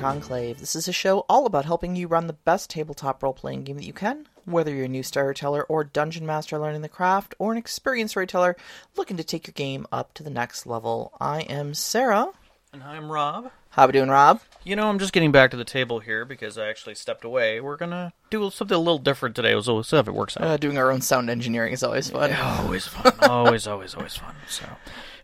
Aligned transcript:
Conclave. 0.00 0.58
This 0.58 0.74
is 0.74 0.88
a 0.88 0.94
show 0.94 1.26
all 1.28 1.44
about 1.44 1.66
helping 1.66 1.94
you 1.94 2.08
run 2.08 2.26
the 2.26 2.32
best 2.32 2.70
tabletop 2.70 3.22
role 3.22 3.34
playing 3.34 3.64
game 3.64 3.76
that 3.76 3.84
you 3.84 3.92
can, 3.92 4.26
whether 4.46 4.74
you're 4.74 4.86
a 4.86 4.88
new 4.88 5.02
storyteller 5.02 5.64
or 5.64 5.84
dungeon 5.84 6.24
master 6.24 6.58
learning 6.58 6.80
the 6.80 6.88
craft, 6.88 7.34
or 7.38 7.52
an 7.52 7.58
experienced 7.58 8.12
storyteller 8.12 8.56
looking 8.96 9.18
to 9.18 9.24
take 9.24 9.46
your 9.46 9.52
game 9.52 9.86
up 9.92 10.14
to 10.14 10.22
the 10.22 10.30
next 10.30 10.66
level. 10.66 11.12
I 11.20 11.42
am 11.42 11.74
Sara. 11.74 12.30
And 12.72 12.82
I'm 12.82 13.12
Rob. 13.12 13.50
How 13.68 13.86
we 13.86 13.92
doing, 13.92 14.08
Rob? 14.08 14.40
You 14.64 14.74
know, 14.74 14.88
I'm 14.88 14.98
just 14.98 15.12
getting 15.12 15.32
back 15.32 15.50
to 15.50 15.58
the 15.58 15.64
table 15.64 16.00
here 16.00 16.24
because 16.24 16.56
I 16.56 16.68
actually 16.68 16.94
stepped 16.94 17.24
away. 17.24 17.60
We're 17.60 17.76
gonna 17.76 18.14
do 18.30 18.48
something 18.50 18.74
a 18.74 18.80
little 18.80 18.98
different 18.98 19.36
today. 19.36 19.54
We'll 19.54 19.82
see 19.82 19.98
if 19.98 20.08
it 20.08 20.14
works 20.14 20.34
out. 20.38 20.42
Uh, 20.42 20.56
doing 20.56 20.78
our 20.78 20.90
own 20.90 21.02
sound 21.02 21.28
engineering 21.28 21.74
is 21.74 21.82
always 21.82 22.08
fun. 22.08 22.32
always 22.32 22.86
fun. 22.86 23.12
always, 23.28 23.66
always, 23.66 23.94
always 23.94 24.16
fun. 24.16 24.34
So, 24.48 24.64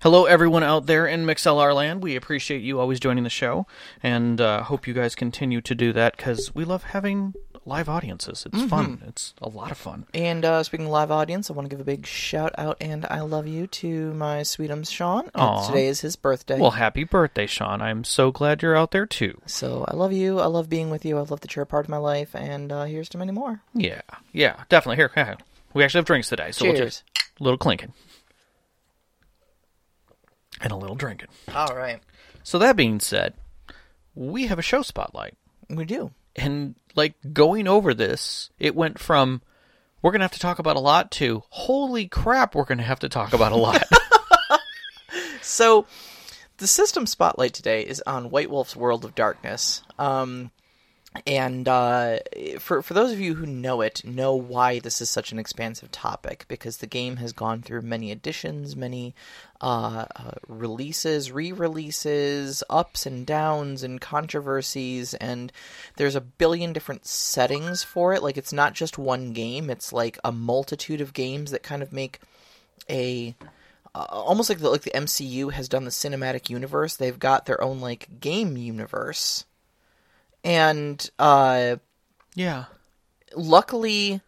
hello 0.06 0.26
everyone 0.26 0.62
out 0.62 0.86
there 0.86 1.04
in 1.04 1.26
MixLR 1.26 1.74
land. 1.74 2.00
We 2.00 2.14
appreciate 2.14 2.62
you 2.62 2.78
always 2.78 3.00
joining 3.00 3.24
the 3.24 3.28
show, 3.28 3.66
and 4.04 4.40
uh, 4.40 4.62
hope 4.62 4.86
you 4.86 4.94
guys 4.94 5.16
continue 5.16 5.60
to 5.62 5.74
do 5.74 5.92
that 5.94 6.16
because 6.16 6.54
we 6.54 6.64
love 6.64 6.84
having 6.84 7.34
live 7.64 7.88
audiences. 7.88 8.46
It's 8.46 8.62
fun. 8.70 9.02
It's 9.08 9.34
a 9.42 9.48
lot 9.48 9.72
of 9.72 9.78
fun. 9.78 10.06
And 10.14 10.44
uh, 10.44 10.62
speaking 10.62 10.86
of 10.86 10.92
live 10.92 11.10
audience, 11.10 11.50
I 11.50 11.54
want 11.54 11.68
to 11.68 11.70
give 11.74 11.80
a 11.80 11.84
big 11.84 12.06
shout 12.06 12.54
out 12.56 12.76
and 12.80 13.04
I 13.06 13.22
love 13.22 13.48
you 13.48 13.66
to 13.66 14.14
my 14.14 14.42
sweetums 14.42 14.92
Sean. 14.92 15.26
Uh, 15.34 15.40
Aw. 15.40 15.66
Today 15.66 15.88
is 15.88 16.02
his 16.02 16.14
birthday. 16.14 16.60
Well, 16.60 16.70
happy 16.70 17.02
birthday, 17.02 17.48
Sean! 17.48 17.82
I'm 17.82 18.04
so 18.04 18.30
glad 18.30 18.62
you're 18.62 18.76
out 18.76 18.92
there 18.92 19.06
too. 19.06 19.40
so 19.46 19.84
I 19.88 19.96
love 19.96 20.12
you. 20.12 20.38
I 20.38 20.46
love 20.46 20.70
being 20.70 20.88
with 20.88 21.04
you. 21.04 21.16
I 21.16 21.22
love 21.22 21.40
that 21.40 21.56
you're 21.56 21.64
a 21.64 21.66
part 21.66 21.84
of 21.84 21.88
my 21.88 21.96
life. 21.96 22.32
And 22.36 22.70
uh, 22.70 22.84
here's 22.84 23.08
to 23.08 23.18
many 23.18 23.32
more. 23.32 23.60
Yeah, 23.74 24.02
yeah, 24.32 24.62
definitely. 24.68 24.98
Here, 24.98 25.36
we 25.74 25.82
actually 25.82 25.98
have 25.98 26.04
drinks 26.04 26.28
today, 26.28 26.52
so 26.52 26.64
we'll 26.64 26.76
Cheers. 26.76 27.02
just 27.02 27.40
a 27.40 27.42
little 27.42 27.58
clinking 27.58 27.92
and 30.60 30.72
a 30.72 30.76
little 30.76 30.96
drinking. 30.96 31.28
All 31.54 31.74
right. 31.76 32.00
So 32.42 32.58
that 32.58 32.76
being 32.76 33.00
said, 33.00 33.34
we 34.14 34.46
have 34.46 34.58
a 34.58 34.62
show 34.62 34.82
spotlight. 34.82 35.34
We 35.68 35.84
do. 35.84 36.12
And 36.34 36.74
like 36.94 37.14
going 37.32 37.66
over 37.68 37.94
this, 37.94 38.50
it 38.58 38.74
went 38.74 38.98
from 38.98 39.42
we're 40.02 40.12
going 40.12 40.20
to 40.20 40.24
have 40.24 40.32
to 40.32 40.38
talk 40.38 40.58
about 40.58 40.76
a 40.76 40.80
lot 40.80 41.10
to 41.12 41.42
holy 41.48 42.06
crap, 42.06 42.54
we're 42.54 42.64
going 42.64 42.78
to 42.78 42.84
have 42.84 43.00
to 43.00 43.08
talk 43.08 43.32
about 43.32 43.52
a 43.52 43.56
lot. 43.56 43.82
So, 45.46 45.86
the 46.58 46.66
system 46.66 47.06
spotlight 47.06 47.54
today 47.54 47.82
is 47.82 48.02
on 48.04 48.30
White 48.30 48.50
Wolf's 48.50 48.74
World 48.74 49.04
of 49.04 49.14
Darkness. 49.14 49.82
Um, 49.96 50.50
and 51.26 51.68
uh, 51.68 52.18
for 52.58 52.82
for 52.82 52.94
those 52.94 53.12
of 53.12 53.20
you 53.20 53.34
who 53.34 53.46
know 53.46 53.80
it, 53.80 54.04
know 54.04 54.34
why 54.34 54.78
this 54.80 55.00
is 55.00 55.08
such 55.08 55.32
an 55.32 55.38
expansive 55.38 55.90
topic 55.90 56.44
because 56.48 56.78
the 56.78 56.86
game 56.86 57.16
has 57.16 57.32
gone 57.32 57.62
through 57.62 57.82
many 57.82 58.10
editions, 58.10 58.74
many 58.74 59.14
uh, 59.60 60.06
uh, 60.16 60.32
releases, 60.48 61.30
re-releases, 61.30 62.62
ups 62.68 63.06
and 63.06 63.26
downs, 63.26 63.82
and 63.82 64.00
controversies, 64.00 65.14
and 65.14 65.52
there's 65.96 66.16
a 66.16 66.20
billion 66.20 66.72
different 66.72 67.06
settings 67.06 67.82
for 67.82 68.12
it. 68.12 68.22
Like 68.22 68.36
it's 68.36 68.52
not 68.52 68.74
just 68.74 68.98
one 68.98 69.32
game; 69.32 69.70
it's 69.70 69.92
like 69.92 70.18
a 70.24 70.32
multitude 70.32 71.00
of 71.00 71.12
games 71.12 71.50
that 71.52 71.62
kind 71.62 71.82
of 71.82 71.92
make 71.92 72.20
a 72.90 73.34
almost 73.94 74.48
like 74.48 74.58
the 74.58 74.70
like 74.70 74.82
the 74.82 74.90
MCU 74.90 75.52
has 75.52 75.68
done 75.68 75.84
the 75.84 75.90
cinematic 75.90 76.50
universe. 76.50 76.96
They've 76.96 77.18
got 77.18 77.46
their 77.46 77.62
own 77.62 77.80
like 77.80 78.20
game 78.20 78.56
universe, 78.56 79.44
and 80.46 81.10
uh, 81.18 81.76
yeah. 82.34 82.64
luckily, 83.34 84.20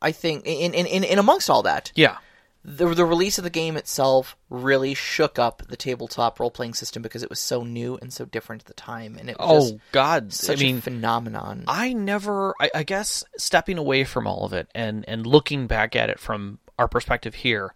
I 0.00 0.12
think 0.12 0.46
in 0.46 0.72
in 0.74 0.86
in, 0.86 1.04
in 1.04 1.18
amongst 1.18 1.50
all 1.50 1.62
that, 1.62 1.92
Yeah. 1.94 2.16
the 2.64 2.86
the 2.94 3.04
release 3.04 3.38
of 3.38 3.44
the 3.44 3.50
game 3.50 3.76
itself 3.76 4.36
really 4.50 4.94
shook 4.94 5.38
up 5.38 5.62
the 5.68 5.76
tabletop 5.76 6.38
role 6.40 6.50
playing 6.50 6.74
system 6.74 7.02
because 7.02 7.22
it 7.22 7.30
was 7.30 7.40
so 7.40 7.62
new 7.64 7.96
and 8.00 8.12
so 8.12 8.24
different 8.24 8.62
at 8.62 8.66
the 8.66 8.74
time, 8.74 9.16
and 9.18 9.28
it 9.28 9.38
was 9.38 9.72
Oh 9.72 9.80
god, 9.92 10.32
such 10.32 10.58
I 10.60 10.62
mean 10.62 10.78
a 10.78 10.82
phenomenon. 10.82 11.64
I 11.66 11.92
never 11.92 12.54
I, 12.60 12.70
I 12.74 12.82
guess 12.84 13.24
stepping 13.36 13.78
away 13.78 14.04
from 14.04 14.26
all 14.26 14.44
of 14.44 14.52
it 14.52 14.68
and 14.74 15.04
and 15.08 15.26
looking 15.26 15.66
back 15.66 15.96
at 15.96 16.10
it 16.10 16.18
from 16.20 16.58
our 16.78 16.88
perspective 16.88 17.34
here 17.34 17.72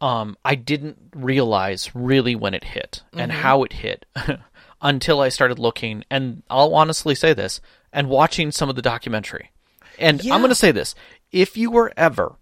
um 0.00 0.36
I 0.44 0.54
didn't 0.54 0.98
realize 1.14 1.94
really 1.94 2.34
when 2.34 2.54
it 2.54 2.64
hit 2.64 3.02
and 3.12 3.30
how 3.30 3.62
it 3.62 3.72
hit 3.74 4.06
until 4.82 5.20
I 5.20 5.28
started 5.30 5.58
looking 5.58 6.04
and 6.10 6.42
I'll 6.50 6.74
honestly 6.74 7.14
say 7.14 7.32
this 7.32 7.60
and 7.92 8.08
watching 8.08 8.50
some 8.50 8.68
of 8.68 8.76
the 8.76 8.82
documentary. 8.82 9.50
And 9.98 10.22
Yeah. 10.22 10.34
I'm 10.34 10.40
going 10.40 10.48
to 10.50 10.54
say 10.54 10.72
this, 10.72 10.94
if 11.30 11.56
you 11.56 11.70
were 11.70 11.92
ever 11.96 12.34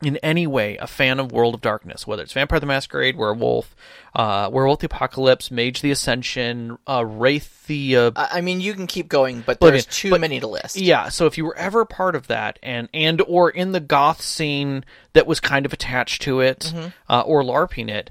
in 0.00 0.16
any 0.18 0.46
way 0.46 0.76
a 0.76 0.86
fan 0.86 1.18
of 1.18 1.32
World 1.32 1.56
of 1.56 1.60
Darkness, 1.60 2.06
whether 2.06 2.22
it's 2.22 2.32
Vampire 2.32 2.60
the 2.60 2.66
Masquerade, 2.66 3.16
Werewolf, 3.16 3.74
uh, 4.14 4.48
Werewolf 4.52 4.78
the 4.78 4.86
Apocalypse, 4.86 5.50
Mage 5.50 5.80
the 5.80 5.90
Ascension, 5.90 6.78
uh, 6.86 7.04
Wraith 7.04 7.66
the 7.66 7.96
uh, 7.96 8.10
I 8.14 8.40
mean, 8.40 8.60
you 8.60 8.74
can 8.74 8.86
keep 8.86 9.08
going, 9.08 9.40
but 9.44 9.58
But- 9.58 9.70
there's 9.72 9.86
too 9.86 10.10
but- 10.10 10.20
many 10.20 10.38
to 10.38 10.46
list. 10.46 10.76
yeah, 10.76 11.08
so 11.08 11.26
if 11.26 11.36
you 11.36 11.44
were 11.44 11.56
ever 11.56 11.84
part 11.84 12.14
of 12.14 12.28
that 12.28 12.60
and 12.62 12.88
and 12.94 13.20
or 13.26 13.50
in 13.50 13.72
the 13.72 13.80
goth 13.80 14.20
scene 14.22 14.84
that 15.14 15.26
was 15.26 15.40
kind 15.40 15.66
of 15.66 15.72
attached 15.72 16.22
to 16.22 16.40
it 16.40 16.72
Mm-hmm. 16.72 16.88
uh, 17.08 17.20
or 17.22 17.42
larping 17.42 17.90
it 17.90 18.10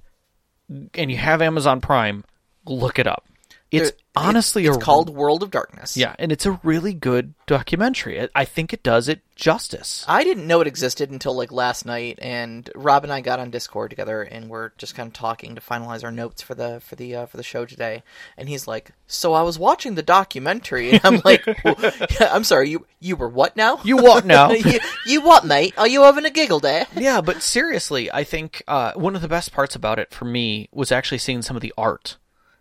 and 0.94 1.10
you 1.10 1.16
have 1.18 1.42
Amazon 1.42 1.80
Prime, 1.80 2.26
look 2.66 3.00
it 3.00 3.08
up. 3.08 3.26
It's 3.70 3.92
There- 3.92 4.00
honestly 4.16 4.66
it's 4.66 4.78
a 4.78 4.80
called 4.80 5.10
World 5.10 5.44
of 5.44 5.52
Darkness. 5.52 5.98
yeah, 5.98 6.16
and 6.18 6.32
it's 6.32 6.46
a 6.46 6.54
really 6.64 6.94
good 6.94 7.34
documentary. 7.46 8.22
I- 8.22 8.30
I 8.34 8.46
think 8.46 8.72
it 8.74 8.82
does 8.82 9.08
it 9.10 9.22
justice. 9.36 10.06
I 10.08 10.24
didn't 10.24 10.48
know 10.48 10.62
it 10.62 10.68
existed 10.68 11.12
until 11.12 11.36
like 11.36 11.52
last 11.52 11.86
night, 11.86 12.18
and 12.22 12.70
Rob 12.76 13.04
and 13.04 13.12
I 13.12 13.20
got 13.22 13.40
on 13.40 13.52
Discord 13.52 13.90
together, 13.90 14.22
and 14.22 14.50
we're 14.50 14.70
just 14.78 14.96
kind 14.96 15.08
of 15.08 15.14
talking 15.14 15.54
to 15.56 15.62
finalize 15.62 16.04
our 16.04 16.12
notes 16.12 16.42
for 16.42 16.56
the 16.56 16.80
for 16.80 16.96
the 16.96 17.16
uh, 17.16 17.26
for 17.26 17.36
the 17.38 17.44
show 17.44 17.66
today. 17.66 18.04
And 18.38 18.48
he's 18.48 18.68
like, 18.68 18.92
"So 19.06 19.34
I 19.34 19.42
was 19.42 19.60
watching 19.60 19.96
the 19.96 20.02
documentary, 20.02 20.92
and 20.92 21.02
I'm 21.04 21.22
like, 21.26 21.46
"Well, 21.66 21.76
I'm 22.22 22.44
sorry, 22.46 22.70
you 22.70 22.86
you 23.00 23.16
were 23.18 23.30
what 23.30 23.56
now? 23.58 23.80
You 23.84 23.98
what 23.98 24.26
now? 24.26 24.52
you, 24.52 24.80
you 25.06 25.22
what, 25.22 25.46
mate? 25.46 25.74
Are 25.78 25.88
you 25.88 26.04
having 26.04 26.26
a 26.26 26.30
giggle 26.32 26.60
there?" 26.62 26.88
yeah, 26.96 27.20
but 27.22 27.42
seriously, 27.44 28.10
I 28.12 28.24
think 28.24 28.64
uh, 28.68 28.94
one 28.94 29.16
of 29.16 29.22
the 29.22 29.28
best 29.28 29.52
parts 29.52 29.76
about 29.76 30.00
it 30.00 30.14
for 30.14 30.26
me 30.26 30.70
was 30.72 30.92
actually 30.92 31.18
seeing 31.20 31.42
some 31.42 31.56
of 31.58 31.62
the 31.62 31.74
art 31.78 32.18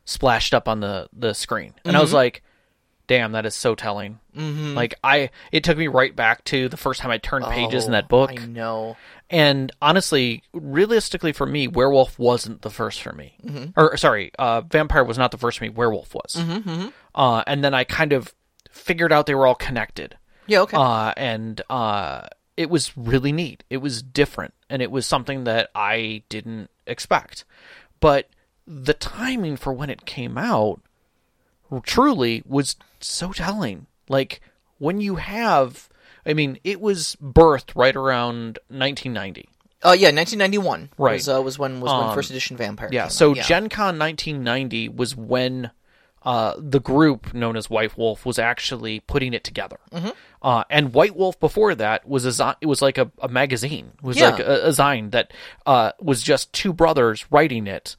splashed 0.06 0.54
up 0.54 0.68
on 0.68 0.80
the 0.80 1.08
the 1.12 1.34
screen, 1.34 1.74
and 1.84 1.94
I 1.96 2.00
was 2.00 2.14
like, 2.14 2.42
"Damn, 3.06 3.32
that 3.32 3.44
is 3.44 3.54
so 3.54 3.74
telling." 3.74 4.20
Mm-hmm. 4.34 4.74
Like 4.74 4.94
I, 5.04 5.28
it 5.52 5.64
took 5.64 5.76
me 5.76 5.88
right 5.88 6.14
back 6.16 6.44
to 6.44 6.68
the 6.70 6.76
first 6.78 7.00
time 7.00 7.10
I 7.10 7.18
turned 7.18 7.44
pages 7.46 7.84
in 7.84 7.92
that 7.92 8.08
book, 8.08 8.30
Oh, 8.34 8.42
I 8.42 8.46
know. 8.46 8.96
and 9.30 9.72
honestly, 9.82 10.42
realistically, 10.52 11.32
for 11.32 11.46
me, 11.46 11.68
Werewolf 11.68 12.18
wasn't 12.18 12.62
the 12.62 12.70
first 12.70 13.02
for 13.02 13.12
me. 13.12 13.36
Or 13.76 13.96
sorry, 13.98 14.30
uh, 14.38 14.60
Vampire 14.62 15.04
was 15.04 15.18
not 15.18 15.30
the 15.30 15.38
first 15.38 15.58
for 15.58 15.64
me. 15.64 15.70
Werewolf 15.70 16.14
was, 16.14 16.36
uh, 17.14 17.42
and 17.46 17.62
then 17.64 17.74
I 17.74 17.84
kind 17.84 18.12
of 18.12 18.34
figured 18.70 19.12
out 19.12 19.24
they 19.26 19.34
were 19.34 19.46
all 19.46 19.54
connected 19.54 20.18
Yeah, 20.46 20.60
okay. 20.60 20.76
uh, 20.76 21.14
and 21.16 21.60
uh, 21.70 22.26
it 22.58 22.68
was 22.68 22.94
really 22.96 23.32
neat. 23.32 23.64
It 23.70 23.78
was 23.78 24.02
different, 24.02 24.52
and 24.68 24.82
it 24.82 24.90
was 24.90 25.06
something 25.06 25.44
that 25.44 25.70
I 25.74 26.22
didn't 26.28 26.68
expect. 26.86 27.44
But 28.00 28.28
the 28.66 28.94
timing 28.94 29.56
for 29.56 29.72
when 29.72 29.90
it 29.90 30.04
came 30.06 30.36
out 30.36 30.80
truly 31.84 32.42
was 32.46 32.76
so 33.00 33.32
telling. 33.32 33.86
Like 34.08 34.40
when 34.78 35.00
you 35.00 35.16
have, 35.16 35.88
I 36.24 36.32
mean, 36.34 36.58
it 36.64 36.80
was 36.80 37.16
birthed 37.22 37.72
right 37.74 37.94
around 37.96 38.58
1990. 38.68 39.48
Oh 39.82 39.92
yeah, 39.92 40.08
1991 40.08 40.90
Right. 40.98 41.12
was 41.14 41.28
uh, 41.28 41.40
was 41.42 41.58
when 41.58 41.80
was 41.80 41.92
when 41.92 42.08
Um, 42.08 42.14
first 42.14 42.30
edition 42.30 42.56
Vampire. 42.56 42.88
Yeah, 42.90 43.02
came 43.04 43.10
so 43.10 43.30
out. 43.30 43.36
yeah. 43.36 43.42
Gen 43.44 43.68
Con 43.68 43.98
1990 43.98 44.88
was 44.88 45.14
when 45.14 45.70
uh, 46.24 46.54
the 46.58 46.80
group 46.80 47.32
known 47.34 47.56
as 47.56 47.70
White 47.70 47.96
Wolf 47.96 48.24
was 48.26 48.38
actually 48.38 49.00
putting 49.00 49.32
it 49.32 49.44
together. 49.44 49.78
Mm-hmm. 49.92 50.08
Uh, 50.42 50.64
and 50.70 50.92
White 50.94 51.14
Wolf 51.14 51.38
before 51.38 51.74
that 51.76 52.08
was 52.08 52.24
a 52.40 52.56
it 52.60 52.66
was 52.66 52.80
like 52.82 52.98
a, 52.98 53.10
a 53.20 53.28
magazine. 53.28 53.92
It 53.98 54.02
was 54.02 54.16
Yeah. 54.18 54.30
like 54.30 54.40
a, 54.40 54.66
a 54.66 54.70
zine 54.70 55.10
that 55.12 55.32
uh, 55.66 55.92
was 56.00 56.22
just 56.22 56.52
two 56.52 56.72
brothers 56.72 57.26
writing 57.30 57.66
it 57.66 57.96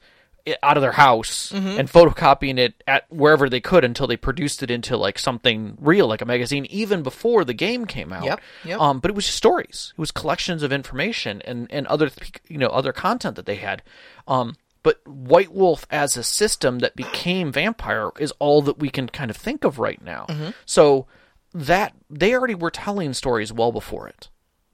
out 0.62 0.76
of 0.76 0.80
their 0.82 0.92
house 0.92 1.52
Mm-hmm. 1.52 1.80
and 1.80 1.88
photocopying 1.90 2.58
it 2.58 2.82
at 2.86 3.04
wherever 3.10 3.48
they 3.48 3.60
could 3.60 3.84
until 3.84 4.06
they 4.06 4.16
produced 4.16 4.62
it 4.62 4.70
into 4.70 4.96
like 4.96 5.18
something 5.18 5.76
real, 5.80 6.06
like 6.06 6.20
a 6.20 6.26
magazine, 6.26 6.66
even 6.66 7.02
before 7.02 7.44
the 7.44 7.54
game 7.54 7.84
came 7.86 8.12
out. 8.12 8.24
Yep, 8.24 8.40
yep. 8.64 8.80
Um, 8.80 9.00
but 9.00 9.10
it 9.10 9.14
was 9.14 9.24
just 9.26 9.36
stories. 9.38 9.92
It 9.96 10.00
was 10.00 10.10
collections 10.10 10.62
of 10.62 10.72
information 10.72 11.40
and, 11.44 11.66
and 11.70 11.86
other 11.86 12.10
you 12.48 12.58
know 12.58 12.68
other 12.68 12.92
content 12.92 13.36
that 13.36 13.46
they 13.46 13.56
had. 13.56 13.82
Um, 14.26 14.56
but 14.82 15.06
White 15.06 15.52
Wolf 15.52 15.86
as 15.90 16.16
a 16.16 16.22
system 16.22 16.78
that 16.78 16.94
became 16.96 17.50
Vampire 17.52 18.10
is 18.18 18.32
all 18.38 18.62
that 18.62 18.78
we 18.78 18.90
can 18.90 19.08
kind 19.08 19.30
of 19.30 19.36
think 19.36 19.64
of 19.64 19.78
right 19.78 20.02
now. 20.02 20.26
So 20.66 21.06
that 21.54 21.94
they 22.10 22.34
already 22.34 22.54
were 22.54 22.70
telling 22.70 23.12
stories 23.14 23.52
well 23.52 23.72
before 23.72 24.06
it. 24.08 24.28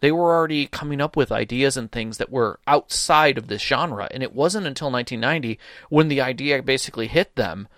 They 0.05 0.13
were 0.13 0.37
already 0.37 0.67
coming 0.67 1.01
up 1.01 1.17
with 1.17 1.33
ideas 1.33 1.79
and 1.79 1.91
things 1.91 2.19
that 2.19 2.31
were 2.31 2.61
outside 2.67 3.39
of 3.39 3.47
this 3.47 3.63
genre, 3.63 4.07
and 4.11 4.23
it 4.23 4.35
wasn't 4.35 4.67
until 4.67 4.91
1990 4.91 5.59
when 5.89 6.09
the 6.09 6.21
idea 6.21 6.63
basically 6.63 7.07
hit 7.07 7.37
them 7.37 7.69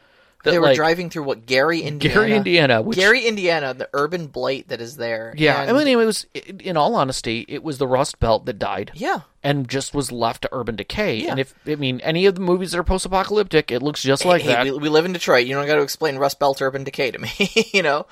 that 0.43 0.51
They 0.51 0.59
were 0.59 0.67
like 0.67 0.75
driving 0.75 1.09
through 1.09 1.23
what 1.23 1.47
Gary, 1.47 1.83
Indiana. 1.83 2.15
Gary, 2.15 2.33
Indiana, 2.33 2.83
which 2.83 2.99
Gary, 2.99 3.27
Indiana, 3.27 3.75
the 3.75 3.89
urban 3.93 4.27
blight 4.27 4.67
that 4.71 4.81
is 4.81 4.97
there. 4.97 5.35
yeah, 5.37 5.63
and, 5.63 5.71
I 5.71 5.85
mean, 5.85 5.87
it 5.87 5.95
was 5.95 6.27
in 6.35 6.77
all 6.77 6.97
honesty, 6.97 7.45
it 7.47 7.63
was 7.63 7.79
the 7.79 7.87
Rust 7.87 8.19
Belt 8.19 8.45
that 8.47 8.59
died. 8.59 8.91
yeah, 8.95 9.21
and 9.45 9.69
just 9.69 9.95
was 9.95 10.11
left 10.11 10.43
to 10.43 10.49
urban 10.51 10.75
decay. 10.75 11.19
Yeah. 11.19 11.31
And 11.31 11.39
if 11.39 11.55
I 11.65 11.77
mean 11.77 12.01
any 12.01 12.27
of 12.27 12.35
the 12.35 12.41
movies 12.41 12.73
that 12.73 12.79
are 12.81 12.83
post-apocalyptic, 12.83 13.71
it 13.71 13.83
looks 13.83 14.03
just 14.03 14.25
like 14.25 14.43
hey, 14.43 14.49
that. 14.49 14.65
We, 14.65 14.73
we 14.73 14.89
live 14.89 15.05
in 15.05 15.13
Detroit. 15.13 15.47
You 15.47 15.55
don't 15.55 15.69
got 15.69 15.77
to 15.77 15.83
explain 15.83 16.17
Rust 16.17 16.41
Belt 16.41 16.61
urban 16.61 16.83
decay 16.83 17.13
to 17.13 17.21
me, 17.21 17.31
you 17.73 17.85
know. 17.85 18.07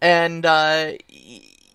And 0.00 0.46
uh, 0.46 0.92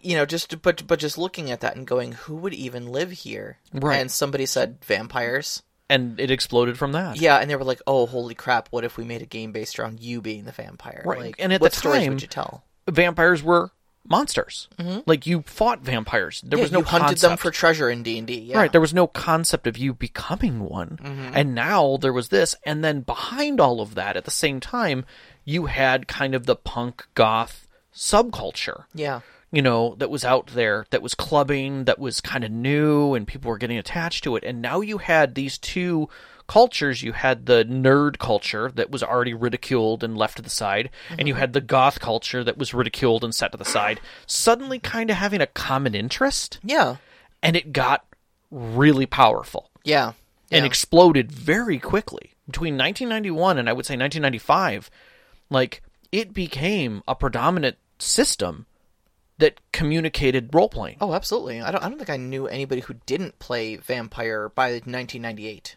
you 0.04 0.16
know, 0.16 0.26
just 0.26 0.62
but 0.62 0.86
but 0.88 1.00
just 1.00 1.18
looking 1.18 1.50
at 1.52 1.62
that 1.62 1.76
and 1.76 1.88
going, 1.88 2.12
who 2.14 2.36
would 2.38 2.54
even 2.54 2.88
live 2.88 3.12
here? 3.12 3.58
Right. 3.74 4.00
And 4.00 4.12
somebody 4.12 4.46
said 4.46 4.78
vampires. 4.86 5.64
and 5.90 6.20
it 6.20 6.32
exploded 6.32 6.78
from 6.78 6.94
that. 6.94 7.18
Yeah, 7.20 7.38
and 7.38 7.50
they 7.50 7.56
were 7.56 7.64
like, 7.64 7.82
"Oh, 7.86 8.06
holy 8.06 8.36
crap! 8.36 8.70
What 8.70 8.84
if 8.84 8.98
we 8.98 9.04
made 9.04 9.22
a 9.22 9.26
game 9.28 9.52
based 9.52 9.78
around 9.80 10.00
you 10.00 10.22
being 10.22 10.46
the 10.46 10.52
vampire?" 10.52 11.04
Right. 11.06 11.20
Like, 11.22 11.36
And 11.40 11.52
at 11.54 11.62
what 11.62 11.72
the 11.72 11.78
stories 11.78 12.04
time- 12.04 12.14
would 12.14 12.22
you 12.22 12.28
tell? 12.28 12.64
Vampires 12.90 13.42
were 13.44 13.72
monsters. 14.06 14.68
Like 15.06 15.26
you 15.26 15.44
fought 15.46 15.80
vampires. 15.82 16.42
There 16.42 16.50
Mm-hmm. 16.50 16.58
Yeah, 16.58 16.64
was 16.64 16.72
no 16.74 16.80
you 16.80 16.86
hunted 16.86 17.08
concept. 17.08 17.22
them 17.22 17.38
for 17.38 17.52
treasure 17.52 17.90
in 17.90 18.04
D 18.04 18.18
and 18.18 18.28
D. 18.28 18.52
Right, 18.54 18.72
there 18.72 18.82
was 18.82 18.94
no 18.94 19.08
concept 19.08 19.66
of 19.68 19.78
you 19.78 19.94
becoming 19.94 20.60
one. 20.62 21.00
Mm-hmm. 21.02 21.32
And 21.34 21.56
now 21.56 21.98
there 21.98 22.12
was 22.12 22.28
this 22.30 22.54
and 22.66 22.84
then 22.84 23.02
behind 23.02 23.62
all 23.62 23.80
of 23.80 23.96
that 23.96 24.18
at 24.18 24.26
the 24.26 24.32
same 24.32 24.60
time 24.60 25.06
you 25.46 25.68
had 25.68 26.08
kind 26.08 26.36
of 26.36 26.46
the 26.46 26.56
punk 26.58 27.08
goth 27.16 27.66
subculture. 27.96 28.84
yeah, 28.94 29.22
you 29.54 29.62
know, 29.62 29.94
that 30.00 30.10
was 30.10 30.26
out 30.26 30.48
there, 30.48 30.88
that 30.90 31.04
was 31.04 31.14
clubbing, 31.14 31.84
that 31.84 32.00
was 32.00 32.20
kind 32.20 32.44
of 32.44 32.50
new, 32.50 33.14
and 33.14 33.28
people 33.28 33.50
were 33.50 33.60
getting 33.60 33.78
attached 33.78 34.24
to 34.24 34.36
it. 34.36 34.44
And 34.44 34.64
now 34.64 34.82
you 34.82 34.98
had 34.98 35.36
these 35.36 35.60
two 35.60 36.10
cultures. 36.48 37.04
You 37.04 37.12
had 37.12 37.46
the 37.46 37.64
nerd 37.64 38.18
culture 38.18 38.72
that 38.74 38.90
was 38.90 39.04
already 39.04 39.36
ridiculed 39.36 40.04
and 40.04 40.18
left 40.18 40.38
to 40.38 40.42
the 40.42 40.50
side, 40.50 40.90
and 41.20 41.28
you 41.28 41.36
mm-hmm. 41.36 41.42
had 41.42 41.54
the 41.54 41.62
goth 41.62 42.00
culture 42.00 42.44
that 42.44 42.58
was 42.58 42.74
ridiculed 42.74 43.24
and 43.24 43.34
set 43.34 43.52
to 43.52 43.58
the 43.60 43.64
side, 43.64 44.02
suddenly 44.26 44.80
kind 44.80 45.12
of 45.12 45.18
having 45.18 45.40
a 45.40 45.48
common 45.48 45.94
interest, 45.94 46.60
yeah, 46.64 46.96
and 47.44 47.56
it 47.56 47.72
got 47.72 48.06
really 48.50 49.06
powerful 49.06 49.70
yeah, 49.84 50.14
yeah. 50.50 50.58
and 50.58 50.66
exploded 50.66 51.32
very 51.32 51.78
quickly. 51.78 52.32
Between 52.48 52.74
1991 52.74 53.60
and 53.60 53.70
I 53.70 53.74
would 53.74 53.86
say 53.86 53.94
1995, 53.94 54.90
like 55.52 55.84
it 56.12 56.34
became 56.34 57.04
a 57.08 57.14
predominant 57.16 57.78
system 58.00 58.66
that 59.40 59.60
communicated 59.72 60.50
role 60.54 60.70
playing. 60.70 60.98
oh, 61.02 61.14
absolutely. 61.14 61.62
I 61.62 61.72
don't. 61.72 61.84
I 61.84 61.90
don't 61.90 61.98
think 61.98 62.10
I 62.10 62.18
knew 62.18 62.48
anybody 62.48 62.82
who 62.82 62.96
didn't 63.06 63.40
play 63.40 63.76
vampire 63.78 64.50
by 64.50 64.72
1998. 64.74 65.76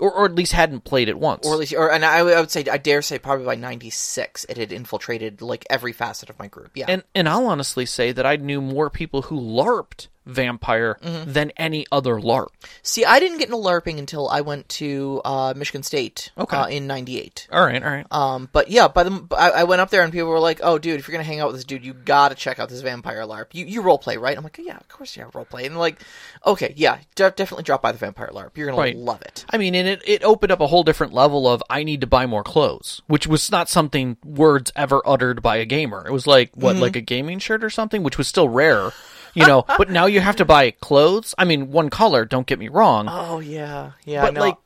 Or, 0.00 0.12
or 0.12 0.26
at 0.26 0.34
least 0.36 0.52
hadn't 0.52 0.84
played 0.84 1.08
it 1.08 1.18
once. 1.18 1.44
or 1.44 1.54
at 1.54 1.58
least, 1.58 1.74
or 1.74 1.90
and 1.90 2.04
I, 2.04 2.22
would- 2.22 2.34
I 2.34 2.40
would 2.40 2.52
say, 2.52 2.64
I 2.70 2.76
dare 2.76 3.02
say, 3.02 3.18
probably 3.18 3.44
by 3.46 3.56
'96, 3.56 4.44
it 4.48 4.56
had 4.56 4.70
infiltrated 4.70 5.42
like 5.42 5.66
every 5.68 5.92
facet 5.92 6.30
of 6.30 6.38
my 6.38 6.46
group. 6.46 6.70
Yeah, 6.74 6.84
and 6.86 7.02
and 7.16 7.28
I'll 7.28 7.46
honestly 7.48 7.84
say 7.84 8.12
that 8.12 8.24
I 8.24 8.36
knew 8.36 8.60
more 8.60 8.90
people 8.90 9.22
who 9.22 9.40
LARPed 9.40 10.06
Vampire 10.28 10.98
Mm-hmm. 11.02 11.32
than 11.32 11.50
any 11.56 11.86
other 11.90 12.14
LARP. 12.16 12.48
see, 12.82 13.04
I 13.04 13.18
didn't 13.18 13.38
get 13.38 13.48
into 13.48 13.56
LARPing 13.60 13.98
until 13.98 14.28
I 14.28 14.40
went 14.42 14.68
to 14.70 15.20
uh, 15.24 15.54
Michigan 15.56 15.82
State 15.82 16.30
Okay. 16.38 16.56
uh, 16.56 16.66
in 16.66 16.86
'98. 16.86 17.48
All 17.52 17.64
right, 17.64 17.82
all 17.82 17.90
right. 17.90 18.06
Um, 18.10 18.48
but 18.52 18.70
yeah, 18.70 18.88
by 18.88 19.02
the 19.04 19.26
I, 19.36 19.50
I 19.50 19.64
went 19.64 19.80
up 19.80 19.90
there 19.90 20.02
and 20.02 20.12
people 20.12 20.28
were 20.28 20.38
like, 20.40 20.60
"Oh, 20.62 20.78
dude, 20.78 20.98
if 21.00 21.08
you're 21.08 21.12
gonna 21.12 21.24
hang 21.24 21.40
out 21.40 21.48
with 21.48 21.56
this 21.56 21.64
dude, 21.64 21.84
you 21.84 21.94
gotta 21.94 22.34
check 22.34 22.58
out 22.58 22.68
this 22.68 22.80
vampire 22.82 23.22
LARP. 23.22 23.46
You 23.54 23.64
you 23.66 23.82
role 23.82 23.98
play, 23.98 24.16
right?" 24.16 24.36
I'm 24.36 24.44
like, 24.44 24.58
"Yeah, 24.58 24.76
of 24.76 24.88
course 24.88 25.16
you 25.16 25.24
have 25.24 25.34
role 25.34 25.44
play." 25.44 25.64
And 25.66 25.78
like, 25.78 26.00
"Okay, 26.46 26.72
yeah, 26.76 26.98
de- 27.14 27.30
definitely 27.30 27.64
drop 27.64 27.82
by 27.82 27.92
the 27.92 27.98
vampire 27.98 28.30
LARP. 28.32 28.56
You're 28.56 28.66
gonna 28.66 28.78
Right. 28.78 28.96
love 28.96 29.22
it." 29.22 29.44
I 29.50 29.56
mean, 29.58 29.74
and 29.74 29.88
it, 29.88 30.02
it 30.06 30.22
opened 30.24 30.52
up 30.52 30.60
a 30.60 30.66
whole 30.66 30.84
different 30.84 31.12
level 31.14 31.48
of 31.48 31.62
I 31.70 31.82
need 31.84 32.00
to 32.02 32.06
buy 32.06 32.26
more 32.26 32.44
clothes, 32.44 33.02
which 33.06 33.26
was 33.26 33.50
not 33.50 33.68
something 33.68 34.16
words 34.24 34.70
ever 34.76 35.00
uttered 35.06 35.42
by 35.42 35.56
a 35.56 35.64
gamer. 35.64 36.04
It 36.06 36.12
was 36.12 36.26
like 36.26 36.50
what, 36.54 36.74
Mm-hmm. 36.74 36.82
like 36.82 36.96
a 36.96 37.00
gaming 37.00 37.38
shirt 37.38 37.64
or 37.64 37.70
something, 37.70 38.02
which 38.02 38.18
was 38.18 38.28
still 38.28 38.48
rare, 38.48 38.90
you 39.34 39.46
know. 39.46 39.64
but 39.78 39.90
now 39.90 40.06
you 40.06 40.20
have 40.20 40.36
to 40.36 40.44
buy 40.44 40.70
clothes. 40.70 41.34
I 41.38 41.44
mean, 41.44 41.70
one 41.70 41.90
color. 41.90 42.24
Don't 42.24 42.46
get 42.46 42.58
me 42.58 42.68
wrong, 42.68 43.06
Oh 43.10 43.40
yeah, 43.40 43.92
yeah. 44.04 44.22
but 44.22 44.34
no, 44.34 44.40
like 44.40 44.56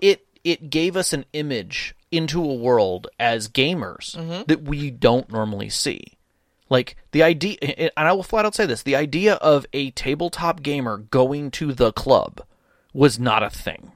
it 0.00 0.26
it 0.44 0.70
gave 0.70 0.96
us 0.96 1.12
an 1.12 1.24
image 1.32 1.94
into 2.10 2.42
a 2.42 2.54
world 2.54 3.08
as 3.18 3.48
gamers 3.48 4.14
Mm-hmm. 4.16 4.42
that 4.46 4.62
we 4.62 4.90
don't 4.90 5.30
normally 5.30 5.68
see. 5.70 6.12
Like 6.68 6.96
the 7.12 7.22
idea, 7.22 7.58
and 7.60 7.90
I 7.96 8.12
will 8.12 8.22
flat 8.24 8.44
out 8.44 8.54
say 8.54 8.66
this: 8.66 8.82
the 8.82 8.96
idea 8.96 9.34
of 9.34 9.66
a 9.72 9.90
tabletop 9.92 10.62
gamer 10.62 10.96
going 10.98 11.50
to 11.52 11.72
the 11.72 11.92
club 11.92 12.40
was 12.92 13.18
not 13.20 13.42
a 13.42 13.50
thing. 13.50 13.92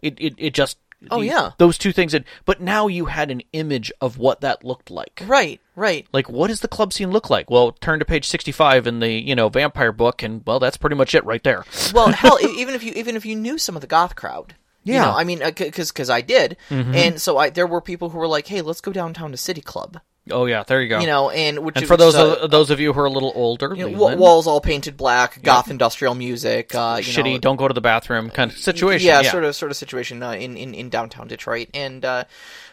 It 0.00 0.14
it, 0.18 0.34
it 0.38 0.54
just 0.54 0.78
Oh, 1.10 1.22
yeah. 1.22 1.52
those 1.56 1.78
two 1.78 1.92
things. 1.92 2.12
Had, 2.12 2.26
but 2.44 2.60
now 2.60 2.86
you 2.86 3.06
had 3.06 3.30
an 3.30 3.40
image 3.54 3.90
of 4.02 4.18
what 4.18 4.42
that 4.42 4.64
looked 4.66 4.90
like. 4.90 5.22
right, 5.26 5.58
right. 5.80 6.06
Like, 6.12 6.28
what 6.28 6.48
does 6.48 6.60
the 6.60 6.68
club 6.68 6.92
scene 6.92 7.10
look 7.10 7.30
like? 7.30 7.50
Well, 7.50 7.72
turn 7.72 7.98
to 7.98 8.04
page 8.04 8.28
sixty-five 8.28 8.86
in 8.86 9.00
the 9.00 9.10
you 9.10 9.34
know 9.34 9.48
vampire 9.48 9.92
book, 9.92 10.22
and 10.22 10.42
well, 10.46 10.60
that's 10.60 10.76
pretty 10.76 10.96
much 10.96 11.14
it 11.14 11.24
right 11.24 11.42
there. 11.42 11.64
well, 11.94 12.12
hell, 12.12 12.38
even 12.42 12.74
if 12.74 12.82
you 12.84 12.92
even 12.94 13.16
if 13.16 13.24
you 13.26 13.34
knew 13.34 13.58
some 13.58 13.74
of 13.74 13.80
the 13.80 13.86
goth 13.88 14.14
crowd, 14.14 14.54
you 14.84 14.94
Yeah. 14.94 15.06
know, 15.06 15.12
I 15.12 15.24
mean, 15.24 15.40
because 15.44 15.90
because 15.90 16.10
I 16.10 16.20
did, 16.20 16.56
and 16.70 17.20
so 17.20 17.38
I 17.38 17.50
there 17.50 17.66
were 17.66 17.80
people 17.80 18.10
who 18.10 18.18
were 18.18 18.28
like, 18.28 18.46
"Hey, 18.46 18.60
let's 18.60 18.80
go 18.80 18.92
downtown 18.92 19.30
to 19.32 19.36
City 19.36 19.60
Club," 19.62 20.00
Oh 20.30 20.46
yeah, 20.46 20.62
there 20.62 20.80
you 20.80 20.88
go. 20.88 21.00
you 21.00 21.06
know, 21.06 21.30
and 21.30 21.60
which 21.60 21.76
And 21.78 21.86
for 21.86 21.94
which 21.94 21.98
those 22.00 22.14
uh, 22.14 22.36
of, 22.42 22.50
those 22.50 22.70
of 22.70 22.78
you 22.78 22.92
who 22.92 23.00
are 23.00 23.06
a 23.06 23.10
little 23.10 23.32
older, 23.34 23.74
you 23.74 23.84
know, 23.90 23.98
Leland, 23.98 24.20
walls 24.20 24.46
all 24.46 24.60
painted 24.60 24.96
black, 24.96 25.42
goth 25.42 25.70
industrial 25.70 26.14
music, 26.14 26.74
uh, 26.74 26.96
you 26.98 27.04
shitty, 27.04 27.32
know, 27.34 27.38
don't 27.38 27.56
go 27.56 27.66
to 27.68 27.74
the 27.74 27.80
bathroom 27.80 28.30
kind 28.30 28.50
of 28.52 28.56
situation. 28.58 29.06
yeah, 29.06 29.20
Yeah, 29.22 29.30
sort 29.30 29.44
of 29.44 29.56
sort 29.56 29.70
of 29.70 29.76
situation 29.76 30.22
uh, 30.22 30.32
in, 30.32 30.56
in 30.56 30.74
in 30.74 30.88
downtown 30.88 31.26
Detroit, 31.28 31.68
and 31.74 32.04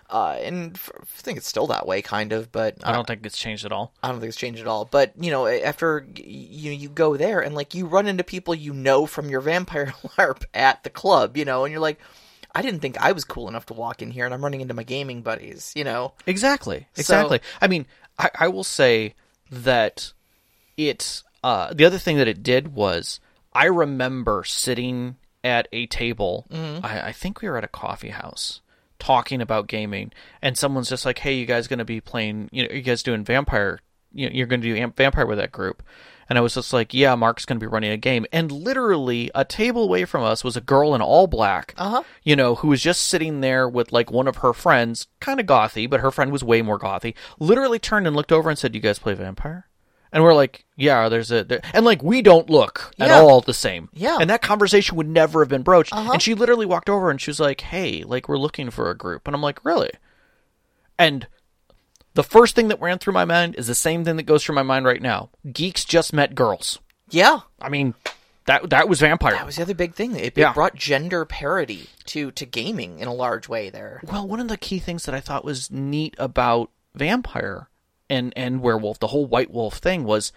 uh, 0.10 0.14
uh, 0.14 0.38
and 0.42 0.76
f- 0.76 0.92
I 1.00 1.04
think 1.06 1.38
it's 1.38 1.48
still 1.48 1.68
that 1.68 1.86
way, 1.86 2.02
kind 2.02 2.32
of, 2.34 2.52
but 2.52 2.76
I 2.84 2.92
don't 2.92 3.06
think 3.06 3.26
it's 3.26 3.38
changed 3.38 3.66
at 3.66 3.72
all. 3.72 3.94
I 4.02 4.10
don't 4.10 4.20
think 4.20 4.30
it's 4.30 4.38
changed 4.38 4.62
at 4.62 4.68
all. 4.68 4.86
But 4.86 5.14
you 5.20 5.32
know, 5.32 5.48
after 5.48 6.08
you 6.16 6.72
you 6.72 6.90
go 6.90 7.18
there 7.18 7.42
and 7.42 7.56
like 7.56 7.76
you 7.76 7.86
run 7.86 8.08
into 8.08 8.24
people 8.24 8.56
you 8.56 8.74
know 8.74 9.06
from 9.06 9.30
your 9.30 9.42
vampire 9.42 9.94
LARP 10.18 10.44
at 10.54 10.84
the 10.84 10.90
club, 10.90 11.38
you 11.38 11.46
know, 11.46 11.66
and 11.66 11.72
you're 11.72 11.82
like, 11.82 12.00
I 12.54 12.62
didn't 12.62 12.80
think 12.80 12.98
I 13.00 13.12
was 13.12 13.24
cool 13.24 13.48
enough 13.48 13.66
to 13.68 13.74
walk 13.74 14.02
in 14.02 14.12
here, 14.12 14.26
and 14.26 14.34
I'm 14.34 14.44
running 14.44 14.62
into 14.62 14.74
my 14.74 14.84
gaming 14.84 15.22
buddies, 15.22 15.74
you 15.76 15.84
know. 15.84 16.14
Exactly, 16.26 16.88
exactly. 16.96 17.42
I 17.62 17.68
mean, 17.68 17.86
I, 18.18 18.30
I 18.40 18.48
will 18.48 18.64
say 18.64 19.16
that 19.52 20.14
it. 20.76 21.24
Uh, 21.44 21.74
the 21.74 21.86
other 21.86 22.00
thing 22.00 22.18
that 22.18 22.28
it 22.28 22.44
did 22.44 22.74
was 22.74 23.20
I 23.54 23.66
remember 23.66 24.44
sitting 24.46 25.18
at 25.44 25.68
a 25.72 25.86
table. 25.88 26.46
Mm-hmm. 26.52 26.86
I, 26.86 27.08
I 27.08 27.12
think 27.12 27.42
we 27.42 27.50
were 27.50 27.58
at 27.58 27.64
a 27.64 27.70
coffee 27.70 28.10
house 28.10 28.62
talking 29.00 29.42
about 29.42 29.68
gaming, 29.68 30.12
and 30.42 30.58
someone's 30.58 30.90
just 30.90 31.06
like, 31.06 31.20
"Hey, 31.20 31.36
you 31.36 31.46
guys 31.46 31.68
going 31.68 31.80
to 31.80 31.86
be 31.86 32.02
playing? 32.02 32.50
You 32.52 32.68
know, 32.68 32.74
you 32.74 32.82
guys 32.82 33.04
doing 33.04 33.24
vampire? 33.24 33.80
You 34.14 34.28
know, 34.30 34.36
you're 34.36 34.48
going 34.48 34.62
to 34.62 34.68
do 34.74 34.76
Am- 34.80 34.94
vampire 34.94 35.26
with 35.26 35.38
that 35.38 35.52
group?" 35.52 35.84
And 36.30 36.38
I 36.38 36.42
was 36.42 36.56
just 36.56 36.74
like, 36.74 36.94
"Yeah, 36.94 37.16
Mark's 37.16 37.46
going 37.46 37.58
to 37.60 37.64
be 37.64 37.72
running 37.72 37.92
a 37.92 37.98
game." 37.98 38.26
And 38.34 38.52
literally, 38.52 39.32
a 39.34 39.46
table 39.46 39.84
away 39.84 40.04
from 40.06 40.24
us 40.24 40.44
was 40.44 40.58
a 40.58 40.62
girl 40.62 40.94
in 40.94 41.02
all 41.02 41.26
black, 41.28 41.74
Uh-huh. 41.78 42.04
you 42.24 42.36
know, 42.36 42.56
who 42.56 42.68
was 42.70 42.82
just 42.82 43.04
sitting 43.06 43.40
there 43.42 43.68
with 43.70 43.92
like 43.94 44.12
one 44.12 44.28
of 44.28 44.38
her 44.38 44.52
friends, 44.54 45.08
kind 45.22 45.40
of 45.40 45.46
gothy, 45.46 45.90
but 45.90 46.02
her 46.02 46.12
friend 46.12 46.32
was 46.32 46.44
way 46.44 46.62
more 46.62 46.80
gothy. 46.80 47.14
Literally 47.40 47.80
turned 47.80 48.08
and 48.08 48.16
looked 48.16 48.32
over 48.34 48.50
and 48.50 48.60
said, 48.60 48.76
"You 48.76 48.82
guys 48.82 49.00
play 49.00 49.14
vampire?" 49.14 49.68
And 50.12 50.24
we're 50.24 50.34
like, 50.34 50.66
"Yeah, 50.76 51.10
there's 51.10 51.32
a," 51.32 51.44
there, 51.44 51.62
and 51.74 51.86
like 51.86 52.02
we 52.02 52.22
don't 52.22 52.50
look 52.50 52.94
at 53.00 53.10
Yeah. 53.10 53.20
all 53.20 53.42
the 53.42 53.54
same. 53.54 53.90
Yeah. 53.94 54.18
And 54.22 54.30
that 54.30 54.42
conversation 54.42 54.96
would 54.98 55.08
never 55.10 55.42
have 55.42 55.50
been 55.50 55.64
broached. 55.64 55.94
Uh-huh. 55.94 56.14
And 56.14 56.22
she 56.22 56.34
literally 56.34 56.66
walked 56.66 56.90
over 56.90 57.10
and 57.12 57.20
she 57.20 57.30
was 57.30 57.40
like, 57.40 57.62
"Hey, 57.62 58.04
like 58.04 58.30
we're 58.30 58.38
looking 58.38 58.70
for 58.72 58.90
a 58.90 58.96
group," 58.98 59.28
and 59.28 59.36
I'm 59.36 59.42
like, 59.42 59.64
"Really?" 59.66 59.92
And 60.98 61.28
the 62.14 62.24
first 62.24 62.56
thing 62.56 62.70
that 62.70 62.82
ran 62.82 62.98
through 63.00 63.14
my 63.14 63.26
mind 63.26 63.56
is 63.56 63.68
the 63.68 63.76
same 63.76 64.04
thing 64.06 64.16
that 64.16 64.24
goes 64.24 64.44
through 64.44 64.56
my 64.56 64.64
mind 64.64 64.86
right 64.86 65.02
now. 65.02 65.30
Geeks 65.52 65.86
just 65.86 66.14
met 66.14 66.34
girls. 66.36 66.80
Yeah, 67.10 67.42
I 67.62 67.70
mean, 67.70 67.94
that 68.46 68.70
that 68.70 68.90
was 68.90 69.00
vampire. 69.02 69.34
that 69.34 69.46
was 69.46 69.58
the 69.58 69.62
other 69.62 69.74
big 69.76 69.94
thing. 69.94 70.16
It, 70.16 70.24
it 70.26 70.38
Yeah. 70.38 70.54
brought 70.54 70.76
gender 70.76 71.26
parity 71.26 71.90
to 72.06 72.32
to 72.32 72.46
gaming 72.46 73.00
in 73.00 73.08
a 73.08 73.14
large 73.14 73.48
way 73.48 73.70
there. 73.70 74.02
Well, 74.04 74.28
one 74.28 74.40
of 74.40 74.48
the 74.48 74.58
key 74.58 74.80
things 74.80 75.04
that 75.06 75.14
I 75.16 75.20
thought 75.20 75.46
was 75.46 75.70
neat 75.70 76.16
about 76.18 76.72
vampire 76.96 77.70
and 78.10 78.34
and 78.36 78.62
werewolf, 78.62 79.00
the 79.00 79.08
whole 79.08 79.26
white 79.26 79.52
wolf 79.52 79.76
thing 79.76 80.04
was 80.04 80.32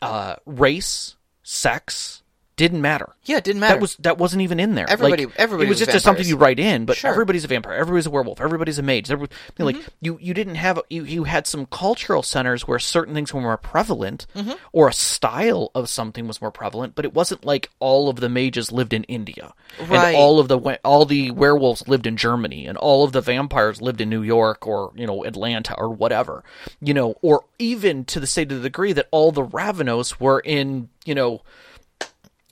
uh, 0.00 0.36
race, 0.46 1.16
sex 1.42 2.21
didn't 2.56 2.82
matter. 2.82 3.08
Yeah, 3.24 3.38
it 3.38 3.44
didn't 3.44 3.60
matter. 3.60 3.74
That 3.74 3.80
was 3.80 3.96
that 3.96 4.18
wasn't 4.18 4.42
even 4.42 4.60
in 4.60 4.74
there. 4.74 4.84
Everybody- 4.88 5.24
Like, 5.26 5.36
everybody 5.38 5.66
It 5.66 5.70
was 5.70 5.80
was 5.80 5.88
just 5.88 6.04
something 6.04 6.26
you 6.26 6.36
write 6.36 6.58
in, 6.58 6.84
but 6.84 6.96
Sure. 6.96 7.10
everybody's 7.10 7.44
a 7.44 7.48
vampire. 7.48 7.74
Everybody's 7.74 8.06
a 8.06 8.10
werewolf. 8.10 8.40
Everybody's 8.40 8.78
a 8.78 8.82
mage. 8.82 9.10
Every, 9.10 9.26
I 9.58 9.62
mean, 9.62 9.74
Mm-hmm. 9.74 9.80
Like 9.80 9.88
you, 10.00 10.18
you 10.20 10.34
didn't 10.34 10.56
have 10.56 10.80
you. 10.90 11.04
You 11.04 11.24
had 11.24 11.46
some 11.46 11.66
cultural 11.66 12.22
centers 12.22 12.66
where 12.68 12.78
certain 12.78 13.14
things 13.14 13.32
were 13.32 13.40
more 13.40 13.56
prevalent, 13.56 14.26
Mm-hmm. 14.36 14.52
or 14.72 14.88
a 14.88 14.92
style 14.92 15.70
of 15.74 15.88
something 15.88 16.26
was 16.26 16.40
more 16.40 16.50
prevalent. 16.50 16.94
But 16.94 17.04
it 17.04 17.14
wasn't 17.14 17.44
like 17.44 17.70
all 17.80 18.08
of 18.08 18.16
the 18.16 18.28
mages 18.28 18.70
lived 18.70 18.92
in 18.92 19.04
India, 19.04 19.54
Right. 19.80 20.08
and 20.08 20.16
all 20.16 20.38
of 20.38 20.48
the 20.48 20.58
all 20.84 21.04
the 21.06 21.30
werewolves 21.30 21.88
lived 21.88 22.06
in 22.06 22.16
Germany, 22.16 22.66
and 22.66 22.76
all 22.76 23.04
of 23.04 23.12
the 23.12 23.20
vampires 23.22 23.80
lived 23.80 24.00
in 24.00 24.10
New 24.10 24.22
York 24.22 24.66
or 24.66 24.92
you 24.94 25.06
know 25.06 25.24
Atlanta 25.24 25.74
or 25.78 25.88
whatever, 25.90 26.44
you 26.82 26.92
know, 26.92 27.14
or 27.22 27.44
even 27.58 28.04
to 28.06 28.20
the 28.20 28.26
state 28.26 28.50
of 28.52 28.58
the 28.58 28.68
degree 28.68 28.92
that 28.92 29.08
all 29.10 29.32
the 29.32 29.44
Ravnos 29.44 30.20
were 30.20 30.40
in 30.40 30.88
you 31.04 31.14
know 31.14 31.40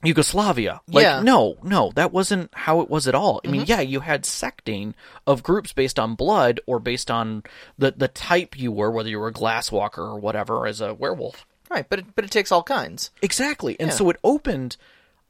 Yugoslavia. 0.03 0.81
Like, 0.87 1.03
Yeah. 1.03 1.21
no, 1.21 1.57
no, 1.63 1.91
that 1.95 2.11
wasn't 2.11 2.49
how 2.53 2.81
it 2.81 2.89
was 2.89 3.07
at 3.07 3.15
all. 3.15 3.41
I 3.45 3.49
mean, 3.49 3.65
yeah, 3.67 3.81
you 3.81 3.99
had 3.99 4.25
secting 4.25 4.95
of 5.27 5.43
groups 5.43 5.73
based 5.73 5.99
on 5.99 6.15
blood 6.15 6.59
or 6.65 6.79
based 6.79 7.11
on 7.11 7.43
the 7.77 7.91
the 7.91 8.07
type 8.07 8.57
you 8.59 8.71
were, 8.71 8.89
whether 8.91 9.09
you 9.09 9.19
were 9.19 9.27
a 9.29 9.33
glasswalker 9.33 9.99
or 9.99 10.19
whatever 10.19 10.65
as 10.67 10.81
a 10.81 10.93
werewolf. 10.93 11.45
Right, 11.69 11.85
but 11.89 11.99
it, 11.99 12.05
but 12.15 12.25
it 12.25 12.31
takes 12.31 12.51
all 12.51 12.63
kinds. 12.63 13.11
Exactly. 13.21 13.77
And 13.79 13.89
Yeah. 13.91 13.95
so 13.95 14.09
it 14.09 14.17
opened 14.23 14.75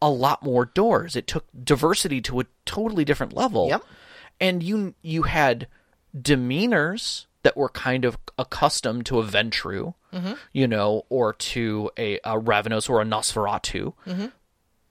a 0.01 0.09
lot 0.09 0.41
more 0.41 0.65
doors. 0.65 1.15
It 1.15 1.27
took 1.27 1.45
diversity 1.63 2.21
to 2.21 2.39
a 2.39 2.45
totally 2.65 3.05
different 3.05 3.33
level. 3.33 3.67
Yep. 3.67 3.83
And 4.39 4.63
you 4.63 4.95
you 5.03 5.23
had 5.23 5.67
demeanors 6.31 7.25
that 7.43 7.57
were 7.57 7.69
kind 7.69 8.05
of 8.05 8.17
accustomed 8.37 9.05
to 9.07 9.19
a 9.19 9.23
Ventrue, 9.23 9.93
Mm-hmm. 10.13 10.33
you 10.51 10.67
know, 10.67 11.05
or 11.09 11.31
to 11.33 11.89
a, 11.97 12.15
a 12.25 12.37
Ravnos 12.37 12.89
or 12.89 13.01
a 13.01 13.05
Nosferatu. 13.05 13.93
Mm-hmm. 14.05 14.25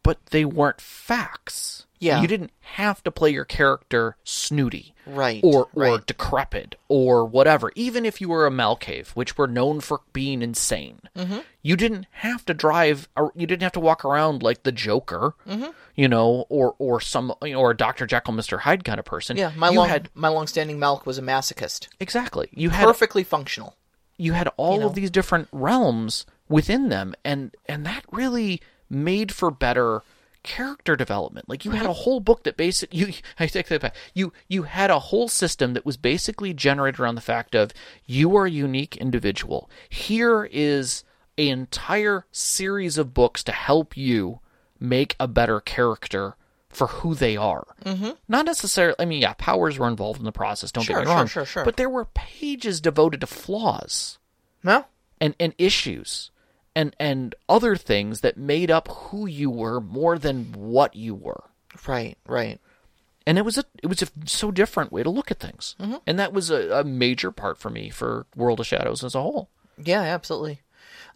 But 0.02 0.19
they 0.26 0.45
weren't 0.45 0.80
facts. 0.80 1.87
Yeah. 1.99 2.23
You 2.23 2.26
didn't 2.28 2.52
have 2.61 3.02
to 3.04 3.11
play 3.11 3.28
your 3.30 3.45
character 3.45 4.16
snooty 4.25 4.95
Right, 5.04 5.42
or 5.45 5.69
or 5.75 5.97
right. 5.97 6.07
decrepit 6.07 6.76
or 6.88 7.26
whatever. 7.26 7.71
Even 7.75 8.07
if 8.07 8.21
you 8.23 8.30
were 8.30 8.47
a 8.47 8.50
Malcave, 8.50 9.09
which 9.11 9.37
were 9.37 9.47
known 9.49 9.80
for 9.80 10.00
being 10.14 10.40
insane, 10.40 11.00
Mm-hmm. 11.14 11.40
you 11.62 11.76
didn't 11.76 12.07
have 12.12 12.47
to 12.47 12.54
drive. 12.54 13.09
Or 13.16 13.33
you 13.37 13.47
didn't 13.47 13.62
have 13.64 13.73
to 13.73 13.80
walk 13.80 14.02
around 14.04 14.42
like 14.42 14.62
the 14.62 14.73
Joker, 14.73 15.35
Mm-hmm. 15.47 15.69
you 15.95 16.09
know, 16.09 16.47
or 16.49 16.75
or 16.78 17.02
some 17.02 17.35
you 17.42 17.52
know, 17.52 17.61
or 17.61 17.73
a 17.73 17.76
Doctor 17.76 18.07
Jekyll, 18.07 18.33
Mister 18.33 18.57
Hyde 18.59 18.85
kind 18.85 18.99
of 18.99 19.04
person. 19.04 19.37
Yeah, 19.37 19.52
my 19.57 19.69
you 19.69 19.76
long 19.76 19.88
had 19.90 20.09
my 20.14 20.28
long-standing 20.28 20.78
Malk 20.78 21.04
was 21.04 21.19
a 21.19 21.23
masochist. 21.23 21.88
exactly. 21.99 22.49
You 22.52 22.71
had 22.71 22.85
Perfectly 22.87 23.25
functional. 23.25 23.76
you 24.16 24.33
had 24.33 24.49
all 24.57 24.80
know? 24.80 24.87
of 24.87 24.95
these 24.95 25.11
different 25.11 25.49
realms 25.52 26.25
within 26.49 26.88
them 26.88 27.14
and 27.25 27.54
and 27.66 27.85
that 27.85 28.04
really 28.11 28.61
made 28.91 29.33
for 29.33 29.51
better 29.51 30.03
character 30.43 30.97
development 30.97 31.47
like 31.51 31.67
you 31.67 31.73
had 31.73 31.85
a 31.85 31.93
whole 31.93 32.19
book 32.19 32.45
that 32.45 32.57
basically 32.57 32.99
you 32.99 33.13
I 33.39 33.47
take 33.47 33.69
that 33.69 33.83
back 33.83 33.95
you 34.15 34.33
you 34.49 34.63
had 34.63 34.91
a 34.91 34.99
whole 34.99 35.29
system 35.29 35.75
that 35.75 35.85
was 35.85 35.99
basically 35.99 36.55
generated 36.55 36.99
around 36.99 37.17
the 37.17 37.21
fact 37.21 37.55
of 37.55 37.73
you 38.07 38.35
are 38.37 38.47
a 38.47 38.51
unique 38.51 38.97
individual 38.97 39.69
here 39.91 40.49
is 40.51 41.05
an 41.37 41.47
entire 41.49 42.25
series 42.33 42.97
of 42.97 43.13
books 43.13 43.43
to 43.45 43.53
help 43.53 43.99
you 43.99 44.41
make 44.79 45.15
a 45.21 45.29
better 45.29 45.61
character 45.61 46.37
for 46.71 46.87
who 46.87 47.15
they 47.15 47.37
are. 47.37 47.67
Mm-hmm. 47.85 48.11
Not 48.29 48.47
necessarily. 48.47 48.95
I 48.99 49.05
mean, 49.05 49.23
yeah, 49.23 49.35
powers 49.37 49.77
were 49.79 49.89
involved 49.89 50.21
in 50.21 50.25
the 50.25 50.31
process. 50.33 50.71
Don't 50.71 50.85
Sure, 50.85 50.97
get 51.01 51.07
me 51.09 51.11
wrong. 51.13 51.27
sure, 51.27 51.45
sure, 51.45 51.47
sure. 51.47 51.65
But 51.65 51.77
there 51.77 51.89
were 51.91 52.05
pages 52.05 52.81
devoted 52.81 53.21
to 53.23 53.27
flaws 53.27 54.19
No? 54.63 54.85
and, 55.21 55.35
and 55.41 55.53
issues 55.59 56.30
and 56.75 56.95
and 56.99 57.35
other 57.49 57.77
things 57.77 58.21
that 58.21 58.37
made 58.37 58.71
up 58.71 58.89
who 58.89 59.27
you 59.27 59.50
were 59.50 59.81
more 59.81 60.19
than 60.19 60.53
what 60.53 60.95
you 60.95 61.15
were. 61.15 61.45
Right, 61.87 62.17
right. 62.27 62.61
And 63.27 63.39
it 63.39 63.45
was 63.45 63.59
a 63.59 63.65
it 63.83 63.87
was 63.87 64.03
a 64.03 64.09
so 64.27 64.50
different 64.50 64.93
way 64.93 65.03
to 65.03 65.11
look 65.11 65.31
at 65.31 65.39
things. 65.39 65.77
Mm-hmm. 65.81 65.97
And 66.07 66.19
that 66.19 66.33
was 66.33 66.50
a, 66.50 66.81
a 66.81 66.85
major 66.85 67.31
part 67.31 67.59
for 67.59 67.71
me 67.71 67.91
for 67.91 68.27
World 68.35 68.61
of 68.61 68.67
Shadows 68.67 69.05
as 69.05 69.15
a 69.15 69.23
whole. 69.23 69.49
Yeah, 69.83 70.03
absolutely. 70.03 70.61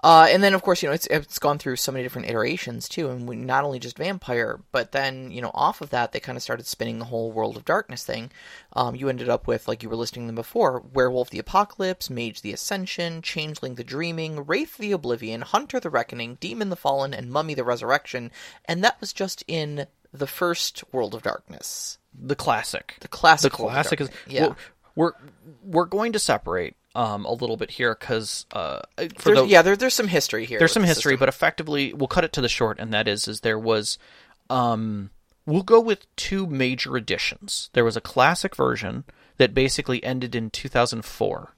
Uh, 0.05 0.27
and 0.29 0.43
then, 0.43 0.53
of 0.53 0.61
course, 0.61 0.83
you 0.83 0.89
know, 0.89 0.93
it's 0.93 1.07
it's 1.07 1.39
gone 1.39 1.59
through 1.59 1.77
so 1.77 1.91
many 1.91 2.03
different 2.03 2.29
iterations 2.29 2.91
too, 2.91 3.09
and 3.09 3.27
we, 3.27 3.37
not 3.37 3.65
only 3.65 3.79
just 3.79 3.97
vampire, 3.97 4.61
but 4.71 4.93
then 4.93 5.31
you 5.31 5.41
know, 5.41 5.51
off 5.55 5.81
of 5.81 5.89
that, 5.89 6.13
they 6.13 6.21
kind 6.21 6.37
of 6.37 6.43
started 6.43 6.67
spinning 6.67 6.99
the 6.99 7.07
whole 7.07 7.33
World 7.33 7.57
of 7.57 7.65
Darkness 7.65 8.05
thing. 8.05 8.31
Um, 8.75 8.95
you 8.95 9.09
ended 9.09 9.31
up 9.31 9.47
with, 9.47 9.67
like 9.67 9.83
you 9.83 9.89
were 9.89 9.97
listing 9.97 10.27
them 10.27 10.35
before, 10.37 10.81
Werewolf 10.93 11.31
the 11.31 11.39
Apocalypse, 11.39 12.11
Mage 12.11 12.43
the 12.43 12.53
Ascension, 12.53 13.23
Changeling 13.23 13.77
the 13.77 13.83
Dreaming, 13.83 14.45
Wraith 14.45 14.77
the 14.77 14.93
Oblivion, 14.93 15.41
Hunter 15.41 15.81
the 15.81 15.89
Reckoning, 15.89 16.37
Demon 16.39 16.69
the 16.69 16.77
Fallen, 16.77 17.15
and 17.15 17.31
Mummy 17.31 17.55
the 17.55 17.65
Resurrection, 17.65 18.31
and 18.67 18.85
that 18.85 19.01
was 19.01 19.15
just 19.15 19.43
in 19.49 19.87
the 20.13 20.27
first 20.27 20.85
World 20.93 21.15
of 21.15 21.23
Darkness, 21.23 21.97
The 22.15 22.37
classic. 22.37 22.97
the 23.01 23.09
classic. 23.09 23.53
the 23.53 23.57
classic 23.57 24.01
is 24.03 24.11
yeah. 24.27 24.53
we're 24.95 25.13
we're 25.65 25.87
going 25.87 26.13
to 26.13 26.19
separate 26.19 26.77
um 26.95 27.25
a 27.25 27.33
little 27.33 27.57
bit 27.57 27.71
here 27.73 27.95
because 27.99 28.47
uh 28.53 28.81
There's, 28.97 29.39
the 29.39 29.47
yeah, 29.47 29.63
there, 29.63 29.77
there's 29.77 29.95
some 29.95 30.09
history 30.09 30.45
here. 30.45 30.59
there's 30.59 30.73
some 30.73 30.83
the 30.83 30.89
history, 30.89 31.13
system. 31.13 31.21
but 31.21 31.29
effectively 31.29 31.93
we'll 31.93 32.09
cut 32.09 32.25
it 32.25 32.33
to 32.35 32.41
the 32.41 32.49
short, 32.49 32.79
and 32.79 32.93
that 32.93 33.09
is 33.09 33.27
is 33.29 33.41
there 33.41 33.59
was 33.59 33.99
um 34.51 35.11
we'll 35.47 35.63
go 35.63 35.81
with 35.81 36.07
two 36.17 36.47
major 36.47 36.97
editions. 36.97 37.71
There 37.73 37.85
was 37.85 37.97
a 37.97 38.01
classic 38.01 38.57
version 38.57 39.05
that 39.37 39.55
basically 39.55 40.03
ended 40.05 40.35
in 40.35 40.51
2004. 40.51 41.55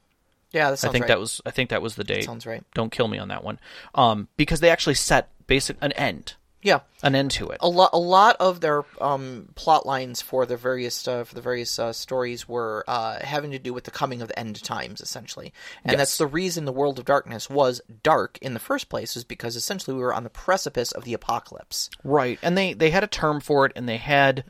yeah, 0.52 0.70
that 0.70 0.84
I 0.84 0.90
think 0.90 1.02
right. 1.02 1.08
that 1.08 1.20
was 1.20 1.40
I 1.44 1.50
think 1.50 1.70
that 1.70 1.82
was 1.82 1.96
the 1.96 2.04
date. 2.04 2.24
sounds 2.24 2.46
right. 2.46 2.64
Don't 2.74 2.90
kill 2.90 3.08
me 3.08 3.18
on 3.18 3.28
that 3.28 3.44
one. 3.44 3.58
Um, 3.94 4.28
because 4.36 4.60
they 4.60 4.70
actually 4.70 4.94
set 4.94 5.30
basic 5.46 5.76
an 5.80 5.92
end, 5.92 6.34
Yeah, 6.66 6.80
an 7.04 7.14
end 7.14 7.30
to 7.32 7.50
it. 7.50 7.58
a 7.60 7.68
lot 7.68 7.90
a 7.92 7.98
lot 7.98 8.34
of 8.40 8.60
their 8.60 8.82
um, 9.00 9.50
plot 9.54 9.86
lines 9.86 10.20
for 10.20 10.46
the 10.46 10.56
various 10.56 11.06
uh, 11.06 11.22
for 11.22 11.34
the 11.36 11.40
various 11.40 11.78
uh, 11.78 11.92
stories 11.92 12.48
were 12.48 12.82
uh, 12.88 13.20
having 13.24 13.52
to 13.52 13.58
do 13.60 13.72
with 13.72 13.84
the 13.84 13.92
coming 13.92 14.20
of 14.20 14.26
the 14.28 14.36
end 14.38 14.60
times 14.64 15.00
essentially 15.00 15.52
and 15.84 15.92
Yes. 15.92 15.98
that's 16.00 16.18
the 16.18 16.26
reason 16.26 16.64
the 16.64 16.72
world 16.72 16.98
of 16.98 17.04
darkness 17.04 17.48
was 17.48 17.80
dark 18.02 18.36
in 18.42 18.52
the 18.52 18.58
first 18.60 18.88
place 18.88 19.16
is 19.16 19.22
because 19.22 19.54
essentially 19.54 19.94
we 19.96 20.02
were 20.02 20.12
on 20.14 20.24
the 20.24 20.30
precipice 20.30 20.90
of 20.90 21.04
the 21.04 21.14
apocalypse 21.14 21.88
Right, 22.02 22.38
and 22.42 22.58
they 22.58 22.72
they 22.74 22.90
had 22.90 23.04
a 23.04 23.06
term 23.08 23.40
for 23.40 23.66
it, 23.66 23.72
and 23.76 23.88
they 23.88 23.98
had 23.98 24.42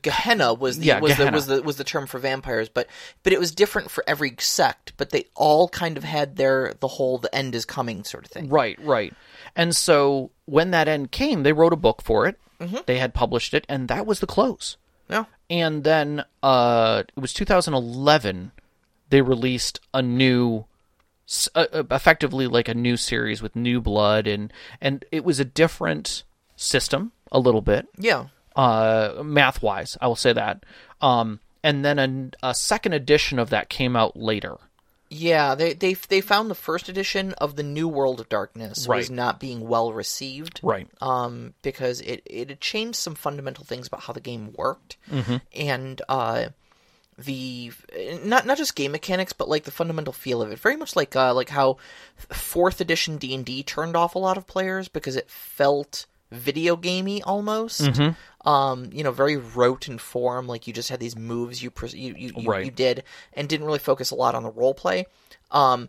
Gehenna 0.00 0.54
was 0.54 0.78
the 0.78 0.86
Yeah, 0.86 1.00
was 1.00 1.16
the 1.18 1.30
was 1.30 1.46
the 1.46 1.62
was 1.62 1.76
the 1.76 1.84
term 1.84 2.06
for 2.06 2.18
vampires 2.18 2.68
but 2.70 2.86
but 3.22 3.32
it 3.34 3.38
was 3.38 3.54
different 3.54 3.90
for 3.90 4.02
every 4.06 4.34
sect 4.38 4.94
but 4.96 5.10
they 5.10 5.26
all 5.34 5.68
kind 5.68 5.98
of 5.98 6.04
had 6.04 6.36
their 6.36 6.72
the 6.80 6.88
whole 6.88 7.18
the 7.18 7.32
end 7.34 7.54
is 7.54 7.66
coming 7.66 8.02
sort 8.02 8.24
of 8.24 8.30
thing 8.30 8.48
Right, 8.48 8.78
right. 8.82 9.12
And 9.54 9.74
so 9.76 10.30
when 10.46 10.70
that 10.70 10.88
end 10.88 11.10
came, 11.10 11.42
they 11.42 11.52
wrote 11.52 11.72
a 11.72 11.76
book 11.76 12.02
for 12.02 12.26
it. 12.26 12.38
Mm-hmm. 12.60 12.78
They 12.86 12.98
had 12.98 13.14
published 13.14 13.54
it, 13.54 13.66
and 13.68 13.88
that 13.88 14.06
was 14.06 14.20
the 14.20 14.26
close. 14.26 14.76
yeah 15.08 15.24
And 15.50 15.84
then 15.84 16.24
uh, 16.42 17.02
it 17.16 17.20
was 17.20 17.32
2011. 17.34 18.52
They 19.10 19.20
released 19.20 19.80
a 19.92 20.00
new, 20.00 20.64
uh, 21.54 21.66
uh, 21.72 21.82
effectively 21.90 22.46
like 22.46 22.68
a 22.68 22.74
new 22.74 22.96
series 22.96 23.42
with 23.42 23.56
new 23.56 23.80
blood, 23.80 24.26
and 24.26 24.52
and 24.80 25.04
it 25.10 25.24
was 25.24 25.40
a 25.40 25.44
different 25.44 26.22
system 26.56 27.12
a 27.30 27.38
little 27.38 27.62
bit, 27.62 27.88
yeah 27.98 28.26
uh, 28.56 29.22
math 29.24 29.62
wise. 29.62 29.96
I 30.00 30.06
will 30.06 30.16
say 30.16 30.32
that. 30.32 30.64
Um, 31.00 31.40
and 31.62 31.84
then 31.84 32.32
a, 32.42 32.48
a 32.50 32.54
second 32.54 32.92
edition 32.92 33.38
of 33.38 33.50
that 33.50 33.68
came 33.68 33.96
out 33.96 34.16
later. 34.16 34.56
Yeah, 35.14 35.54
they 35.54 35.74
they 35.74 35.92
they 35.92 36.22
found 36.22 36.50
the 36.50 36.54
first 36.54 36.88
edition 36.88 37.32
of 37.34 37.56
the 37.56 37.62
New 37.62 37.86
World 37.86 38.18
of 38.18 38.30
Darkness 38.30 38.88
was 38.88 39.10
not 39.10 39.38
being 39.38 39.68
well 39.68 39.92
received, 39.92 40.60
Right. 40.62 40.88
um, 41.02 41.52
because 41.60 42.00
it 42.00 42.22
it 42.24 42.48
had 42.48 42.60
changed 42.62 42.96
some 42.96 43.14
fundamental 43.14 43.64
things 43.64 43.88
about 43.88 44.04
how 44.04 44.14
the 44.14 44.20
game 44.20 44.54
worked, 44.56 44.96
Mm-hmm. 45.10 45.36
and 45.54 46.00
uh, 46.08 46.46
the 47.18 47.72
not 48.24 48.46
not 48.46 48.56
just 48.56 48.74
game 48.74 48.92
mechanics, 48.92 49.34
but 49.34 49.48
like 49.50 49.64
the 49.64 49.70
fundamental 49.70 50.14
feel 50.14 50.40
of 50.40 50.50
it. 50.50 50.58
Very 50.58 50.76
much 50.76 50.96
like 50.96 51.14
uh, 51.14 51.34
like 51.34 51.50
how 51.50 51.76
fourth 52.30 52.80
edition 52.80 53.18
D 53.18 53.34
and 53.34 53.44
D 53.44 53.62
turned 53.62 53.94
off 53.96 54.14
a 54.14 54.18
lot 54.18 54.38
of 54.38 54.46
players 54.46 54.88
because 54.88 55.14
it 55.16 55.30
felt 55.30 56.06
video 56.32 56.76
gamey 56.76 57.22
almost. 57.22 57.80
Mm-hmm. 57.82 58.48
Um, 58.48 58.90
you 58.92 59.04
know, 59.04 59.12
very 59.12 59.36
rote 59.36 59.86
in 59.88 59.98
form. 59.98 60.46
Like 60.48 60.66
you 60.66 60.72
just 60.72 60.88
had 60.88 60.98
these 61.00 61.16
moves 61.16 61.62
you 61.62 61.70
pres- 61.70 61.94
you 61.94 62.14
you, 62.16 62.32
you, 62.36 62.48
Right. 62.50 62.64
you 62.64 62.70
did, 62.70 63.04
and 63.34 63.48
didn't 63.48 63.66
really 63.66 63.78
focus 63.78 64.10
a 64.10 64.14
lot 64.16 64.34
on 64.34 64.42
the 64.42 64.50
role 64.50 64.74
play. 64.74 65.06
Um, 65.50 65.88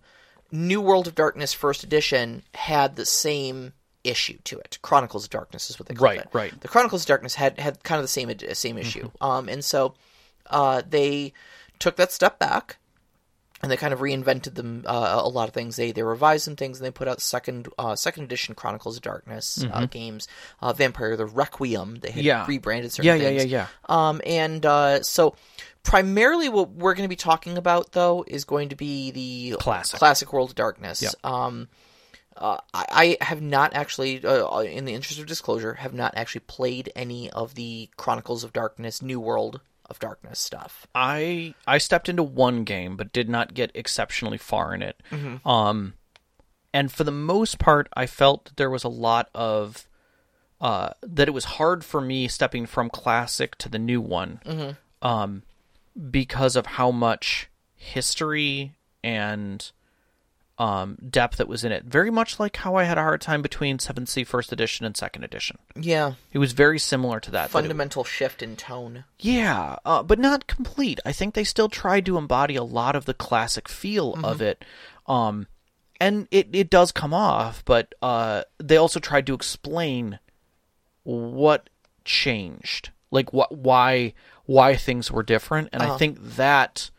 New 0.52 0.80
World 0.82 1.08
of 1.08 1.16
Darkness 1.16 1.52
First 1.54 1.84
Edition 1.84 2.44
had 2.54 2.96
the 2.96 3.06
same 3.08 3.74
issue 4.04 4.38
to 4.44 4.60
it. 4.60 4.78
Chronicles 4.84 5.24
of 5.24 5.30
Darkness 5.32 5.70
is 5.70 5.80
what 5.80 5.88
they 5.88 5.96
call 5.96 6.06
Right, 6.08 6.20
it. 6.20 6.28
right. 6.34 6.52
right. 6.52 6.62
The 6.62 6.68
Chronicles 6.68 7.04
of 7.04 7.08
Darkness 7.08 7.34
had 7.36 7.58
had 7.60 7.82
kind 7.84 7.98
of 7.98 8.04
the 8.04 8.08
same 8.10 8.32
same 8.54 8.78
issue. 8.78 9.10
Um, 9.20 9.50
and 9.50 9.64
so 9.66 9.96
uh, 10.52 10.84
they 10.88 11.34
took 11.80 11.96
that 11.96 12.12
step 12.12 12.38
back 12.38 12.78
and 13.64 13.72
they 13.72 13.78
kind 13.78 13.94
of 13.94 14.00
reinvented 14.02 14.54
them 14.56 14.84
uh, 14.86 15.22
a 15.24 15.28
lot 15.30 15.48
of 15.48 15.54
things. 15.56 15.76
They 15.78 15.92
they 15.92 16.04
revised 16.04 16.44
some 16.46 16.56
things 16.56 16.80
and 16.80 16.86
they 16.86 16.92
put 16.92 17.08
out 17.08 17.22
second 17.22 17.68
uh, 17.80 17.96
second 17.96 18.26
edition 18.26 18.54
Chronicles 18.54 18.98
of 18.98 19.02
Darkness 19.02 19.66
uh, 19.72 19.86
games. 19.88 20.28
Uh, 20.62 20.74
Vampire 20.74 21.16
the 21.18 21.26
Requiem. 21.26 21.96
They 21.96 22.10
had 22.12 22.18
Mm-hmm. 22.20 22.26
Yeah. 22.28 22.46
rebranded 22.48 22.92
certain 22.92 23.08
Yeah, 23.08 23.16
yeah, 23.16 23.38
things. 23.40 23.46
yeah, 23.52 23.68
yeah. 23.90 24.08
Um, 24.10 24.22
and 24.26 24.64
uh, 24.66 25.02
so 25.02 25.36
primarily 25.82 26.50
what 26.50 26.70
we're 26.72 26.94
going 26.94 27.06
to 27.06 27.10
be 27.10 27.16
talking 27.16 27.58
about 27.58 27.94
though 27.94 28.24
is 28.28 28.46
going 28.46 28.70
to 28.70 28.76
be 28.76 29.12
the 29.12 29.58
Classic. 29.60 29.98
classic 29.98 30.32
World 30.34 30.50
of 30.52 30.56
Darkness. 30.56 31.16
Um, 31.24 31.68
uh, 32.36 32.58
I, 32.74 33.18
I 33.22 33.26
have 33.26 33.42
not 33.44 33.76
actually, 33.76 34.26
uh, 34.26 34.60
in 34.62 34.86
the 34.86 34.94
interest 34.96 35.20
of 35.20 35.28
disclosure, 35.28 35.76
have 35.76 35.94
not 35.94 36.14
actually 36.18 36.42
played 36.42 36.92
any 36.96 37.30
of 37.30 37.54
the 37.56 37.90
Chronicles 37.96 38.44
of 38.44 38.52
Darkness, 38.54 39.02
New 39.04 39.20
World 39.20 39.62
of 39.94 40.00
Darkness 40.00 40.40
stuff. 40.40 40.88
I 40.96 41.54
I 41.68 41.78
stepped 41.78 42.10
into 42.10 42.24
one 42.24 42.64
game, 42.64 42.98
but 42.98 43.14
did 43.14 43.30
not 43.30 43.54
get 43.54 43.70
exceptionally 43.76 44.40
far 44.40 44.74
in 44.74 44.82
it. 44.82 45.00
Um, 45.46 45.94
and 46.74 46.92
for 46.92 47.04
the 47.04 47.12
most 47.12 47.60
part, 47.60 47.88
I 47.94 48.08
felt 48.08 48.46
that 48.46 48.58
there 48.58 48.70
was 48.70 48.84
a 48.84 48.90
lot 48.90 49.30
of 49.36 49.88
uh, 50.60 50.90
that 51.02 51.28
it 51.28 51.32
was 51.32 51.46
hard 51.46 51.84
for 51.86 52.02
me 52.02 52.28
stepping 52.28 52.66
from 52.66 52.90
classic 52.90 53.56
to 53.58 53.70
the 53.70 53.80
new 53.80 54.02
one, 54.02 54.40
um, 55.02 55.44
because 56.10 56.56
of 56.56 56.66
how 56.66 56.90
much 56.90 57.50
history 57.76 58.74
and 59.04 59.72
um, 60.64 60.98
depth 61.10 61.38
that 61.38 61.48
was 61.48 61.64
in 61.66 61.72
it. 61.72 61.84
Very 61.84 62.10
much 62.12 62.40
like 62.40 62.56
how 62.58 62.76
I 62.76 62.84
had 62.84 62.98
a 62.98 63.02
hard 63.02 63.20
time 63.22 63.42
between 63.42 63.80
7th 63.80 64.08
Sea 64.08 64.24
First 64.24 64.52
Edition 64.54 64.86
and 64.86 64.96
Second 64.96 65.24
Edition. 65.24 65.58
Yeah, 65.76 66.14
It 66.32 66.38
was 66.38 66.54
very 66.54 66.80
similar 66.80 67.20
to 67.20 67.32
that. 67.32 67.50
that 67.50 67.50
it- 67.50 67.62
fundamental 67.62 68.04
shift 68.04 68.42
in 68.42 68.56
tone. 68.56 69.04
yeah, 69.20 69.78
uh, 69.84 70.04
but 70.04 70.20
not 70.20 70.48
complete. 70.48 71.00
I 71.06 71.12
think 71.12 71.34
they 71.34 71.44
still 71.44 71.70
tried 71.70 72.06
to 72.06 72.18
embody 72.18 72.56
a 72.56 72.64
lot 72.64 72.96
of 72.96 73.06
the 73.06 73.14
classic 73.14 73.68
feel 73.68 74.14
of 74.24 74.42
it. 74.42 74.64
Um, 75.08 75.48
and 76.00 76.28
it, 76.32 76.48
it 76.54 76.70
does 76.70 76.92
come 76.92 77.14
off, 77.14 77.64
but 77.66 77.94
uh, 78.02 78.44
they 78.58 78.78
also 78.78 79.00
tried 79.00 79.28
to 79.28 79.34
explain 79.34 80.20
what 81.04 81.70
changed, 82.06 82.92
like 83.12 83.34
what 83.34 83.52
why 83.58 84.14
why 84.46 84.76
things 84.76 85.12
were 85.12 85.24
different, 85.24 85.70
and 85.74 85.82
I 85.84 85.98
think 85.98 86.18
that 86.22 86.90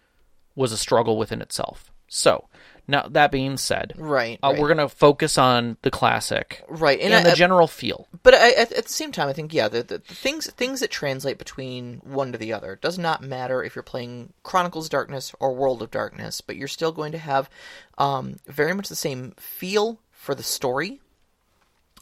was 0.54 0.72
a 0.72 0.76
struggle 0.78 1.16
within 1.18 1.40
itself. 1.42 1.90
So 2.08 2.48
now 2.86 3.08
that 3.08 3.30
being 3.30 3.56
said, 3.56 3.94
Right, 3.96 4.38
uh, 4.42 4.50
right. 4.50 4.60
we're 4.60 4.68
gonna 4.68 4.88
focus 4.88 5.38
on 5.38 5.76
the 5.82 5.90
classic 5.90 6.64
Right, 6.68 7.00
and, 7.00 7.12
and, 7.12 7.26
the 7.26 7.32
general 7.32 7.66
feel. 7.66 8.08
but 8.22 8.34
I, 8.34 8.50
at, 8.52 8.72
at 8.72 8.84
the 8.84 8.92
same 8.92 9.12
time, 9.12 9.28
I 9.28 9.32
think 9.32 9.54
yeah, 9.54 9.68
the, 9.68 9.82
the, 9.82 9.98
the 9.98 10.14
things 10.14 10.50
things 10.52 10.80
that 10.80 10.90
translate 10.90 11.38
between 11.38 12.00
one 12.04 12.32
to 12.32 12.38
the 12.38 12.52
other 12.52 12.78
does 12.80 12.98
not 12.98 13.22
matter 13.22 13.62
if 13.62 13.74
you're 13.74 13.82
playing 13.82 14.32
Chronicles 14.42 14.86
of 14.86 14.90
Darkness 14.90 15.34
or 15.40 15.54
World 15.54 15.82
of 15.82 15.90
Darkness, 15.90 16.40
but 16.40 16.56
you're 16.56 16.68
still 16.68 16.92
going 16.92 17.12
to 17.12 17.18
have 17.18 17.48
um, 17.98 18.36
very 18.46 18.74
much 18.74 18.88
the 18.88 18.96
same 18.96 19.32
feel 19.38 20.00
for 20.10 20.34
the 20.34 20.42
story. 20.42 21.00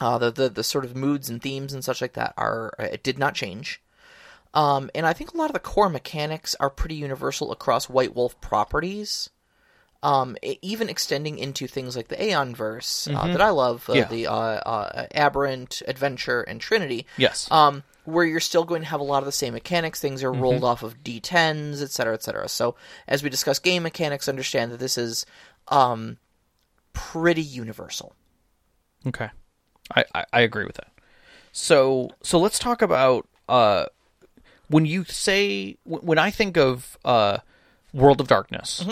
Uh, 0.01 0.17
the, 0.17 0.31
the 0.31 0.49
the 0.49 0.63
sort 0.63 0.85
of 0.85 0.95
moods 0.95 1.29
and 1.29 1.41
themes 1.41 1.71
and 1.71 1.83
such 1.83 2.01
like 2.01 2.13
that 2.13 2.33
are 2.35 2.73
uh, 2.79 2.83
it 2.83 3.03
did 3.03 3.17
not 3.19 3.35
change. 3.35 3.79
Um, 4.53 4.89
and 4.93 5.05
I 5.05 5.13
think 5.13 5.33
a 5.33 5.37
lot 5.37 5.49
of 5.49 5.53
the 5.53 5.59
core 5.59 5.89
mechanics 5.89 6.55
are 6.59 6.69
pretty 6.69 6.95
universal 6.95 7.51
across 7.51 7.89
White 7.89 8.15
Wolf 8.15 8.39
properties. 8.39 9.29
Um, 10.03 10.35
even 10.61 10.89
extending 10.89 11.39
into 11.39 11.65
things 11.65 11.95
like 11.95 12.09
the 12.09 12.21
Aeon 12.21 12.53
verse 12.53 13.07
uh, 13.07 13.27
that 13.27 13.39
I 13.41 13.51
love, 13.51 13.89
uh, 13.89 13.93
Yeah. 13.93 14.07
the 14.09 14.27
uh, 14.27 14.33
uh, 14.33 15.07
Aberrant, 15.15 15.81
Adventure, 15.87 16.41
and 16.41 16.59
Trinity. 16.59 17.07
Yes. 17.17 17.47
Um, 17.49 17.83
where 18.03 18.25
you're 18.25 18.41
still 18.41 18.65
going 18.65 18.81
to 18.81 18.87
have 18.89 18.99
a 18.99 19.03
lot 19.03 19.19
of 19.19 19.25
the 19.25 19.31
same 19.31 19.53
mechanics. 19.53 20.01
Things 20.01 20.21
are 20.21 20.31
rolled 20.33 20.65
off 20.65 20.83
of 20.83 21.01
D10s, 21.05 21.81
et 21.81 21.89
cetera, 21.89 22.13
et 22.13 22.21
cetera. 22.21 22.49
So 22.49 22.75
as 23.07 23.23
we 23.23 23.29
discuss 23.29 23.59
game 23.59 23.83
mechanics, 23.83 24.27
understand 24.27 24.73
that 24.73 24.79
this 24.79 24.97
is 24.97 25.25
um, 25.69 26.17
pretty 26.91 27.41
universal. 27.41 28.13
Okay, 29.07 29.29
I, 29.95 30.03
I, 30.13 30.25
I 30.33 30.41
agree 30.41 30.65
with 30.65 30.75
that. 30.75 30.91
So 31.53 32.09
so 32.23 32.39
let's 32.39 32.59
talk 32.59 32.81
about 32.81 33.25
uh, 33.47 33.85
when 34.67 34.85
you 34.85 35.05
say 35.05 35.77
when 35.85 36.17
I 36.17 36.29
think 36.29 36.57
of 36.57 36.97
uh, 37.05 37.37
World 37.93 38.19
of 38.19 38.27
Darkness, 38.27 38.85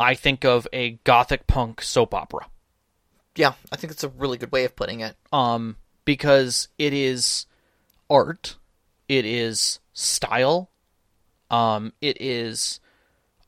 I 0.00 0.14
think 0.14 0.44
of 0.44 0.66
a 0.72 0.92
gothic 1.04 1.46
punk 1.46 1.82
soap 1.82 2.14
opera. 2.14 2.46
Yeah, 3.36 3.52
I 3.70 3.76
think 3.76 3.92
it's 3.92 4.04
a 4.04 4.08
really 4.08 4.38
good 4.38 4.52
way 4.52 4.64
of 4.64 4.74
putting 4.74 5.00
it. 5.00 5.16
Um, 5.32 5.76
because 6.04 6.68
it 6.78 6.92
is 6.92 7.46
art, 8.08 8.56
it 9.08 9.24
is 9.24 9.78
style, 9.92 10.70
um, 11.50 11.92
it 12.00 12.20
is 12.20 12.80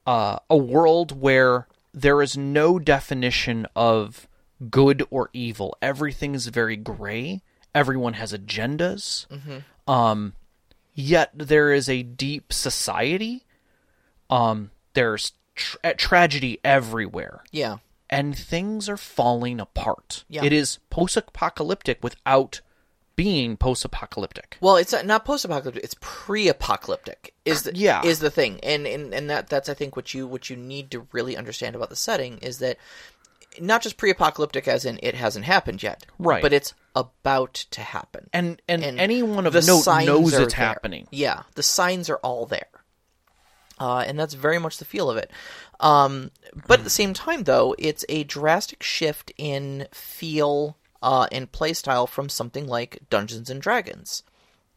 uh, 0.06 0.38
a 0.50 0.56
world 0.56 1.20
where 1.20 1.66
there 1.94 2.22
is 2.22 2.36
no 2.36 2.78
definition 2.78 3.66
of 3.74 4.28
good 4.70 5.04
or 5.10 5.30
evil. 5.32 5.76
Everything 5.82 6.34
is 6.34 6.46
very 6.48 6.76
gray. 6.76 7.42
Everyone 7.74 8.14
has 8.14 8.32
agendas. 8.32 9.26
Um, 9.90 10.34
yet 10.94 11.30
there 11.34 11.72
is 11.72 11.88
a 11.88 12.02
deep 12.02 12.52
society. 12.52 13.44
Um, 14.30 14.70
there's 14.94 15.32
tra- 15.62 15.94
tragedy 15.94 16.58
everywhere 16.64 17.42
Yeah, 17.50 17.78
and 18.10 18.36
things 18.36 18.88
are 18.88 18.96
falling 18.96 19.60
apart. 19.60 20.24
Yeah. 20.28 20.44
It 20.44 20.52
is 20.52 20.78
post-apocalyptic 20.90 22.02
without 22.02 22.60
being 23.14 23.56
post-apocalyptic. 23.56 24.56
Well, 24.60 24.76
it's 24.76 24.92
not 25.04 25.24
post-apocalyptic; 25.24 25.84
it's 25.84 25.96
pre-apocalyptic. 26.00 27.34
Is 27.44 27.62
the 27.64 27.74
Yeah. 27.74 28.02
is 28.04 28.20
the 28.20 28.30
thing, 28.30 28.58
and 28.62 28.86
and 28.86 29.12
and 29.14 29.28
that 29.30 29.48
that's 29.48 29.68
I 29.68 29.74
think 29.74 29.96
what 29.96 30.14
you 30.14 30.26
what 30.26 30.50
you 30.50 30.56
need 30.56 30.90
to 30.92 31.06
really 31.12 31.36
understand 31.36 31.76
about 31.76 31.90
the 31.90 31.96
setting 31.96 32.38
is 32.38 32.58
that 32.58 32.76
not 33.60 33.82
just 33.82 33.98
pre-apocalyptic 33.98 34.66
as 34.66 34.84
in 34.86 34.98
it 35.02 35.14
hasn't 35.14 35.44
happened 35.44 35.82
yet, 35.82 36.06
Right. 36.18 36.40
But 36.40 36.54
it's 36.54 36.72
about 36.96 37.52
to 37.72 37.82
happen, 37.82 38.28
And 38.32 38.60
and, 38.68 38.82
And 38.82 38.98
anyone 38.98 39.46
of 39.46 39.52
the 39.52 39.60
note 39.60 39.86
knows 40.06 40.32
it's 40.32 40.54
there. 40.54 40.66
happening. 40.66 41.06
Yeah, 41.10 41.42
the 41.54 41.62
signs 41.62 42.08
are 42.08 42.16
all 42.18 42.46
there. 42.46 42.68
Uh, 43.78 44.04
and 44.06 44.18
that's 44.18 44.34
very 44.34 44.58
much 44.58 44.78
the 44.78 44.84
feel 44.84 45.10
of 45.10 45.16
it. 45.16 45.30
Um, 45.80 46.30
but 46.66 46.80
at 46.80 46.84
the 46.84 46.90
same 46.90 47.14
time, 47.14 47.44
though, 47.44 47.74
it's 47.78 48.04
a 48.08 48.24
drastic 48.24 48.82
shift 48.82 49.32
in 49.36 49.88
feel 49.92 50.76
uh, 51.02 51.26
and 51.32 51.50
playstyle 51.50 52.08
from 52.08 52.28
something 52.28 52.66
like 52.66 53.00
Dungeons 53.10 53.50
and 53.50 53.60
Dragons, 53.60 54.22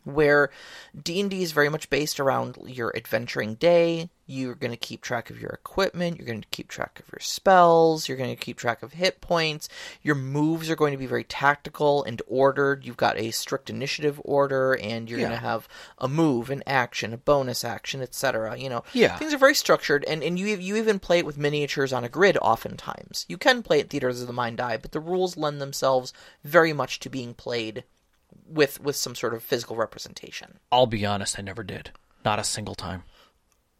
where 0.06 0.50
D 1.00 1.20
and 1.20 1.30
D 1.30 1.44
is 1.44 1.52
very 1.52 1.70
much 1.70 1.90
based 1.90 2.20
around 2.20 2.58
your 2.66 2.96
adventuring 2.96 3.56
day. 3.56 4.10
You're 4.28 4.56
going 4.56 4.72
to 4.72 4.78
keep 4.78 5.02
track 5.02 5.30
of 5.30 5.40
your 5.40 5.52
equipment. 5.52 6.18
You're 6.18 6.26
going 6.26 6.42
to 6.42 6.48
keep 6.50 6.68
track 6.68 7.00
of 7.00 7.06
your 7.12 7.20
spells. 7.20 8.08
You're 8.10 8.18
going 8.18 8.36
to 8.36 8.36
keep 8.36 8.58
track 8.58 8.82
of 8.82 8.94
hit 8.94 9.22
points. 9.22 9.70
Your 10.02 10.16
moves 10.16 10.68
are 10.72 10.76
going 10.76 10.94
to 10.94 10.98
be 10.98 11.06
very 11.06 11.24
tactical 11.24 12.04
and 12.04 12.24
ordered. 12.28 12.86
You've 12.86 12.98
got 12.98 13.20
a 13.20 13.30
strict 13.30 13.70
initiative 13.70 14.20
order, 14.26 14.74
and 14.78 15.08
you're 15.08 15.20
Yeah. 15.20 15.28
going 15.28 15.40
to 15.40 15.46
have 15.48 15.68
a 16.00 16.08
move, 16.08 16.50
an 16.50 16.64
action, 16.66 17.14
a 17.14 17.18
bonus 17.18 17.64
action, 17.64 18.02
etc. 18.02 18.58
You 18.58 18.70
know, 18.70 18.84
Yeah. 18.94 19.16
things 19.18 19.32
are 19.32 19.38
very 19.38 19.54
structured, 19.54 20.04
and, 20.06 20.24
and 20.24 20.40
you 20.40 20.48
you 20.48 20.76
even 20.78 20.98
play 20.98 21.20
it 21.20 21.26
with 21.26 21.38
miniatures 21.38 21.94
on 21.94 22.04
a 22.04 22.10
grid. 22.10 22.36
Oftentimes, 22.42 23.26
you 23.30 23.38
can 23.38 23.62
play 23.62 23.80
it 23.80 23.92
theaters 23.92 24.22
of 24.22 24.28
the 24.28 24.34
mind 24.34 24.60
eye, 24.60 24.78
but 24.78 24.92
the 24.92 25.00
rules 25.00 25.38
lend 25.38 25.62
themselves 25.62 26.14
very 26.44 26.74
much 26.74 27.00
to 27.02 27.10
being 27.10 27.36
played 27.36 27.84
with 28.48 28.80
with 28.82 28.96
some 28.96 29.16
sort 29.16 29.34
of 29.34 29.44
physical 29.44 29.76
representation. 29.76 30.60
I'll 30.72 30.88
be 30.88 31.06
honest, 31.06 31.38
I 31.40 31.42
never 31.42 31.64
did. 31.64 31.92
Not 32.24 32.40
a 32.40 32.44
single 32.44 32.76
time. 32.76 33.04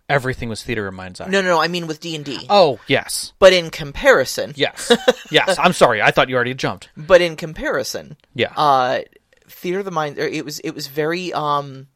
Everything 0.08 0.50
was 0.50 0.62
theater 0.64 0.88
in 0.88 0.94
mind's 0.94 1.20
eye. 1.20 1.28
No, 1.30 1.42
no, 1.42 1.48
no. 1.48 1.60
I 1.60 1.68
mean 1.68 1.88
with 1.88 2.00
D 2.00 2.16
and 2.16 2.24
D. 2.24 2.46
Oh, 2.48 2.80
yes. 2.88 3.34
But 3.40 3.54
in 3.54 3.72
comparison, 3.72 4.54
Yes. 4.56 4.92
yes. 5.32 5.58
I'm 5.58 5.74
sorry. 5.74 6.00
I 6.02 6.12
thought 6.12 6.30
you 6.30 6.36
already 6.36 6.54
jumped. 6.54 6.90
but 6.98 7.22
in 7.22 7.36
comparison, 7.36 8.16
Yeah. 8.36 8.54
uh, 8.56 9.00
theater 9.48 9.80
of 9.80 9.86
the 9.86 9.92
mind. 9.92 10.20
er, 10.20 10.28
It 10.28 10.46
was 10.46 10.60
it 10.60 10.72
was 10.76 10.86
very 10.88 11.34
um, 11.34 11.88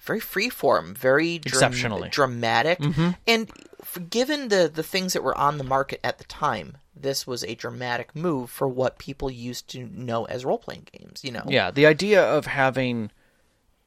very 0.00 0.20
freeform, 0.20 0.98
very 0.98 1.38
dram- 1.38 1.52
Exceptionally. 1.52 2.08
dramatic, 2.08 2.80
and 3.26 3.48
given 4.10 4.48
the 4.48 4.68
the 4.74 4.82
things 4.82 5.12
that 5.12 5.22
were 5.22 5.36
on 5.38 5.58
the 5.58 5.64
market 5.64 6.00
at 6.02 6.18
the 6.18 6.24
time, 6.24 6.78
this 7.02 7.26
was 7.26 7.44
a 7.44 7.54
dramatic 7.54 8.14
move 8.16 8.50
for 8.50 8.66
what 8.68 8.98
people 8.98 9.30
used 9.30 9.68
to 9.70 9.88
know 9.92 10.24
as 10.26 10.44
role 10.44 10.58
playing 10.58 10.86
games. 10.92 11.24
You 11.24 11.32
know, 11.32 11.44
Yeah, 11.46 11.70
the 11.70 11.86
idea 11.86 12.22
of 12.24 12.46
having 12.46 13.10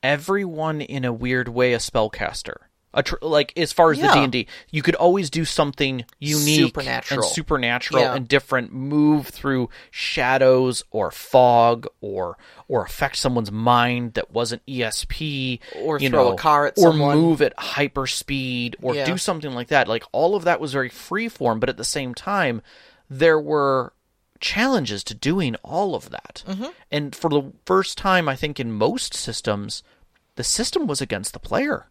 everyone 0.04 0.82
in 0.82 1.06
a 1.06 1.14
weird 1.14 1.48
way 1.50 1.74
a 1.74 1.78
spellcaster. 1.78 2.56
A 2.94 3.02
tr- 3.04 3.16
like 3.22 3.58
as 3.58 3.72
far 3.72 3.92
as 3.94 4.00
the 4.02 4.10
D 4.10 4.20
and 4.20 4.32
D, 4.34 4.48
you 4.70 4.82
could 4.82 4.96
always 4.96 5.30
do 5.30 5.46
something 5.46 6.04
unique 6.20 6.60
Supernatural. 6.60 7.24
and 7.24 7.32
supernatural 7.34 8.02
Yeah. 8.02 8.16
and 8.16 8.28
different. 8.28 8.74
Move 8.74 9.28
through 9.28 9.70
shadows 9.92 10.84
or 10.92 11.10
fog, 11.10 11.88
or 12.02 12.38
or 12.68 12.84
affect 12.84 13.16
someone's 13.16 13.50
mind 13.50 14.16
that 14.16 14.32
wasn't 14.32 14.62
ESP, 14.66 15.62
Or 15.78 16.00
you 16.02 16.10
throw 16.10 16.34
a 16.34 16.36
car 16.38 16.66
at 16.68 16.74
or 16.78 16.92
someone. 16.92 17.18
move 17.18 17.42
at 17.42 17.54
hyper 17.58 18.08
speed, 18.08 18.76
or 18.82 18.94
Yeah. 18.94 19.06
do 19.06 19.18
something 19.18 19.54
like 19.54 19.70
that. 19.70 19.88
Like 19.88 20.04
all 20.12 20.36
of 20.36 20.44
that 20.44 20.60
was 20.60 20.74
very 20.74 20.90
freeform, 20.90 21.62
but 21.62 21.70
at 21.70 21.78
the 21.78 21.86
same 21.86 22.14
time, 22.14 22.62
there 23.12 23.40
were 23.40 23.92
challenges 24.40 25.04
to 25.04 25.14
doing 25.14 25.56
all 25.64 25.94
of 25.96 26.10
that. 26.12 26.44
Mm-hmm. 26.48 26.68
And 26.90 27.14
for 27.16 27.30
the 27.30 27.52
first 27.66 27.98
time, 27.98 28.30
I 28.30 28.38
think 28.38 28.58
in 28.60 28.72
most 28.72 29.14
systems, 29.14 29.84
the 30.36 30.46
system 30.46 30.88
was 30.88 31.02
against 31.02 31.34
the 31.34 31.40
player. 31.40 31.88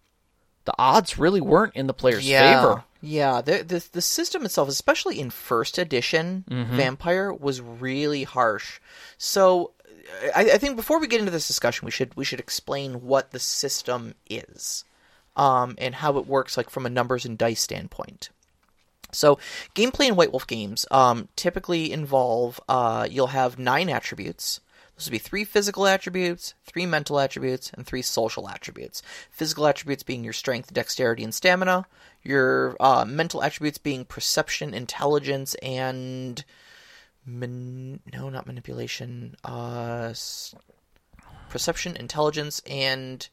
The 0.64 0.72
odds 0.78 1.18
really 1.18 1.40
weren't 1.42 1.76
in 1.76 1.86
the 1.86 1.94
player's 1.94 2.28
yeah, 2.28 2.60
favor. 2.60 2.84
yeah. 3.02 3.40
The, 3.42 3.62
the 3.62 3.86
the 3.92 4.02
system 4.02 4.44
itself, 4.44 4.68
especially 4.68 5.20
in 5.20 5.30
first 5.30 5.78
edition, 5.78 6.44
Mm-hmm. 6.50 6.76
Vampire 6.76 7.32
was 7.32 7.60
really 7.60 8.24
harsh. 8.24 8.80
So, 9.18 9.72
I, 10.34 10.52
I 10.52 10.58
think 10.58 10.76
before 10.76 11.00
we 11.00 11.06
get 11.06 11.20
into 11.20 11.32
this 11.32 11.46
discussion, 11.46 11.84
we 11.86 11.92
should 11.92 12.14
we 12.16 12.24
should 12.24 12.40
explain 12.40 13.02
what 13.02 13.30
the 13.30 13.38
system 13.38 14.14
is, 14.28 14.84
um, 15.36 15.76
and 15.78 15.94
how 15.94 16.18
it 16.18 16.26
works, 16.26 16.56
like 16.56 16.70
from 16.70 16.86
a 16.86 16.90
numbers 16.90 17.24
and 17.24 17.38
dice 17.38 17.60
standpoint. 17.60 18.30
So, 19.12 19.38
gameplay 19.74 20.08
in 20.08 20.16
White 20.16 20.32
Wolf 20.32 20.46
games 20.46 20.86
um, 20.90 21.28
typically 21.36 21.92
involve 21.92 22.60
uh, 22.68 23.06
you'll 23.10 23.28
have 23.28 23.58
nine 23.58 23.88
attributes. 23.88 24.60
Those 24.96 25.06
would 25.06 25.12
be 25.12 25.18
three 25.18 25.44
physical 25.44 25.86
attributes, 25.86 26.52
three 26.66 26.84
mental 26.84 27.18
attributes, 27.18 27.70
and 27.74 27.86
three 27.86 28.02
social 28.02 28.48
attributes. 28.50 29.02
Physical 29.30 29.66
attributes 29.66 30.02
being 30.02 30.22
your 30.24 30.34
strength, 30.34 30.74
dexterity, 30.74 31.24
and 31.24 31.32
stamina. 31.34 31.86
Your 32.22 32.76
uh, 32.78 33.06
mental 33.06 33.42
attributes 33.42 33.78
being 33.78 34.04
perception, 34.04 34.74
intelligence, 34.74 35.54
and 35.62 36.44
man- 37.24 38.00
no, 38.12 38.28
not 38.28 38.46
manipulation. 38.46 39.36
Uh, 39.42 40.08
s- 40.10 40.54
perception, 41.48 41.96
intelligence, 41.96 42.60
and 42.66 43.26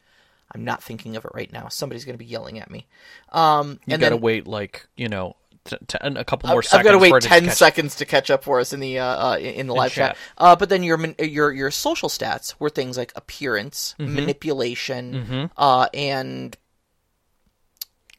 I'm 0.53 0.63
not 0.63 0.81
thinking 0.81 1.15
of 1.17 1.25
it 1.25 1.31
right 1.33 1.51
now. 1.51 1.67
Somebody's 1.67 2.05
going 2.05 2.15
to 2.15 2.23
be 2.23 2.25
yelling 2.25 2.59
at 2.59 2.71
me. 2.71 2.87
Um, 3.33 3.79
You 3.85 3.97
gotta 3.97 4.15
then 4.15 4.21
wait 4.21 4.47
like, 4.47 4.87
you 4.95 5.09
know, 5.09 5.35
t- 5.67 5.77
t- 5.87 5.97
a 6.01 6.23
couple 6.25 6.49
more 6.49 6.59
I've 6.59 6.65
seconds. 6.65 6.83
got 6.85 6.91
to 6.93 6.97
wait 6.97 7.21
to 7.21 7.27
ten 7.27 7.45
catch- 7.45 7.57
seconds 7.57 7.95
to 7.97 8.05
catch 8.05 8.29
up 8.31 8.43
for 8.43 8.59
us 8.59 8.73
in 8.73 8.79
the 8.79 8.97
uh, 8.99 9.33
uh, 9.33 9.37
in 9.37 9.67
the 9.67 9.73
live 9.75 9.91
chat. 9.93 10.15
chat. 10.15 10.17
Uh, 10.37 10.55
but 10.55 10.69
then 10.69 10.81
your 10.83 10.99
your 11.19 11.51
your 11.51 11.69
social 11.71 12.09
stats 12.09 12.55
were 12.59 12.69
things 12.69 12.97
like 12.97 13.11
appearance, 13.15 13.93
Mm-hmm. 13.99 14.15
manipulation, 14.15 15.49
uh, 15.57 15.87
and 15.93 16.57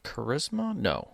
Charisma? 0.03 0.75
No. 0.75 1.13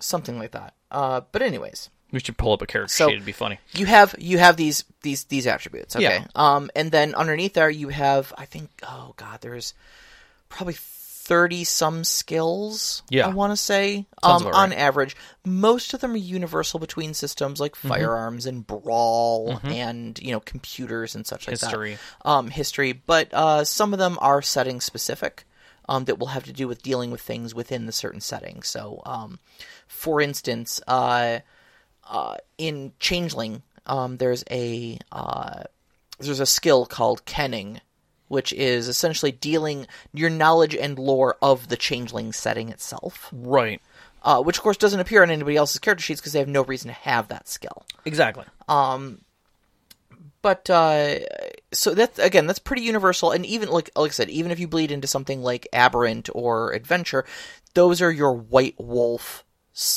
something 0.00 0.38
like 0.38 0.52
that. 0.52 0.74
Uh, 0.90 1.20
but 1.32 1.42
anyways, 1.42 1.90
We 2.12 2.20
should 2.20 2.36
pull 2.38 2.52
up 2.52 2.62
a 2.62 2.66
character 2.66 2.94
So- 2.94 3.08
sheet. 3.08 3.14
It'd 3.14 3.26
be 3.26 3.32
funny. 3.32 3.58
you 3.72 3.86
have 3.86 4.14
you 4.18 4.38
have 4.38 4.56
these 4.56 4.84
these 5.02 5.24
these 5.24 5.46
attributes. 5.46 5.94
Okay. 5.96 6.04
Yeah. 6.04 6.26
Um, 6.34 6.70
and 6.74 6.90
then 6.90 7.14
underneath 7.14 7.54
there 7.54 7.70
you 7.70 7.88
have 7.88 8.32
I 8.38 8.44
think 8.46 8.70
oh 8.82 9.14
god 9.16 9.40
there's 9.40 9.74
probably 10.48 10.74
thirty 11.28 11.62
some 11.62 12.04
skills. 12.04 13.02
Yeah. 13.10 13.28
I 13.28 13.30
want 13.30 13.52
to 13.52 13.56
say 13.56 14.06
um 14.22 14.42
about 14.42 14.54
on 14.54 14.72
average. 14.72 15.14
Most 15.44 15.94
of 15.94 16.00
them 16.00 16.14
are 16.14 16.16
universal 16.16 16.80
between 16.80 17.14
systems 17.14 17.60
like 17.60 17.76
Mm-hmm. 17.76 17.88
firearms 17.88 18.46
and 18.46 18.66
brawl 18.66 19.60
and 19.64 20.18
you 20.20 20.32
know 20.32 20.40
computers 20.40 21.14
and 21.14 21.26
such 21.26 21.46
like 21.46 21.60
History. 21.60 21.98
that. 22.24 22.28
Um, 22.28 22.48
history, 22.48 22.92
but 22.92 23.28
uh, 23.32 23.64
some 23.64 23.92
of 23.92 23.98
them 23.98 24.18
are 24.20 24.42
setting 24.42 24.80
specific. 24.80 25.44
Um, 25.90 26.04
that 26.04 26.18
will 26.18 26.26
have 26.26 26.44
to 26.44 26.52
do 26.52 26.68
with 26.68 26.82
dealing 26.82 27.10
with 27.10 27.22
things 27.22 27.54
within 27.54 27.86
the 27.86 27.92
certain 27.92 28.20
setting. 28.20 28.62
So, 28.62 29.00
um, 29.06 29.38
for 29.86 30.20
instance, 30.20 30.82
uh, 30.86 31.38
uh, 32.06 32.34
in 32.58 32.92
Changeling, 33.00 33.62
um, 33.86 34.18
there's 34.18 34.44
a 34.50 34.98
uh, 35.10 35.62
there's 36.18 36.40
a 36.40 36.44
skill 36.46 36.84
called 36.84 37.24
kenning, 37.24 37.80
which 38.28 38.52
is 38.52 38.88
essentially 38.88 39.32
dealing 39.32 39.86
your 40.12 40.30
knowledge 40.30 40.74
and 40.74 40.98
lore 40.98 41.36
of 41.42 41.68
the 41.68 41.76
Changeling 41.76 42.32
setting 42.32 42.68
itself. 42.68 43.28
Right. 43.32 43.80
Uh, 44.22 44.42
which 44.42 44.58
of 44.58 44.62
course 44.62 44.76
doesn't 44.76 45.00
appear 45.00 45.22
on 45.22 45.30
anybody 45.30 45.56
else's 45.56 45.78
character 45.78 46.02
sheets 46.02 46.20
because 46.20 46.32
they 46.32 46.38
have 46.38 46.48
no 46.48 46.64
reason 46.64 46.88
to 46.88 46.94
have 46.94 47.28
that 47.28 47.48
skill. 47.48 47.86
Exactly. 48.04 48.44
But 50.40 50.70
uh, 50.70 51.18
so 51.72 51.94
that's 51.94 52.18
again 52.18 52.46
that's 52.46 52.60
pretty 52.60 52.82
universal, 52.82 53.32
and 53.32 53.44
even 53.44 53.68
like 53.68 53.90
like 53.96 54.10
I 54.10 54.12
said, 54.12 54.30
even 54.30 54.52
if 54.52 54.60
you 54.60 54.68
bleed 54.68 54.92
into 54.92 55.08
something 55.08 55.42
like 55.42 55.66
aberrant 55.72 56.28
or 56.32 56.72
adventure, 56.72 57.24
those 57.74 58.00
are 58.00 58.10
your 58.10 58.32
white 58.32 58.76
wolf, 58.78 59.44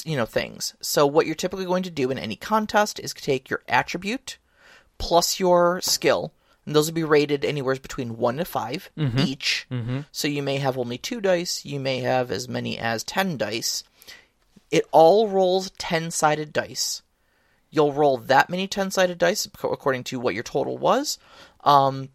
you 0.04 0.18
know, 0.18 0.26
things. 0.26 0.74
So 0.82 1.06
what 1.06 1.26
you're 1.26 1.36
typically 1.36 1.66
going 1.66 1.84
to 1.84 1.92
do 1.92 2.10
in 2.10 2.18
any 2.18 2.36
contest 2.36 3.00
is 3.00 3.14
take 3.14 3.50
your 3.50 3.62
attribute 3.68 4.40
plus 4.98 5.40
your 5.40 5.80
skill, 5.82 6.34
and 6.66 6.76
those 6.76 6.88
will 6.88 6.96
be 6.96 7.04
rated 7.04 7.44
anywhere 7.44 7.76
between 7.76 8.18
one 8.18 8.38
to 8.38 8.46
5 8.46 8.90
each. 9.18 9.68
So 10.12 10.28
you 10.28 10.44
may 10.44 10.58
have 10.58 10.78
only 10.78 10.98
two 10.98 11.22
dice, 11.22 11.66
you 11.66 11.80
may 11.80 12.00
have 12.00 12.32
as 12.32 12.48
many 12.48 12.78
as 12.78 13.04
ten 13.04 13.38
dice. 13.38 13.84
It 14.70 14.86
all 14.92 15.28
rolls 15.28 15.72
ten 15.78 16.12
sided 16.12 16.54
dice 16.54 17.02
you'll 17.72 17.94
roll 17.94 18.18
that 18.18 18.50
many 18.50 18.68
10 18.68 18.92
sided 18.92 19.18
dice 19.18 19.48
according 19.64 20.04
to 20.04 20.20
what 20.20 20.36
your 20.36 20.44
total 20.44 20.78
was. 20.78 21.18
Um, 21.64 22.10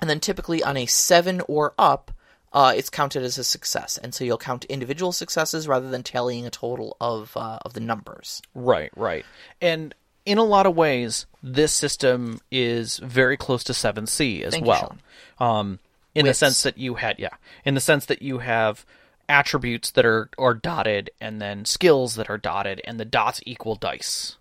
and 0.00 0.10
then 0.10 0.20
typically 0.20 0.62
on 0.62 0.76
a 0.76 0.86
7 0.86 1.42
or 1.42 1.74
up, 1.78 2.10
uh, 2.52 2.72
it's 2.74 2.90
counted 2.90 3.22
as 3.22 3.38
a 3.38 3.44
success. 3.44 3.98
And 3.98 4.14
so 4.14 4.24
you'll 4.24 4.38
count 4.38 4.64
individual 4.64 5.12
successes 5.12 5.68
rather 5.68 5.90
than 5.90 6.02
tallying 6.02 6.46
a 6.46 6.50
total 6.50 6.96
of, 7.00 7.36
uh, 7.36 7.58
of 7.62 7.74
the 7.74 7.80
numbers. 7.80 8.40
Right, 8.54 8.90
right. 8.96 9.24
And 9.60 9.94
in 10.26 10.38
a 10.38 10.44
lot 10.44 10.66
of 10.66 10.76
ways, 10.76 11.24
this 11.42 11.72
system 11.72 12.40
is 12.50 12.98
very 12.98 13.36
close 13.36 13.64
to 13.64 13.72
7th 13.72 14.08
Sea 14.08 14.44
as 14.44 14.52
Thank 14.52 14.64
you, 14.64 14.68
well. 14.68 14.98
um, 15.38 15.78
in 16.14 16.24
Wits. 16.24 16.40
the 16.40 16.46
sense 16.46 16.62
that 16.64 16.76
you 16.76 16.96
had, 16.96 17.18
yeah, 17.18 17.34
in 17.64 17.74
the 17.74 17.80
sense 17.80 18.04
that 18.06 18.20
you 18.20 18.38
have 18.38 18.84
attributes 19.28 19.90
that 19.92 20.04
are, 20.04 20.28
are 20.36 20.54
dotted 20.54 21.10
and 21.20 21.40
then 21.40 21.64
skills 21.64 22.16
that 22.16 22.28
are 22.28 22.38
dotted, 22.38 22.80
and 22.84 22.98
the 23.00 23.04
dots 23.04 23.40
equal 23.46 23.76
dice 23.76 24.36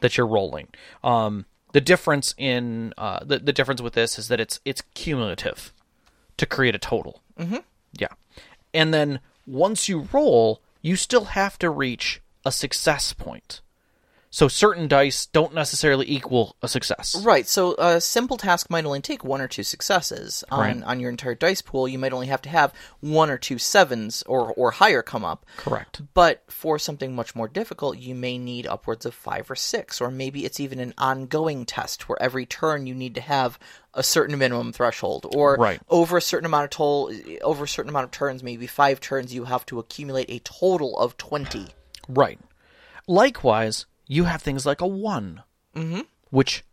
that 0.00 0.18
you're 0.18 0.26
rolling. 0.26 0.68
Um, 1.02 1.46
the 1.72 1.80
difference 1.80 2.34
in 2.36 2.92
uh, 2.98 3.24
the 3.24 3.38
the 3.38 3.54
difference 3.54 3.80
with 3.80 3.94
this 3.94 4.18
is 4.18 4.28
that 4.28 4.38
it's 4.38 4.60
it's 4.66 4.82
cumulative 4.92 5.72
to 6.36 6.44
create 6.44 6.74
a 6.74 6.78
total. 6.78 7.22
Mm-hmm. 7.38 7.58
Yeah, 7.98 8.08
and 8.74 8.92
then 8.92 9.20
once 9.46 9.88
you 9.88 10.08
roll, 10.12 10.60
you 10.82 10.96
still 10.96 11.24
have 11.24 11.58
to 11.60 11.70
reach 11.70 12.20
a 12.44 12.52
success 12.52 13.14
point. 13.14 13.61
So 14.34 14.48
certain 14.48 14.88
dice 14.88 15.26
don't 15.26 15.52
necessarily 15.52 16.10
equal 16.10 16.56
a 16.62 16.66
success. 16.66 17.22
Right. 17.22 17.46
So 17.46 17.74
a 17.74 18.00
simple 18.00 18.38
task 18.38 18.70
might 18.70 18.86
only 18.86 19.02
take 19.02 19.22
one 19.22 19.42
or 19.42 19.46
two 19.46 19.62
successes 19.62 20.42
on, 20.50 20.58
Right. 20.58 20.82
on 20.82 21.00
your 21.00 21.10
entire 21.10 21.34
dice 21.34 21.60
pool. 21.60 21.86
You 21.86 21.98
might 21.98 22.14
only 22.14 22.28
have 22.28 22.40
to 22.42 22.48
have 22.48 22.72
one 23.00 23.28
or 23.28 23.36
two 23.36 23.58
sevens 23.58 24.22
or, 24.26 24.54
or 24.54 24.70
higher 24.70 25.02
come 25.02 25.22
up. 25.22 25.44
Correct. 25.58 26.00
But 26.14 26.44
for 26.48 26.78
something 26.78 27.14
much 27.14 27.34
more 27.34 27.46
difficult, 27.46 27.98
you 27.98 28.14
may 28.14 28.38
need 28.38 28.66
upwards 28.66 29.04
of 29.04 29.12
five 29.14 29.50
or 29.50 29.54
six, 29.54 30.00
or 30.00 30.10
maybe 30.10 30.46
it's 30.46 30.60
even 30.60 30.80
an 30.80 30.94
ongoing 30.96 31.66
test 31.66 32.08
where 32.08 32.20
every 32.20 32.46
turn 32.46 32.86
you 32.86 32.94
need 32.94 33.14
to 33.16 33.20
have 33.20 33.58
a 33.92 34.02
certain 34.02 34.38
minimum 34.38 34.72
threshold, 34.72 35.26
or 35.36 35.56
Right. 35.56 35.78
over 35.90 36.16
a 36.16 36.22
certain 36.22 36.46
amount 36.46 36.64
of 36.64 36.70
toll, 36.70 37.12
over 37.42 37.64
a 37.64 37.68
certain 37.68 37.90
amount 37.90 38.04
of 38.04 38.10
turns, 38.12 38.42
maybe 38.42 38.66
five 38.66 38.98
turns, 38.98 39.34
you 39.34 39.44
have 39.44 39.66
to 39.66 39.78
accumulate 39.78 40.30
a 40.30 40.38
total 40.38 40.98
of 40.98 41.18
twenty. 41.18 41.66
Right. 42.08 42.40
Likewise, 43.06 43.84
you 44.06 44.24
have 44.24 44.42
things 44.42 44.66
like 44.66 44.80
a 44.80 44.86
one, 44.86 45.42
which 46.30 46.64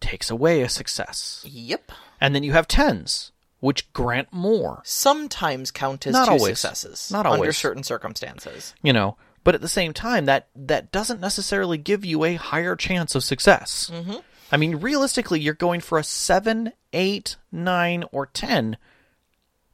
takes 0.00 0.30
away 0.30 0.62
a 0.62 0.68
success, 0.68 1.44
Yep. 1.48 1.92
and 2.20 2.34
then 2.34 2.42
you 2.42 2.52
have 2.52 2.66
tens, 2.68 3.32
which 3.60 3.92
grant 3.92 4.32
more. 4.32 4.82
Sometimes 4.84 5.70
count 5.70 6.06
as 6.06 6.12
Not 6.12 6.26
two 6.26 6.32
always. 6.32 6.58
successes 6.58 7.10
Not 7.10 7.26
always. 7.26 7.40
under 7.40 7.52
certain 7.52 7.82
circumstances. 7.82 8.74
You 8.82 8.92
know, 8.92 9.16
but 9.44 9.54
at 9.54 9.60
the 9.60 9.68
same 9.68 9.92
time, 9.92 10.24
that 10.26 10.48
that 10.56 10.90
doesn't 10.92 11.20
necessarily 11.20 11.78
give 11.78 12.04
you 12.04 12.24
a 12.24 12.34
higher 12.34 12.74
chance 12.76 13.14
of 13.14 13.24
success. 13.24 13.90
Mm-hmm. 13.92 14.16
I 14.50 14.56
mean, 14.56 14.76
realistically, 14.76 15.40
you're 15.40 15.54
going 15.54 15.80
for 15.80 15.98
a 15.98 16.04
seven, 16.04 16.72
eight, 16.92 17.36
nine, 17.50 18.04
or 18.12 18.26
ten, 18.26 18.76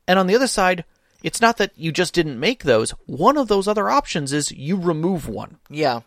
and 0.07 0.19
on 0.19 0.27
the 0.27 0.37
other 0.37 0.47
side. 0.47 0.85
It's 1.21 1.41
not 1.41 1.57
that 1.57 1.73
you 1.77 1.91
just 1.91 2.15
didn't 2.15 2.39
make 2.39 2.63
those. 2.63 2.93
One 3.07 3.37
of 3.37 3.49
those 3.49 3.67
other 3.67 3.91
options 3.91 4.33
is 4.33 4.53
you 4.53 4.77
remove 4.77 5.29
one. 5.29 5.59
Yeah. 5.69 6.03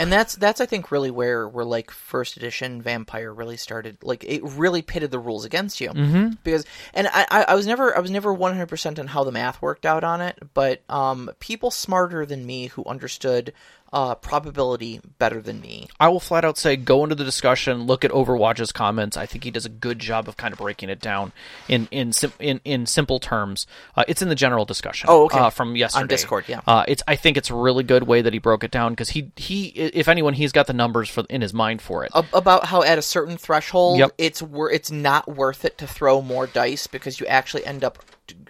And 0.00 0.10
that's 0.10 0.34
that's 0.34 0.62
I 0.62 0.66
think 0.66 0.90
really 0.90 1.10
where 1.10 1.46
where 1.46 1.64
like 1.64 1.90
first 1.90 2.38
edition 2.38 2.80
vampire 2.80 3.32
really 3.32 3.58
started 3.58 3.98
like 4.02 4.24
it 4.24 4.42
really 4.42 4.80
pitted 4.80 5.10
the 5.10 5.18
rules 5.18 5.44
against 5.44 5.78
you 5.78 5.90
mm-hmm. 5.90 6.30
because 6.42 6.64
and 6.94 7.06
I, 7.08 7.26
I 7.30 7.42
I 7.48 7.54
was 7.54 7.66
never 7.66 7.94
I 7.94 8.00
was 8.00 8.10
never 8.10 8.32
one 8.32 8.52
hundred 8.52 8.70
percent 8.70 8.98
on 8.98 9.08
how 9.08 9.24
the 9.24 9.32
math 9.32 9.60
worked 9.60 9.84
out 9.84 10.02
on 10.02 10.22
it 10.22 10.38
but 10.54 10.80
um 10.88 11.30
people 11.38 11.70
smarter 11.70 12.24
than 12.24 12.46
me 12.46 12.68
who 12.68 12.82
understood 12.86 13.52
uh 13.92 14.14
probability 14.14 15.00
better 15.18 15.40
than 15.40 15.60
me 15.60 15.88
I 15.98 16.08
will 16.08 16.20
flat 16.20 16.44
out 16.44 16.56
say 16.58 16.76
go 16.76 17.02
into 17.02 17.14
the 17.14 17.24
discussion, 17.24 17.82
look 17.86 18.04
at 18.04 18.10
Overwatch's 18.10 18.72
comments. 18.72 19.16
I 19.16 19.26
think 19.26 19.44
he 19.44 19.50
does 19.50 19.66
a 19.66 19.70
good 19.70 19.98
job 19.98 20.28
of 20.28 20.36
kind 20.36 20.52
of 20.52 20.58
breaking 20.58 20.88
it 20.90 21.00
down 21.00 21.32
in 21.68 21.88
in 21.90 22.12
sim- 22.12 22.32
in, 22.38 22.60
in 22.64 22.86
simple 22.86 23.18
terms. 23.18 23.66
Uh, 23.96 24.04
it's 24.08 24.22
in 24.22 24.28
the 24.28 24.34
general 24.34 24.64
discussion. 24.64 25.08
Oh, 25.10 25.24
okay. 25.24 25.38
Uh, 25.38 25.50
from 25.50 25.76
yesterday 25.76 26.02
on 26.02 26.06
Discord, 26.08 26.44
yeah. 26.48 26.60
Uh, 26.66 26.84
it's 26.88 27.02
I 27.08 27.16
think 27.16 27.36
it's 27.36 27.50
a 27.50 27.54
really 27.54 27.82
good 27.82 28.04
way 28.04 28.22
that 28.22 28.32
he 28.32 28.38
broke 28.38 28.64
it 28.64 28.70
down 28.70 28.92
because 28.92 29.10
he 29.10 29.32
he 29.36 29.66
if 29.68 30.08
anyone 30.08 30.34
he's 30.34 30.52
got 30.52 30.66
the 30.66 30.72
numbers 30.72 31.08
for 31.08 31.24
in 31.28 31.40
his 31.40 31.52
mind 31.52 31.82
for 31.82 32.04
it. 32.04 32.12
About 32.32 32.66
how 32.66 32.82
at 32.82 32.98
a 32.98 33.02
certain 33.02 33.36
threshold 33.36 33.98
Yep. 33.98 34.12
it's 34.18 34.42
wor- 34.42 34.70
it's 34.70 34.90
not 34.90 35.28
worth 35.28 35.64
it 35.64 35.76
to 35.78 35.86
throw 35.86 36.22
more 36.22 36.46
dice 36.46 36.86
because 36.86 37.20
you 37.20 37.26
actually 37.26 37.64
end 37.66 37.82
up 37.84 37.98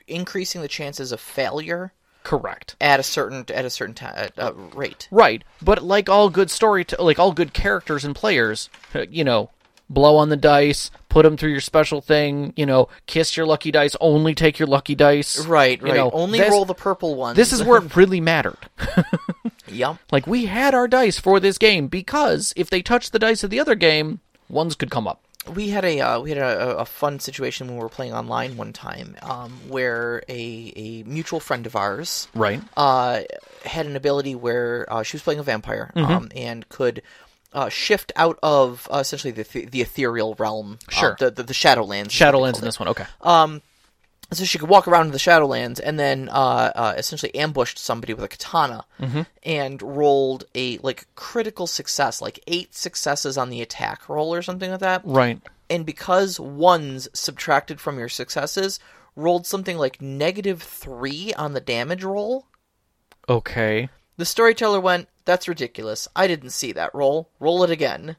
increasing 0.07 0.61
the 0.61 0.69
chances 0.69 1.13
of 1.13 1.21
failure 1.21 1.93
Correct. 2.23 2.77
at 2.81 3.01
a 3.01 3.03
certain 3.03 3.45
at 3.53 3.65
a 3.65 3.71
certain 3.71 3.95
ti 3.95 4.07
uh, 4.07 4.53
rate 4.75 5.09
Right, 5.11 5.43
but 5.63 5.83
like 5.83 6.09
all 6.09 6.29
good 6.31 6.51
story, 6.51 6.85
t- 6.85 6.97
like 6.99 7.19
all 7.19 7.33
good 7.33 7.53
characters 7.53 8.05
and 8.05 8.15
players, 8.15 8.69
you 9.11 9.25
know, 9.25 9.51
blow 9.89 10.17
on 10.17 10.29
the 10.29 10.37
dice, 10.37 10.91
put 11.09 11.23
them 11.25 11.37
through 11.37 11.51
your 11.51 11.61
special 11.61 12.01
thing, 12.01 12.53
you 12.57 12.65
know, 12.67 12.89
kiss 13.07 13.37
your 13.37 13.47
lucky 13.47 13.71
dice, 13.73 13.97
only 14.01 14.35
take 14.35 14.59
your 14.59 14.69
lucky 14.69 14.95
dice. 14.95 15.45
right 15.47 15.81
you 15.81 15.87
right 15.89 15.97
know, 15.97 16.11
only 16.13 16.39
this- 16.39 16.51
roll 16.51 16.65
the 16.65 16.75
purple 16.75 17.15
ones 17.17 17.37
This 17.37 17.53
is 17.53 17.63
where 17.63 17.83
it 17.83 17.97
really 17.97 18.21
mattered. 18.21 18.59
yep 19.69 19.97
like 20.11 20.27
we 20.27 20.47
had 20.47 20.75
our 20.75 20.89
dice 20.89 21.19
for 21.19 21.39
this 21.41 21.57
game 21.59 21.87
because 21.89 22.53
if 22.57 22.69
they 22.71 22.83
touched 22.83 23.13
the 23.13 23.19
dice 23.19 23.43
of 23.45 23.51
the 23.51 23.61
other 23.61 23.75
game, 23.75 24.21
ones 24.49 24.75
could 24.75 24.91
come 24.91 25.07
up. 25.09 25.23
We 25.55 25.71
had 25.71 25.85
a 25.85 26.01
uh, 26.01 26.21
we 26.21 26.31
had 26.31 26.39
a, 26.39 26.79
a 26.79 26.85
fun 26.85 27.19
situation 27.21 27.67
when 27.69 27.77
we 27.77 27.83
were 27.83 27.89
playing 27.89 28.13
online 28.13 28.57
one 28.57 28.73
time, 28.73 29.17
um, 29.23 29.53
where 29.69 30.23
a 30.29 30.73
a 30.77 31.03
mutual 31.05 31.41
friend 31.41 31.67
of 31.67 31.75
ours 31.77 32.29
Right. 32.35 32.61
uh, 32.77 33.23
had 33.65 33.87
an 33.87 33.97
ability 33.97 34.35
where 34.35 34.87
uh, 34.93 35.03
she 35.03 35.17
was 35.17 35.23
playing 35.23 35.41
a 35.41 35.43
vampire 35.43 35.93
Mm-hmm. 35.97 36.13
um, 36.13 36.29
and 36.37 36.69
could 36.69 37.03
uh, 37.53 37.69
shift 37.69 38.13
out 38.17 38.39
of 38.43 38.87
uh, 38.93 38.99
essentially 38.99 39.33
the 39.33 39.67
the 39.67 39.81
ethereal 39.81 40.35
realm, 40.37 40.79
uh, 40.89 40.93
Sure. 40.93 41.17
the, 41.19 41.31
the 41.31 41.43
the 41.43 41.55
Shadowlands, 41.55 42.07
is 42.13 42.21
what 42.21 42.31
they 42.33 42.39
Shadowlands 42.39 42.59
in 42.59 42.65
this 42.65 42.79
one. 42.79 42.89
Okay. 42.89 43.07
So 44.33 44.45
she 44.45 44.59
could 44.59 44.69
walk 44.69 44.87
around 44.87 45.07
in 45.07 45.13
the 45.13 45.19
Shadowlands 45.19 45.81
and 45.83 45.99
then 45.99 46.29
uh, 46.29 46.71
uh, 46.75 46.95
essentially 46.97 47.35
ambushed 47.35 47.79
somebody 47.79 48.15
with 48.15 48.23
a 48.25 48.29
katana 48.29 48.85
Mm-hmm. 49.01 49.23
and 49.43 49.83
rolled 49.83 50.45
a 50.55 50.79
like 50.79 51.07
critical 51.17 51.67
success, 51.67 52.23
like 52.23 52.39
eight 52.47 52.75
successes 52.75 53.37
on 53.37 53.51
the 53.51 53.61
attack 53.61 54.09
roll 54.09 54.33
or 54.33 54.41
something 54.43 54.71
like 54.71 54.81
that. 54.81 55.03
right. 55.05 55.41
and 55.69 55.85
because 55.85 56.39
ones 56.39 57.09
subtracted 57.13 57.81
from 57.81 57.99
your 57.99 58.09
successes 58.09 58.79
rolled 59.17 59.47
something 59.47 59.77
like 59.77 60.01
negative 60.01 60.63
three 60.63 61.33
on 61.35 61.53
the 61.53 61.61
damage 61.61 62.05
roll. 62.05 62.47
Okay. 63.29 63.89
The 64.17 64.25
storyteller 64.25 64.81
went, 64.81 65.09
"That's 65.25 65.49
ridiculous. 65.49 66.07
I 66.15 66.27
didn't 66.29 66.51
see 66.51 66.71
that. 66.73 66.95
Roll, 66.95 67.29
roll 67.41 67.65
it 67.65 67.71
again," 67.71 68.17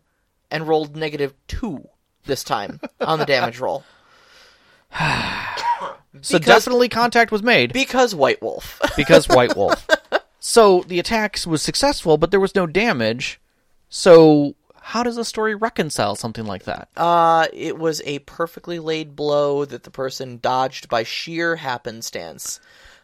and 0.50 0.68
rolled 0.68 0.96
negative 0.98 1.34
two 1.48 1.88
this 2.26 2.44
time 2.44 2.82
on 3.02 3.18
the 3.20 3.26
damage 3.26 3.60
roll. 3.60 3.84
So 6.22 6.38
Because- 6.38 6.46
definitely 6.66 6.90
contact 6.90 7.32
was 7.32 7.42
made 7.42 7.72
Because 7.74 8.14
White 8.14 8.42
Wolf. 8.42 8.82
because 8.98 9.28
White 9.30 9.56
Wolf. 9.56 9.88
So 10.40 10.84
the 10.88 11.00
attack 11.00 11.40
was 11.46 11.62
successful, 11.62 12.18
but 12.18 12.32
there 12.32 12.40
was 12.40 12.54
no 12.56 12.68
damage. 12.68 13.40
So 13.90 14.56
how 14.82 15.04
does 15.04 15.18
a 15.18 15.24
story 15.26 15.56
reconcile 15.56 16.16
something 16.16 16.46
like 16.46 16.64
that? 16.64 16.90
Uh, 16.98 17.48
it 17.54 17.78
was 17.78 18.02
a 18.06 18.20
perfectly 18.20 18.80
laid 18.80 19.16
blow 19.16 19.64
that 19.66 19.84
the 19.84 19.92
person 19.92 20.40
dodged 20.42 20.90
by 20.90 21.04
sheer 21.04 21.58
happenstance. 21.58 22.60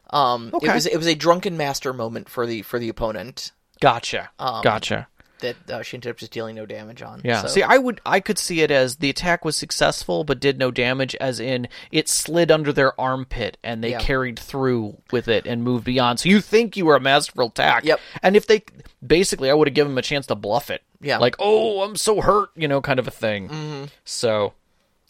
Um, 0.10 0.52
Okay. 0.54 0.68
it 0.70 0.74
was 0.74 0.86
it 0.86 0.98
was 0.98 1.08
a 1.08 1.16
drunken 1.16 1.58
master 1.58 1.94
moment 1.94 2.30
for 2.30 2.46
the 2.48 2.62
for 2.62 2.80
the 2.80 2.90
opponent 2.90 3.52
Gotcha. 3.80 4.30
Um, 4.40 4.64
gotcha. 4.64 5.08
That 5.40 5.56
uh, 5.70 5.82
she 5.84 5.98
ended 5.98 6.10
up 6.12 6.18
just 6.18 6.32
dealing 6.32 6.56
no 6.56 6.66
damage 6.66 7.02
on. 7.02 7.22
Yeah. 7.24 7.42
So- 7.44 7.48
See, 7.48 7.64
I 7.64 7.78
would, 7.78 8.02
I 8.06 8.20
could 8.20 8.38
see 8.38 8.62
it 8.62 8.72
as 8.72 8.98
the 8.98 9.10
attack 9.10 9.44
was 9.46 9.56
successful, 9.56 10.24
but 10.24 10.40
did 10.40 10.58
no 10.58 10.72
damage, 10.72 11.16
as 11.16 11.40
in 11.40 11.68
it 11.92 12.10
slid 12.10 12.52
under 12.52 12.72
their 12.74 13.00
armpit 13.00 13.58
and 13.64 13.84
they 13.84 13.92
Yeah. 13.92 14.00
carried 14.00 14.38
through 14.40 14.98
with 15.12 15.28
it 15.28 15.46
and 15.46 15.64
moved 15.64 15.86
beyond. 15.86 16.20
So 16.20 16.30
you 16.30 16.42
think 16.42 16.78
you 16.78 16.86
were 16.86 16.96
a 16.96 17.00
masterful 17.00 17.48
attack. 17.48 17.84
Yep. 17.86 18.00
And 18.24 18.36
if 18.36 18.48
they, 18.48 18.64
basically, 19.06 19.50
I 19.50 19.54
would 19.54 19.68
have 19.68 19.76
given 19.76 19.92
them 19.94 19.98
a 19.98 20.02
chance 20.04 20.26
to 20.28 20.36
bluff 20.36 20.70
it. 20.70 20.84
Yeah. 21.02 21.18
Like, 21.20 21.36
oh, 21.40 21.82
I'm 21.84 21.96
so 21.96 22.22
hurt, 22.22 22.50
you 22.56 22.68
know, 22.68 22.82
kind 22.82 23.00
of 23.00 23.08
a 23.08 23.12
thing. 23.12 23.50
Mm-hmm. 23.50 23.86
So 24.06 24.54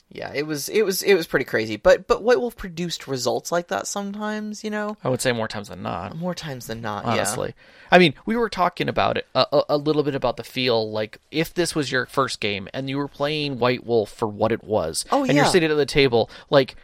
yeah, 0.10 0.32
it 0.34 0.48
was 0.48 0.70
it 0.70 0.84
was 0.84 1.04
it 1.04 1.16
was 1.16 1.28
pretty 1.28 1.46
crazy. 1.46 1.76
But 1.76 2.08
but 2.08 2.24
White 2.24 2.40
Wolf 2.40 2.56
produced 2.56 3.08
results 3.08 3.52
like 3.52 3.68
that 3.68 3.88
sometimes. 3.88 4.64
You 4.64 4.70
know, 4.70 4.98
I 5.04 5.10
would 5.10 5.22
say 5.22 5.32
more 5.34 5.48
times 5.48 5.70
than 5.70 5.82
not. 5.82 6.16
more 6.16 6.34
times 6.34 6.68
than 6.68 6.82
not. 6.82 7.06
honestly. 7.06 7.54
I 7.92 8.00
mean, 8.00 8.14
we 8.26 8.36
were 8.36 8.50
talking 8.50 8.90
about 8.90 9.18
it 9.18 9.28
a, 9.34 9.46
a, 9.54 9.64
a 9.70 9.78
little 9.78 10.04
bit 10.04 10.16
about 10.16 10.38
the 10.38 10.44
feel. 10.44 10.92
Like, 10.92 11.20
if 11.32 11.54
this 11.54 11.74
was 11.76 11.92
your 11.92 12.06
first 12.06 12.40
game 12.40 12.68
and 12.74 12.90
you 12.90 12.98
were 12.98 13.08
playing 13.08 13.60
White 13.60 13.86
Wolf 13.86 14.10
for 14.12 14.28
what 14.28 14.52
it 14.52 14.64
was, 14.64 15.06
Oh, 15.12 15.24
and 15.24 15.34
you're 15.36 15.46
sitting 15.46 15.72
at 15.72 15.78
the 15.78 15.86
table, 15.86 16.30
like, 16.50 16.76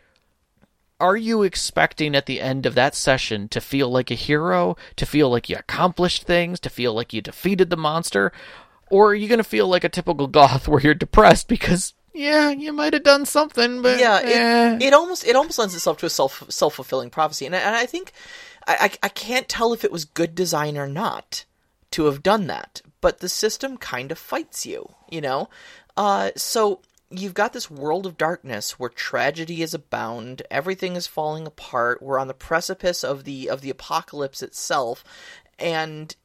are 1.00 1.18
you 1.18 1.44
expecting 1.44 2.16
at 2.16 2.26
the 2.26 2.40
end 2.40 2.66
of 2.66 2.76
that 2.76 2.96
session 2.96 3.50
to 3.50 3.60
feel 3.60 3.90
like 3.90 4.12
a 4.12 4.16
hero, 4.16 4.78
to 4.96 5.06
feel 5.06 5.30
like 5.30 5.50
you 5.50 5.58
accomplished 5.58 6.24
things, 6.24 6.60
to 6.62 6.70
feel 6.70 6.94
like 6.94 7.12
you 7.12 7.22
defeated 7.22 7.70
the 7.70 7.76
monster, 7.76 8.32
or 8.90 9.10
are 9.10 9.16
you 9.16 9.28
going 9.28 9.40
to 9.40 9.44
feel 9.44 9.68
like 9.68 9.84
a 9.84 9.90
typical 9.90 10.28
goth 10.28 10.68
where 10.70 10.80
you're 10.80 10.94
depressed 10.94 11.48
because? 11.50 11.94
Yeah, 12.14 12.52
you 12.52 12.74
might 12.74 12.94
have 12.94 13.04
done 13.04 13.26
something, 13.26 13.82
but 13.82 14.00
yeah, 14.00 14.22
eh. 14.24 14.76
it, 14.76 14.82
it 14.84 14.94
almost 14.94 15.26
it 15.26 15.36
almost 15.36 15.58
lends 15.58 15.74
itself 15.74 15.98
to 15.98 16.06
a 16.06 16.10
self 16.10 16.44
self 16.50 16.76
fulfilling 16.76 17.10
prophecy, 17.10 17.46
and 17.46 17.56
I, 17.56 17.60
and 17.60 17.76
I 17.76 17.86
think 17.88 18.14
I, 18.68 18.76
I 19.02 19.08
I 19.08 19.10
can't 19.10 19.50
tell 19.50 19.74
if 19.74 19.84
it 19.84 19.92
was 19.92 20.06
good 20.06 20.36
design 20.36 20.78
or 20.78 20.88
not 20.88 21.46
to 21.92 22.06
have 22.06 22.24
done 22.24 22.48
that, 22.48 22.82
but 23.02 23.20
the 23.20 23.30
system 23.30 23.78
kind 23.78 24.12
of 24.12 24.18
fights 24.18 24.66
you, 24.66 24.94
you 25.10 25.22
know. 25.22 25.50
Uh, 25.98 26.32
so 26.36 26.82
you've 27.10 27.34
got 27.34 27.54
this 27.54 27.70
world 27.70 28.06
of 28.06 28.18
darkness 28.18 28.80
where 28.80 28.90
tragedy 28.90 29.62
is 29.62 29.74
abound, 29.74 30.42
everything 30.50 30.96
is 30.96 31.08
falling 31.08 31.46
apart. 31.46 32.02
We're 32.02 32.20
on 32.20 32.28
the 32.28 32.34
precipice 32.34 33.04
of 33.04 33.24
the 33.24 33.50
of 33.50 33.62
the 33.62 33.70
apocalypse 33.70 34.44
itself, 34.44 35.04
and 35.58 36.16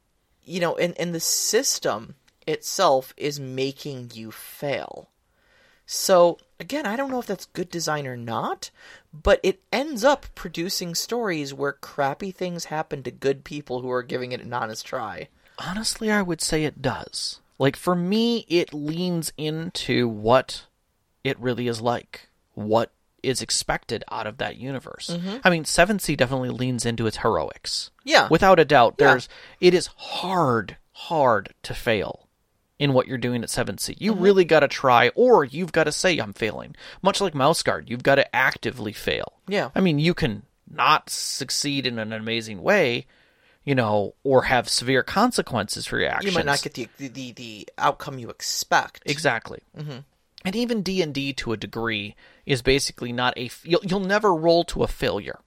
you 0.43 0.59
know, 0.59 0.75
and 0.75 0.95
and 0.99 1.15
the 1.15 1.19
system 1.19 2.15
itself 2.47 3.13
is 3.17 3.39
making 3.39 4.11
you 4.13 4.31
fail. 4.31 5.09
So, 5.91 6.37
again, 6.59 6.85
I 6.85 6.95
don't 6.95 7.09
know 7.09 7.17
if 7.17 7.25
that's 7.25 7.47
good 7.47 7.71
design 7.71 8.05
or 8.05 8.15
not, 8.15 8.69
but 9.11 9.39
it 9.41 9.63
ends 9.73 10.03
up 10.03 10.27
producing 10.35 10.93
stories 10.93 11.51
where 11.51 11.71
crappy 11.71 12.29
things 12.29 12.65
happen 12.65 13.01
to 13.01 13.09
good 13.09 13.43
people 13.43 13.81
who 13.81 13.89
are 13.89 14.03
giving 14.03 14.31
it 14.31 14.39
an 14.39 14.53
honest 14.53 14.85
try. 14.85 15.29
Honestly, 15.57 16.11
I 16.11 16.21
would 16.21 16.41
say 16.41 16.63
it 16.63 16.83
does. 16.83 17.39
Like 17.57 17.75
for 17.75 17.95
me, 17.95 18.45
it 18.47 18.71
leans 18.71 19.33
into 19.35 20.07
what 20.07 20.67
it 21.23 21.39
really 21.39 21.67
is 21.67 21.81
like, 21.81 22.29
what 22.53 22.91
is 23.23 23.41
expected 23.41 24.03
out 24.11 24.27
of 24.27 24.37
that 24.37 24.57
universe. 24.57 25.09
Mm-hmm. 25.11 25.37
I 25.43 25.49
mean, 25.49 25.65
Seven 25.65 25.97
Sea 25.97 26.15
definitely 26.15 26.51
leans 26.51 26.85
into 26.85 27.07
its 27.07 27.17
heroics. 27.17 27.89
Yeah. 28.03 28.27
without 28.29 28.59
a 28.59 28.65
doubt. 28.65 28.93
Yeah. 28.99 29.07
There's 29.07 29.27
it 29.59 29.73
is 29.73 29.87
hard, 29.87 30.77
hard 30.91 31.55
to 31.63 31.73
fail 31.73 32.28
in 32.79 32.93
what 32.93 33.07
you're 33.07 33.17
doing 33.17 33.43
at 33.43 33.49
7th 33.49 33.81
Sea. 33.81 33.95
You 33.99 34.13
really 34.13 34.45
got 34.45 34.61
to 34.61 34.67
try, 34.67 35.09
or 35.09 35.43
you've 35.43 35.73
got 35.73 35.83
to 35.83 35.91
say 35.91 36.17
I'm 36.17 36.33
failing. 36.33 36.75
Much 37.01 37.19
like 37.19 37.35
Mouse 37.35 37.61
Guard, 37.61 37.89
you've 37.89 38.03
got 38.03 38.15
to 38.15 38.35
actively 38.35 38.93
fail. 38.93 39.33
Yeah. 39.47 39.69
I 39.75 39.81
mean, 39.81 39.99
you 39.99 40.13
can 40.13 40.43
not 40.71 41.09
succeed 41.09 41.85
in 41.85 41.99
an 41.99 42.13
amazing 42.13 42.61
way, 42.63 43.05
you 43.65 43.75
know, 43.75 44.15
or 44.23 44.43
have 44.43 44.69
severe 44.69 45.03
consequences 45.03 45.85
for 45.85 45.99
your 45.99 46.09
actions. 46.09 46.33
You 46.33 46.37
might 46.37 46.45
not 46.45 46.61
get 46.61 46.73
the 46.73 46.87
the, 46.97 47.07
the, 47.09 47.31
the 47.33 47.69
outcome 47.77 48.17
you 48.17 48.29
expect. 48.29 49.03
exactly. 49.05 49.59
Mm-hmm. 49.77 49.99
And 50.45 50.55
even 50.55 50.81
D 50.81 51.01
and 51.01 51.13
D 51.13 51.33
to 51.33 51.51
a 51.51 51.57
degree 51.57 52.15
is 52.45 52.61
basically 52.61 53.11
not 53.11 53.37
a 53.37 53.51
You'll, 53.63 53.81
you'll 53.83 53.99
never 53.99 54.33
roll 54.33 54.63
to 54.65 54.83
a 54.83 54.87
failure, 54.87 55.39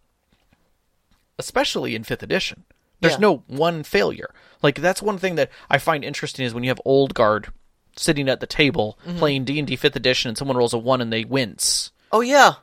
especially 1.39 1.95
in 1.95 2.05
fifth 2.05 2.23
edition. 2.23 2.65
There's 3.03 3.15
Yeah. 3.15 3.19
no 3.21 3.43
one 3.49 3.83
failure. 3.83 4.33
Like 4.63 4.81
that's 4.81 5.03
one 5.03 5.19
thing 5.19 5.35
that 5.35 5.51
I 5.69 5.77
find 5.79 6.03
interesting 6.05 6.47
is 6.47 6.55
when 6.55 6.65
you 6.65 6.71
have 6.71 6.81
old 6.87 7.13
guard 7.15 7.49
sitting 7.97 8.29
at 8.29 8.41
the 8.41 8.47
table 8.47 8.99
Mm-hmm. 9.07 9.19
playing 9.19 9.45
D 9.45 9.59
and 9.59 9.69
D 9.69 9.77
fifth 9.77 9.97
edition, 9.97 10.29
and 10.31 10.39
someone 10.39 10.57
rolls 10.57 10.73
a 10.73 10.79
one 10.79 11.01
and 11.03 11.13
they 11.13 11.25
wince. 11.25 11.91
Oh 12.11 12.21
yeah, 12.23 12.55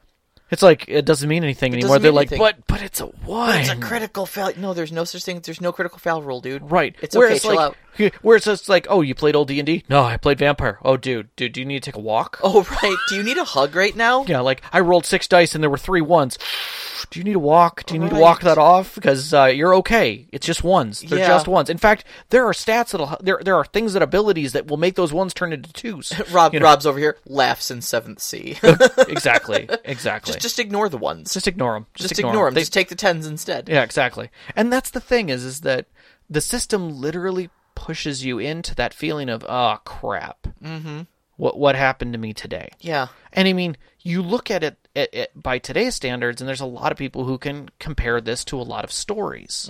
It's 0.52 0.62
like 0.62 0.86
it 0.88 1.06
doesn't 1.06 1.30
mean 1.30 1.44
anything 1.44 1.74
anymore. 1.74 1.98
doesn't 1.98 2.02
They're 2.02 2.12
mean 2.12 2.16
like, 2.16 2.32
anything. 2.32 2.40
but 2.40 2.68
but 2.68 2.82
it's 2.82 3.00
a 3.02 3.06
one. 3.06 3.60
it's 3.60 3.70
a 3.70 3.76
critical 3.76 4.26
fail. 4.26 4.52
No, 4.58 4.74
there's 4.74 4.92
no 4.92 5.04
such 5.04 5.24
thing. 5.24 5.40
There's 5.42 5.62
no 5.62 5.72
critical 5.72 6.00
fail 6.00 6.22
rule, 6.22 6.42
dude. 6.42 6.70
Right. 6.72 6.96
It's 7.02 7.16
where 7.16 7.28
okay. 7.28 7.36
it's 7.36 7.44
chill 7.44 7.56
like, 7.56 7.60
out. 7.60 7.78
Where 8.22 8.38
it's 8.38 8.46
just 8.46 8.70
like, 8.70 8.88
oh, 8.90 9.02
you 9.02 9.14
played 9.14 9.36
old 9.36 9.50
D 9.50 9.60
and 9.60 9.66
D? 9.66 9.84
No, 9.90 10.04
I 10.04 10.16
played 10.16 10.40
vampire. 10.40 10.80
Oh, 10.84 10.96
dude, 10.96 11.36
dude, 11.36 11.52
do 11.52 11.60
you 11.60 11.66
need 11.66 11.84
to 11.84 11.92
take 11.92 11.98
a 11.98 12.02
walk? 12.02 12.40
Oh 12.52 12.64
right. 12.82 12.98
Do 13.10 13.16
you 13.16 13.24
need 13.24 13.38
a 13.38 13.44
hug 13.44 13.76
right 13.76 13.96
now? 13.96 14.26
Yeah, 14.28 14.40
like 14.40 14.62
I 14.72 14.80
rolled 14.80 15.06
six 15.06 15.28
dice 15.28 15.54
and 15.54 15.64
there 15.64 15.70
were 15.70 15.78
three 15.78 16.02
ones. 16.02 16.38
Do 17.12 17.20
you 17.20 17.24
need 17.24 17.34
to 17.34 17.40
walk? 17.40 17.86
Do 17.86 17.94
you 17.96 18.00
need 18.00 18.10
to 18.12 18.16
walk 18.20 18.42
that 18.42 18.58
off? 18.58 18.96
Because 18.96 19.34
uh, 19.34 19.46
you're 19.46 19.74
okay. 19.76 20.28
It's 20.32 20.46
just 20.46 20.64
ones. 20.64 21.02
They're 21.02 21.20
Yeah. 21.20 21.28
just 21.28 21.48
ones. 21.48 21.70
In 21.70 21.78
fact, 21.78 22.06
there 22.30 22.46
are 22.46 22.54
stats 22.54 22.92
that'll 22.92 23.18
there 23.22 23.40
there 23.44 23.56
are 23.56 23.66
things 23.66 23.94
that 23.94 24.02
abilities 24.02 24.54
that 24.54 24.68
will 24.68 24.78
make 24.78 24.96
those 24.96 25.12
ones 25.14 25.34
turn 25.34 25.54
into 25.54 25.72
twos. 25.74 26.12
Rob? 26.32 26.54
Rob's 26.56 26.86
over 26.86 27.00
here 27.00 27.18
laughs 27.26 27.72
in 27.72 27.82
seventh 27.82 28.22
Sea. 28.22 28.58
exactly, 29.08 29.70
exactly. 29.84 30.39
Just 30.40 30.56
just 30.56 30.60
ignore 30.60 30.90
the 30.90 30.98
ones. 30.98 31.34
Just 31.34 31.48
ignore 31.48 31.74
them. 31.74 31.86
Just, 31.96 32.10
Just 32.10 32.20
ignore 32.20 32.46
them. 32.46 32.54
They- 32.56 32.62
Just 32.62 32.74
take 32.74 32.90
the 32.90 32.96
tens 32.96 33.28
instead. 33.28 33.70
Yeah, 33.70 33.84
exactly. 33.84 34.30
And 34.56 34.72
that's 34.74 34.90
the 34.90 35.00
thing 35.00 35.30
is 35.30 35.44
is 35.44 35.62
that 35.62 35.86
the 36.30 36.42
system 36.42 36.90
literally 37.00 37.50
pushes 37.76 38.26
you 38.26 38.40
into 38.40 38.76
that 38.76 38.94
feeling 38.94 39.30
of 39.30 39.46
oh 39.48 39.78
crap. 39.86 40.48
Mm-hmm. 40.64 41.02
What 41.38 41.58
what 41.58 41.76
happened 41.76 42.14
to 42.14 42.20
me 42.20 42.34
today? 42.34 42.70
Yeah. 42.80 43.08
And 43.32 43.48
I 43.48 43.54
mean, 43.54 43.78
you 44.02 44.22
look 44.22 44.50
at 44.52 44.64
it, 44.64 44.78
at 44.96 45.14
it 45.14 45.32
by 45.36 45.60
today's 45.60 45.96
standards, 45.96 46.42
and 46.42 46.48
there's 46.48 46.60
a 46.60 46.66
lot 46.66 46.92
of 46.92 46.98
people 46.98 47.24
who 47.26 47.38
can 47.38 47.70
compare 47.80 48.20
this 48.20 48.44
to 48.46 48.60
a 48.60 48.64
lot 48.64 48.84
of 48.84 48.92
stories. 48.92 49.70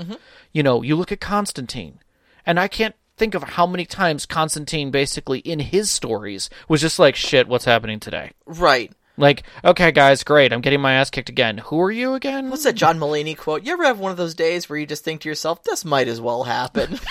You 0.52 0.64
know, 0.64 0.82
you 0.82 0.96
look 0.96 1.12
at 1.12 1.20
Constantine, 1.20 2.00
and 2.46 2.60
I 2.60 2.68
can't 2.68 2.96
think 3.18 3.36
of 3.36 3.44
how 3.44 3.68
many 3.68 3.86
times 3.86 4.26
Constantine 4.26 4.92
basically 4.92 5.40
in 5.40 5.60
his 5.60 5.92
stories 5.92 6.50
was 6.68 6.80
just 6.82 6.98
like, 7.00 7.16
shit, 7.16 7.48
what's 7.48 7.66
happening 7.66 8.00
today? 8.00 8.32
Right. 8.46 8.92
Like, 9.20 9.44
okay, 9.64 9.92
guys, 9.92 10.24
great, 10.24 10.52
I'm 10.54 10.62
getting 10.62 10.82
my 10.82 10.94
ass 10.94 11.10
kicked 11.10 11.30
again. 11.30 11.58
Who 11.60 11.80
are 11.82 11.92
you 11.92 12.14
again? 12.14 12.50
What's 12.50 12.64
that 12.64 12.76
John 12.76 12.98
Mulaney 13.00 13.38
quote? 13.38 13.64
You 13.64 13.74
ever 13.74 13.84
have 13.86 14.00
one 14.00 14.12
of 14.12 14.18
those 14.18 14.34
days 14.34 14.70
where 14.70 14.80
you 14.80 14.86
just 14.86 15.04
think 15.04 15.22
to 15.22 15.30
yourself, 15.30 15.64
"This 15.64 15.84
might 15.86 16.08
as 16.08 16.22
well 16.22 16.44
happen"? 16.44 17.00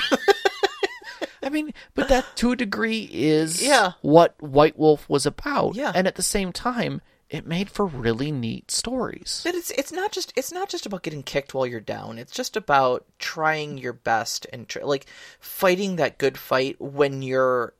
I 1.42 1.50
mean, 1.50 1.72
but 1.94 2.08
that 2.08 2.24
to 2.36 2.52
a 2.52 2.56
degree 2.56 3.08
is 3.12 3.62
Yeah. 3.62 3.92
what 4.02 4.34
White 4.42 4.78
Wolf 4.78 5.08
was 5.08 5.24
about. 5.24 5.76
Yeah. 5.76 5.92
And 5.94 6.06
at 6.06 6.16
the 6.16 6.22
same 6.22 6.52
time, 6.52 7.00
it 7.30 7.46
made 7.46 7.70
for 7.70 7.86
really 7.86 8.32
neat 8.32 8.70
stories. 8.70 9.42
But 9.44 9.54
it's 9.54 9.70
it's 9.72 9.92
not 9.92 10.12
just 10.12 10.32
it's 10.36 10.52
not 10.52 10.68
just 10.68 10.84
about 10.86 11.02
getting 11.02 11.22
kicked 11.22 11.54
while 11.54 11.66
you're 11.66 11.80
down. 11.80 12.18
It's 12.18 12.32
just 12.32 12.56
about 12.56 13.04
trying 13.18 13.78
your 13.78 13.92
best 13.92 14.46
and 14.52 14.68
tr- 14.68 14.80
like 14.82 15.06
fighting 15.40 15.96
that 15.96 16.18
good 16.18 16.36
fight 16.38 16.76
when 16.80 17.22
you're 17.22 17.74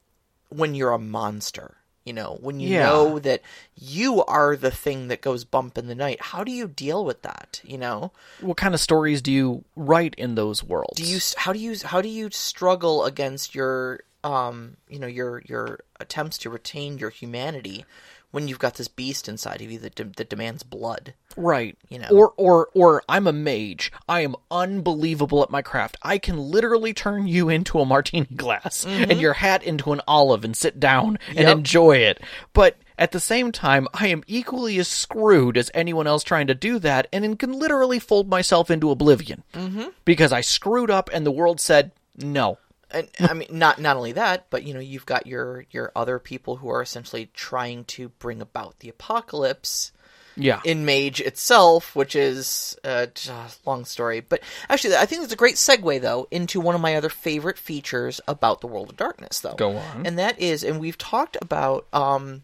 when 0.51 0.75
you're 0.75 0.93
a 0.93 0.99
monster. 0.99 1.78
You 2.09 2.15
know, 2.15 2.39
when 2.41 2.59
you 2.59 2.71
Yeah. 2.71 2.87
know 2.87 3.19
that 3.19 3.43
you 3.77 4.25
are 4.25 4.57
the 4.57 4.71
thing 4.71 5.09
that 5.09 5.21
goes 5.21 5.45
bump 5.45 5.77
in 5.77 5.87
the 5.89 5.95
night. 5.95 6.19
How 6.33 6.43
do 6.43 6.51
you 6.51 6.67
deal 6.67 7.05
with 7.05 7.21
that? 7.23 7.61
You 7.65 7.77
know, 7.77 8.13
What 8.41 8.57
kind 8.57 8.73
of 8.75 8.81
stories 8.81 9.21
do 9.21 9.31
you 9.31 9.65
write 9.77 10.15
in 10.17 10.35
those 10.35 10.65
worlds? 10.65 10.97
do 10.97 11.05
you 11.05 11.19
how 11.37 11.53
do 11.53 11.59
you 11.59 11.77
how 11.85 12.01
do 12.01 12.09
you 12.09 12.31
struggle 12.33 13.05
against 13.05 13.55
your 13.55 14.01
um 14.25 14.77
you 14.89 14.99
know 14.99 15.07
your 15.07 15.43
your 15.47 15.67
attempts 16.01 16.39
to 16.39 16.51
retain 16.51 16.99
your 16.99 17.11
humanity 17.11 17.85
when 18.31 18.47
you've 18.49 18.59
got 18.59 18.75
this 18.75 18.89
beast 18.89 19.29
inside 19.29 19.63
of 19.63 19.71
you 19.71 19.79
that 19.79 19.95
de- 19.95 20.05
that 20.05 20.29
demands 20.29 20.63
blood? 20.63 21.15
Right. 21.37 21.77
You 21.89 22.01
know. 22.01 22.09
Or 22.11 22.33
or 22.37 22.69
or 22.75 23.03
I'm 23.09 23.27
a 23.27 23.33
mage. 23.33 23.91
I 24.09 24.21
am 24.21 24.37
unbelievable 24.51 25.43
at 25.43 25.51
my 25.51 25.63
craft. 25.63 25.97
I 26.03 26.19
can 26.19 26.37
literally 26.39 26.93
turn 26.93 27.27
you 27.27 27.49
into 27.49 27.79
a 27.81 27.85
martini 27.87 28.27
glass 28.37 28.85
and 28.87 29.21
your 29.21 29.35
hat 29.35 29.63
into 29.63 29.93
an 29.93 30.01
olive 30.07 30.45
and 30.45 30.57
sit 30.57 30.79
down 30.81 31.19
and 31.29 31.39
Mm-hmm. 31.39 31.39
Yep. 31.49 31.57
enjoy 31.59 31.97
it. 31.99 32.21
But 32.53 32.77
at 32.99 33.13
the 33.13 33.21
same 33.21 33.53
time, 33.53 33.87
I 33.95 34.09
am 34.09 34.25
equally 34.27 34.77
as 34.79 34.89
screwed 34.89 35.57
as 35.57 35.71
anyone 35.73 36.07
else 36.09 36.25
trying 36.25 36.49
to 36.49 36.55
do 36.55 36.79
that 36.81 37.07
and 37.13 37.39
can 37.39 37.53
literally 37.53 38.01
fold 38.01 38.29
myself 38.29 38.71
into 38.71 38.91
oblivion. 38.91 39.45
Mm-hmm. 39.55 39.85
Because 40.05 40.33
I 40.33 40.41
screwed 40.41 40.91
up 40.91 41.09
and 41.13 41.25
the 41.25 41.31
world 41.31 41.61
said, 41.61 41.93
No. 42.17 42.59
And 42.91 43.09
I 43.21 43.35
mean, 43.35 43.49
not 43.51 43.81
not 43.81 43.97
only 43.97 44.13
that, 44.13 44.47
but 44.51 44.63
you 44.63 44.75
know, 44.75 44.81
you've 44.81 45.07
got 45.07 45.27
your 45.27 45.67
your 45.71 45.93
other 45.95 46.19
people 46.19 46.57
who 46.57 46.69
are 46.71 46.83
essentially 46.83 47.31
trying 47.35 47.85
to 47.87 48.09
bring 48.09 48.41
about 48.41 48.79
the 48.81 48.89
apocalypse 48.89 49.93
Yeah. 50.37 50.61
in 50.65 50.85
Mage 50.85 51.21
itself, 51.21 51.95
which 51.97 52.15
is 52.17 52.79
uh, 52.85 53.07
a 53.29 53.51
long 53.67 53.85
story. 53.85 54.21
But 54.21 54.41
actually, 54.69 54.97
I 54.97 55.05
think 55.07 55.25
it's 55.25 55.33
a 55.33 55.37
great 55.37 55.57
segue 55.57 56.01
though 56.01 56.29
into 56.31 56.61
one 56.61 56.75
of 56.75 56.81
my 56.81 56.95
other 56.97 57.09
favorite 57.11 57.59
features 57.59 58.21
about 58.29 58.61
the 58.61 58.69
World 58.69 58.91
of 58.91 58.97
Darkness, 58.97 59.41
though. 59.41 59.55
Go 59.55 59.77
on. 59.77 60.07
And 60.07 60.19
that 60.19 60.39
is, 60.39 60.63
and 60.65 60.79
we've 60.81 60.97
talked 60.99 61.37
about, 61.43 61.87
um, 61.93 62.43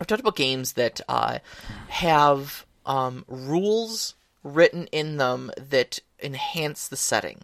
I've 0.00 0.06
talked 0.08 0.20
about 0.20 0.36
games 0.36 0.72
that 0.72 1.00
uh, 1.08 1.38
have 1.88 2.66
um, 2.84 3.24
rules 3.28 4.14
written 4.42 4.88
in 4.88 5.16
them 5.16 5.50
that 5.56 6.00
enhance 6.22 6.88
the 6.88 6.96
setting. 6.96 7.40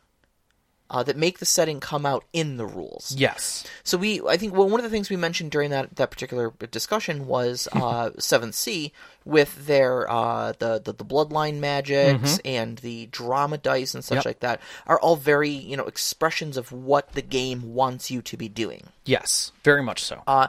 Uh, 0.93 1.05
that 1.05 1.17
make 1.17 1.39
the 1.39 1.47
setting 1.47 1.79
come 1.79 2.05
out 2.05 2.25
in 2.33 2.57
the 2.57 2.67
rules. 2.67 3.15
yes. 3.17 3.63
So 3.85 3.97
we, 3.97 4.21
I 4.27 4.37
think, 4.37 4.53
well, 4.57 4.69
one 4.69 4.81
of 4.81 4.83
the 4.85 4.91
things 4.91 5.09
we 5.09 5.15
mentioned 5.15 5.53
during 5.53 5.71
that, 5.71 5.95
that 5.95 6.11
particular 6.11 6.53
discussion 6.73 7.29
was 7.29 7.69
uh, 7.73 8.11
Seventh 8.19 8.57
Sea 8.57 8.93
with 9.25 9.67
their 9.69 10.11
uh, 10.11 10.53
the, 10.59 10.81
the 10.81 10.93
the 10.93 11.05
bloodline 11.05 11.59
magics 11.61 12.41
and 12.45 12.79
the 12.79 13.07
drama 13.13 13.57
dice 13.59 13.95
and 13.95 14.03
such 14.03 14.17
Yep. 14.17 14.25
like 14.25 14.41
that 14.41 14.61
are 14.89 14.99
all 14.99 15.15
very 15.15 15.51
you 15.51 15.77
know 15.77 15.85
expressions 15.85 16.57
of 16.57 16.73
what 16.73 17.13
the 17.13 17.23
game 17.23 17.73
wants 17.73 18.11
you 18.11 18.21
to 18.23 18.37
be 18.37 18.49
doing. 18.49 18.89
Yes. 19.05 19.53
Very 19.63 19.83
much 19.85 20.03
so. 20.03 20.25
Uh, 20.27 20.49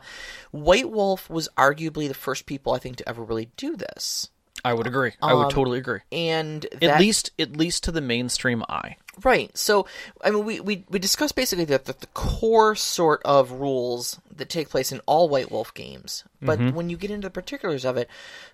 White 0.49 0.89
Wolf 0.89 1.29
was 1.29 1.49
arguably 1.55 2.07
the 2.07 2.15
first 2.15 2.47
people 2.47 2.73
I 2.73 2.79
think 2.79 2.95
to 2.97 3.07
ever 3.07 3.21
really 3.23 3.51
do 3.57 3.75
this, 3.75 4.29
I 4.63 4.73
would 4.73 4.87
agree. 4.87 5.13
I 5.21 5.33
would 5.33 5.49
totally 5.49 5.79
agree. 5.79 5.99
and 6.11 6.65
At 6.81 6.99
least 6.99 7.31
at 7.39 7.57
least 7.57 7.83
to 7.85 7.91
the 7.91 8.01
mainstream 8.01 8.63
eye. 8.69 8.97
Right. 9.23 9.55
So, 9.57 9.87
I 10.23 10.31
mean, 10.31 10.45
we, 10.45 10.59
we, 10.59 10.85
we 10.89 10.97
discussed 10.97 11.35
basically 11.35 11.65
that 11.65 11.85
the, 11.85 11.93
the 11.99 12.07
core 12.07 12.75
sort 12.75 13.21
of 13.25 13.51
rules 13.51 14.19
that 14.35 14.49
take 14.49 14.69
place 14.69 14.91
in 14.91 15.01
all 15.05 15.27
White 15.27 15.51
Wolf 15.51 15.73
games. 15.73 16.23
But 16.41 16.73
when 16.73 16.89
you 16.89 16.97
get 16.97 17.11
into 17.11 17.27
the 17.27 17.31
particulars 17.31 17.85
of 17.85 17.97
it, 17.97 18.09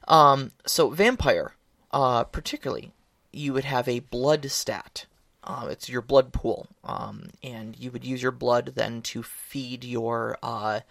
um, 0.07 0.51
so 0.65 0.89
Vampire, 0.89 1.53
uh, 1.91 2.23
particularly, 2.25 2.91
you 3.31 3.53
would 3.53 3.65
have 3.65 3.87
a 3.87 3.99
blood 3.99 4.49
stat. 4.49 5.05
Uh, 5.43 5.67
it's 5.69 5.87
your 5.87 6.01
blood 6.01 6.33
pool. 6.33 6.67
Um, 6.83 7.29
and 7.43 7.77
you 7.79 7.91
would 7.91 8.03
use 8.03 8.21
your 8.21 8.31
blood 8.31 8.73
then 8.75 9.01
to 9.03 9.23
feed 9.23 9.83
your. 9.83 10.37
Uh, 10.41 10.81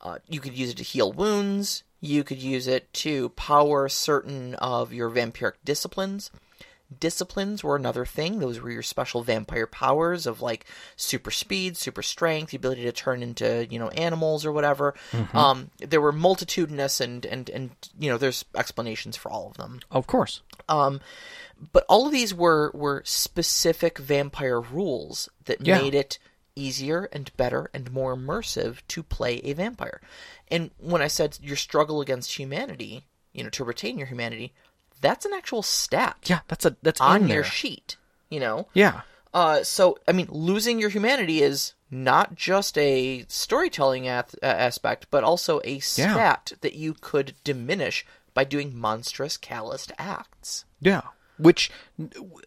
uh, 0.00 0.18
you 0.28 0.40
could 0.40 0.56
use 0.56 0.70
it 0.70 0.76
to 0.78 0.84
heal 0.84 1.12
wounds. 1.12 1.82
You 2.00 2.24
could 2.24 2.42
use 2.42 2.66
it 2.66 2.92
to 2.94 3.28
power 3.30 3.88
certain 3.88 4.54
of 4.56 4.92
your 4.92 5.10
vampiric 5.10 5.54
disciplines. 5.64 6.30
Disciplines 6.98 7.62
were 7.62 7.76
another 7.76 8.04
thing. 8.04 8.40
Those 8.40 8.58
were 8.60 8.70
your 8.70 8.82
special 8.82 9.22
vampire 9.22 9.68
powers 9.68 10.26
of 10.26 10.42
like 10.42 10.66
super 10.96 11.30
speed, 11.30 11.76
super 11.76 12.02
strength, 12.02 12.50
the 12.50 12.56
ability 12.56 12.82
to 12.82 12.90
turn 12.90 13.22
into 13.22 13.66
you 13.70 13.78
know 13.78 13.90
animals 13.90 14.44
or 14.44 14.50
whatever. 14.50 14.94
Um, 15.32 15.70
there 15.78 16.00
were 16.00 16.10
multitudinous 16.10 17.00
and 17.00 17.24
and 17.26 17.48
and 17.50 17.70
you 17.96 18.10
know 18.10 18.18
there's 18.18 18.44
explanations 18.56 19.16
for 19.16 19.30
all 19.30 19.46
of 19.48 19.56
them. 19.56 19.78
Of 19.92 20.08
course. 20.08 20.42
Um, 20.68 21.00
but 21.72 21.84
all 21.88 22.06
of 22.06 22.12
these 22.12 22.34
were 22.34 22.72
were 22.74 23.02
specific 23.04 23.98
vampire 23.98 24.60
rules 24.60 25.28
that 25.44 25.64
Yeah. 25.64 25.80
made 25.80 25.94
it 25.94 26.18
easier 26.56 27.08
and 27.12 27.34
better 27.36 27.70
and 27.72 27.92
more 27.92 28.16
immersive 28.16 28.78
to 28.88 29.02
play 29.02 29.36
a 29.38 29.52
vampire. 29.52 30.00
And 30.48 30.70
when 30.78 31.02
I 31.02 31.08
said 31.08 31.38
your 31.42 31.56
struggle 31.56 32.00
against 32.00 32.38
humanity, 32.38 33.06
you 33.32 33.42
know, 33.42 33.50
to 33.50 33.64
retain 33.64 33.98
your 33.98 34.06
humanity, 34.06 34.52
that's 35.00 35.24
an 35.24 35.32
actual 35.34 35.62
stat 35.62 36.16
Yeah, 36.26 36.40
that's 36.48 36.66
a 36.66 36.76
that's 36.82 37.00
on 37.00 37.28
your 37.28 37.44
sheet. 37.44 37.96
You 38.28 38.40
know, 38.40 38.68
yeah. 38.74 39.00
uh, 39.34 39.62
so 39.64 39.98
I 40.06 40.12
mean, 40.12 40.28
losing 40.30 40.78
your 40.78 40.90
humanity 40.90 41.42
is 41.42 41.74
not 41.90 42.36
just 42.36 42.78
a 42.78 43.24
storytelling 43.28 44.06
ath- 44.06 44.36
uh, 44.42 44.46
aspect, 44.46 45.08
but 45.10 45.24
also 45.24 45.60
a 45.64 45.80
stat 45.80 46.52
that 46.60 46.74
you 46.74 46.94
could 46.94 47.34
diminish 47.42 48.06
by 48.34 48.44
doing 48.44 48.78
monstrous, 48.78 49.36
calloused 49.36 49.90
acts. 49.98 50.64
Yeah. 50.80 51.02
Which, 51.42 51.70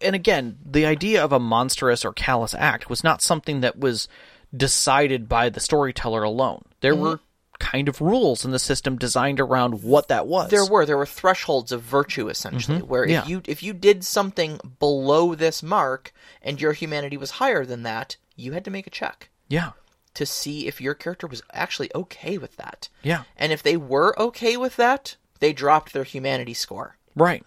and 0.02 0.16
again, 0.16 0.58
the 0.66 0.86
idea 0.86 1.24
of 1.24 1.32
a 1.32 1.40
monstrous 1.40 2.06
or 2.06 2.14
callous 2.14 2.54
act 2.54 2.90
was 2.90 3.04
not 3.04 3.22
something 3.22 3.62
that 3.62 3.78
was 3.80 4.08
decided 4.56 5.28
by 5.28 5.50
the 5.50 5.60
storyteller 5.60 6.24
alone. 6.24 6.64
There 6.82 6.94
Mm-hmm. 6.94 7.02
were 7.02 7.20
kind 7.60 7.88
of 7.88 8.02
rules 8.02 8.44
in 8.44 8.52
the 8.52 8.60
system 8.60 8.98
designed 8.98 9.40
around 9.40 9.84
what 9.84 10.10
that 10.10 10.28
was. 10.28 10.50
There 10.50 10.66
were 10.66 10.86
there 10.86 10.98
were 10.98 11.06
thresholds 11.06 11.72
of 11.72 11.82
virtue 11.82 12.28
essentially, 12.28 12.82
where 12.82 13.04
if 13.06 13.10
Yeah. 13.12 13.26
you 13.26 13.42
if 13.48 13.64
you 13.64 13.74
did 13.74 14.04
something 14.04 14.60
below 14.80 15.34
this 15.34 15.64
mark 15.64 16.14
and 16.42 16.60
your 16.60 16.74
humanity 16.74 17.16
was 17.16 17.32
higher 17.32 17.64
than 17.66 17.84
that, 17.84 18.18
you 18.36 18.52
had 18.52 18.66
to 18.66 18.72
make 18.72 18.86
a 18.86 18.90
check 18.90 19.30
yeah. 19.48 19.72
to 20.16 20.26
see 20.26 20.68
if 20.68 20.82
your 20.82 20.94
character 20.94 21.26
was 21.28 21.42
actually 21.54 21.90
okay 21.96 22.38
with 22.38 22.58
that. 22.58 22.90
Yeah. 23.02 23.24
And 23.38 23.52
if 23.54 23.64
they 23.64 23.78
were 23.78 24.20
okay 24.20 24.58
with 24.58 24.76
that, 24.76 25.16
they 25.40 25.54
dropped 25.54 25.94
their 25.94 26.04
humanity 26.04 26.54
score. 26.56 26.98
Right. 27.16 27.46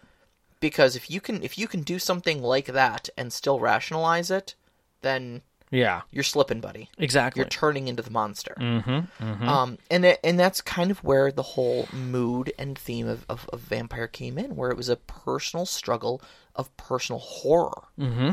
Because 0.67 0.97
if 0.97 1.09
you 1.11 1.21
can 1.21 1.43
if 1.45 1.57
you 1.59 1.69
can 1.69 1.83
do 1.83 1.99
something 1.99 2.43
like 2.43 2.67
that 2.67 3.09
and 3.17 3.33
still 3.33 3.61
rationalize 3.61 4.31
it, 4.33 4.57
then 5.03 5.43
Yeah. 5.71 6.03
you're 6.11 6.25
slipping, 6.25 6.61
buddy. 6.61 6.91
Exactly. 6.99 7.41
You're 7.41 7.49
turning 7.49 7.87
into 7.87 8.03
the 8.03 8.11
monster. 8.11 8.57
Mm-hmm, 8.59 9.49
Um, 9.49 9.79
and 9.91 10.05
it, 10.05 10.19
and 10.25 10.39
that's 10.41 10.61
kind 10.61 10.91
of 10.91 11.05
where 11.05 11.31
the 11.31 11.43
whole 11.55 11.87
mood 11.93 12.53
and 12.59 12.77
theme 12.77 13.07
of, 13.07 13.25
of, 13.29 13.49
of 13.53 13.61
Vampire 13.61 14.09
came 14.09 14.39
in, 14.39 14.57
where 14.57 14.71
it 14.73 14.77
was 14.77 14.89
a 14.89 14.97
personal 14.97 15.67
struggle 15.67 16.21
of 16.57 16.75
personal 16.77 17.21
horror. 17.21 17.85
Mm-hmm. 17.99 18.31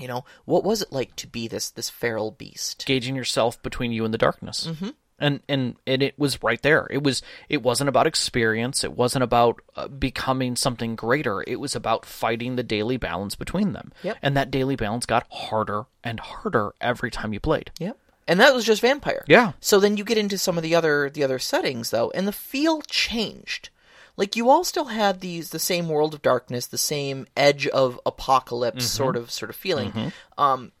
You 0.00 0.08
know, 0.08 0.24
what 0.46 0.64
was 0.64 0.80
it 0.80 0.90
like 0.90 1.14
to 1.16 1.26
be 1.26 1.48
this 1.48 1.68
this 1.70 1.90
feral 1.90 2.30
beast? 2.30 2.84
Gauging 2.86 3.14
yourself 3.14 3.62
between 3.62 3.92
you 3.92 4.06
and 4.06 4.14
the 4.14 4.18
darkness. 4.18 4.66
Mm-hmm. 4.66 4.90
And, 5.22 5.40
and 5.48 5.76
and 5.86 6.02
it 6.02 6.18
was 6.18 6.42
right 6.42 6.60
there. 6.62 6.86
It 6.90 7.02
was 7.02 7.22
it 7.48 7.62
wasn't 7.62 7.88
about 7.88 8.08
experience. 8.08 8.82
It 8.82 8.96
wasn't 8.96 9.22
about 9.22 9.60
uh, 9.76 9.86
becoming 9.86 10.56
something 10.56 10.96
greater. 10.96 11.44
It 11.46 11.60
was 11.60 11.76
about 11.76 12.04
fighting 12.04 12.56
the 12.56 12.62
daily 12.64 12.96
balance 12.96 13.36
between 13.36 13.72
them. 13.72 13.92
Yep. 14.02 14.18
And 14.20 14.36
that 14.36 14.50
daily 14.50 14.74
balance 14.74 15.06
got 15.06 15.26
harder 15.30 15.84
and 16.02 16.18
harder 16.18 16.74
every 16.80 17.10
time 17.10 17.32
you 17.32 17.40
played. 17.40 17.70
Yep. 17.78 17.96
And 18.26 18.40
that 18.40 18.52
was 18.52 18.64
just 18.64 18.82
Vampire. 18.82 19.24
Yeah. 19.28 19.52
So 19.60 19.80
then 19.80 19.96
you 19.96 20.04
get 20.04 20.18
into 20.18 20.38
some 20.38 20.56
of 20.56 20.62
the 20.62 20.74
other 20.74 21.08
the 21.08 21.22
other 21.24 21.38
settings 21.38 21.90
though, 21.90 22.10
and 22.14 22.26
the 22.26 22.32
feel 22.32 22.82
changed. 22.82 23.70
Like 24.16 24.36
you 24.36 24.50
all 24.50 24.64
still 24.64 24.86
had 24.86 25.20
these 25.20 25.50
the 25.50 25.58
same 25.58 25.88
world 25.88 26.14
of 26.14 26.22
darkness, 26.22 26.66
the 26.66 26.78
same 26.78 27.26
edge 27.36 27.66
of 27.68 27.98
apocalypse 28.04 28.84
sort 28.86 29.16
of 29.16 29.30
sort 29.30 29.50
of 29.50 29.56
feeling. 29.56 30.12
Um, 30.36 30.72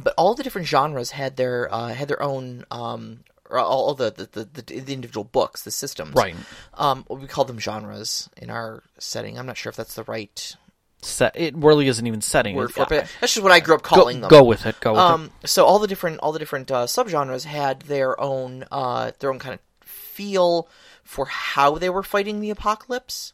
but 0.00 0.14
all 0.16 0.34
the 0.34 0.42
different 0.42 0.68
genres 0.68 1.10
had 1.10 1.36
their 1.36 1.72
uh, 1.72 1.88
had 1.88 2.08
their 2.08 2.22
own 2.22 2.64
um, 2.70 3.20
or 3.50 3.58
all 3.58 3.94
the 3.94 4.10
the, 4.10 4.44
the 4.44 4.62
the 4.62 4.92
individual 4.92 5.24
books, 5.24 5.62
the 5.62 5.70
systems. 5.70 6.14
Right. 6.14 6.34
Um, 6.74 7.04
we 7.08 7.26
call 7.26 7.44
them 7.44 7.58
genres 7.58 8.30
in 8.36 8.50
our 8.50 8.82
setting. 8.98 9.38
I'm 9.38 9.46
not 9.46 9.56
sure 9.56 9.70
if 9.70 9.76
that's 9.76 9.94
the 9.94 10.04
right 10.04 10.56
Set, 11.02 11.34
it 11.34 11.56
really 11.56 11.88
isn't 11.88 12.06
even 12.06 12.20
setting. 12.20 12.54
word 12.56 12.74
for 12.74 12.82
it, 12.82 12.88
but 12.90 13.10
that's 13.20 13.34
just 13.34 13.42
what 13.42 13.52
I 13.52 13.60
grew 13.60 13.74
up 13.74 13.82
go, 13.82 13.96
calling 13.96 14.20
them. 14.20 14.28
go 14.28 14.44
with 14.44 14.66
it. 14.66 14.78
Go 14.80 14.92
with 14.92 15.00
it. 15.00 15.02
Um, 15.02 15.30
so 15.44 15.64
all 15.64 15.78
the 15.78 15.86
different 15.86 16.20
all 16.20 16.32
the 16.32 16.38
different 16.38 16.70
uh, 16.70 16.84
subgenres 16.84 17.44
had 17.44 17.80
their 17.82 18.20
own 18.20 18.64
uh, 18.70 19.12
their 19.18 19.30
own 19.30 19.38
kind 19.38 19.54
of 19.54 19.60
feel 19.86 20.68
for 21.02 21.24
how 21.24 21.78
they 21.78 21.88
were 21.88 22.02
fighting 22.02 22.40
the 22.40 22.50
apocalypse. 22.50 23.32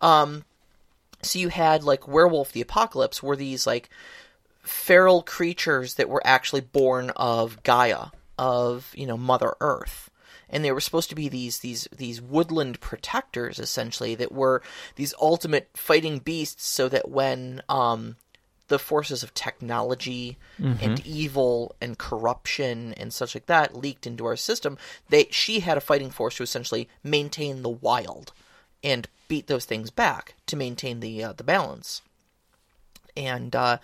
Um, 0.00 0.44
so 1.22 1.38
you 1.38 1.48
had 1.48 1.84
like 1.84 2.08
werewolf 2.08 2.50
the 2.50 2.60
apocalypse 2.60 3.22
were 3.22 3.36
these 3.36 3.68
like 3.68 3.88
feral 4.62 5.22
creatures 5.22 5.94
that 5.94 6.08
were 6.08 6.22
actually 6.24 6.60
born 6.60 7.10
of 7.10 7.62
Gaia 7.62 8.06
of 8.40 8.92
you 8.96 9.06
know 9.06 9.16
Mother 9.16 9.54
Earth. 9.60 10.10
And 10.52 10.64
they 10.64 10.72
were 10.72 10.80
supposed 10.80 11.10
to 11.10 11.14
be 11.14 11.28
these 11.28 11.60
these 11.60 11.86
these 11.96 12.20
woodland 12.20 12.80
protectors, 12.80 13.60
essentially, 13.60 14.16
that 14.16 14.32
were 14.32 14.62
these 14.96 15.14
ultimate 15.20 15.68
fighting 15.74 16.18
beasts, 16.18 16.66
so 16.66 16.88
that 16.88 17.08
when 17.08 17.62
um, 17.68 18.16
the 18.66 18.80
forces 18.80 19.22
of 19.22 19.32
technology 19.34 20.38
and 20.80 21.06
evil 21.06 21.76
and 21.80 21.98
corruption 21.98 22.94
and 22.94 23.12
such 23.12 23.36
like 23.36 23.46
that 23.46 23.76
leaked 23.76 24.08
into 24.08 24.26
our 24.26 24.34
system, 24.34 24.76
they 25.08 25.28
she 25.30 25.60
had 25.60 25.76
a 25.76 25.80
fighting 25.80 26.10
force 26.10 26.36
to 26.36 26.42
essentially 26.42 26.88
maintain 27.04 27.62
the 27.62 27.68
wild 27.68 28.32
and 28.82 29.08
beat 29.28 29.46
those 29.46 29.66
things 29.66 29.90
back 29.90 30.34
to 30.46 30.56
maintain 30.56 30.98
the 30.98 31.22
uh, 31.22 31.32
the 31.32 31.44
balance. 31.44 32.02
And 33.16 33.54
uh, 33.54 33.78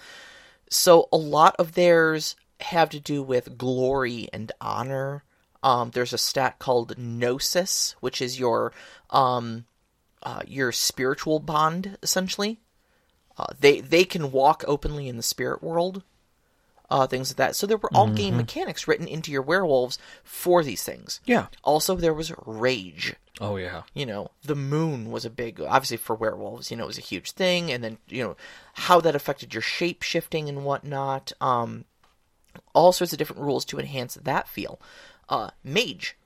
so 0.69 1.09
a 1.13 1.17
lot 1.17 1.55
of 1.61 1.73
theirs 1.73 2.35
have 2.61 2.91
to 2.91 3.01
do 3.01 3.23
with 3.23 3.59
glory 3.59 4.29
and 4.33 4.53
honor. 4.61 5.25
Um, 5.63 5.91
there's 5.91 6.13
a 6.13 6.19
stat 6.19 6.59
called 6.59 6.97
gnosis, 6.97 7.97
which 8.01 8.23
is 8.23 8.39
your 8.39 8.73
um, 9.11 9.65
uh, 10.23 10.43
your 10.47 10.73
spiritual 10.73 11.39
bond, 11.39 11.99
essentially. 12.03 12.61
Uh, 13.39 13.47
they 13.61 13.81
they 13.81 14.05
can 14.05 14.33
walk 14.33 14.65
openly 14.67 15.09
in 15.09 15.17
the 15.17 15.23
spirit 15.23 15.63
world, 15.63 16.03
uh, 16.89 17.07
things 17.07 17.31
like 17.31 17.37
that. 17.37 17.57
So 17.57 17.67
there 17.67 17.77
were 17.77 17.95
all 17.95 18.09
game 18.09 18.37
mechanics 18.37 18.89
written 18.89 19.09
into 19.09 19.31
your 19.31 19.43
werewolves 19.43 19.99
for 20.25 20.63
these 20.63 20.83
things. 20.83 21.21
yeah. 21.27 21.47
Also, 21.63 21.97
there 21.97 22.15
was 22.15 22.33
rage. 22.47 23.15
Oh 23.41 23.57
yeah. 23.57 23.83
You 23.93 24.07
know, 24.07 24.31
the 24.43 24.55
moon 24.55 25.11
was 25.11 25.25
a 25.27 25.31
big, 25.31 25.61
obviously 25.61 25.99
for 25.99 26.17
werewolves. 26.17 26.71
You 26.71 26.77
know, 26.77 26.85
it 26.85 26.89
was 26.89 26.99
a 26.99 27.03
huge 27.03 27.33
thing, 27.33 27.71
and 27.71 27.85
then 27.85 27.99
you 28.09 28.23
know 28.23 28.37
how 28.75 29.01
that 29.01 29.15
affected 29.15 29.53
your 29.53 29.63
shape 29.63 30.03
shifting 30.03 30.49
and 30.49 30.65
whatnot. 30.65 31.33
Um, 31.41 31.85
all 32.75 32.93
sorts 32.93 33.13
of 33.13 33.19
different 33.19 33.43
rules 33.43 33.65
to 33.67 33.79
enhance 33.79 34.15
that 34.15 34.49
feel. 34.49 34.81
Uh, 35.29 35.51
Mage. 35.65 36.17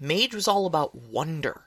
Mage 0.00 0.34
was 0.34 0.48
all 0.48 0.66
about 0.66 0.94
wonder. 0.94 1.62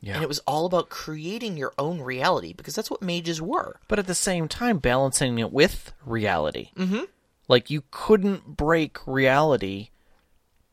Yeah. 0.00 0.14
And 0.14 0.22
it 0.22 0.28
was 0.28 0.40
all 0.40 0.66
about 0.66 0.88
creating 0.88 1.56
your 1.56 1.72
own 1.78 2.00
reality 2.00 2.52
because 2.52 2.74
that's 2.74 2.90
what 2.90 3.02
mages 3.02 3.40
were. 3.40 3.78
but 3.88 3.98
at 4.00 4.06
the 4.08 4.14
same 4.14 4.48
time 4.48 4.78
balancing 4.78 5.38
it 5.38 5.52
with 5.52 5.92
reality. 6.04 6.70
Mm-hmm. 6.76 7.04
Like 7.48 7.70
you 7.70 7.84
couldn't 7.90 8.56
break 8.56 8.98
reality 9.06 9.90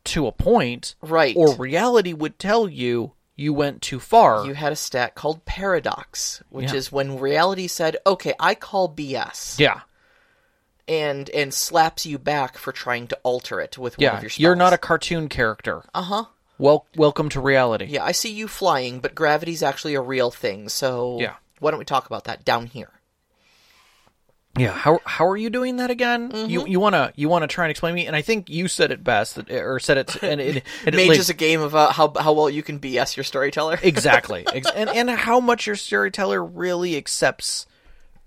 to 0.05 0.25
a 0.27 0.31
point, 0.31 0.95
Right. 1.01 1.35
Or 1.37 1.55
reality 1.55 2.13
would 2.13 2.39
tell 2.39 2.67
you 2.67 3.13
you 3.35 3.53
went 3.53 3.81
too 3.81 3.99
far. 3.99 4.45
You 4.45 4.53
had 4.53 4.71
a 4.73 4.75
stat 4.75 5.13
called 5.15 5.45
paradox, 5.45 6.41
which 6.49 6.71
Yeah. 6.71 6.77
is 6.77 6.91
when 6.91 7.19
reality 7.19 7.67
said, 7.67 7.97
"Okay, 8.05 8.33
I 8.39 8.55
call 8.55 8.87
BS," 8.89 9.59
yeah, 9.59 9.81
and 10.89 11.29
and 11.29 11.53
slaps 11.53 12.05
you 12.05 12.17
back 12.17 12.57
for 12.57 12.71
trying 12.73 13.07
to 13.07 13.17
alter 13.23 13.61
it 13.61 13.77
with 13.77 13.97
one 13.97 14.07
of 14.15 14.21
your 14.23 14.29
spells. 14.29 14.39
You're 14.39 14.55
not 14.55 14.73
a 14.73 14.77
cartoon 14.77 15.29
character. 15.29 15.83
uh 15.93 16.01
huh. 16.01 16.25
Well, 16.57 16.85
welcome 16.97 17.29
to 17.29 17.39
reality. 17.39 17.85
Yeah, 17.85 18.03
I 18.03 18.11
see 18.11 18.33
you 18.33 18.49
flying, 18.49 18.99
but 18.99 19.15
gravity's 19.15 19.63
actually 19.63 19.95
a 19.95 20.01
real 20.01 20.29
thing. 20.31 20.67
So 20.67 21.17
Yeah. 21.19 21.35
why 21.59 21.71
don't 21.71 21.79
we 21.79 21.85
talk 21.85 22.05
about 22.05 22.25
that 22.25 22.43
down 22.43 22.65
here? 22.65 22.89
Yeah, 24.57 24.73
how 24.73 24.99
how 25.05 25.27
are 25.27 25.37
you 25.37 25.49
doing 25.49 25.77
that 25.77 25.89
again? 25.91 26.31
Mm-hmm. 26.31 26.49
You 26.49 26.67
you 26.67 26.79
wanna 26.79 27.13
you 27.15 27.29
wanna 27.29 27.47
try 27.47 27.65
and 27.65 27.71
explain 27.71 27.91
to 27.91 27.95
me? 27.95 28.07
And 28.07 28.15
I 28.15 28.21
think 28.21 28.49
you 28.49 28.67
said 28.67 28.91
it 28.91 29.03
best, 29.03 29.35
that, 29.35 29.49
or 29.51 29.79
said 29.79 29.99
it, 29.99 30.21
and 30.23 30.41
it, 30.41 30.63
it, 30.85 30.93
Mage 30.95 31.07
like- 31.09 31.19
is 31.19 31.29
a 31.29 31.33
game 31.35 31.61
of 31.61 31.75
uh, 31.75 31.91
how 31.93 32.11
how 32.19 32.33
well 32.33 32.49
you 32.49 32.63
can 32.63 32.79
BS 32.79 33.15
your 33.15 33.23
storyteller. 33.23 33.79
exactly, 33.81 34.45
Ex- 34.53 34.69
and 34.75 34.89
and 34.89 35.09
how 35.11 35.39
much 35.39 35.65
your 35.67 35.75
storyteller 35.77 36.43
really 36.43 36.97
accepts 36.97 37.67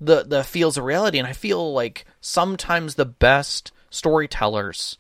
the 0.05 0.25
the 0.25 0.43
feels 0.45 0.77
of 0.77 0.85
reality. 0.85 1.19
And 1.19 1.27
I 1.29 1.33
feel 1.33 1.73
like 1.73 2.05
sometimes 2.21 2.95
the 2.95 3.05
best 3.07 3.73
storytellers 3.91 4.99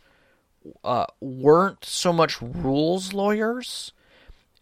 uh, 0.85 1.07
weren't 1.21 1.85
so 1.85 2.13
much 2.13 2.41
rules 2.41 3.13
lawyers 3.13 3.93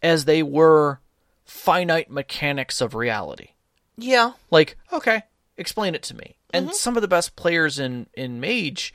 as 0.01 0.25
they 0.25 0.41
were 0.41 0.99
finite 1.45 2.09
mechanics 2.09 2.81
of 2.81 2.95
reality. 2.95 3.49
yeah, 3.97 4.31
Like, 4.49 4.77
okay, 4.91 5.23
explain 5.57 5.93
it 5.95 6.03
to 6.03 6.15
me. 6.15 6.35
And 6.53 6.67
Mm-hmm. 6.67 6.73
some 6.75 6.95
of 6.97 7.01
the 7.01 7.07
best 7.07 7.35
players 7.35 7.77
in 7.79 8.07
in 8.13 8.39
Mage 8.39 8.93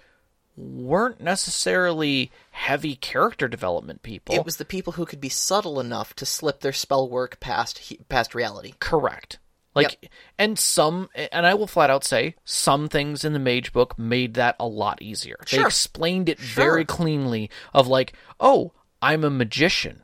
weren't 0.56 1.20
necessarily 1.20 2.30
heavy 2.50 2.96
character 2.96 3.46
development 3.46 4.02
people. 4.02 4.34
it 4.34 4.44
was 4.44 4.56
the 4.56 4.64
people 4.64 4.94
who 4.94 5.04
could 5.06 5.20
be 5.20 5.28
subtle 5.28 5.78
enough 5.78 6.14
to 6.16 6.24
slip 6.26 6.60
their 6.60 6.72
spell 6.72 7.08
work 7.08 7.38
past 7.40 7.92
past 8.08 8.34
reality. 8.34 8.72
correct. 8.80 9.38
Like, 9.76 10.10
and 10.38 10.58
some, 10.58 11.08
and 11.14 11.46
I 11.46 11.54
will 11.54 11.66
flat 11.66 11.90
out 11.90 12.02
say, 12.02 12.34
some 12.44 12.88
things 12.88 13.24
in 13.24 13.32
the 13.34 13.38
Mage 13.38 13.72
book 13.72 13.98
made 13.98 14.34
that 14.34 14.56
a 14.58 14.66
lot 14.66 15.00
easier. 15.02 15.36
They 15.50 15.60
explained 15.60 16.28
it 16.28 16.38
Sure. 16.40 16.64
very 16.64 16.84
cleanly. 16.84 17.50
Of 17.74 17.86
like, 17.86 18.14
oh, 18.40 18.72
I'm 19.02 19.22
a 19.24 19.30
magician, 19.30 20.02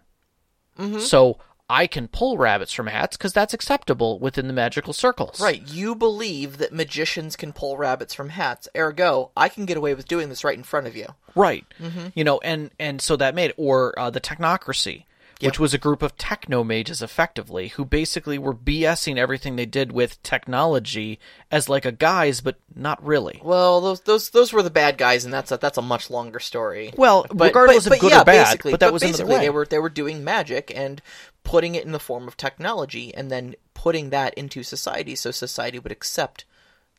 Mm-hmm. 0.78 1.00
so 1.00 1.38
I 1.68 1.86
can 1.86 2.08
pull 2.08 2.36
rabbits 2.38 2.72
from 2.72 2.86
hats 2.86 3.16
because 3.16 3.32
that's 3.32 3.54
acceptable 3.54 4.18
within 4.18 4.46
the 4.46 4.52
magical 4.52 4.92
circles. 4.92 5.40
Right, 5.40 5.62
you 5.66 5.94
believe 5.94 6.58
that 6.58 6.72
magicians 6.72 7.34
can 7.36 7.52
pull 7.52 7.76
rabbits 7.78 8.12
from 8.14 8.30
hats. 8.30 8.68
Ergo, 8.76 9.30
I 9.36 9.48
can 9.48 9.64
get 9.66 9.76
away 9.78 9.94
with 9.94 10.06
doing 10.08 10.28
this 10.28 10.44
right 10.44 10.56
in 10.56 10.64
front 10.64 10.86
of 10.86 10.96
you. 10.96 11.06
right 11.34 11.64
Mm-hmm. 11.80 12.08
you 12.14 12.24
know 12.24 12.38
and 12.40 12.70
and 12.78 13.00
so 13.00 13.16
that 13.16 13.34
made 13.34 13.54
or 13.56 13.98
uh, 13.98 14.10
the 14.10 14.20
technocracy 14.20 15.04
which 15.46 15.58
was 15.58 15.74
a 15.74 15.78
group 15.78 16.02
of 16.02 16.16
techno 16.16 16.62
mages 16.64 17.02
effectively 17.02 17.68
who 17.68 17.84
basically 17.84 18.38
were 18.38 18.54
bsing 18.54 19.16
everything 19.18 19.56
they 19.56 19.66
did 19.66 19.92
with 19.92 20.22
technology 20.22 21.18
as 21.50 21.68
like 21.68 21.84
a 21.84 21.92
guise 21.92 22.40
but 22.40 22.56
not 22.74 23.04
really 23.04 23.40
Well, 23.44 23.80
those 23.80 24.00
those 24.02 24.30
those 24.30 24.52
were 24.52 24.62
the 24.62 24.70
bad 24.70 24.98
guys, 24.98 25.24
and 25.24 25.32
that's 25.34 25.52
a, 25.52 25.56
that's 25.56 25.78
a 25.78 25.82
much 25.82 26.10
longer 26.10 26.40
story. 26.40 26.92
well 26.96 27.26
But- 27.28 27.46
regardless 27.48 27.84
but- 27.84 27.86
of 27.86 27.90
but 27.90 28.00
good 28.00 28.10
yeah, 28.12 28.20
or 28.22 28.24
bad 28.24 28.44
basically- 28.44 28.70
but 28.72 28.80
that 28.80 28.92
was 28.92 29.02
basically 29.02 29.38
they 29.38 29.50
were 29.50 29.66
they 29.66 29.78
were 29.78 29.88
doing 29.90 30.24
magic 30.24 30.72
and 30.74 31.02
putting 31.44 31.74
it 31.74 31.84
in 31.84 31.92
the 31.92 31.98
form 31.98 32.28
of 32.28 32.36
technology, 32.36 33.12
and 33.14 33.30
then 33.30 33.54
putting 33.74 34.10
that 34.10 34.32
into 34.34 34.62
society, 34.62 35.16
so 35.16 35.30
society 35.32 35.78
would 35.78 35.90
accept 35.90 36.44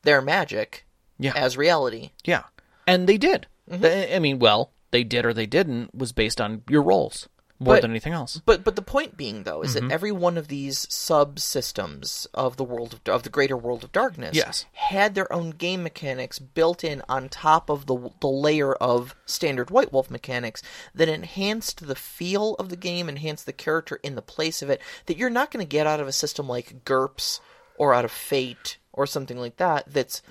their 0.03 0.21
magic 0.21 0.85
Yeah. 1.17 1.31
as 1.35 1.55
reality. 1.57 2.11
yeah 2.25 2.43
and 2.85 3.07
they 3.07 3.17
did 3.17 3.47
Mm-hmm. 3.71 4.13
I 4.15 4.19
mean 4.19 4.39
well 4.39 4.71
they 4.91 5.05
did 5.05 5.25
or 5.25 5.33
they 5.33 5.45
didn't 5.45 5.95
was 5.95 6.11
based 6.11 6.41
on 6.41 6.63
your 6.69 6.81
rolls 6.81 7.29
more 7.59 7.75
But- 7.75 7.81
than 7.83 7.91
anything 7.91 8.13
else 8.13 8.41
But 8.45 8.63
but 8.63 8.75
the 8.75 8.81
point 8.81 9.15
being 9.15 9.43
though 9.43 9.61
is 9.61 9.75
Mm-hmm. 9.75 9.87
that 9.87 9.93
every 9.93 10.11
one 10.11 10.37
of 10.37 10.47
these 10.47 10.85
subsystems 10.87 12.27
of 12.33 12.57
the 12.57 12.63
world 12.63 12.93
of, 12.93 13.13
of 13.13 13.23
the 13.23 13.29
greater 13.29 13.55
world 13.57 13.83
of 13.83 13.91
darkness 13.91 14.35
Yes. 14.35 14.65
had 14.73 15.15
their 15.15 15.31
own 15.31 15.51
game 15.51 15.83
mechanics 15.83 16.39
built 16.39 16.83
in 16.83 17.01
on 17.07 17.29
top 17.29 17.69
of 17.69 17.85
the 17.85 18.11
the 18.19 18.27
layer 18.27 18.73
of 18.75 19.15
standard 19.25 19.69
White 19.71 19.91
Wolf 19.93 20.09
mechanics 20.09 20.61
that 20.93 21.09
enhanced 21.09 21.87
the 21.87 21.95
feel 21.95 22.55
of 22.55 22.69
the 22.69 22.75
game, 22.75 23.07
enhanced 23.09 23.45
the 23.45 23.53
character 23.53 23.99
in 24.03 24.15
the 24.15 24.21
place 24.21 24.61
of 24.61 24.69
it 24.69 24.81
that 25.05 25.17
you're 25.17 25.29
not 25.29 25.51
going 25.51 25.65
to 25.65 25.69
get 25.69 25.87
out 25.87 25.99
of 25.99 26.07
a 26.07 26.11
system 26.11 26.47
like 26.47 26.83
GURPS 26.85 27.39
or 27.77 27.93
out 27.93 28.05
of 28.05 28.11
Fate 28.11 28.77
or 28.91 29.05
something 29.07 29.37
like 29.37 29.57
that 29.57 29.85
that's 29.87 30.21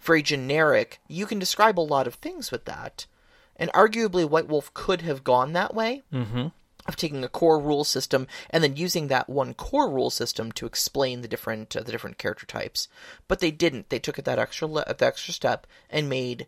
very 0.00 0.22
generic. 0.22 1.00
You 1.08 1.26
can 1.26 1.38
describe 1.38 1.78
a 1.78 1.82
lot 1.82 2.06
of 2.06 2.14
things 2.14 2.50
with 2.50 2.64
that. 2.66 3.06
And 3.56 3.72
arguably 3.72 4.28
White 4.28 4.48
Wolf 4.48 4.72
could 4.74 5.02
have 5.02 5.24
gone 5.24 5.52
that 5.52 5.74
way 5.74 6.02
of 6.88 6.96
taking 6.96 7.22
a 7.22 7.28
core 7.28 7.60
rule 7.60 7.84
system 7.84 8.26
and 8.50 8.64
then 8.64 8.76
using 8.76 9.08
that 9.08 9.28
one 9.28 9.54
core 9.54 9.90
rule 9.90 10.10
system 10.10 10.50
to 10.52 10.66
explain 10.66 11.20
the 11.20 11.28
different 11.28 11.76
uh, 11.76 11.82
the 11.82 11.92
different 11.92 12.18
character 12.18 12.46
types. 12.46 12.88
But 13.28 13.40
they 13.40 13.50
didn't. 13.50 13.90
They 13.90 13.98
took 13.98 14.18
it 14.18 14.24
that 14.24 14.38
extra 14.38 14.66
le- 14.66 14.84
that 14.86 15.02
extra 15.02 15.34
step 15.34 15.66
and 15.90 16.08
made 16.08 16.46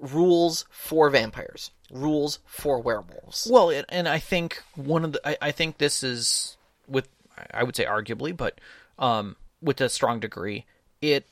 rules 0.00 0.64
for 0.70 1.10
vampires, 1.10 1.70
rules 1.90 2.40
for 2.46 2.80
werewolves. 2.80 3.46
Well, 3.48 3.70
it, 3.70 3.84
and 3.90 4.08
I 4.08 4.18
think 4.18 4.62
one 4.74 5.04
of 5.04 5.12
the 5.12 5.28
I, 5.28 5.48
I 5.48 5.52
think 5.52 5.78
this 5.78 6.02
is 6.02 6.56
with 6.88 7.08
I 7.52 7.62
would 7.62 7.76
say 7.76 7.84
arguably, 7.84 8.34
but 8.36 8.60
um, 8.98 9.36
with 9.60 9.80
a 9.80 9.88
strong 9.88 10.18
degree, 10.18 10.64
it 11.02 11.28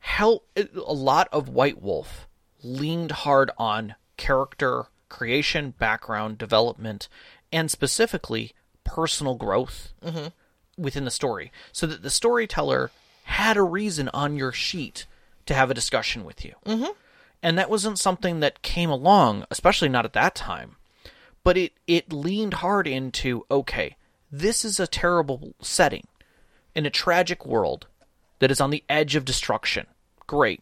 helped 0.00 0.58
a 0.58 0.92
lot 0.92 1.28
of 1.32 1.48
White 1.48 1.82
Wolf 1.82 2.28
leaned 2.62 3.12
hard 3.12 3.50
on 3.56 3.94
character 4.16 4.86
creation, 5.08 5.74
background 5.78 6.38
development, 6.38 7.08
and 7.52 7.70
specifically 7.70 8.52
personal 8.84 9.34
growth 9.34 9.92
within 10.76 11.04
the 11.04 11.10
story, 11.10 11.52
so 11.72 11.86
that 11.86 12.02
the 12.02 12.10
storyteller 12.10 12.90
had 13.24 13.56
a 13.56 13.62
reason 13.62 14.08
on 14.14 14.36
your 14.36 14.52
sheet 14.52 15.06
to 15.46 15.54
have 15.54 15.70
a 15.70 15.74
discussion 15.74 16.24
with 16.24 16.44
you. 16.44 16.54
Mm-hmm. 16.64 16.92
And 17.42 17.58
that 17.58 17.70
wasn't 17.70 17.98
something 17.98 18.40
that 18.40 18.62
came 18.62 18.90
along, 18.90 19.44
especially 19.50 19.88
not 19.88 20.04
at 20.04 20.12
that 20.14 20.34
time 20.34 20.76
but 21.48 21.56
it 21.56 21.72
it 21.86 22.12
leaned 22.12 22.54
hard 22.54 22.86
into 22.86 23.46
okay 23.50 23.96
this 24.30 24.66
is 24.66 24.78
a 24.78 24.86
terrible 24.86 25.54
setting 25.62 26.06
in 26.74 26.84
a 26.84 26.90
tragic 26.90 27.46
world 27.46 27.86
that 28.38 28.50
is 28.50 28.60
on 28.60 28.68
the 28.68 28.84
edge 28.90 29.16
of 29.16 29.24
destruction. 29.24 29.86
Great. 30.26 30.60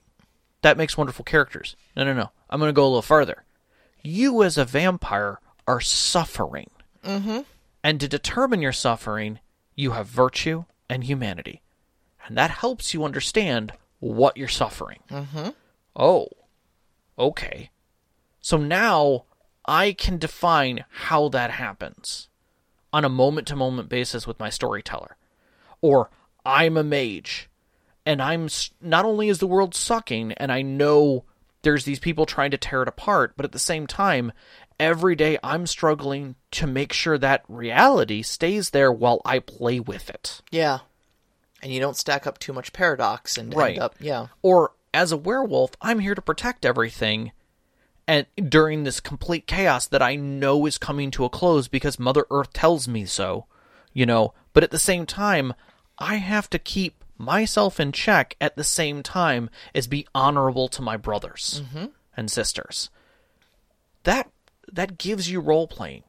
That 0.63 0.77
makes 0.77 0.97
wonderful 0.97 1.25
characters. 1.25 1.75
No 1.97 2.05
no 2.05 2.13
no. 2.13 2.31
I'm 2.49 2.61
going 2.61 2.69
to 2.69 2.73
go 2.73 2.85
a 2.85 2.87
little 2.87 3.03
further 3.03 3.43
you 4.03 4.45
as 4.45 4.57
a 4.57 4.65
vampire 4.65 5.41
are 5.67 5.81
suffering 5.81 6.71
mm-hmm. 7.07 7.41
and 7.83 8.01
to 8.01 8.09
determine 8.09 8.61
your 8.61 8.73
suffering 8.73 9.39
you 9.75 9.93
have 9.93 10.07
virtue 10.07 10.65
and 10.91 11.05
humanity 11.05 11.63
and 12.27 12.37
that 12.37 12.51
helps 12.51 12.93
you 12.93 13.05
understand 13.05 13.73
what 14.01 14.37
you're 14.37 14.49
suffering 14.49 15.01
mm-hmm. 15.11 15.51
oh 15.95 16.29
okay 17.19 17.71
so 18.41 18.57
now 18.57 19.25
I 19.67 19.93
can 19.93 20.19
define 20.19 20.85
how 20.89 21.29
that 21.31 21.51
happens 21.51 22.29
on 22.93 23.05
a 23.05 23.09
moment 23.09 23.49
to 23.49 23.57
moment 23.57 23.89
basis 23.89 24.27
with 24.27 24.39
my 24.39 24.49
storyteller. 24.49 25.17
Or 25.81 26.11
I'm 26.45 26.77
a 26.77 26.85
mage 26.85 27.51
and 28.05 28.23
I'm 28.23 28.49
not 28.81 29.05
only 29.05 29.29
is 29.29 29.39
the 29.39 29.47
world 29.47 29.75
sucking 29.75 30.33
and 30.33 30.53
I 30.53 30.63
know 30.63 31.25
there's 31.63 31.85
these 31.85 31.99
people 31.99 32.27
trying 32.27 32.53
to 32.53 32.57
tear 32.57 32.83
it 32.83 32.89
apart, 32.89 33.33
but 33.37 33.45
at 33.45 33.51
the 33.51 33.59
same 33.59 33.89
time, 33.89 34.31
every 34.79 35.17
day 35.17 35.39
I'm 35.43 35.67
struggling 35.67 36.37
to 36.53 36.67
make 36.67 36.93
sure 36.93 37.19
that 37.19 37.45
reality 37.49 38.23
stays 38.23 38.71
there 38.71 38.93
while 38.93 39.21
I 39.25 39.39
play 39.39 39.81
with 39.81 40.11
it. 40.11 40.43
Yeah. 40.51 40.81
And 41.63 41.73
you 41.73 41.81
don't 41.81 41.97
stack 41.97 42.27
up 42.27 42.39
too 42.39 42.53
much 42.53 42.73
paradox 42.73 43.39
and 43.39 43.55
Right. 43.55 43.75
end 43.75 43.83
up 43.83 43.95
yeah. 43.99 44.29
Or 44.43 44.73
as 44.93 45.13
a 45.13 45.17
werewolf, 45.17 45.73
I'm 45.81 45.99
here 45.99 46.15
to 46.15 46.23
protect 46.23 46.65
everything 46.65 47.33
and 48.09 48.27
during 48.49 48.85
this 48.85 49.01
complete 49.01 49.47
chaos 49.47 49.87
that 49.89 50.03
I 50.03 50.17
know 50.17 50.65
is 50.67 50.79
coming 50.79 51.11
to 51.13 51.25
a 51.25 51.31
close 51.31 51.67
because 51.69 51.99
Mother 51.99 52.25
Earth 52.31 52.53
tells 52.53 52.87
me 52.87 53.05
so, 53.05 53.47
you 53.93 54.07
know, 54.07 54.33
but 54.53 54.63
at 54.63 54.71
the 54.71 54.79
same 54.79 55.07
time, 55.07 55.55
I 55.99 56.17
have 56.17 56.49
to 56.51 56.59
keep 56.59 57.03
myself 57.19 57.81
in 57.81 57.93
check 57.93 58.37
at 58.41 58.57
the 58.57 58.65
same 58.65 59.03
time 59.03 59.51
as 59.75 59.87
be 59.87 60.07
honorable 60.15 60.69
to 60.69 60.83
my 60.83 60.97
brothers 60.97 61.63
mm-hmm. 61.65 61.87
and 62.17 62.31
sisters. 62.31 62.91
That 64.05 64.31
that 64.73 64.99
gives 64.99 65.31
you 65.31 65.41
role 65.41 65.67
playing. 65.69 66.03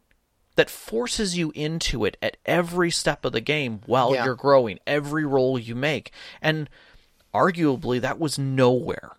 That 0.55 0.69
forces 0.69 1.37
you 1.37 1.51
into 1.53 2.03
it 2.03 2.17
at 2.21 2.37
every 2.45 2.89
step 2.89 3.23
of 3.25 3.31
the 3.31 3.41
game 3.41 3.81
while 3.85 4.13
Yeah. 4.13 4.25
you're 4.25 4.35
growing, 4.35 4.79
every 4.87 5.23
role 5.25 5.59
you 5.59 5.75
make. 5.75 6.11
And 6.41 6.67
arguably 7.33 8.01
that 8.01 8.19
was 8.19 8.39
nowhere 8.39 9.11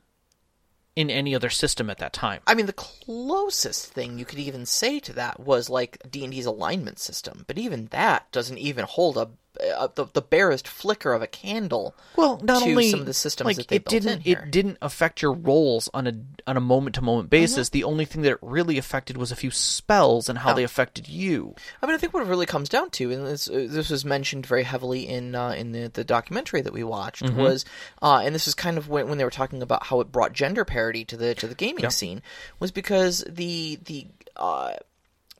in 0.96 1.10
any 1.10 1.32
other 1.32 1.50
system 1.50 1.88
at 1.90 1.98
that 1.98 2.12
time. 2.12 2.40
I 2.44 2.54
mean, 2.54 2.66
the 2.66 2.72
closest 2.72 3.92
thing 3.92 4.18
you 4.18 4.24
could 4.24 4.40
even 4.40 4.66
say 4.66 4.98
to 5.00 5.12
that 5.12 5.38
was 5.38 5.70
like 5.70 5.98
D 6.10 6.24
and 6.24 6.32
D's 6.32 6.44
alignment 6.46 6.98
system, 6.98 7.44
but 7.46 7.56
even 7.56 7.86
that 7.92 8.30
doesn't 8.32 8.58
even 8.58 8.84
hold 8.84 9.16
a, 9.16 9.28
a 9.60 9.90
the, 9.94 10.06
the 10.12 10.22
barest 10.22 10.66
flicker 10.68 11.12
of 11.12 11.22
a 11.22 11.26
candle. 11.26 11.94
Well, 12.16 12.40
not 12.42 12.62
to 12.62 12.70
only 12.70 12.90
some 12.90 13.00
of 13.00 13.06
the 13.06 13.14
systems 13.14 13.46
like 13.46 13.56
that 13.56 13.68
they 13.68 13.76
it 13.76 13.84
built 13.84 13.90
didn't 13.90 14.12
in 14.12 14.20
here. 14.20 14.42
it 14.44 14.50
didn't 14.50 14.78
affect 14.82 15.22
your 15.22 15.32
rolls 15.32 15.88
on 15.92 16.06
a 16.06 16.12
on 16.46 16.56
a 16.56 16.60
moment 16.60 16.94
to 16.96 17.02
moment 17.02 17.30
basis. 17.30 17.68
The 17.70 17.84
only 17.84 18.04
thing 18.04 18.22
that 18.22 18.32
it 18.32 18.38
really 18.42 18.78
affected 18.78 19.16
was 19.16 19.32
a 19.32 19.36
few 19.36 19.50
spells 19.50 20.28
and 20.28 20.38
how 20.38 20.52
they 20.54 20.64
affected 20.64 21.08
you. 21.08 21.54
I 21.82 21.86
mean, 21.86 21.94
I 21.94 21.98
think 21.98 22.14
what 22.14 22.22
it 22.22 22.28
really 22.28 22.46
comes 22.46 22.68
down 22.68 22.90
to, 22.90 23.10
and 23.12 23.26
this, 23.26 23.48
uh, 23.48 23.66
this 23.68 23.90
was 23.90 24.04
mentioned 24.04 24.46
very 24.46 24.62
heavily 24.62 25.08
in 25.08 25.34
uh, 25.34 25.50
in 25.50 25.72
the, 25.72 25.88
the 25.88 26.04
documentary 26.04 26.60
that 26.62 26.72
we 26.72 26.84
watched, 26.84 27.24
Mm-hmm. 27.24 27.40
was, 27.40 27.64
uh, 28.00 28.22
and 28.24 28.34
this 28.34 28.46
is 28.46 28.54
kind 28.54 28.78
of 28.78 28.88
when, 28.88 29.08
when 29.08 29.18
they 29.18 29.24
were 29.24 29.30
talking 29.30 29.62
about 29.62 29.86
how 29.86 30.00
it 30.00 30.12
brought 30.12 30.32
gender 30.32 30.64
parity 30.64 31.04
to 31.04 31.16
the 31.16 31.34
to 31.34 31.46
the 31.46 31.54
gaming 31.54 31.90
scene, 31.90 32.22
was 32.60 32.70
because 32.70 33.24
the 33.28 33.78
the 33.84 34.06
uh, 34.36 34.74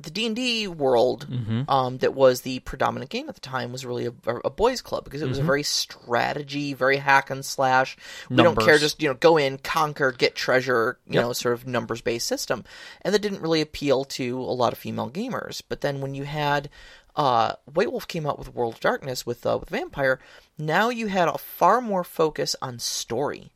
the 0.01 0.11
D 0.11 0.27
and 0.27 0.37
D 0.37 0.69
world 0.69 1.27
Mm-hmm. 1.29 1.69
um, 1.71 1.99
that 1.99 2.15
was 2.15 2.43
the 2.43 2.61
predominant 2.61 3.11
game 3.11 3.29
at 3.29 3.35
the 3.35 3.41
time 3.41 3.73
was 3.73 3.85
really 3.85 4.07
a, 4.07 4.13
a 4.45 4.51
boys' 4.51 4.81
club 4.81 5.05
because 5.05 5.21
it 5.23 5.25
Mm-hmm. 5.25 5.31
was 5.31 5.39
a 5.39 5.43
very 5.45 5.63
strategy, 5.63 6.75
very 6.75 6.97
hack 6.97 7.31
and 7.31 7.45
slash. 7.45 7.97
We 8.31 8.37
don't 8.37 8.59
care, 8.59 8.79
just 8.79 9.03
you 9.03 9.09
know, 9.09 9.15
go 9.15 9.37
in, 9.37 9.59
conquer, 9.59 10.13
get 10.13 10.35
treasure, 10.35 10.99
you 11.07 11.21
know, 11.21 11.33
sort 11.33 11.55
of 11.55 11.67
numbers 11.67 12.01
based 12.01 12.27
system, 12.27 12.65
and 13.03 13.13
that 13.15 13.23
didn't 13.23 13.43
really 13.43 13.61
appeal 13.61 14.05
to 14.05 14.39
a 14.39 14.55
lot 14.55 14.73
of 14.73 14.79
female 14.79 15.11
gamers. 15.11 15.63
But 15.69 15.81
then 15.81 16.01
when 16.01 16.15
you 16.15 16.25
had 16.25 16.71
uh, 17.17 17.55
White 17.73 17.91
Wolf 17.91 18.07
came 18.07 18.27
out 18.27 18.39
with 18.39 18.55
World 18.55 18.75
of 18.75 18.81
Darkness 18.81 19.27
with 19.27 19.45
uh, 19.45 19.59
with 19.59 19.71
Vampire, 19.71 20.21
now 20.59 20.89
you 20.91 21.09
had 21.09 21.29
a 21.29 21.39
far 21.39 21.81
more 21.81 22.05
focus 22.05 22.55
on 22.63 22.79
story. 22.79 23.51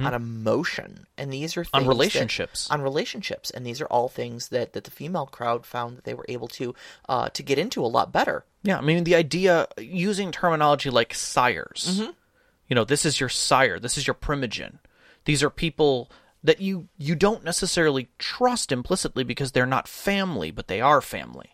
On 0.00 0.14
emotion, 0.14 1.06
and 1.18 1.32
these 1.32 1.56
are 1.56 1.64
things 1.64 1.70
On 1.74 1.82
that- 1.84 1.88
relationships. 1.88 2.70
on 2.70 2.82
relationships, 2.82 3.50
and 3.50 3.66
these 3.66 3.80
are 3.80 3.86
all 3.86 4.08
things 4.08 4.48
that, 4.48 4.72
that 4.72 4.84
the 4.84 4.90
female 4.90 5.26
crowd 5.26 5.64
found 5.66 5.96
that 5.96 6.04
they 6.04 6.14
were 6.14 6.26
able 6.28 6.48
to 6.48 6.74
uh, 7.08 7.28
to 7.30 7.42
get 7.42 7.58
into 7.58 7.84
a 7.84 7.86
lot 7.88 8.12
better. 8.12 8.44
Yeah, 8.62 8.78
I 8.78 8.80
mean 8.82 9.04
the 9.04 9.14
idea 9.14 9.66
using 9.78 10.30
terminology 10.32 10.90
like 10.90 11.14
sires. 11.14 12.02
You 12.68 12.74
know, 12.74 12.84
this 12.84 13.04
is 13.04 13.18
your 13.20 13.28
sire, 13.28 13.78
this 13.80 13.96
is 13.98 14.06
your 14.06 14.14
primogen. 14.14 14.78
These 15.24 15.42
are 15.42 15.50
people 15.50 16.10
that 16.42 16.60
you 16.60 16.88
you 16.98 17.14
don't 17.14 17.44
necessarily 17.44 18.08
trust 18.18 18.70
implicitly 18.72 19.24
because 19.24 19.52
they're 19.52 19.66
not 19.66 19.88
family, 19.88 20.50
but 20.50 20.68
they 20.68 20.80
are 20.80 21.00
family. 21.00 21.50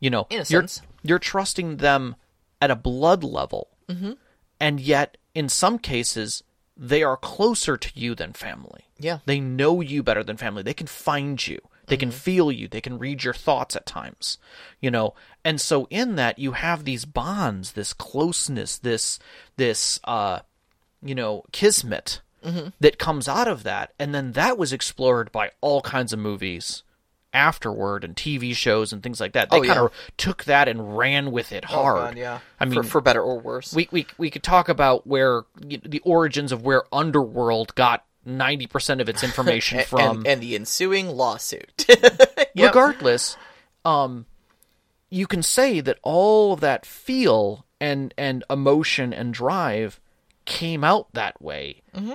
You 0.00 0.10
know, 0.10 0.26
In 0.30 0.40
a 0.40 0.44
you're 0.48 0.62
sense. 0.62 0.82
you're 1.02 1.18
trusting 1.18 1.78
them 1.78 2.16
at 2.60 2.70
a 2.70 2.76
blood 2.76 3.22
level, 3.24 3.68
mm-hmm. 3.88 4.12
and 4.60 4.80
yet 4.80 5.16
in 5.34 5.48
some 5.48 5.78
cases 5.78 6.42
they 6.76 7.02
are 7.02 7.16
closer 7.16 7.76
to 7.76 7.90
you 7.94 8.14
than 8.14 8.32
family. 8.32 8.86
Yeah. 8.98 9.18
They 9.24 9.40
know 9.40 9.80
you 9.80 10.02
better 10.02 10.22
than 10.22 10.36
family. 10.36 10.62
They 10.62 10.74
can 10.74 10.86
find 10.86 11.44
you. 11.46 11.58
They 11.86 11.96
can 11.96 12.10
feel 12.10 12.50
you. 12.50 12.66
They 12.66 12.80
can 12.80 12.98
read 12.98 13.22
your 13.22 13.32
thoughts 13.32 13.76
at 13.76 13.86
times. 13.86 14.38
You 14.80 14.90
know, 14.90 15.14
and 15.44 15.60
so 15.60 15.86
in 15.88 16.16
that 16.16 16.38
you 16.38 16.52
have 16.52 16.84
these 16.84 17.04
bonds, 17.04 17.72
this 17.72 17.92
closeness, 17.92 18.76
this 18.78 19.18
this 19.56 20.00
uh 20.04 20.40
you 21.02 21.14
know, 21.14 21.44
kismet 21.52 22.20
that 22.80 22.98
comes 22.98 23.28
out 23.28 23.48
of 23.48 23.62
that. 23.64 23.92
And 23.98 24.14
then 24.14 24.32
that 24.32 24.58
was 24.58 24.72
explored 24.72 25.32
by 25.32 25.50
all 25.60 25.80
kinds 25.80 26.12
of 26.12 26.18
movies 26.18 26.82
afterward 27.36 28.02
and 28.02 28.16
TV 28.16 28.54
shows 28.56 28.92
and 28.92 29.02
things 29.02 29.20
like 29.20 29.32
that. 29.34 29.50
They 29.50 29.58
Oh, 29.58 29.62
kind 29.62 29.78
of 29.78 29.92
took 30.16 30.44
that 30.44 30.66
and 30.68 30.96
ran 30.96 31.30
with 31.30 31.52
it 31.52 31.66
hard. 31.66 32.16
Yeah, 32.16 32.40
I 32.58 32.64
mean, 32.64 32.82
for, 32.82 32.88
for 32.88 33.00
better 33.00 33.22
or 33.22 33.38
worse. 33.38 33.72
we 33.74 33.88
we 33.92 34.06
we 34.18 34.30
could 34.30 34.42
talk 34.42 34.68
about 34.68 35.06
where 35.06 35.44
you 35.64 35.78
the 35.78 36.00
origins 36.00 36.50
of 36.52 36.62
where 36.62 36.82
Underworld 36.92 37.74
got 37.74 38.04
ninety 38.24 38.66
percent 38.66 39.00
of 39.00 39.08
its 39.08 39.22
information 39.28 39.78
and, 39.78 39.86
from. 39.86 40.16
and, 40.18 40.26
and 40.26 40.40
the 40.42 40.56
ensuing 40.56 41.08
lawsuit. 41.08 41.86
Yep. 42.56 42.68
Regardless, 42.74 43.36
um, 43.84 44.24
you 45.10 45.26
can 45.26 45.42
say 45.42 45.80
that 45.82 45.98
all 46.02 46.54
of 46.54 46.60
that 46.60 46.86
feel 46.86 47.66
and 47.78 48.14
and 48.16 48.44
emotion 48.48 49.12
and 49.12 49.34
drive 49.34 50.00
came 50.46 50.82
out 50.82 51.12
that 51.12 51.40
way, 51.42 51.82
Mm-hmm. 51.94 52.14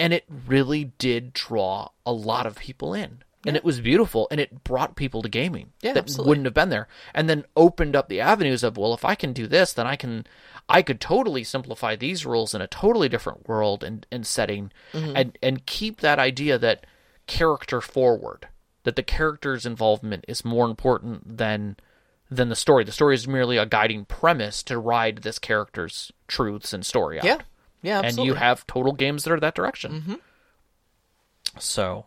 and 0.00 0.14
it 0.14 0.24
really 0.46 0.92
did 0.96 1.34
draw 1.34 1.90
a 2.06 2.12
lot 2.12 2.46
of 2.46 2.56
people 2.56 2.94
in. 2.94 3.22
And 3.44 3.56
it 3.56 3.64
was 3.64 3.80
beautiful, 3.80 4.28
and 4.30 4.40
it 4.40 4.62
brought 4.62 4.94
people 4.94 5.20
to 5.22 5.28
gaming 5.28 5.72
Yeah, 5.80 5.94
that 5.94 6.04
absolutely. 6.04 6.28
wouldn't 6.28 6.44
have 6.46 6.54
been 6.54 6.68
there, 6.68 6.86
and 7.12 7.28
then 7.28 7.44
opened 7.56 7.96
up 7.96 8.08
the 8.08 8.20
avenues 8.20 8.62
of 8.62 8.76
well, 8.76 8.94
if 8.94 9.04
I 9.04 9.14
can 9.16 9.32
do 9.32 9.46
this, 9.48 9.72
then 9.72 9.86
I 9.86 9.96
can, 9.96 10.26
I 10.68 10.80
could 10.82 11.00
totally 11.00 11.42
simplify 11.42 11.96
these 11.96 12.24
rules 12.24 12.54
in 12.54 12.62
a 12.62 12.68
totally 12.68 13.08
different 13.08 13.48
world 13.48 13.82
and, 13.82 14.06
and 14.12 14.24
setting, 14.26 14.70
Mm-hmm. 14.92 15.16
and 15.16 15.38
and 15.42 15.66
keep 15.66 16.00
that 16.00 16.18
idea 16.20 16.56
that 16.58 16.86
character 17.26 17.80
forward, 17.80 18.46
that 18.84 18.94
the 18.96 19.02
character's 19.02 19.66
involvement 19.66 20.24
is 20.28 20.44
more 20.44 20.66
important 20.66 21.38
than 21.38 21.76
than 22.30 22.48
the 22.48 22.56
story. 22.56 22.84
The 22.84 22.92
story 22.92 23.14
is 23.16 23.26
merely 23.26 23.56
a 23.56 23.66
guiding 23.66 24.04
premise 24.04 24.62
to 24.64 24.78
ride 24.78 25.18
this 25.18 25.38
character's 25.40 26.12
truths 26.28 26.72
and 26.72 26.86
story 26.86 27.18
out. 27.18 27.24
Yeah. 27.24 27.38
Yeah, 27.82 28.00
and 28.04 28.16
you 28.18 28.34
have 28.34 28.64
total 28.68 28.92
games 28.92 29.24
that 29.24 29.32
are 29.32 29.40
that 29.40 29.56
direction. 29.56 29.92
Mm-hmm. 29.92 30.14
So 31.58 32.06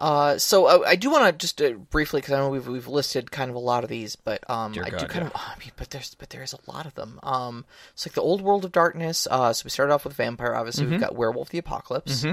Uh, 0.00 0.38
so 0.38 0.66
uh, 0.66 0.82
I 0.86 0.96
do 0.96 1.10
want 1.10 1.26
to 1.26 1.32
just 1.32 1.60
uh, 1.62 1.72
briefly, 1.72 2.20
because 2.20 2.34
I 2.34 2.38
know 2.38 2.48
we've 2.50 2.66
we've 2.68 2.86
listed 2.88 3.30
kind 3.30 3.50
of 3.50 3.56
a 3.56 3.60
lot 3.60 3.82
of 3.84 3.90
these, 3.90 4.16
but 4.16 4.48
um, 4.50 4.72
I 4.72 4.90
do 4.90 4.96
God, 4.98 5.08
kind 5.08 5.26
of, 5.26 5.32
I 5.34 5.54
mean, 5.58 5.70
but 5.76 5.90
there's 5.90 6.14
but 6.14 6.30
there's 6.30 6.52
a 6.52 6.70
lot 6.70 6.86
of 6.86 6.94
them. 6.94 7.18
Um, 7.22 7.64
it's 7.92 8.06
like 8.06 8.14
the 8.14 8.22
old 8.22 8.42
world 8.42 8.64
of 8.64 8.72
darkness. 8.72 9.26
Uh, 9.30 9.52
so 9.52 9.62
we 9.64 9.70
started 9.70 9.92
off 9.92 10.04
with 10.04 10.14
vampire. 10.14 10.54
Obviously, 10.54 10.84
Mm-hmm. 10.84 10.92
we've 10.92 11.00
got 11.00 11.14
werewolf 11.16 11.48
the 11.48 11.58
apocalypse. 11.58 12.24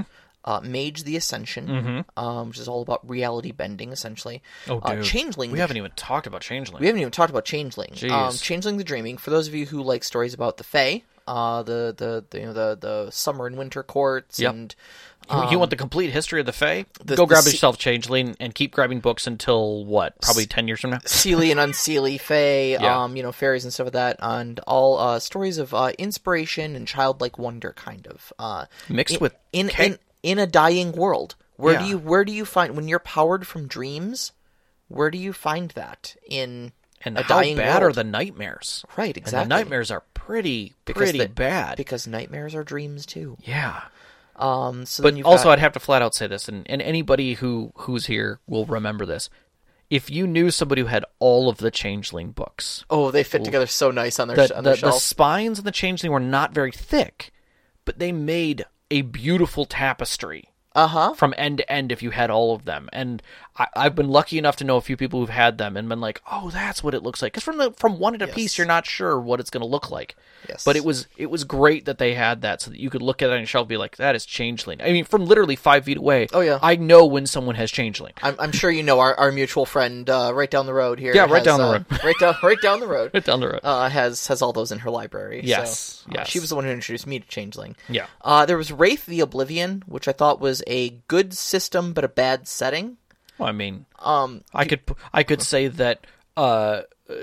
Uh, 0.46 0.60
Mage 0.62 1.04
the 1.04 1.16
Ascension, 1.16 2.04
um, 2.18 2.48
which 2.48 2.58
is 2.58 2.68
all 2.68 2.82
about 2.82 3.08
reality 3.08 3.50
bending, 3.50 3.92
essentially. 3.92 4.42
Mm-hmm. 4.66 4.72
oh, 4.72 4.78
uh, 4.80 4.94
dude, 4.96 5.04
Changeling. 5.04 5.50
We 5.50 5.56
the 5.56 5.62
haven't 5.62 5.78
even 5.78 5.92
talked 5.96 6.26
about 6.26 6.42
Changeling. 6.42 6.80
We 6.80 6.86
haven't 6.86 7.00
even 7.00 7.12
talked 7.12 7.30
about 7.30 7.46
Changeling. 7.46 7.92
Um, 7.92 7.96
Jeez. 7.96 8.42
Changeling 8.42 8.76
the 8.76 8.84
Dreaming. 8.84 9.16
For 9.16 9.30
those 9.30 9.48
of 9.48 9.54
you 9.54 9.64
who 9.64 9.82
like 9.82 10.04
stories 10.04 10.34
about 10.34 10.58
the 10.58 10.64
Fae, 10.64 11.02
uh, 11.26 11.62
the, 11.62 11.94
the 11.96 12.24
the 12.30 12.38
you 12.40 12.46
know 12.46 12.52
the 12.52 12.76
the 12.80 13.10
summer 13.10 13.46
and 13.46 13.56
winter 13.56 13.82
courts 13.82 14.38
Yep. 14.38 14.52
and 14.54 14.74
You- 15.30 15.50
you 15.52 15.58
want 15.58 15.70
the 15.70 15.76
complete 15.76 16.10
history 16.10 16.40
of 16.40 16.46
the 16.46 16.52
Fae? 16.52 16.84
the- 17.02 17.16
Go 17.16 17.24
grab 17.24 17.44
se- 17.44 17.52
yourself 17.52 17.78
Changeling 17.78 18.36
and 18.40 18.54
keep 18.54 18.72
grabbing 18.74 19.00
books 19.00 19.26
until 19.26 19.84
what? 19.86 20.20
Probably 20.20 20.44
ten 20.44 20.68
years 20.68 20.80
from 20.80 20.90
now. 20.90 20.98
Seelie 20.98 21.50
and 21.50 21.58
Unseelie 21.58 22.20
Fae, 22.20 22.76
Yeah. 22.82 23.02
um, 23.04 23.16
you 23.16 23.22
know, 23.22 23.32
fairies 23.32 23.64
and 23.64 23.72
stuff 23.72 23.86
like 23.86 23.92
that, 23.94 24.16
and 24.20 24.60
all 24.66 24.98
uh, 24.98 25.18
stories 25.18 25.56
of 25.56 25.72
uh, 25.72 25.92
inspiration 25.98 26.76
and 26.76 26.86
childlike 26.86 27.38
wonder, 27.38 27.72
kind 27.72 28.06
of 28.06 28.32
uh, 28.38 28.66
Mixed 28.90 29.14
in, 29.16 29.20
with 29.20 29.34
in, 29.52 29.70
in 29.78 29.98
in 30.22 30.38
a 30.38 30.46
dying 30.46 30.92
world. 30.92 31.36
Where 31.56 31.78
do 31.78 31.84
you 31.86 31.96
where 31.98 32.24
do 32.24 32.32
you 32.32 32.44
find 32.44 32.76
when 32.76 32.88
you're 32.88 32.98
powered 32.98 33.46
from 33.46 33.66
dreams? 33.68 34.32
Where 34.88 35.10
do 35.10 35.16
you 35.18 35.32
find 35.32 35.70
that 35.70 36.16
in 36.28 36.72
And 37.02 37.16
a 37.16 37.22
how 37.22 37.40
dying 37.40 37.56
bad 37.56 37.80
world? 37.80 37.92
are 37.92 37.94
the 37.94 38.04
nightmares? 38.04 38.84
right? 38.98 39.16
Exactly. 39.16 39.40
And 39.42 39.50
the 39.50 39.54
nightmares 39.56 39.90
are 39.90 40.02
pretty, 40.26 40.74
Because 40.84 41.02
pretty 41.10 41.18
the- 41.18 41.28
bad. 41.28 41.76
because 41.76 42.06
nightmares 42.06 42.54
are 42.54 42.64
dreams 42.64 43.06
too. 43.06 43.36
yeah. 43.42 43.82
Um, 44.36 44.84
so 44.84 45.02
But 45.04 45.22
also, 45.22 45.44
got- 45.44 45.52
I'd 45.52 45.58
have 45.60 45.72
to 45.74 45.80
flat 45.80 46.02
out 46.02 46.14
say 46.14 46.26
this, 46.26 46.48
and, 46.48 46.68
and 46.68 46.82
anybody 46.82 47.34
who 47.34 47.72
who's 47.76 48.06
here 48.06 48.40
will 48.48 48.66
remember 48.66 49.06
this. 49.06 49.30
If 49.90 50.10
you 50.10 50.26
knew 50.26 50.50
somebody 50.50 50.80
who 50.82 50.88
had 50.88 51.04
all 51.20 51.48
of 51.48 51.58
the 51.58 51.70
Changeling 51.70 52.32
books, 52.32 52.84
oh, 52.90 53.12
they 53.12 53.22
fit 53.22 53.44
together 53.44 53.66
so 53.68 53.92
nice 53.92 54.18
on 54.18 54.26
their 54.28 54.36
the, 54.36 54.56
on 54.56 54.64
the, 54.64 54.70
their 54.70 54.76
the 54.76 54.90
shelf. 54.90 55.02
spines 55.02 55.58
of 55.60 55.64
the 55.64 55.70
Changeling 55.70 56.10
were 56.10 56.18
not 56.18 56.52
very 56.52 56.72
thick, 56.72 57.30
but 57.84 58.00
they 58.00 58.10
made 58.10 58.64
a 58.90 59.02
beautiful 59.02 59.66
tapestry 59.66 60.48
Uh 60.74 60.88
huh. 60.88 61.14
from 61.14 61.32
end 61.38 61.58
to 61.58 61.72
end 61.72 61.92
if 61.92 62.02
you 62.02 62.10
had 62.10 62.28
all 62.30 62.54
of 62.56 62.64
them. 62.64 62.88
And 62.92 63.22
I, 63.56 63.68
I've 63.76 63.94
been 63.94 64.08
lucky 64.08 64.38
enough 64.38 64.56
to 64.56 64.64
know 64.64 64.76
a 64.76 64.80
few 64.80 64.96
people 64.96 65.20
who've 65.20 65.28
had 65.28 65.58
them 65.58 65.76
and 65.76 65.88
been 65.88 66.00
like, 66.00 66.20
"Oh, 66.30 66.50
that's 66.50 66.82
what 66.82 66.94
it 66.94 67.02
looks 67.02 67.22
like." 67.22 67.32
Because 67.32 67.44
from 67.44 67.58
the 67.58 67.72
from 67.72 67.98
one 67.98 68.14
at 68.14 68.22
a 68.22 68.26
piece, 68.26 68.58
you're 68.58 68.66
not 68.66 68.86
sure 68.86 69.18
what 69.18 69.38
it's 69.38 69.50
going 69.50 69.60
to 69.60 69.66
look 69.66 69.90
like. 69.90 70.16
Yes. 70.48 70.64
But 70.64 70.76
it 70.76 70.84
was 70.84 71.06
it 71.16 71.30
was 71.30 71.44
great 71.44 71.84
that 71.84 71.98
they 71.98 72.14
had 72.14 72.42
that 72.42 72.60
so 72.60 72.70
that 72.70 72.80
you 72.80 72.90
could 72.90 73.02
look 73.02 73.22
at 73.22 73.30
it 73.30 73.32
on 73.32 73.38
your 73.38 73.46
shelf 73.46 73.64
and 73.64 73.68
be 73.68 73.76
like, 73.76 73.96
"That 73.96 74.16
is 74.16 74.26
changeling." 74.26 74.80
I 74.82 74.92
mean, 74.92 75.04
from 75.04 75.24
literally 75.26 75.56
five 75.56 75.84
feet 75.84 75.98
away. 75.98 76.26
Oh, 76.32 76.40
yeah. 76.40 76.58
I 76.62 76.76
know 76.76 77.06
when 77.06 77.26
someone 77.26 77.54
has 77.54 77.70
changeling. 77.70 78.12
I'm, 78.22 78.34
I'm 78.38 78.52
sure 78.52 78.70
you 78.70 78.82
know 78.82 78.98
our, 78.98 79.14
our 79.14 79.30
mutual 79.30 79.66
friend 79.66 80.08
uh, 80.10 80.32
right 80.34 80.50
down 80.50 80.66
the 80.66 80.74
road 80.74 80.98
here. 80.98 81.14
Yeah, 81.14 81.22
right 81.22 81.34
has, 81.34 81.44
down 81.44 81.60
the 81.60 81.66
uh, 81.66 81.72
road. 81.72 81.86
right 82.04 82.18
down 82.18 82.36
right 82.42 82.60
down 82.60 82.80
the 82.80 82.88
road. 82.88 83.10
Right 83.14 83.24
down 83.24 83.40
the 83.40 83.48
road. 83.48 83.60
uh, 83.62 83.88
has 83.88 84.26
has 84.26 84.42
all 84.42 84.52
those 84.52 84.72
in 84.72 84.80
her 84.80 84.90
library. 84.90 85.42
Yes, 85.44 86.02
so, 86.04 86.10
uh, 86.10 86.14
yes. 86.18 86.28
She 86.28 86.40
was 86.40 86.48
the 86.48 86.56
one 86.56 86.64
who 86.64 86.70
introduced 86.70 87.06
me 87.06 87.20
to 87.20 87.28
Changeling. 87.28 87.76
Yeah. 87.88 88.06
Uh, 88.20 88.46
there 88.46 88.56
was 88.56 88.72
Wraith 88.72 89.06
the 89.06 89.20
Oblivion, 89.20 89.84
which 89.86 90.08
I 90.08 90.12
thought 90.12 90.40
was 90.40 90.62
a 90.66 90.90
good 91.06 91.34
system 91.34 91.92
but 91.92 92.02
a 92.02 92.08
bad 92.08 92.48
setting. 92.48 92.96
Well, 93.38 93.48
I 93.48 93.52
mean, 93.52 93.86
Um, 93.98 94.42
I 94.52 94.64
could 94.64 94.80
I 95.12 95.22
could 95.22 95.42
say 95.42 95.68
that 95.68 96.06
uh, 96.36 96.82
uh 97.08 97.14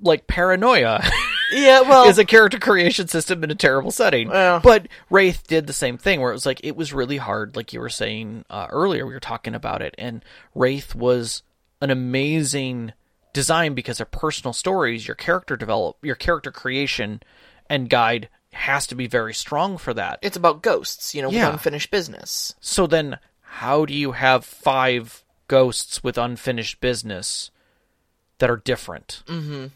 like 0.00 0.26
paranoia. 0.26 1.02
yeah, 1.52 1.82
well, 1.82 2.08
is 2.08 2.18
a 2.18 2.24
character 2.24 2.58
creation 2.58 3.08
system 3.08 3.44
in 3.44 3.50
a 3.50 3.54
terrible 3.54 3.90
setting. 3.90 4.28
Well. 4.28 4.60
But 4.60 4.88
Wraith 5.10 5.46
did 5.46 5.66
the 5.66 5.72
same 5.72 5.96
thing, 5.98 6.20
where 6.20 6.30
it 6.30 6.34
was 6.34 6.46
like 6.46 6.60
it 6.64 6.76
was 6.76 6.92
really 6.92 7.18
hard, 7.18 7.56
like 7.56 7.72
you 7.72 7.80
were 7.80 7.88
saying 7.88 8.44
uh, 8.50 8.66
earlier. 8.70 9.06
We 9.06 9.14
were 9.14 9.20
talking 9.20 9.54
about 9.54 9.82
it, 9.82 9.94
and 9.98 10.24
Wraith 10.54 10.94
was 10.94 11.42
an 11.80 11.90
amazing 11.90 12.92
design 13.32 13.74
because 13.74 14.00
of 14.00 14.10
personal 14.10 14.52
stories, 14.52 15.08
your 15.08 15.14
character 15.14 15.56
develop, 15.56 15.96
your 16.02 16.14
character 16.14 16.50
creation, 16.50 17.22
and 17.70 17.88
guide 17.88 18.28
has 18.52 18.86
to 18.88 18.94
be 18.94 19.06
very 19.06 19.32
strong 19.32 19.78
for 19.78 19.94
that. 19.94 20.18
It's 20.20 20.36
about 20.36 20.62
ghosts, 20.62 21.14
you 21.14 21.22
know, 21.22 21.30
Yeah. 21.30 21.50
unfinished 21.52 21.90
business. 21.90 22.54
So 22.60 22.86
then, 22.86 23.18
how 23.40 23.86
do 23.86 23.94
you 23.94 24.12
have 24.12 24.44
five 24.44 25.24
ghosts 25.52 26.02
with 26.02 26.16
unfinished 26.16 26.80
business 26.80 27.50
that 28.38 28.48
are 28.48 28.56
different, 28.56 29.22
mm-hmm. 29.26 29.66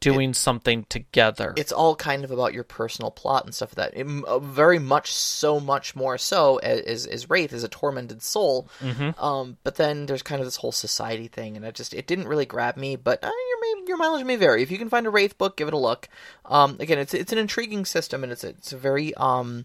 doing 0.00 0.34
something 0.34 0.84
together? 0.90 1.54
It's 1.56 1.72
all 1.72 1.96
kind 1.96 2.24
of 2.24 2.30
about 2.30 2.52
your 2.52 2.62
personal 2.62 3.10
plot 3.10 3.46
and 3.46 3.54
stuff 3.54 3.74
like 3.74 3.92
that. 3.92 3.98
It, 3.98 4.06
uh, 4.24 4.38
very 4.38 4.78
much, 4.78 5.14
so 5.14 5.58
much 5.58 5.96
more 5.96 6.18
so 6.18 6.58
as 6.58 7.06
as 7.06 7.30
Wraith 7.30 7.54
is 7.54 7.64
a 7.64 7.68
tormented 7.68 8.20
soul. 8.22 8.68
Mm-hmm. 8.80 9.18
Um, 9.18 9.56
but 9.64 9.76
then 9.76 10.04
there's 10.04 10.22
kind 10.22 10.42
of 10.42 10.46
this 10.46 10.56
whole 10.56 10.72
society 10.72 11.26
thing, 11.26 11.56
and 11.56 11.64
it 11.64 11.74
just 11.74 11.94
it 11.94 12.06
didn't 12.06 12.28
really 12.28 12.44
grab 12.44 12.76
me. 12.76 12.96
But 12.96 13.24
uh, 13.24 13.30
your 13.30 13.88
your 13.88 13.96
mileage 13.96 14.26
may 14.26 14.36
vary. 14.36 14.62
If 14.62 14.70
you 14.70 14.76
can 14.76 14.90
find 14.90 15.06
a 15.06 15.10
Wraith 15.10 15.38
book, 15.38 15.56
give 15.56 15.68
it 15.68 15.74
a 15.74 15.78
look. 15.78 16.06
Um, 16.44 16.76
again, 16.80 16.98
it's 16.98 17.14
it's 17.14 17.32
an 17.32 17.38
intriguing 17.38 17.86
system, 17.86 18.22
and 18.22 18.30
it's 18.30 18.44
a, 18.44 18.48
it's 18.48 18.74
a 18.74 18.76
very 18.76 19.14
um 19.14 19.64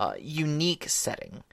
uh, 0.00 0.14
unique 0.18 0.88
setting. 0.88 1.44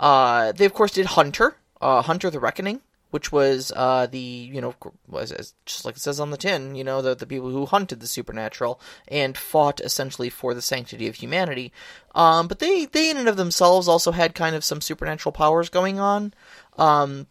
Uh, 0.00 0.52
they 0.52 0.64
of 0.64 0.72
course 0.72 0.92
did 0.92 1.04
Hunter, 1.04 1.56
uh, 1.82 2.02
Hunter 2.02 2.30
the 2.30 2.40
Reckoning, 2.40 2.80
which 3.10 3.30
was 3.30 3.72
uh, 3.76 4.06
the 4.06 4.18
you 4.18 4.60
know 4.60 4.74
was 5.08 5.54
just 5.66 5.84
like 5.84 5.96
it 5.96 6.00
says 6.00 6.20
on 6.20 6.30
the 6.30 6.36
tin, 6.36 6.74
you 6.74 6.84
know 6.84 7.02
the 7.02 7.14
the 7.14 7.26
people 7.26 7.50
who 7.50 7.66
hunted 7.66 8.00
the 8.00 8.06
supernatural 8.06 8.80
and 9.08 9.36
fought 9.36 9.80
essentially 9.80 10.30
for 10.30 10.54
the 10.54 10.62
sanctity 10.62 11.08
of 11.08 11.16
humanity. 11.16 11.72
Um, 12.14 12.48
but 12.48 12.58
they 12.58 12.86
they 12.86 13.10
in 13.10 13.18
and 13.18 13.28
of 13.28 13.36
themselves 13.36 13.88
also 13.88 14.12
had 14.12 14.34
kind 14.34 14.56
of 14.56 14.64
some 14.64 14.80
supernatural 14.80 15.32
powers 15.32 15.68
going 15.68 16.00
on. 16.00 16.32
Um, 16.78 17.26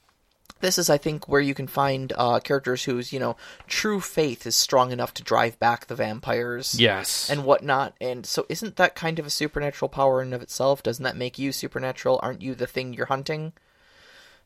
this 0.62 0.78
is, 0.78 0.89
I 0.89 0.97
think, 0.97 1.28
where 1.28 1.41
you 1.41 1.54
can 1.54 1.68
find 1.68 2.14
uh, 2.16 2.39
characters 2.39 2.84
whose, 2.84 3.12
you 3.12 3.20
know, 3.20 3.36
true 3.68 3.99
faith 3.99 4.45
is 4.45 4.56
strong 4.56 4.91
enough 4.91 5.14
to 5.16 5.24
drive 5.24 5.60
back 5.60 5.88
the 5.88 5.95
vampires 5.95 6.80
yes. 6.80 7.30
and 7.30 7.43
whatnot. 7.43 7.95
And 7.99 8.26
so, 8.26 8.45
isn't 8.47 8.78
that 8.78 8.95
kind 8.95 9.20
of 9.20 9.26
a 9.26 9.32
supernatural 9.32 9.89
power 9.89 10.22
in 10.22 10.28
and 10.28 10.36
of 10.36 10.41
itself? 10.41 10.84
Doesn't 10.84 11.04
that 11.04 11.18
make 11.18 11.38
you 11.38 11.52
supernatural? 11.52 12.20
Aren't 12.22 12.41
you 12.41 12.56
the 12.56 12.68
thing 12.68 12.93
you're 12.93 13.08
hunting? 13.08 13.54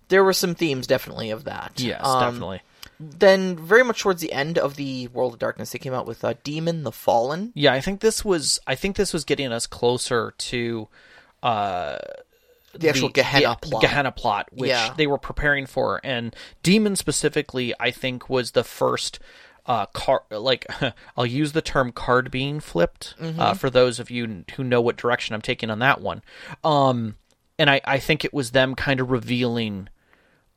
There 0.10 0.24
were 0.24 0.34
some 0.34 0.56
themes, 0.56 0.88
definitely, 0.88 1.32
of 1.32 1.44
that. 1.46 1.74
yes, 1.78 2.02
Um, 2.04 2.20
definitely. 2.34 2.62
Then, 3.00 3.58
very 3.58 3.84
much 3.84 4.02
towards 4.02 4.22
the 4.22 4.32
end 4.32 4.58
of 4.58 4.76
the 4.78 5.08
World 5.10 5.34
of 5.34 5.40
Darkness, 5.40 5.72
they 5.72 5.80
came 5.80 5.94
out 5.94 6.06
with 6.08 6.24
uh, 6.24 6.36
Demon 6.44 6.84
the 6.84 6.92
Fallen. 6.94 7.52
Yeah, 7.54 7.74
I 7.74 7.82
think 7.82 8.00
this 8.00 8.24
was. 8.24 8.60
I 8.66 8.76
think 8.76 8.96
this 8.96 9.12
was 9.12 9.26
getting 9.26 9.52
us 9.52 9.68
closer 9.68 10.34
to. 10.38 10.88
Uh, 11.44 11.98
The 12.74 12.90
actual 12.90 13.10
Gehenna 13.10 13.42
yeah, 13.42 13.56
plot. 13.56 13.82
Gehenna 13.82 14.12
plot, 14.12 14.50
which 14.52 14.70
Yeah. 14.70 14.94
they 14.98 15.08
were 15.08 15.18
preparing 15.18 15.66
for, 15.66 16.00
and 16.04 16.36
Demon 16.64 16.96
specifically, 16.96 17.74
I 17.80 17.92
think, 17.92 18.30
was 18.30 18.52
the 18.52 18.64
first 18.64 19.20
uh, 19.66 19.86
card. 19.88 20.22
Like, 20.30 20.66
I'll 21.18 21.26
use 21.26 21.52
the 21.54 21.62
term 21.62 21.92
card 21.92 22.32
being 22.32 22.60
flipped 22.60 23.16
Mm-hmm. 23.20 23.40
uh, 23.40 23.54
for 23.56 23.70
those 23.70 24.00
of 24.00 24.10
you 24.12 24.46
who 24.56 24.64
know 24.64 24.80
what 24.82 24.96
direction 24.98 25.34
I'm 25.36 25.42
taking 25.42 25.70
on 25.70 25.80
that 25.80 26.02
one. 26.02 26.22
Um, 26.64 27.16
and 27.60 27.70
I, 27.70 27.82
I 27.86 28.00
think 28.00 28.24
it 28.26 28.34
was 28.34 28.52
them 28.52 28.76
kind 28.76 29.00
of 29.00 29.10
revealing 29.12 29.88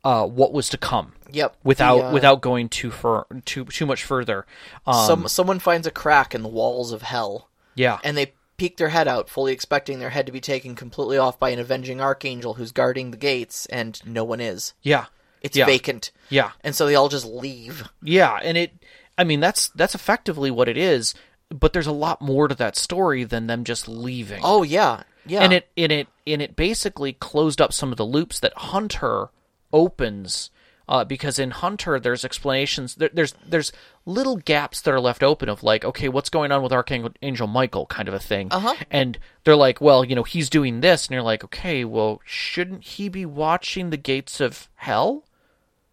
uh, 0.03 0.25
what 0.25 0.53
was 0.53 0.69
to 0.69 0.77
come 0.77 1.13
Yep. 1.31 1.55
without 1.63 1.97
The, 1.99 2.05
uh, 2.07 2.11
without 2.13 2.41
going 2.41 2.69
too 2.69 2.91
far 2.91 3.27
too 3.45 3.65
too 3.65 3.85
much 3.85 4.03
further. 4.03 4.45
Um, 4.87 5.05
some 5.05 5.27
someone 5.27 5.59
finds 5.59 5.85
a 5.87 5.91
crack 5.91 6.33
in 6.33 6.41
the 6.41 6.47
walls 6.49 6.91
of 6.91 7.01
hell. 7.01 7.49
yeah, 7.75 7.99
and 8.03 8.15
they 8.17 8.33
peek 8.57 8.77
their 8.77 8.89
head 8.89 9.07
out, 9.07 9.29
fully 9.29 9.53
expecting 9.53 9.99
their 9.99 10.09
head 10.09 10.25
to 10.25 10.31
be 10.33 10.41
taken 10.41 10.75
completely 10.75 11.17
off 11.17 11.39
by 11.39 11.49
an 11.51 11.59
avenging 11.59 12.01
archangel 12.01 12.55
who's 12.55 12.71
guarding 12.73 13.11
the 13.11 13.17
gates, 13.17 13.65
and 13.67 14.01
no 14.05 14.23
one 14.25 14.41
is. 14.41 14.73
yeah, 14.81 15.05
It's 15.41 15.55
Yeah. 15.55 15.65
vacant. 15.65 16.11
yeah. 16.29 16.51
And 16.61 16.75
so 16.75 16.85
they 16.85 16.95
all 16.95 17.07
just 17.09 17.25
leave. 17.25 17.87
Yeah, 18.03 18.37
and 18.43 18.57
it 18.57 18.73
I 19.17 19.23
mean 19.23 19.39
that's 19.39 19.69
that's 19.69 19.95
effectively 19.95 20.49
what 20.51 20.67
it 20.69 20.77
is, 20.77 21.13
but 21.49 21.71
there's 21.73 21.87
a 21.87 21.91
lot 21.91 22.21
more 22.21 22.47
to 22.47 22.55
that 22.55 22.75
story 22.75 23.23
than 23.23 23.47
them 23.47 23.63
just 23.63 23.87
leaving. 23.87 24.41
Oh 24.43 24.63
yeah. 24.63 25.03
Yeah. 25.25 25.41
And 25.41 25.53
it 25.53 25.67
in 25.75 25.91
it 25.91 26.07
and 26.25 26.41
it 26.41 26.55
basically 26.55 27.13
closed 27.13 27.61
up 27.61 27.71
some 27.73 27.91
of 27.91 27.97
the 27.97 28.05
loops 28.05 28.39
that 28.39 28.53
Hunter 28.57 29.29
opens 29.73 30.49
uh, 30.87 31.03
because 31.03 31.37
in 31.37 31.51
Hunter 31.51 31.99
there's 31.99 32.25
explanations 32.25 32.95
there, 32.95 33.09
there's 33.13 33.33
there's 33.47 33.71
little 34.05 34.37
gaps 34.37 34.81
that 34.81 34.93
are 34.93 34.99
left 34.99 35.21
open 35.21 35.47
of 35.47 35.61
like 35.61 35.85
okay 35.85 36.09
what's 36.09 36.29
going 36.31 36.51
on 36.51 36.63
with 36.63 36.73
Archangel 36.73 37.47
Michael 37.47 37.85
kind 37.85 38.07
of 38.07 38.13
a 38.13 38.19
thing 38.19 38.47
Uh-huh. 38.51 38.73
and 38.89 39.19
they're 39.43 39.55
like 39.55 39.79
well 39.81 40.03
you 40.03 40.15
know 40.15 40.23
he's 40.23 40.49
doing 40.49 40.81
this 40.81 41.05
and 41.05 41.13
you're 41.13 41.21
like 41.21 41.43
okay 41.43 41.85
well 41.85 42.21
shouldn't 42.25 42.83
he 42.83 43.07
be 43.09 43.25
watching 43.25 43.89
the 43.91 43.97
gates 43.97 44.41
of 44.41 44.67
hell 44.75 45.25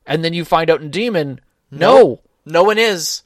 and 0.07 0.24
then 0.24 0.33
you 0.33 0.45
find 0.45 0.70
out 0.70 0.81
in 0.81 0.91
Demon 0.91 1.41
no 1.70 2.20
no 2.47 2.62
one 2.62 2.79
is. 2.79 3.22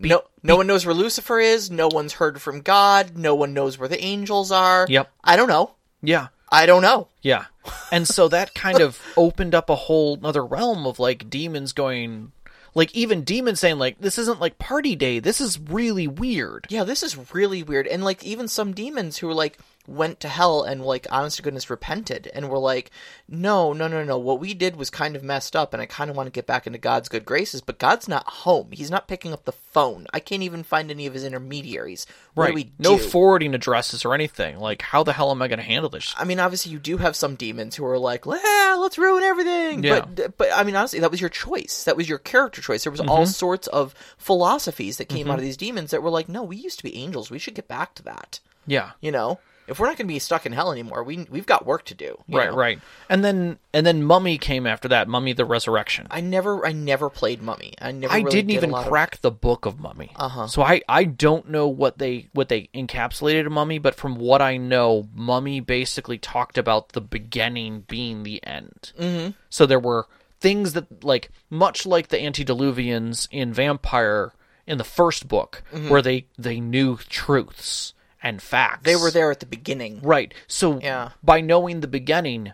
no 0.00 0.22
no 0.42 0.56
one 0.56 0.66
knows 0.66 0.86
where 0.86 0.94
Lucifer 0.94 1.38
is, 1.40 1.70
no 1.70 1.88
one's 1.88 2.14
heard 2.14 2.40
from 2.40 2.60
God, 2.62 3.16
no 3.16 3.34
one 3.34 3.52
knows 3.54 3.78
where 3.78 3.88
the 3.88 4.02
angels 4.02 4.50
are. 4.52 4.86
Yep. 4.88 5.10
I 5.22 5.36
don't 5.36 5.48
know. 5.48 5.74
yeah 6.02 6.28
I 6.50 6.64
don't 6.66 6.82
know. 6.82 7.08
Yeah. 7.22 7.46
And 7.92 8.06
so 8.06 8.28
that 8.28 8.54
kind 8.54 8.80
of 8.80 9.00
opened 9.16 9.54
up 9.54 9.70
a 9.70 9.74
whole 9.74 10.18
other 10.24 10.44
realm 10.44 10.86
of 10.86 10.98
like 10.98 11.30
demons 11.30 11.72
going 11.72 12.32
like 12.76 12.94
even 12.94 13.24
demons 13.24 13.58
saying 13.58 13.78
like 13.78 13.98
this 14.00 14.18
isn't 14.18 14.38
like 14.38 14.58
party 14.58 14.94
day. 14.94 15.18
This 15.18 15.40
is 15.40 15.58
really 15.58 16.06
weird. 16.06 16.66
Yeah, 16.68 16.84
this 16.84 17.02
is 17.02 17.32
really 17.32 17.62
weird. 17.62 17.86
And 17.86 18.04
like 18.04 18.22
even 18.22 18.48
some 18.48 18.74
demons 18.74 19.16
who 19.16 19.28
are 19.30 19.34
like 19.34 19.58
went 19.88 20.20
to 20.20 20.28
hell 20.28 20.62
and 20.62 20.82
like 20.84 21.06
honest 21.10 21.36
to 21.36 21.42
goodness 21.42 21.70
repented 21.70 22.30
and 22.34 22.48
were 22.48 22.58
like, 22.58 22.90
No, 23.28 23.72
no, 23.72 23.88
no, 23.88 24.02
no. 24.04 24.18
What 24.18 24.40
we 24.40 24.54
did 24.54 24.76
was 24.76 24.90
kind 24.90 25.16
of 25.16 25.22
messed 25.22 25.54
up 25.56 25.72
and 25.72 25.80
I 25.82 25.86
kinda 25.86 26.12
want 26.12 26.26
to 26.26 26.30
get 26.32 26.46
back 26.46 26.66
into 26.66 26.78
God's 26.78 27.08
good 27.08 27.24
graces, 27.24 27.60
but 27.60 27.78
God's 27.78 28.08
not 28.08 28.26
home. 28.26 28.68
He's 28.72 28.90
not 28.90 29.08
picking 29.08 29.32
up 29.32 29.44
the 29.44 29.52
phone. 29.52 30.06
I 30.12 30.20
can't 30.20 30.42
even 30.42 30.62
find 30.62 30.90
any 30.90 31.06
of 31.06 31.14
his 31.14 31.24
intermediaries. 31.24 32.06
What 32.34 32.48
do 32.48 32.54
we 32.54 32.72
No 32.78 32.96
do? 32.98 33.02
forwarding 33.02 33.54
addresses 33.54 34.04
or 34.04 34.14
anything. 34.14 34.58
Like 34.58 34.82
how 34.82 35.02
the 35.02 35.12
hell 35.12 35.30
am 35.30 35.40
I 35.42 35.48
going 35.48 35.58
to 35.58 35.64
handle 35.64 35.90
this? 35.90 36.14
I 36.18 36.24
mean, 36.24 36.40
obviously, 36.40 36.72
you 36.72 36.78
do 36.78 36.96
have 36.98 37.16
some 37.16 37.34
demons 37.34 37.76
who 37.76 37.84
are 37.86 37.98
like, 37.98 38.26
"Yeah, 38.26 38.76
let's 38.78 38.98
ruin 38.98 39.22
everything." 39.22 39.82
Yeah. 39.84 40.00
But, 40.04 40.36
but 40.36 40.48
I 40.54 40.64
mean, 40.64 40.76
honestly, 40.76 41.00
that 41.00 41.10
was 41.10 41.20
your 41.20 41.30
choice. 41.30 41.84
That 41.84 41.96
was 41.96 42.08
your 42.08 42.18
character 42.18 42.60
choice. 42.60 42.84
There 42.84 42.90
was 42.90 43.00
Mm-hmm. 43.00 43.10
all 43.10 43.26
sorts 43.26 43.66
of 43.68 43.94
philosophies 44.18 44.98
that 44.98 45.08
came 45.08 45.30
out 45.30 45.38
of 45.38 45.44
these 45.44 45.56
demons 45.56 45.90
that 45.92 46.02
were 46.02 46.10
like, 46.10 46.28
"No, 46.28 46.42
we 46.42 46.56
used 46.56 46.78
to 46.78 46.84
be 46.84 46.96
angels. 46.96 47.30
We 47.30 47.38
should 47.38 47.54
get 47.54 47.68
back 47.68 47.94
to 47.94 48.02
that." 48.02 48.40
Yeah. 48.66 48.90
You 49.00 49.12
know, 49.12 49.38
if 49.68 49.78
we're 49.78 49.86
not 49.86 49.96
going 49.96 50.06
to 50.08 50.12
be 50.14 50.18
stuck 50.18 50.46
in 50.46 50.52
hell 50.52 50.72
anymore, 50.72 51.02
we 51.02 51.26
we've 51.30 51.46
got 51.46 51.66
work 51.66 51.84
to 51.86 51.94
do. 51.94 52.18
Right, 52.28 52.50
know? 52.50 52.56
right. 52.56 52.80
And 53.08 53.24
then 53.24 53.58
and 53.72 53.86
then 53.86 54.02
Mummy 54.04 54.38
came 54.38 54.66
after 54.66 54.88
that, 54.88 55.08
Mummy 55.08 55.32
the 55.32 55.44
Resurrection. 55.44 56.06
I 56.10 56.20
never, 56.20 56.66
I 56.66 56.72
never 56.72 57.10
played 57.10 57.42
Mummy. 57.42 57.74
I 57.80 57.92
never. 57.92 58.12
I 58.12 58.18
really 58.18 58.30
didn't 58.30 58.48
did 58.48 58.54
even 58.56 58.70
lot 58.70 58.82
of- 58.84 58.88
crack 58.88 59.20
the 59.20 59.30
book 59.30 59.66
of 59.66 59.80
Mummy. 59.80 60.12
Uh-huh. 60.16 60.46
So 60.46 60.62
I, 60.62 60.82
I 60.88 61.04
don't 61.04 61.48
know 61.48 61.68
what 61.68 61.98
they 61.98 62.28
what 62.32 62.48
they 62.48 62.68
encapsulated 62.74 63.46
in 63.46 63.52
Mummy, 63.52 63.78
but 63.78 63.94
from 63.94 64.16
what 64.16 64.40
I 64.42 64.56
know, 64.56 65.08
Mummy 65.14 65.60
basically 65.60 66.18
talked 66.18 66.58
about 66.58 66.90
the 66.90 67.00
beginning 67.00 67.84
being 67.88 68.22
the 68.22 68.44
end. 68.46 68.92
Mm-hmm. 68.98 69.30
So 69.50 69.66
there 69.66 69.80
were 69.80 70.06
things 70.38 70.74
that 70.74 71.02
like 71.02 71.30
much 71.50 71.86
like 71.86 72.08
the 72.08 72.18
antediluvians 72.18 73.26
in 73.30 73.52
Vampire 73.52 74.32
in 74.66 74.78
the 74.78 74.84
first 74.84 75.28
book, 75.28 75.62
Mm-hmm. 75.72 75.88
where 75.88 76.02
they 76.02 76.26
they 76.38 76.60
knew 76.60 76.96
truths 77.08 77.92
and 78.22 78.40
facts. 78.42 78.82
They 78.84 78.96
were 78.96 79.10
there 79.10 79.30
at 79.30 79.40
the 79.40 79.46
beginning. 79.46 80.00
right. 80.02 80.32
So 80.46 80.80
Yeah. 80.80 81.10
by 81.22 81.40
knowing 81.40 81.80
the 81.80 81.86
beginning, 81.88 82.52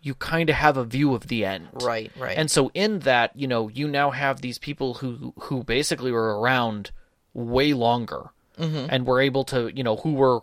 you 0.00 0.14
kind 0.14 0.48
of 0.48 0.56
have 0.56 0.76
a 0.76 0.84
view 0.84 1.14
of 1.14 1.26
the 1.28 1.44
end. 1.44 1.68
Right, 1.82 2.10
right. 2.16 2.36
And 2.38 2.50
so 2.50 2.70
in 2.74 3.00
that, 3.00 3.32
you 3.34 3.46
know, 3.48 3.68
you 3.68 3.88
now 3.88 4.10
have 4.10 4.40
these 4.40 4.58
people 4.58 4.94
who 4.94 5.34
who 5.40 5.64
basically 5.64 6.12
were 6.12 6.38
around 6.40 6.90
way 7.34 7.72
longer 7.72 8.30
Mm-hmm. 8.58 8.86
and 8.90 9.06
were 9.06 9.20
able 9.20 9.44
to, 9.44 9.68
you 9.72 9.84
know, 9.84 9.96
who 9.96 10.14
were 10.14 10.40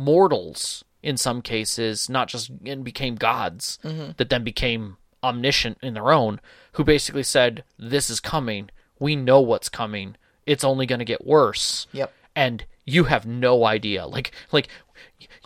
mortals 0.00 0.84
in 1.02 1.16
some 1.16 1.42
cases, 1.42 2.08
not 2.08 2.28
just 2.28 2.50
and 2.64 2.84
became 2.84 3.14
gods 3.16 3.78
Mm-hmm. 3.84 4.12
that 4.16 4.28
then 4.30 4.44
became 4.44 4.96
omniscient 5.22 5.78
in 5.82 5.94
their 5.94 6.10
own, 6.12 6.40
who 6.72 6.84
basically 6.84 7.22
said, 7.22 7.64
"This 7.78 8.08
is 8.10 8.20
coming. 8.20 8.70
We 8.98 9.16
know 9.16 9.40
what's 9.40 9.68
coming. 9.68 10.16
It's 10.46 10.64
only 10.64 10.86
going 10.86 10.98
to 11.00 11.04
get 11.04 11.26
worse." 11.26 11.86
Yep. 11.92 12.12
And 12.34 12.64
you 12.84 13.04
have 13.04 13.26
no 13.26 13.64
idea. 13.64 14.06
Like 14.06 14.32
like 14.52 14.68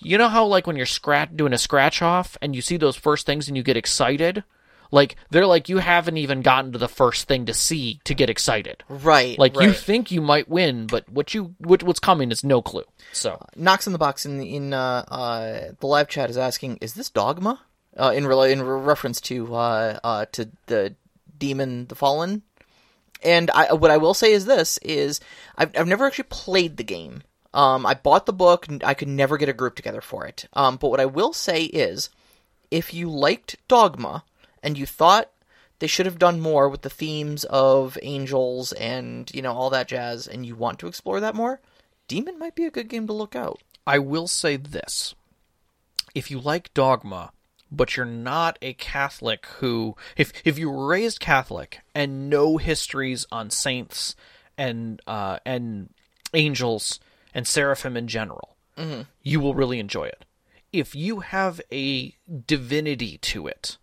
you 0.00 0.18
know 0.18 0.28
how 0.28 0.46
like 0.46 0.66
when 0.66 0.76
you're 0.76 0.86
scratch 0.86 1.30
doing 1.34 1.52
a 1.52 1.58
scratch 1.58 2.02
off 2.02 2.36
and 2.42 2.54
you 2.54 2.62
see 2.62 2.76
those 2.76 2.96
first 2.96 3.26
things 3.26 3.48
and 3.48 3.56
you 3.56 3.62
get 3.62 3.76
excited? 3.76 4.44
Like 4.90 5.16
they're 5.30 5.46
like 5.46 5.68
you 5.68 5.78
haven't 5.78 6.18
even 6.18 6.42
gotten 6.42 6.72
to 6.72 6.78
the 6.78 6.88
first 6.88 7.26
thing 7.26 7.46
to 7.46 7.54
see 7.54 8.00
to 8.04 8.14
get 8.14 8.30
excited. 8.30 8.84
right. 8.88 9.36
Like 9.38 9.56
right. 9.56 9.66
you 9.66 9.72
think 9.72 10.10
you 10.10 10.20
might 10.20 10.48
win, 10.48 10.86
but 10.86 11.08
what 11.08 11.34
you 11.34 11.54
what, 11.58 11.82
what's 11.82 12.00
coming 12.00 12.30
is 12.30 12.44
no 12.44 12.62
clue. 12.62 12.84
So 13.12 13.44
Knox 13.56 13.86
in 13.86 13.92
the 13.92 13.98
box 13.98 14.24
in 14.24 14.38
the, 14.38 14.54
in 14.54 14.72
uh, 14.72 15.04
uh, 15.08 15.60
the 15.80 15.86
live 15.86 16.08
chat 16.08 16.30
is 16.30 16.38
asking, 16.38 16.78
"Is 16.80 16.94
this 16.94 17.10
dogma?" 17.10 17.60
Uh, 17.96 18.12
in 18.14 18.24
rela- 18.24 18.50
in 18.50 18.62
re- 18.62 18.80
reference 18.80 19.20
to 19.22 19.54
uh, 19.54 19.98
uh, 20.04 20.26
to 20.32 20.48
the 20.66 20.94
demon, 21.38 21.86
the 21.86 21.94
fallen. 21.94 22.42
And 23.24 23.50
I, 23.50 23.72
what 23.72 23.90
I 23.90 23.96
will 23.96 24.14
say 24.14 24.32
is 24.32 24.44
this: 24.44 24.78
is 24.78 25.20
I've 25.56 25.76
I've 25.76 25.88
never 25.88 26.06
actually 26.06 26.24
played 26.24 26.76
the 26.76 26.84
game. 26.84 27.22
Um, 27.52 27.86
I 27.86 27.94
bought 27.94 28.26
the 28.26 28.32
book. 28.32 28.66
I 28.82 28.94
could 28.94 29.08
never 29.08 29.38
get 29.38 29.48
a 29.48 29.54
group 29.54 29.76
together 29.76 30.00
for 30.00 30.26
it. 30.26 30.46
Um, 30.52 30.76
but 30.76 30.90
what 30.90 31.00
I 31.00 31.06
will 31.06 31.32
say 31.32 31.64
is, 31.64 32.10
if 32.70 32.92
you 32.92 33.08
liked 33.08 33.56
Dogma 33.68 34.24
and 34.62 34.76
you 34.76 34.86
thought 34.86 35.30
they 35.78 35.86
should 35.86 36.06
have 36.06 36.18
done 36.18 36.40
more 36.40 36.68
with 36.68 36.82
the 36.82 36.90
themes 36.90 37.44
of 37.44 37.98
angels 38.02 38.72
and 38.72 39.30
you 39.32 39.42
know 39.42 39.52
all 39.52 39.70
that 39.70 39.88
jazz, 39.88 40.26
and 40.26 40.44
you 40.44 40.56
want 40.56 40.78
to 40.80 40.86
explore 40.86 41.20
that 41.20 41.34
more, 41.34 41.60
Demon 42.08 42.38
might 42.38 42.54
be 42.54 42.64
a 42.64 42.70
good 42.70 42.88
game 42.88 43.06
to 43.06 43.12
look 43.12 43.34
out. 43.34 43.60
I 43.86 43.98
will 43.98 44.28
say 44.28 44.56
this. 44.56 45.14
If 46.14 46.30
you 46.30 46.40
like 46.40 46.72
dogma, 46.74 47.32
but 47.74 47.96
you're 47.96 48.06
not 48.06 48.58
a 48.62 48.74
Catholic 48.74 49.46
who 49.58 49.96
if 50.16 50.32
if 50.44 50.58
you 50.58 50.70
were 50.70 50.86
raised 50.86 51.20
Catholic 51.20 51.80
and 51.94 52.30
know 52.30 52.56
histories 52.56 53.26
on 53.30 53.50
saints 53.50 54.14
and 54.56 55.00
uh 55.06 55.38
and 55.44 55.90
angels 56.32 57.00
and 57.34 57.46
seraphim 57.46 57.96
in 57.96 58.08
general, 58.08 58.56
you 59.22 59.40
will 59.40 59.54
really 59.54 59.78
enjoy 59.78 60.04
it. 60.04 60.24
If 60.72 60.94
you 60.94 61.20
have 61.20 61.60
a 61.72 62.14
divinity 62.46 63.18
to 63.18 63.46
it 63.46 63.78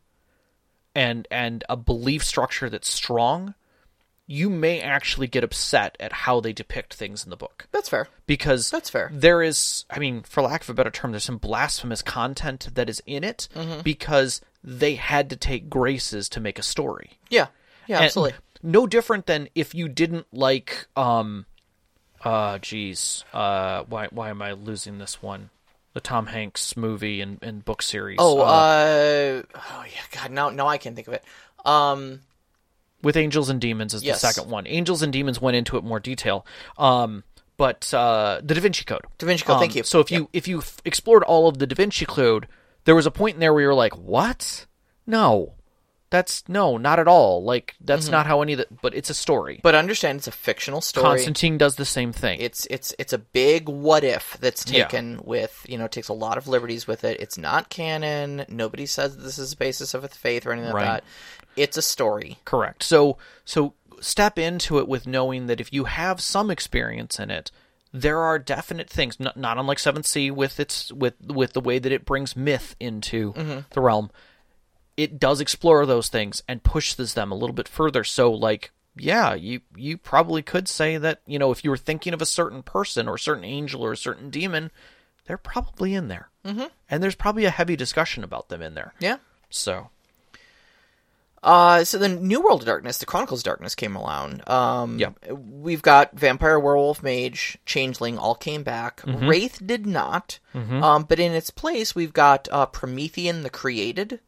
and 0.95 1.27
and 1.31 1.63
a 1.69 1.77
belief 1.77 2.23
structure 2.23 2.69
that's 2.69 2.89
strong, 2.91 3.53
you 4.31 4.49
may 4.49 4.79
actually 4.79 5.27
get 5.27 5.43
upset 5.43 5.97
at 5.99 6.13
how 6.13 6.39
they 6.39 6.53
depict 6.53 6.93
things 6.93 7.23
in 7.23 7.29
the 7.29 7.35
book 7.37 7.67
That's 7.71 7.89
fair. 7.89 8.07
because 8.25 8.69
That's 8.69 8.89
fair. 8.89 9.09
There 9.13 9.41
is, 9.43 9.83
I 9.89 9.99
mean, 9.99 10.23
for 10.23 10.41
lack 10.41 10.61
of 10.63 10.69
a 10.69 10.73
better 10.73 10.89
term, 10.91 11.11
there's 11.11 11.25
some 11.25 11.37
blasphemous 11.37 12.01
content 12.01 12.69
that 12.75 12.89
is 12.89 13.01
in 13.05 13.23
it 13.23 13.47
Mm-hmm. 13.55 13.81
because 13.81 14.39
they 14.63 14.95
had 14.95 15.29
to 15.31 15.35
take 15.35 15.69
graces 15.69 16.29
to 16.29 16.39
make 16.39 16.57
a 16.59 16.63
story. 16.63 17.19
Yeah. 17.29 17.47
Yeah, 17.87 17.97
And 17.97 18.05
absolutely. 18.05 18.35
no 18.63 18.87
different 18.87 19.25
than 19.25 19.49
if 19.55 19.75
you 19.75 19.89
didn't 19.89 20.27
like, 20.31 20.87
um, 20.95 21.45
uh, 22.23 22.59
geez, 22.59 23.25
uh, 23.33 23.83
why 23.89 24.07
why 24.11 24.29
am 24.29 24.41
I 24.41 24.51
losing 24.53 24.97
this 24.99 25.21
one? 25.21 25.49
The 25.93 25.99
Tom 25.99 26.27
Hanks 26.27 26.77
movie 26.77 27.19
and, 27.19 27.39
and 27.41 27.65
book 27.65 27.81
series. 27.81 28.17
Oh, 28.21 28.39
uh, 28.41 29.41
oh 29.55 29.83
yeah, 29.91 30.19
God, 30.21 30.31
now 30.31 30.49
now 30.51 30.67
I 30.67 30.77
can't 30.77 30.95
think 30.95 31.07
of 31.07 31.15
it. 31.15 31.23
Um, 31.65 32.21
with 33.03 33.15
Angels 33.17 33.49
and 33.49 33.59
Demons 33.59 33.93
is 33.93 34.03
Yes. 34.03 34.21
the 34.21 34.27
second 34.31 34.49
one. 34.51 34.65
Angels 34.67 35.01
and 35.01 35.11
Demons 35.11 35.41
went 35.41 35.55
into 35.57 35.77
it 35.77 35.83
more 35.83 35.99
detail. 35.99 36.45
Um, 36.77 37.23
but 37.57 37.93
uh, 37.93 38.41
the 38.43 38.55
Da 38.55 38.61
Vinci 38.61 38.83
Code. 38.85 39.01
Da 39.17 39.27
Vinci 39.27 39.43
Code, 39.45 39.59
thank 39.59 39.73
Um, 39.73 39.77
you. 39.77 39.83
So 39.83 39.99
if 39.99 40.09
you 40.11 40.29
if 40.33 40.47
you 40.47 40.59
f- 40.59 40.81
explored 40.85 41.23
all 41.23 41.47
of 41.47 41.59
the 41.59 41.67
Da 41.67 41.75
Vinci 41.75 42.05
Code, 42.05 42.47
there 42.85 42.95
was 42.95 43.05
a 43.05 43.11
point 43.11 43.35
in 43.35 43.39
there 43.39 43.53
where 43.53 43.61
you're 43.63 43.73
like, 43.73 43.95
"What? 43.97 44.65
No, 45.05 45.53
that's 46.11 46.47
no, 46.47 46.77
not 46.77 46.99
at 46.99 47.07
all. 47.07 47.43
Like 47.43 47.73
that's 47.81 48.07
not 48.09 48.27
how 48.27 48.43
any 48.43 48.53
of 48.53 48.59
the 48.59 48.67
But 48.83 48.93
it's 48.93 49.09
a 49.09 49.13
story. 49.15 49.53
Mm-hmm. 49.55 49.61
but 49.63 49.73
understand 49.73 50.19
it's 50.19 50.27
a 50.27 50.31
fictional 50.31 50.81
story. 50.81 51.03
Constantine 51.05 51.57
does 51.57 51.77
the 51.77 51.85
same 51.85 52.11
thing. 52.13 52.39
It's 52.39 52.67
it's 52.69 52.93
it's 52.99 53.13
a 53.13 53.17
big 53.17 53.67
what 53.67 54.03
if 54.03 54.37
that's 54.39 54.69
Yeah. 54.69 54.83
taken 54.83 55.21
with 55.23 55.65
you 55.67 55.77
know 55.79 55.87
takes 55.87 56.09
a 56.09 56.13
lot 56.13 56.37
of 56.37 56.47
liberties 56.47 56.85
with 56.85 57.03
it. 57.03 57.19
It's 57.19 57.37
not 57.37 57.69
canon. 57.69 58.45
Nobody 58.47 58.85
says 58.85 59.17
this 59.17 59.39
is 59.39 59.49
the 59.51 59.55
basis 59.57 59.93
of 59.95 60.03
a 60.03 60.07
faith 60.09 60.45
or 60.45 60.51
anything 60.51 60.71
Right. 60.73 60.85
like 60.85 60.93
that. 61.01 61.03
It's 61.55 61.77
a 61.77 61.81
story. 61.81 62.37
Correct. 62.45 62.83
So 62.83 63.17
so 63.45 63.73
step 64.01 64.37
into 64.37 64.77
it 64.79 64.87
with 64.87 65.07
knowing 65.07 65.47
that 65.47 65.59
if 65.61 65.71
you 65.73 65.85
have 65.85 66.19
some 66.21 66.51
experience 66.51 67.19
in 67.19 67.31
it, 67.31 67.51
there 67.93 68.19
are 68.19 68.39
definite 68.39 68.89
things 68.89 69.19
not, 69.19 69.35
not 69.37 69.57
unlike 69.57 69.77
7th 69.77 70.05
Sea 70.05 70.31
with 70.31 70.59
its 70.59 70.91
with 70.91 71.13
with 71.25 71.53
the 71.53 71.59
way 71.61 71.77
that 71.79 71.91
it 71.91 72.05
brings 72.05 72.35
myth 72.35 72.75
into 72.79 73.33
the 73.71 73.81
realm. 73.81 74.11
It 75.03 75.19
does 75.19 75.41
explore 75.41 75.85
those 75.85 76.09
things 76.09 76.43
and 76.47 76.63
pushes 76.63 77.13
them 77.13 77.31
a 77.31 77.35
little 77.35 77.55
bit 77.55 77.67
further. 77.67 78.03
So 78.03 78.31
like 78.31 78.71
yeah, 78.95 79.33
you 79.33 79.61
you 79.75 79.97
probably 79.97 80.41
could 80.41 80.67
say 80.67 80.97
that, 80.97 81.21
you 81.25 81.39
know, 81.39 81.51
if 81.51 81.63
you 81.63 81.69
were 81.69 81.77
thinking 81.77 82.13
of 82.13 82.21
a 82.21 82.25
certain 82.25 82.61
person 82.61 83.07
or 83.07 83.15
a 83.15 83.19
certain 83.19 83.45
angel 83.45 83.85
or 83.85 83.93
a 83.93 83.97
certain 83.97 84.29
demon, 84.29 84.69
they're 85.25 85.37
probably 85.37 85.93
in 85.93 86.07
there. 86.09 86.29
Mm-hmm. 86.45 86.65
And 86.89 87.01
there's 87.01 87.15
probably 87.15 87.45
a 87.45 87.51
heavy 87.51 87.75
discussion 87.75 88.23
about 88.23 88.49
them 88.49 88.61
in 88.61 88.73
there. 88.73 88.93
Yeah. 88.99 89.17
So, 89.49 89.89
Uh, 91.43 91.83
so 91.83 91.97
then 91.97 92.27
New 92.27 92.41
World 92.41 92.61
of 92.61 92.67
Darkness, 92.67 92.97
the 92.99 93.05
Chronicles 93.05 93.39
of 93.39 93.45
Darkness 93.45 93.75
came 93.75 93.97
around. 93.97 94.47
Um, 94.47 94.99
Yep. 94.99 95.27
We've 95.31 95.81
got 95.81 96.13
Vampire, 96.13 96.59
Werewolf, 96.59 97.01
Mage, 97.01 97.57
Changeling 97.65 98.17
all 98.17 98.35
came 98.35 98.63
back. 98.63 99.01
Mm-hmm. 99.01 99.27
Wraith 99.27 99.65
did 99.65 99.85
not. 99.85 100.39
Um, 100.83 101.03
but 101.03 101.19
in 101.19 101.31
its 101.31 101.49
place, 101.49 101.95
we've 101.95 102.13
got 102.13 102.47
uh, 102.51 102.65
Promethean 102.67 103.41
the 103.43 103.49
Created. 103.49 104.19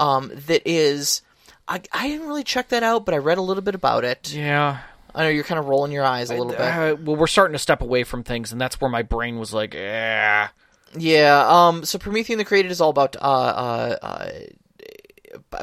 Um, 0.00 0.32
that 0.46 0.62
is, 0.64 1.22
I, 1.68 1.80
I 1.92 2.08
didn't 2.08 2.26
really 2.26 2.44
check 2.44 2.70
that 2.70 2.82
out, 2.82 3.04
but 3.04 3.14
I 3.14 3.18
read 3.18 3.38
a 3.38 3.42
little 3.42 3.62
bit 3.62 3.74
about 3.74 4.04
it. 4.04 4.32
yeah, 4.32 4.80
I 5.14 5.24
know 5.24 5.28
you're 5.28 5.44
kind 5.44 5.58
of 5.58 5.66
rolling 5.66 5.92
your 5.92 6.04
eyes 6.04 6.30
a 6.30 6.34
little 6.34 6.52
bit. 6.52 6.60
Uh, 6.60 6.96
well, 7.02 7.16
we're 7.16 7.26
starting 7.26 7.52
to 7.52 7.58
step 7.58 7.82
away 7.82 8.04
from 8.04 8.22
things, 8.22 8.52
and 8.52 8.60
that's 8.60 8.80
where 8.80 8.90
my 8.90 9.02
brain 9.02 9.38
was 9.38 9.52
like, 9.52 9.74
eh. 9.74 10.48
Yeah. 10.96 11.46
Um. 11.48 11.84
So 11.84 11.98
Promethean 11.98 12.38
the 12.38 12.44
Created 12.44 12.72
is 12.72 12.80
all 12.80 12.90
about 12.90 13.14
uh 13.16 13.20
uh. 13.20 13.96
uh 14.02 14.30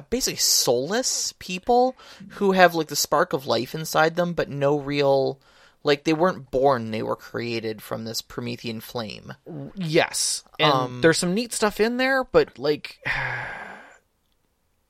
basically 0.10 0.38
soulless 0.38 1.34
people 1.40 1.96
who 2.30 2.54
have 2.54 2.74
like 2.76 2.88
the 2.88 2.96
spark 2.96 3.34
of 3.34 3.46
life 3.48 3.76
inside 3.76 4.16
them 4.16 4.32
but 4.32 4.48
no 4.50 4.80
real 4.80 5.42
like 5.84 6.06
they 6.06 6.14
weren't 6.14 6.50
born 6.50 6.92
they 6.92 7.04
were 7.04 7.18
created 7.18 7.82
from 7.82 8.06
this 8.06 8.22
promethean 8.22 8.80
flame 8.80 9.34
Yes, 9.76 10.44
and 10.58 10.72
Um, 10.72 11.02
there's 11.02 11.18
some 11.18 11.34
neat 11.34 11.52
stuff 11.54 11.82
in 11.82 11.98
there, 11.98 12.24
but 12.24 12.58
like, 12.58 13.00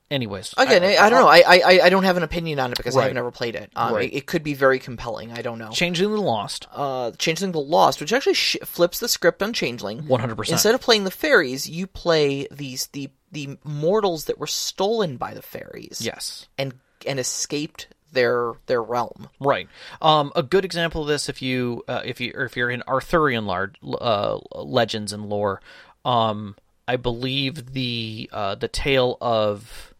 anyways, 0.09 0.53
again 0.57 0.83
i, 0.83 0.95
I 0.97 1.09
don't 1.09 1.19
know. 1.21 1.27
I, 1.27 1.43
I 1.47 1.79
i 1.83 1.89
don't 1.89 2.03
have 2.03 2.17
an 2.17 2.23
opinion 2.23 2.59
on 2.59 2.71
it 2.71 2.77
because 2.77 2.95
i've 2.95 3.13
never 3.13 3.31
played 3.31 3.55
it. 3.55 3.71
Um 3.75 3.93
Right. 3.95 4.11
it, 4.11 4.17
it 4.17 4.25
could 4.25 4.43
be 4.43 4.53
very 4.53 4.79
compelling. 4.79 5.31
I 5.31 5.41
don't 5.41 5.59
know. 5.59 5.69
Changing 5.71 6.11
the 6.11 6.21
Lost, 6.21 6.67
uh 6.73 7.11
changeling 7.17 7.51
the 7.51 7.59
lost 7.59 7.99
which 8.01 8.13
actually 8.13 8.33
sh- 8.35 8.57
flips 8.65 8.99
the 8.99 9.07
script 9.07 9.41
on 9.43 9.53
changeling. 9.53 10.03
100%. 10.03 10.49
instead 10.51 10.75
of 10.75 10.81
playing 10.81 11.03
the 11.03 11.11
fairies 11.11 11.69
you 11.69 11.87
play 11.87 12.47
these 12.51 12.87
the 12.87 13.09
the 13.31 13.57
mortals 13.63 14.25
that 14.25 14.37
were 14.39 14.47
stolen 14.47 15.17
by 15.17 15.33
the 15.33 15.41
fairies 15.41 16.01
yes, 16.01 16.47
and 16.57 16.73
and 17.05 17.19
escaped 17.19 17.87
their 18.13 18.53
their 18.67 18.81
realm. 18.81 19.27
right. 19.41 19.67
Um, 20.01 20.31
a 20.35 20.41
good 20.41 20.63
example 20.63 21.01
of 21.01 21.07
this, 21.09 21.27
if 21.27 21.41
you 21.41 21.83
uh, 21.89 22.01
if 22.05 22.21
you 22.21 22.31
or 22.33 22.45
if 22.45 22.55
you're 22.55 22.69
in 22.69 22.81
Arthurian 22.87 23.45
lar- 23.45 23.73
uh, 23.83 24.37
legends 24.55 25.11
and 25.11 25.25
lore, 25.27 25.61
um, 26.05 26.55
I 26.87 26.95
believe 26.95 27.73
the 27.73 28.29
uh, 28.31 28.55
the 28.55 28.69
tale 28.69 29.17
of 29.19 29.93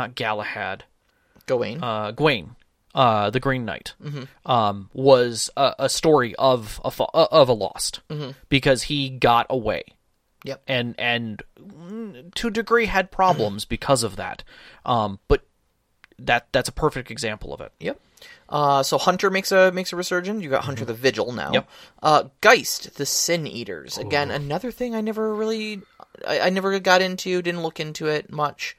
not 0.00 0.14
Galahad, 0.14 0.84
Gawain. 1.46 1.82
uh, 1.82 2.10
Gawain, 2.12 2.56
uh, 2.94 3.30
the 3.30 3.40
Green 3.40 3.64
Knight, 3.64 3.94
um, 4.46 4.90
was 4.92 5.50
a, 5.56 5.74
a 5.80 5.88
story 5.88 6.34
of 6.36 6.80
a 6.84 6.90
fa- 6.90 7.04
of 7.14 7.48
a 7.48 7.52
lost 7.52 8.00
because 8.48 8.84
he 8.84 9.10
got 9.10 9.46
away 9.50 9.84
yep. 10.44 10.62
and 10.66 10.94
and 10.98 11.42
to 12.34 12.48
a 12.48 12.50
degree 12.50 12.86
had 12.86 13.10
problems 13.10 13.64
because 13.68 14.02
of 14.02 14.16
that. 14.16 14.42
Um, 14.84 15.18
but 15.28 15.42
that 16.18 16.48
that's 16.52 16.68
a 16.68 16.72
perfect 16.72 17.10
example 17.10 17.52
of 17.54 17.60
it. 17.60 17.72
Yep. 17.80 18.00
Uh, 18.48 18.82
so 18.82 18.98
Hunter 18.98 19.30
makes 19.30 19.52
a 19.52 19.70
makes 19.72 19.92
a 19.92 19.96
resurgence. 19.96 20.42
You 20.42 20.50
got 20.50 20.64
Hunter 20.64 20.84
the 20.84 20.94
Vigil 20.94 21.32
now. 21.32 21.52
Yep. 21.52 21.68
Uh, 22.02 22.24
Geist, 22.40 22.96
the 22.96 23.06
Sin 23.06 23.46
Eaters. 23.46 23.96
Again, 23.96 24.30
another 24.30 24.70
thing 24.70 24.94
I 24.94 25.00
never 25.00 25.34
really, 25.34 25.82
I, 26.26 26.40
I 26.40 26.50
never 26.50 26.78
got 26.80 27.00
into. 27.00 27.40
Didn't 27.40 27.62
look 27.62 27.80
into 27.80 28.06
it 28.08 28.32
much. 28.32 28.76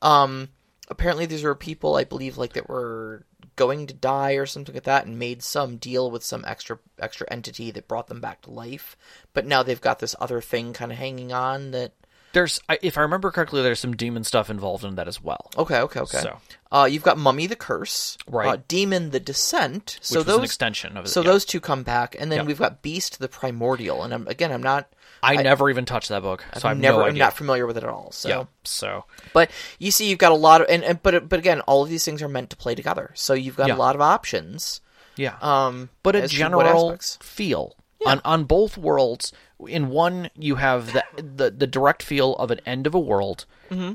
Um, 0.00 0.48
apparently 0.88 1.26
these 1.26 1.42
were 1.42 1.54
people 1.54 1.96
I 1.96 2.04
believe 2.04 2.38
like 2.38 2.54
that 2.54 2.68
were 2.68 3.24
going 3.56 3.86
to 3.88 3.94
die 3.94 4.32
or 4.32 4.46
something 4.46 4.74
like 4.74 4.84
that, 4.84 5.06
and 5.06 5.18
made 5.18 5.42
some 5.42 5.76
deal 5.76 6.10
with 6.10 6.24
some 6.24 6.44
extra 6.46 6.78
extra 6.98 7.26
entity 7.30 7.70
that 7.72 7.88
brought 7.88 8.06
them 8.06 8.20
back 8.20 8.42
to 8.42 8.50
life. 8.50 8.96
But 9.34 9.46
now 9.46 9.62
they've 9.62 9.80
got 9.80 9.98
this 9.98 10.14
other 10.20 10.40
thing 10.40 10.72
kind 10.72 10.92
of 10.92 10.98
hanging 10.98 11.32
on 11.32 11.72
that. 11.72 11.92
There's, 12.34 12.60
if 12.82 12.98
I 12.98 13.00
remember 13.00 13.30
correctly, 13.30 13.62
there's 13.62 13.80
some 13.80 13.96
demon 13.96 14.22
stuff 14.22 14.50
involved 14.50 14.84
in 14.84 14.96
that 14.96 15.08
as 15.08 15.20
well. 15.20 15.50
Okay, 15.56 15.80
okay, 15.80 16.00
okay. 16.00 16.18
So. 16.18 16.38
Uh, 16.70 16.86
you've 16.88 17.02
got 17.02 17.16
Mummy 17.16 17.46
the 17.46 17.56
Curse, 17.56 18.18
Right. 18.28 18.48
Uh, 18.48 18.62
Demon 18.68 19.10
the 19.10 19.18
Descent. 19.18 19.98
so 20.02 20.20
Which 20.20 20.26
those 20.26 20.38
an 20.38 20.44
extension 20.44 20.96
of 20.98 21.06
it. 21.06 21.08
So 21.08 21.22
yeah. 21.22 21.30
those 21.30 21.46
two 21.46 21.58
come 21.58 21.84
back, 21.84 22.14
and 22.18 22.30
then 22.30 22.44
we've 22.44 22.58
got 22.58 22.82
Beast 22.82 23.18
the 23.18 23.28
Primordial, 23.28 24.02
and 24.02 24.12
I'm, 24.12 24.28
again, 24.28 24.52
I'm 24.52 24.62
not, 24.62 24.92
I, 25.22 25.36
never 25.42 25.68
even 25.70 25.84
touched 25.84 26.08
that 26.10 26.22
book, 26.22 26.44
so 26.56 26.68
I 26.68 26.70
have 26.72 26.78
never, 26.78 26.98
no 26.98 27.04
I'm 27.04 27.16
not 27.16 27.34
familiar 27.36 27.66
with 27.66 27.76
it 27.76 27.82
at 27.84 27.88
all. 27.90 28.12
So, 28.12 28.28
yeah. 28.28 28.44
So 28.64 29.04
but 29.32 29.50
you 29.78 29.90
see, 29.90 30.08
you've 30.08 30.18
got 30.18 30.32
a 30.32 30.36
lot 30.36 30.60
of, 30.60 30.68
and, 30.70 30.82
and 30.84 31.02
but 31.02 31.28
but 31.28 31.38
again, 31.38 31.60
all 31.62 31.82
of 31.82 31.88
these 31.88 32.04
things 32.04 32.22
are 32.22 32.28
meant 32.28 32.50
to 32.50 32.56
play 32.56 32.74
together, 32.74 33.10
so 33.14 33.34
you've 33.34 33.56
got 33.56 33.68
Yeah. 33.68 33.74
a 33.74 33.76
lot 33.76 33.94
of 33.94 34.00
options. 34.00 34.80
yeah. 35.16 35.36
Um, 35.40 35.90
but 36.02 36.14
a 36.16 36.22
as 36.22 36.30
to 36.30 36.36
what 36.36 36.38
general 36.38 36.96
feel 37.20 37.74
on 38.06 38.20
on 38.24 38.44
both 38.44 38.76
worlds. 38.78 39.32
In 39.66 39.88
one, 39.88 40.30
you 40.36 40.54
have 40.54 40.92
the 40.92 41.04
the, 41.16 41.50
the 41.50 41.66
direct 41.66 42.02
feel 42.02 42.34
of 42.36 42.50
an 42.52 42.60
end 42.64 42.86
of 42.86 42.94
a 42.94 43.00
world, 43.00 43.44
Mm-hmm. 43.70 43.94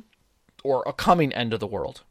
or 0.63 0.83
a 0.85 0.91
coming 0.93 1.31
end 1.33 1.53
of 1.53 1.59
the 1.61 1.67
world. 1.67 2.01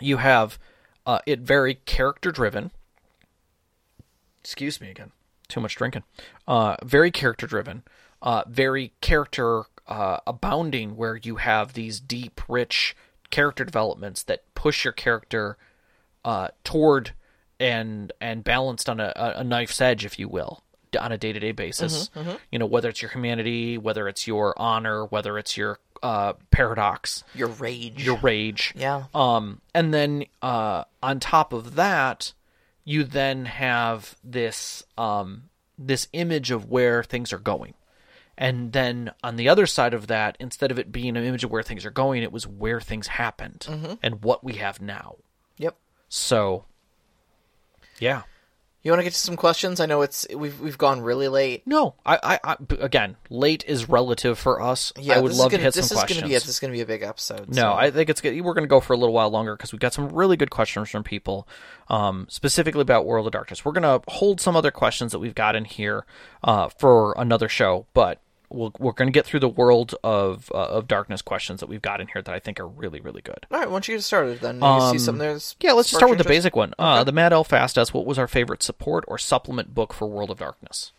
You 0.00 0.16
have 0.16 0.58
uh, 1.06 1.20
it 1.26 1.38
very 1.40 1.74
character 1.74 2.32
driven. 2.32 2.72
Excuse 4.40 4.80
me 4.80 4.90
again. 4.90 5.12
Too 5.48 5.60
much 5.60 5.76
drinking. 5.76 6.02
Uh, 6.46 6.76
very 6.84 7.10
character 7.10 7.46
driven. 7.46 7.82
Uh, 8.20 8.42
very 8.48 8.92
character 9.00 9.64
uh, 9.86 10.18
abounding, 10.26 10.96
where 10.96 11.16
you 11.16 11.36
have 11.36 11.72
these 11.74 12.00
deep, 12.00 12.40
rich 12.48 12.96
character 13.30 13.64
developments 13.64 14.22
that 14.24 14.42
push 14.54 14.84
your 14.84 14.92
character 14.92 15.56
uh, 16.24 16.48
toward 16.64 17.12
and 17.60 18.12
and 18.20 18.44
balanced 18.44 18.88
on 18.88 19.00
a, 19.00 19.12
a 19.14 19.44
knife's 19.44 19.80
edge, 19.80 20.04
if 20.04 20.18
you 20.18 20.28
will, 20.28 20.62
on 20.98 21.12
a 21.12 21.18
day 21.18 21.32
to 21.32 21.40
day 21.40 21.52
basis. 21.52 22.10
You 22.50 22.58
know, 22.58 22.66
whether 22.66 22.88
it's 22.88 23.02
your 23.02 23.10
humanity, 23.10 23.78
whether 23.78 24.08
it's 24.08 24.26
your 24.26 24.54
honor, 24.58 25.04
whether 25.06 25.38
it's 25.38 25.56
your 25.56 25.78
uh, 26.02 26.34
paradox, 26.50 27.24
Your 27.34 27.48
rage, 27.48 28.04
your 28.04 28.18
rage. 28.18 28.72
yeah, 28.76 29.04
Um, 29.14 29.60
and 29.74 29.92
then 29.92 30.26
uh, 30.42 30.84
on 31.02 31.18
top 31.18 31.52
of 31.52 31.74
that, 31.74 32.32
you 32.84 33.02
then 33.04 33.46
have 33.46 34.16
this 34.22 34.84
um, 34.96 35.44
this 35.76 36.08
image 36.12 36.50
of 36.50 36.70
where 36.70 37.02
things 37.02 37.32
are 37.32 37.38
going. 37.38 37.74
And 38.40 38.72
then 38.72 39.10
on 39.24 39.34
the 39.34 39.48
other 39.48 39.66
side 39.66 39.94
of 39.94 40.06
that, 40.06 40.36
instead 40.38 40.70
of 40.70 40.78
it 40.78 40.92
being 40.92 41.16
an 41.16 41.24
image 41.24 41.42
of 41.42 41.50
where 41.50 41.64
things 41.64 41.84
are 41.84 41.90
going, 41.90 42.22
it 42.22 42.30
was 42.30 42.46
where 42.46 42.80
things 42.80 43.08
happened 43.08 43.98
and 44.00 44.22
what 44.22 44.44
we 44.44 44.54
have 44.54 44.80
now. 44.80 45.16
Yep. 45.56 45.76
So, 46.08 46.64
yeah. 47.98 48.22
You 48.84 48.92
want 48.92 49.00
to 49.00 49.04
get 49.04 49.12
to 49.12 49.18
some 49.18 49.34
questions? 49.36 49.80
I 49.80 49.86
know 49.86 50.02
it's 50.02 50.24
we've 50.32 50.58
we've 50.60 50.78
gone 50.78 51.00
really 51.00 51.26
late. 51.26 51.66
No, 51.66 51.96
I 52.06 52.38
I 52.44 52.56
again, 52.78 53.16
late 53.28 53.64
is 53.66 53.88
relative 53.88 54.38
for 54.38 54.62
us. 54.62 54.92
Yeah, 54.96 55.16
I 55.16 55.20
would 55.20 55.32
this 55.32 55.38
love 55.38 55.50
gonna, 55.50 55.58
to 55.58 55.64
hit 55.64 55.74
this 55.74 55.88
some 55.88 55.96
is 55.96 55.98
questions. 56.00 56.20
Gonna 56.20 56.28
be 56.28 56.36
a, 56.36 56.38
this 56.38 56.48
is 56.48 56.60
going 56.60 56.72
to 56.72 56.76
be 56.76 56.80
a 56.80 56.86
big 56.86 57.02
episode. 57.02 57.48
No, 57.48 57.54
so- 57.62 57.72
I 57.72 57.90
think 57.90 58.08
it's 58.08 58.20
good. 58.20 58.40
We're 58.40 58.54
going 58.54 58.62
to 58.62 58.68
go 58.68 58.78
for 58.78 58.92
a 58.92 58.96
little 58.96 59.12
while 59.12 59.30
longer 59.30 59.56
because 59.56 59.72
we've 59.72 59.80
got 59.80 59.92
some 59.94 60.08
really 60.10 60.36
good 60.36 60.50
questions 60.50 60.90
from 60.90 61.02
people, 61.02 61.48
um, 61.88 62.28
specifically 62.30 62.82
about 62.82 63.04
World 63.04 63.26
of 63.26 63.32
Darkness. 63.32 63.64
We're 63.64 63.72
going 63.72 63.82
to 63.82 64.00
hold 64.10 64.40
some 64.40 64.54
other 64.54 64.70
questions 64.70 65.10
that 65.10 65.18
we've 65.18 65.34
got 65.34 65.56
in 65.56 65.64
here 65.64 66.06
uh, 66.44 66.68
for 66.68 67.14
another 67.18 67.48
show, 67.48 67.86
but 67.94 68.20
we'll, 68.50 68.72
we're 68.78 68.92
going 68.92 69.08
to 69.08 69.12
get 69.12 69.26
through 69.26 69.40
the 69.40 69.48
World 69.48 69.94
of 70.02 70.50
uh, 70.54 70.68
of 70.68 70.88
Darkness 70.88 71.22
questions 71.22 71.60
that 71.60 71.68
we've 71.68 71.82
got 71.82 72.00
in 72.00 72.08
here 72.08 72.22
that 72.22 72.34
I 72.34 72.38
think 72.38 72.58
are 72.60 72.66
really, 72.66 73.00
really 73.00 73.20
good. 73.22 73.46
All 73.50 73.58
right, 73.58 73.68
why 73.68 73.74
don't 73.74 73.88
you 73.88 73.96
get 73.96 74.02
started 74.04 74.40
then? 74.40 74.56
You 74.56 74.60
see 74.60 74.66
Um, 74.66 74.98
something 74.98 75.18
there's 75.18 75.56
Yeah, 75.60 75.72
let's 75.72 75.88
just 75.88 75.98
start 75.98 76.10
with 76.10 76.18
the 76.18 76.24
basic 76.24 76.54
one. 76.56 76.74
Uh, 76.78 77.04
the 77.04 77.12
Mad 77.12 77.32
Elf 77.32 77.52
asked 77.52 77.78
us 77.78 77.92
what 77.94 78.06
was 78.06 78.18
our 78.18 78.28
favorite 78.28 78.62
support 78.62 79.04
or 79.08 79.18
supplement 79.18 79.74
book 79.74 79.92
for 79.92 80.06
World 80.08 80.30
of 80.30 80.38
Darkness. 80.38 80.92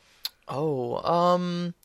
Oh, 0.48 0.98
um, 1.04 1.76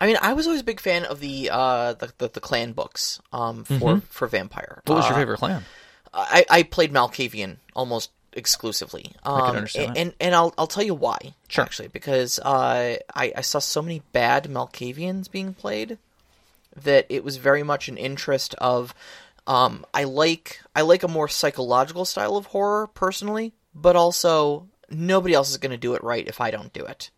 I 0.00 0.06
mean, 0.06 0.18
I 0.20 0.34
was 0.34 0.46
always 0.46 0.60
a 0.60 0.64
big 0.64 0.80
fan 0.80 1.04
of 1.04 1.20
the 1.20 1.48
uh 1.52 1.94
the 1.94 2.12
the, 2.18 2.28
the 2.28 2.40
clan 2.40 2.72
books 2.72 3.20
um 3.32 3.64
for 3.64 4.00
for 4.08 4.26
vampire. 4.28 4.82
Mm-hmm. 4.84 4.92
What 4.92 4.96
was 4.96 5.06
your 5.06 5.14
Uh, 5.14 5.18
favorite 5.18 5.38
clan? 5.38 5.64
I 6.12 6.44
I 6.50 6.62
played 6.64 6.92
Malkavian 6.92 7.58
almost 7.74 8.10
exclusively. 8.32 9.12
Um, 9.24 9.66
and, 9.74 9.96
and 9.96 10.14
and 10.20 10.34
I'll 10.34 10.54
I'll 10.56 10.66
tell 10.66 10.82
you 10.82 10.94
why. 10.94 11.34
Sure. 11.48 11.64
Actually, 11.64 11.88
because 11.88 12.38
uh, 12.38 12.96
I 13.14 13.32
I 13.36 13.40
saw 13.40 13.58
so 13.58 13.82
many 13.82 14.02
bad 14.12 14.44
Malkavians 14.44 15.30
being 15.30 15.54
played 15.54 15.98
that 16.76 17.06
it 17.08 17.24
was 17.24 17.36
very 17.36 17.62
much 17.62 17.88
an 17.88 17.96
interest 17.96 18.54
of. 18.56 18.94
Um, 19.46 19.84
I 19.92 20.04
like 20.04 20.60
I 20.76 20.82
like 20.82 21.02
a 21.02 21.08
more 21.08 21.28
psychological 21.28 22.04
style 22.04 22.36
of 22.36 22.46
horror 22.46 22.86
personally, 22.88 23.52
but 23.74 23.96
also 23.96 24.68
nobody 24.90 25.34
else 25.34 25.50
is 25.50 25.56
going 25.56 25.70
to 25.72 25.76
do 25.76 25.94
it 25.94 26.04
right 26.04 26.26
if 26.26 26.40
I 26.40 26.50
don't 26.50 26.72
do 26.72 26.84
it. 26.84 27.10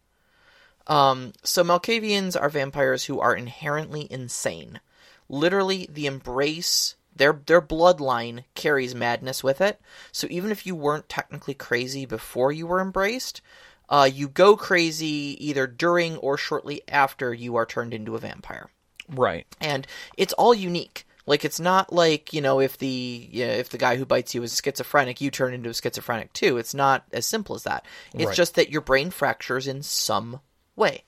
Um, 0.87 1.33
so 1.43 1.63
Malkavians 1.63 2.41
are 2.41 2.49
vampires 2.49 3.05
who 3.05 3.21
are 3.21 3.35
inherently 3.35 4.07
insane. 4.11 4.81
Literally, 5.29 5.89
the 5.91 6.07
embrace 6.07 6.97
their 7.15 7.41
their 7.47 7.63
bloodline 7.63 8.45
carries 8.55 8.95
madness 8.95 9.43
with 9.45 9.61
it. 9.61 9.81
So 10.13 10.27
even 10.31 10.51
if 10.51 10.67
you 10.67 10.75
weren't 10.75 11.09
technically 11.09 11.55
crazy 11.55 12.07
before 12.07 12.53
you 12.53 12.67
were 12.67 12.81
embraced, 12.81 13.41
uh, 13.89 14.09
you 14.13 14.29
go 14.29 14.57
crazy 14.57 15.37
either 15.39 15.67
during 15.67 16.17
or 16.19 16.37
shortly 16.37 16.83
after 16.89 17.35
you 17.35 17.57
are 17.57 17.67
turned 17.67 17.93
into 17.93 18.15
a 18.15 18.19
vampire 18.19 18.71
Right. 19.09 19.47
and 19.61 19.87
it's 20.17 20.33
all 20.35 20.55
unique. 20.55 21.07
Like 21.27 21.45
it's 21.45 21.61
not 21.61 21.93
like 21.93 22.33
you 22.33 22.41
know 22.41 22.59
if 22.61 22.79
the 22.79 23.29
yeah, 23.31 23.53
if 23.53 23.69
the 23.69 23.79
guy 23.79 23.97
who 23.97 24.05
bites 24.05 24.35
you 24.35 24.43
is 24.43 24.61
schizophrenic, 24.63 25.21
you 25.21 25.31
turn 25.31 25.55
into 25.55 25.71
a 25.71 25.75
schizophrenic 25.75 26.33
too. 26.33 26.59
It's 26.59 26.75
not 26.75 27.05
as 27.13 27.27
simple 27.27 27.55
as 27.55 27.63
that. 27.65 27.85
It's 28.15 28.25
Right. 28.25 28.37
just 28.37 28.57
that 28.57 28.71
your 28.71 28.81
brain 28.81 29.11
fractures 29.11 29.69
in 29.69 29.83
some 29.83 30.41
way, 30.75 31.05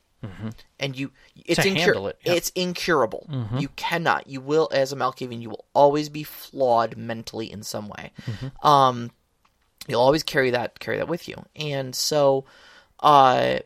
and 0.81 0.97
you 0.99 1.11
it's 1.37 1.63
To 1.63 1.69
incur- 1.69 1.81
handle 1.81 2.07
it, 2.09 2.19
yeah. 2.25 2.33
It's 2.35 2.51
incurable. 2.51 3.29
You 3.59 3.69
cannot. 3.77 4.27
You 4.27 4.41
will 4.41 4.69
as 4.73 4.93
a 4.93 4.97
Malkavian, 4.97 5.41
you 5.41 5.51
will 5.51 5.65
always 5.75 6.09
be 6.09 6.23
flawed 6.23 6.97
mentally 6.97 7.51
in 7.51 7.63
some 7.63 7.89
way. 7.89 8.13
Um, 8.63 9.11
you'll 9.87 10.01
always 10.01 10.23
carry 10.23 10.51
that 10.51 10.79
carry 10.81 10.99
that 10.99 11.09
with 11.09 11.29
you, 11.29 11.37
and 11.57 11.95
so, 11.95 12.45
uh, 13.01 13.59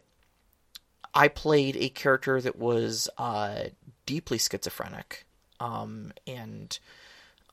I 1.15 1.29
played 1.29 1.77
a 1.77 1.89
character 1.89 2.41
that 2.41 2.57
was 2.57 3.09
uh, 3.19 3.65
deeply 4.07 4.39
schizophrenic, 4.39 5.25
um, 5.61 6.13
and 6.27 6.79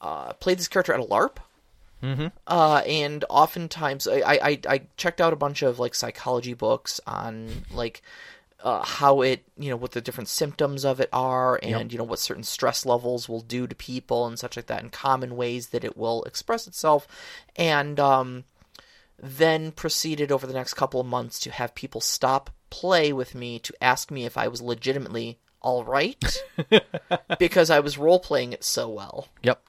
uh, 0.01 0.33
played 0.33 0.59
this 0.59 0.67
character 0.67 0.93
at 0.93 0.99
a 0.99 1.03
LARP. 1.03 1.37
Mm-hmm. 2.03 2.27
Uh, 2.45 2.81
and 2.85 3.25
oftentimes, 3.29 4.07
I, 4.07 4.19
I 4.19 4.59
I 4.69 4.81
checked 4.97 5.21
out 5.21 5.33
a 5.33 5.37
bunch 5.37 5.63
of 5.63 5.79
like 5.79 5.95
psychology 5.95 6.53
books 6.53 6.99
on 7.07 7.49
like 7.71 8.03
uh, 8.63 8.83
how 8.83 9.21
it 9.21 9.43
you 9.57 9.69
know 9.69 9.75
what 9.75 9.91
the 9.91 10.01
different 10.01 10.29
symptoms 10.29 10.85
of 10.85 10.99
it 10.99 11.09
are, 11.13 11.59
and 11.61 11.91
you 11.91 11.97
know 11.97 12.03
what 12.03 12.19
certain 12.19 12.43
stress 12.43 12.85
levels 12.85 13.29
will 13.29 13.41
do 13.41 13.67
to 13.67 13.75
people 13.75 14.25
and 14.25 14.39
such 14.39 14.55
like 14.55 14.67
that, 14.67 14.81
and 14.81 14.91
common 14.91 15.35
ways 15.35 15.67
that 15.67 15.83
it 15.83 15.97
will 15.97 16.23
express 16.23 16.67
itself, 16.67 17.07
and 17.55 17.99
um, 17.99 18.43
then 19.21 19.71
proceeded 19.71 20.31
over 20.31 20.47
the 20.47 20.53
next 20.53 20.73
couple 20.73 20.99
of 20.99 21.07
months 21.07 21.39
to 21.39 21.51
have 21.51 21.75
people 21.75 22.01
stop 22.01 22.49
play 22.69 23.13
with 23.13 23.35
me 23.35 23.59
to 23.59 23.73
ask 23.81 24.11
me 24.11 24.25
if 24.25 24.37
I 24.37 24.47
was 24.47 24.61
legitimately 24.61 25.39
all 25.61 25.83
right 25.83 26.43
because 27.39 27.69
I 27.69 27.79
was 27.79 27.97
role 27.97 28.19
playing 28.19 28.53
it 28.53 28.63
so 28.63 28.89
well. 28.89 29.27
Yep. 29.43 29.61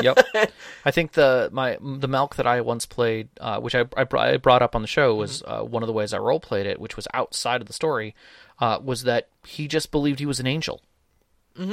Yep. 0.00 0.18
I 0.84 0.90
think 0.90 1.12
the 1.12 1.48
my 1.52 1.76
the 1.80 2.08
Malk 2.08 2.36
that 2.36 2.46
I 2.46 2.60
once 2.60 2.86
played, 2.86 3.28
uh, 3.40 3.60
which 3.60 3.74
I 3.74 3.84
I 3.96 4.06
I 4.16 4.36
brought 4.36 4.62
up 4.62 4.74
on 4.76 4.82
the 4.82 4.88
show, 4.88 5.14
was 5.14 5.42
uh, 5.46 5.62
one 5.62 5.82
of 5.82 5.86
the 5.86 5.92
ways 5.92 6.12
I 6.14 6.18
role 6.18 6.40
played 6.40 6.66
it, 6.66 6.80
which 6.80 6.96
was 6.96 7.08
outside 7.12 7.60
of 7.60 7.66
the 7.66 7.72
story, 7.72 8.14
uh, 8.60 8.78
was 8.82 9.02
that 9.04 9.28
he 9.46 9.66
just 9.68 9.90
believed 9.90 10.18
he 10.20 10.26
was 10.26 10.40
an 10.40 10.46
angel. 10.46 10.82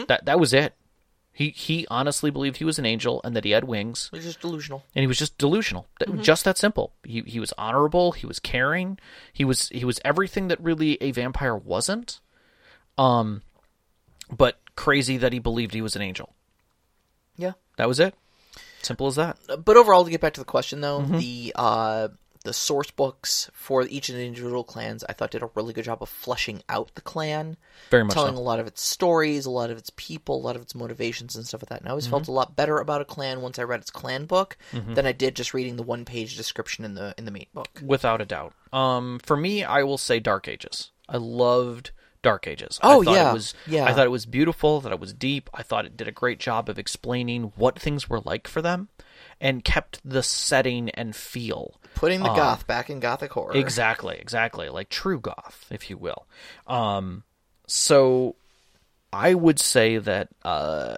That 0.07 0.25
that 0.25 0.39
was 0.39 0.53
it. 0.53 0.73
He 1.35 1.49
he 1.49 1.85
honestly 1.89 2.29
believed 2.31 2.57
he 2.57 2.63
was 2.65 2.77
an 2.79 2.85
angel 2.85 3.19
and 3.23 3.35
that 3.35 3.43
he 3.43 3.51
had 3.51 3.63
wings, 3.63 4.09
It 4.13 4.17
was 4.17 4.25
just 4.25 4.39
delusional. 4.39 4.83
and 4.95 5.01
he 5.01 5.07
was 5.07 5.17
just 5.17 5.37
delusional. 5.37 5.87
That- 5.99 6.21
Just 6.21 6.45
that 6.45 6.57
simple. 6.57 6.93
He 7.03 7.21
he 7.21 7.39
was 7.39 7.53
honorable. 7.57 8.11
He 8.13 8.25
was 8.27 8.39
caring. 8.39 8.99
He 9.33 9.43
was 9.43 9.69
he 9.69 9.83
was 9.83 9.99
everything 10.05 10.47
that 10.49 10.61
really 10.61 10.97
a 11.01 11.11
vampire 11.11 11.55
wasn't. 11.55 12.19
Um, 12.97 13.41
but 14.35 14.59
crazy 14.75 15.17
that 15.17 15.33
he 15.33 15.39
believed 15.39 15.73
he 15.73 15.81
was 15.81 15.95
an 15.95 16.01
angel. 16.03 16.33
Yeah. 17.35 17.53
That 17.78 17.88
was 17.88 17.99
it. 17.99 18.13
Simple 18.82 19.07
as 19.07 19.15
that. 19.15 19.38
But 19.63 19.78
overall, 19.78 20.03
to 20.03 20.11
get 20.11 20.21
back 20.21 20.34
to 20.34 20.41
the 20.41 20.45
question 20.45 20.82
though, 20.82 20.99
Mm-hmm. 21.01 21.17
the 21.17 21.53
uh, 21.55 22.07
the 22.43 22.51
source 22.51 22.91
books 22.91 23.49
for 23.53 23.84
each 23.84 24.09
of 24.09 24.15
the 24.15 24.26
individual 24.26 24.65
clans, 24.65 25.05
I 25.07 25.13
thought 25.13 25.32
did 25.32 25.43
a 25.43 25.49
really 25.55 25.71
good 25.71 25.86
job 25.86 25.99
of 26.03 26.09
fleshing 26.09 26.61
out 26.67 26.93
the 26.93 26.99
clan, 26.99 27.55
Very 27.89 28.03
much 28.03 28.13
telling 28.15 28.36
so. 28.36 28.41
a 28.41 28.43
lot 28.43 28.59
of 28.59 28.67
its 28.67 28.82
stories, 28.82 29.45
a 29.45 29.49
lot 29.49 29.69
of 29.69 29.78
its 29.78 29.89
people, 29.95 30.36
a 30.36 30.43
lot 30.45 30.57
of 30.57 30.61
its 30.61 30.76
motivations 30.76 31.38
and 31.38 31.47
stuff 31.47 31.61
like 31.63 31.69
that. 31.69 31.80
And 31.80 31.88
I 31.88 31.91
always 31.91 32.03
Mm-hmm. 32.03 32.11
felt 32.11 32.28
a 32.28 32.32
lot 32.34 32.57
better 32.57 32.80
about 32.80 32.99
a 32.99 33.05
clan 33.05 33.39
once 33.41 33.57
I 33.59 33.63
read 33.63 33.80
its 33.80 33.89
clan 33.91 34.26
book 34.26 34.57
than 34.74 35.05
I 35.05 35.13
did 35.13 35.38
just 35.38 35.53
reading 35.53 35.78
the 35.78 35.84
one 35.84 36.03
page 36.03 36.36
description 36.36 36.84
in 36.84 36.95
the 36.95 37.15
in 37.17 37.24
the 37.24 37.32
main 37.32 37.47
book. 37.53 37.69
Without 37.82 38.19
a 38.19 38.26
doubt. 38.26 38.53
Um, 38.74 39.19
for 39.24 39.38
me, 39.38 39.63
I 39.63 39.84
will 39.84 39.97
say 39.97 40.19
Dark 40.19 40.49
Ages. 40.49 40.91
I 41.07 41.15
loved 41.17 41.91
Dark 42.24 42.47
Ages. 42.47 42.80
Oh, 42.82 43.01
I 43.01 43.05
thought 43.05 43.13
yeah. 43.13 43.30
it 43.30 43.34
was, 43.34 43.53
Yeah. 43.67 43.86
I 43.86 43.93
thought 43.93 44.05
it 44.05 44.11
was 44.11 44.26
beautiful. 44.26 44.82
That 44.82 44.91
it 44.91 44.99
was 44.99 45.13
deep. 45.13 45.49
I 45.53 45.61
thought 45.61 45.86
it 45.86 45.95
did 45.95 46.07
a 46.07 46.11
great 46.11 46.39
job 46.39 46.69
of 46.69 46.80
explaining 46.80 47.53
what 47.55 47.78
things 47.78 48.09
were 48.09 48.21
like 48.21 48.47
for 48.47 48.61
them, 48.61 48.89
and 49.39 49.63
kept 49.63 49.99
the 50.03 50.24
setting 50.24 50.89
and 50.91 51.15
feel. 51.15 51.80
Putting 51.93 52.24
the 52.24 52.34
goth 52.34 52.65
back 52.65 52.89
in 52.89 52.99
gothic 52.99 53.32
horror. 53.32 53.55
Exactly, 53.55 54.17
exactly, 54.17 54.69
like 54.69 54.89
true 54.89 55.19
goth, 55.19 55.67
if 55.69 55.89
you 55.89 55.97
will. 55.97 56.26
Um, 56.65 57.24
so 57.67 58.36
I 59.11 59.36
would 59.36 59.59
say 59.59 59.97
that 59.99 60.30
uh, 60.43 60.97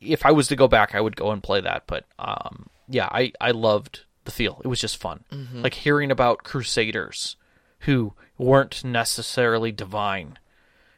if 0.00 0.24
I 0.24 0.32
was 0.32 0.48
to 0.48 0.56
go 0.56 0.68
back, 0.68 0.94
I 0.94 1.00
would 1.00 1.16
go 1.16 1.32
and 1.32 1.42
play 1.42 1.60
that. 1.60 1.84
But 1.86 2.04
um, 2.18 2.68
yeah, 2.88 3.08
I 3.10 3.32
I 3.40 3.50
loved 3.50 4.04
the 4.24 4.30
feel. 4.30 4.60
It 4.64 4.68
was 4.68 4.80
just 4.80 4.96
fun, 4.96 5.24
like 5.52 5.74
hearing 5.74 6.10
about 6.10 6.44
crusaders 6.44 7.36
who 7.86 8.12
weren't 8.38 8.84
necessarily 8.84 9.72
divine. 9.72 10.38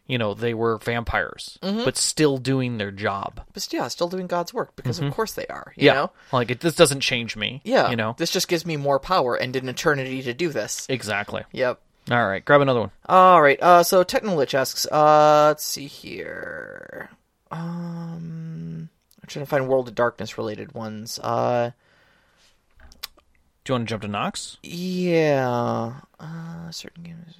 You 0.06 0.16
know, 0.18 0.32
they 0.34 0.54
were 0.54 0.78
vampires, 0.78 1.58
but 1.60 1.96
still 1.98 2.38
doing 2.38 2.78
their 2.78 2.90
job. 2.90 3.42
But 3.52 3.70
yeah, 3.72 3.88
still 3.88 4.08
doing 4.08 4.26
God's 4.26 4.52
work 4.54 4.74
because 4.74 4.98
of 5.00 5.12
course 5.12 5.34
they 5.34 5.46
are. 5.46 5.72
You 5.76 5.80
Mm-hmm. 5.80 5.84
yeah, 5.86 5.92
know? 5.94 6.10
like 6.32 6.50
it. 6.50 6.60
This 6.60 6.74
doesn't 6.74 7.00
change 7.00 7.36
me. 7.36 7.60
Yeah. 7.62 7.90
you 7.90 7.96
know 7.96 8.14
This 8.18 8.30
just 8.30 8.48
gives 8.48 8.64
me 8.64 8.76
more 8.78 8.98
power 8.98 9.36
and 9.36 9.54
an 9.54 9.68
eternity 9.68 10.22
to 10.22 10.32
do 10.32 10.48
this. 10.48 10.86
exactly. 10.88 11.44
Yep. 11.52 11.80
All 12.10 12.26
right, 12.26 12.42
grab 12.42 12.62
another 12.62 12.80
one. 12.80 12.90
All 13.06 13.42
right. 13.42 13.62
Uh, 13.62 13.82
so 13.82 14.02
Technolich 14.02 14.54
asks, 14.54 14.86
uh, 14.90 15.48
let's 15.48 15.64
see 15.66 15.86
here. 15.86 17.10
Um, 17.50 18.88
I'm 19.22 19.26
trying 19.26 19.44
to 19.44 19.48
find 19.50 19.68
World 19.68 19.88
of 19.88 19.94
Darkness 19.94 20.38
related 20.38 20.72
ones. 20.72 21.18
Uh, 21.18 21.72
Do 23.68 23.72
you 23.72 23.74
want 23.74 23.88
to 23.88 23.90
jump 23.90 24.02
to 24.04 24.08
Knox? 24.08 24.56
yeah. 24.62 26.00
Uh, 26.18 26.70
certain 26.70 27.02
games. 27.02 27.34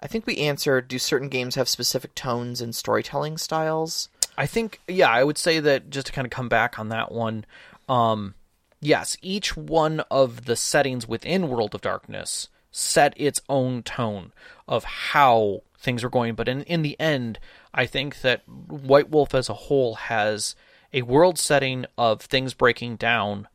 I 0.00 0.08
think 0.08 0.26
we 0.26 0.38
answered. 0.38 0.88
Do 0.88 0.98
certain 0.98 1.28
games 1.28 1.54
have 1.54 1.68
specific 1.68 2.16
tones 2.16 2.60
and 2.60 2.74
storytelling 2.74 3.38
styles? 3.38 4.08
I 4.36 4.46
think, 4.46 4.80
yeah, 4.88 5.08
I 5.08 5.22
would 5.22 5.38
say 5.38 5.60
that 5.60 5.90
just 5.90 6.08
to 6.08 6.12
kind 6.12 6.26
of 6.26 6.32
come 6.32 6.48
back 6.48 6.80
on 6.80 6.88
that 6.88 7.12
one, 7.12 7.46
um, 7.88 8.34
yes, 8.80 9.16
each 9.22 9.56
one 9.56 10.00
of 10.10 10.46
the 10.46 10.56
settings 10.56 11.06
within 11.06 11.48
World 11.48 11.76
of 11.76 11.80
Darkness 11.80 12.48
set 12.72 13.14
its 13.16 13.40
own 13.48 13.84
tone 13.84 14.32
of 14.66 14.82
how 14.82 15.62
things 15.78 16.02
were 16.02 16.10
going. 16.10 16.34
But 16.34 16.48
in, 16.48 16.62
in 16.62 16.82
the 16.82 16.98
end, 16.98 17.38
I 17.72 17.86
think 17.86 18.22
that 18.22 18.42
White 18.48 19.10
Wolf 19.10 19.32
as 19.32 19.48
a 19.48 19.54
whole 19.54 19.94
has 19.94 20.56
a 20.92 21.02
world 21.02 21.38
setting 21.38 21.86
of 21.96 22.20
things 22.20 22.52
breaking 22.52 22.96
down 22.96 23.46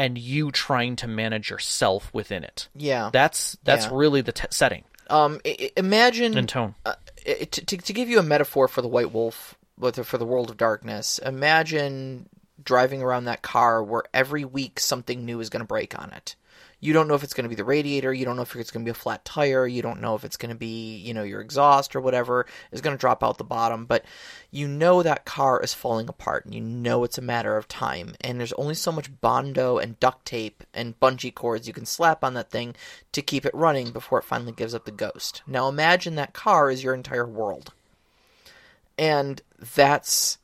and 0.00 0.16
you 0.16 0.50
trying 0.50 0.96
to 0.96 1.06
manage 1.06 1.50
yourself 1.50 2.08
within 2.14 2.42
it. 2.42 2.68
Yeah. 2.74 3.10
That's 3.12 3.58
that's 3.64 3.84
Yeah. 3.84 3.90
really 3.92 4.22
the 4.22 4.32
t- 4.32 4.46
setting 4.50 4.84
um, 5.10 5.40
i- 5.44 5.70
imagine 5.76 6.38
and 6.38 6.48
tone. 6.48 6.74
uh, 6.86 6.94
it- 7.26 7.52
to, 7.52 7.76
to, 7.76 7.92
give 7.92 8.08
you 8.08 8.18
a 8.18 8.22
metaphor 8.22 8.66
for 8.68 8.80
the 8.80 8.88
White 8.88 9.12
Wolf, 9.12 9.56
for 10.04 10.16
the 10.18 10.24
world 10.24 10.48
of 10.50 10.56
darkness, 10.56 11.18
imagine 11.18 12.28
driving 12.62 13.02
around 13.02 13.24
that 13.24 13.42
car 13.42 13.82
where 13.82 14.04
every 14.14 14.44
week 14.44 14.78
something 14.80 15.24
new 15.24 15.40
is 15.40 15.50
going 15.50 15.60
to 15.60 15.66
break 15.66 15.98
on 16.00 16.12
it. 16.12 16.34
You 16.80 16.94
don't 16.94 17.08
know 17.08 17.14
if 17.14 17.22
it's 17.22 17.34
going 17.34 17.44
to 17.44 17.48
be 17.48 17.54
the 17.54 17.64
radiator. 17.64 18.12
You 18.12 18.24
don't 18.24 18.36
know 18.36 18.42
if 18.42 18.56
it's 18.56 18.70
going 18.70 18.84
to 18.84 18.88
be 18.88 18.90
a 18.90 18.94
flat 18.94 19.24
tire. 19.24 19.66
You 19.66 19.82
don't 19.82 20.00
know 20.00 20.14
if 20.14 20.24
it's 20.24 20.38
going 20.38 20.50
to 20.50 20.58
be, 20.58 20.96
you 20.96 21.12
know, 21.12 21.22
your 21.22 21.42
exhaust 21.42 21.94
or 21.94 22.00
whatever 22.00 22.46
is 22.72 22.80
going 22.80 22.96
to 22.96 23.00
drop 23.00 23.22
out 23.22 23.36
the 23.36 23.44
bottom. 23.44 23.84
But 23.84 24.04
you 24.50 24.66
know 24.66 25.02
that 25.02 25.26
car 25.26 25.60
is 25.62 25.74
falling 25.74 26.08
apart, 26.08 26.46
and 26.46 26.54
you 26.54 26.60
know 26.60 27.04
it's 27.04 27.18
a 27.18 27.22
matter 27.22 27.56
of 27.56 27.68
time. 27.68 28.14
And 28.22 28.40
there's 28.40 28.54
only 28.54 28.74
so 28.74 28.90
much 28.90 29.20
bondo 29.20 29.78
and 29.78 30.00
duct 30.00 30.24
tape 30.24 30.64
and 30.72 30.98
bungee 30.98 31.34
cords 31.34 31.68
you 31.68 31.74
can 31.74 31.86
slap 31.86 32.24
on 32.24 32.34
that 32.34 32.50
thing 32.50 32.74
to 33.12 33.22
keep 33.22 33.44
it 33.44 33.54
running 33.54 33.90
before 33.90 34.18
it 34.18 34.24
finally 34.24 34.52
gives 34.52 34.74
up 34.74 34.86
the 34.86 34.90
ghost. 34.90 35.42
Now 35.46 35.68
imagine 35.68 36.14
that 36.14 36.32
car 36.32 36.70
is 36.70 36.82
your 36.82 36.94
entire 36.94 37.26
world, 37.26 37.72
and 38.98 39.42
that's 39.74 40.38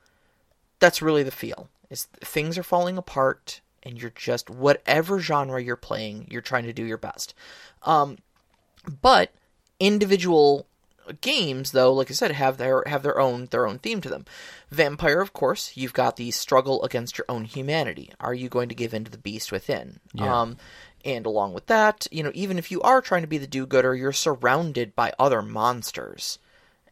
that's 0.78 1.02
really 1.02 1.22
the 1.22 1.30
feel. 1.30 1.68
Is 1.88 2.04
things 2.20 2.58
are 2.58 2.62
falling 2.62 2.98
apart, 2.98 3.60
and 3.86 4.02
you're 4.02 4.10
just 4.10 4.50
whatever 4.50 5.20
genre 5.20 5.62
you're 5.62 5.76
playing, 5.76 6.26
you're 6.28 6.42
trying 6.42 6.64
to 6.64 6.72
do 6.72 6.84
your 6.84 6.98
best. 6.98 7.34
Um, 7.84 8.18
but 9.00 9.32
individual 9.78 10.66
games, 11.20 11.70
though, 11.70 11.92
like 11.92 12.10
I 12.10 12.14
said, 12.14 12.32
have 12.32 12.58
their 12.58 12.82
have 12.86 13.04
their 13.04 13.18
own 13.18 13.46
their 13.46 13.66
own 13.66 13.78
theme 13.78 14.00
to 14.00 14.08
them. 14.08 14.24
Vampire, 14.70 15.20
of 15.20 15.32
course, 15.32 15.76
you've 15.76 15.92
got 15.92 16.16
the 16.16 16.32
struggle 16.32 16.82
against 16.82 17.16
your 17.16 17.26
own 17.28 17.44
humanity. 17.44 18.10
Are 18.18 18.34
you 18.34 18.48
going 18.48 18.68
to 18.68 18.74
give 18.74 18.92
in 18.92 19.04
to 19.04 19.10
the 19.10 19.18
beast 19.18 19.52
within? 19.52 20.00
Yeah. 20.12 20.40
Um, 20.40 20.56
and 21.04 21.24
along 21.24 21.52
with 21.54 21.66
that, 21.66 22.08
you 22.10 22.24
know, 22.24 22.32
even 22.34 22.58
if 22.58 22.72
you 22.72 22.82
are 22.82 23.00
trying 23.00 23.22
to 23.22 23.28
be 23.28 23.38
the 23.38 23.46
do-gooder, 23.46 23.94
you're 23.94 24.12
surrounded 24.12 24.96
by 24.96 25.12
other 25.20 25.40
monsters. 25.40 26.40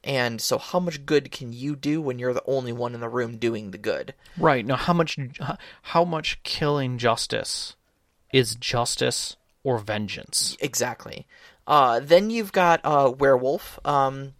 And 0.05 0.39
so, 0.41 0.59
how 0.59 0.81
much 0.81 1.07
good 1.07 1.31
can 1.33 1.53
you 1.55 1.75
do 1.75 2.01
when 2.03 2.19
you're 2.19 2.35
the 2.35 2.43
only 2.47 2.73
one 2.73 2.95
in 2.95 3.01
the 3.01 3.09
room 3.09 3.39
doing 3.39 3.71
the 3.71 3.79
good? 3.79 4.13
Right 4.37 4.65
now, 4.65 4.77
how 4.77 4.93
much 4.93 5.19
how 5.83 6.05
much 6.05 6.43
killing 6.43 6.99
justice 6.99 7.75
is 8.33 8.55
justice 8.55 9.37
or 9.63 9.79
vengeance? 9.79 10.57
Exactly. 10.61 11.27
Uh, 11.67 12.01
then 12.01 12.29
you've 12.29 12.53
got 12.53 12.81
uh, 12.85 13.11
Werewolf. 13.19 13.81
Um, 13.87 14.35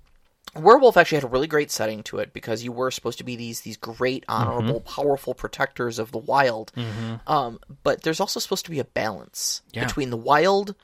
Werewolf 0.55 0.99
actually 0.99 1.17
had 1.17 1.25
a 1.25 1.29
really 1.29 1.47
great 1.47 1.71
setting 1.71 2.03
to 2.05 2.19
it 2.19 2.35
because 2.35 2.63
you 2.63 2.71
were 2.71 2.91
supposed 2.91 3.17
to 3.19 3.25
be 3.25 3.35
these 3.35 3.63
these 3.63 3.79
great, 3.79 4.25
honorable, 4.29 4.81
powerful 4.81 5.33
protectors 5.35 5.99
of 5.99 6.13
the 6.13 6.19
wild. 6.19 6.71
Um, 7.27 7.59
but 7.83 8.03
there's 8.03 8.21
also 8.21 8.39
supposed 8.39 8.67
to 8.67 8.71
be 8.71 8.79
a 8.81 8.85
balance 8.85 9.63
Yeah. 9.73 9.87
between 9.87 10.11
the 10.11 10.17
wild, 10.19 10.75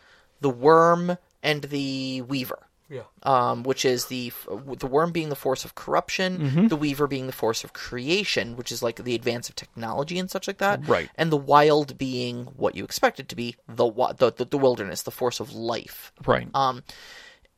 the 0.41 0.49
worm, 0.51 1.19
and 1.43 1.63
the 1.65 2.23
weaver. 2.23 2.61
Yeah. 2.91 3.03
Um, 3.23 3.63
which 3.63 3.85
is 3.85 4.07
the 4.07 4.33
the 4.79 4.87
worm 4.89 5.13
being 5.13 5.29
the 5.29 5.37
force 5.37 5.65
of 5.65 5.77
corruption, 5.77 6.69
the 6.69 6.77
weaver 6.77 7.07
being 7.07 7.27
the 7.27 7.33
force 7.33 7.63
of 7.63 7.73
creation, 7.73 8.57
which 8.57 8.73
is 8.73 8.83
like 8.83 8.97
the 8.97 9.15
advance 9.15 9.49
of 9.49 9.55
technology 9.55 10.19
and 10.19 10.29
such 10.29 10.49
like 10.49 10.59
that. 10.59 10.87
Right. 10.89 11.09
And 11.15 11.31
the 11.31 11.37
wild 11.37 11.97
being 11.97 12.47
what 12.57 12.75
you 12.75 12.83
expect 12.83 13.21
it 13.21 13.29
to 13.29 13.37
be, 13.37 13.55
the 13.69 13.89
the 14.19 14.33
the, 14.33 14.45
the 14.45 14.59
wilderness, 14.59 15.03
the 15.03 15.13
force 15.13 15.39
of 15.39 15.53
life. 15.53 16.13
Right. 16.27 16.49
Um, 16.53 16.83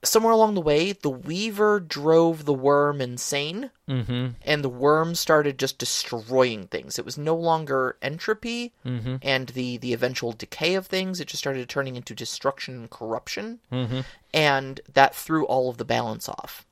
somewhere 0.04 0.32
along 0.32 0.54
the 0.54 0.60
way, 0.60 0.92
the 0.92 1.10
Weaver 1.10 1.80
drove 1.80 2.44
the 2.44 2.54
worm 2.54 3.00
insane, 3.00 3.70
mm-hmm. 3.88 4.28
and 4.42 4.64
the 4.64 4.68
worm 4.68 5.14
started 5.14 5.58
just 5.58 5.78
destroying 5.78 6.66
things. 6.66 6.98
It 6.98 7.04
was 7.04 7.16
no 7.18 7.36
longer 7.36 7.96
entropy 8.02 8.72
Mm-hmm. 8.84 9.16
and 9.22 9.48
the 9.50 9.78
the 9.78 9.92
eventual 9.92 10.32
decay 10.32 10.74
of 10.74 10.86
things. 10.86 11.20
It 11.20 11.28
just 11.28 11.42
started 11.42 11.68
turning 11.68 11.96
into 11.96 12.14
destruction 12.14 12.74
and 12.74 12.90
corruption, 12.90 13.60
Mm-hmm. 13.70 14.00
and 14.34 14.80
that 14.92 15.14
threw 15.14 15.44
all 15.46 15.70
of 15.70 15.78
the 15.78 15.84
balance 15.84 16.28
off. 16.28 16.66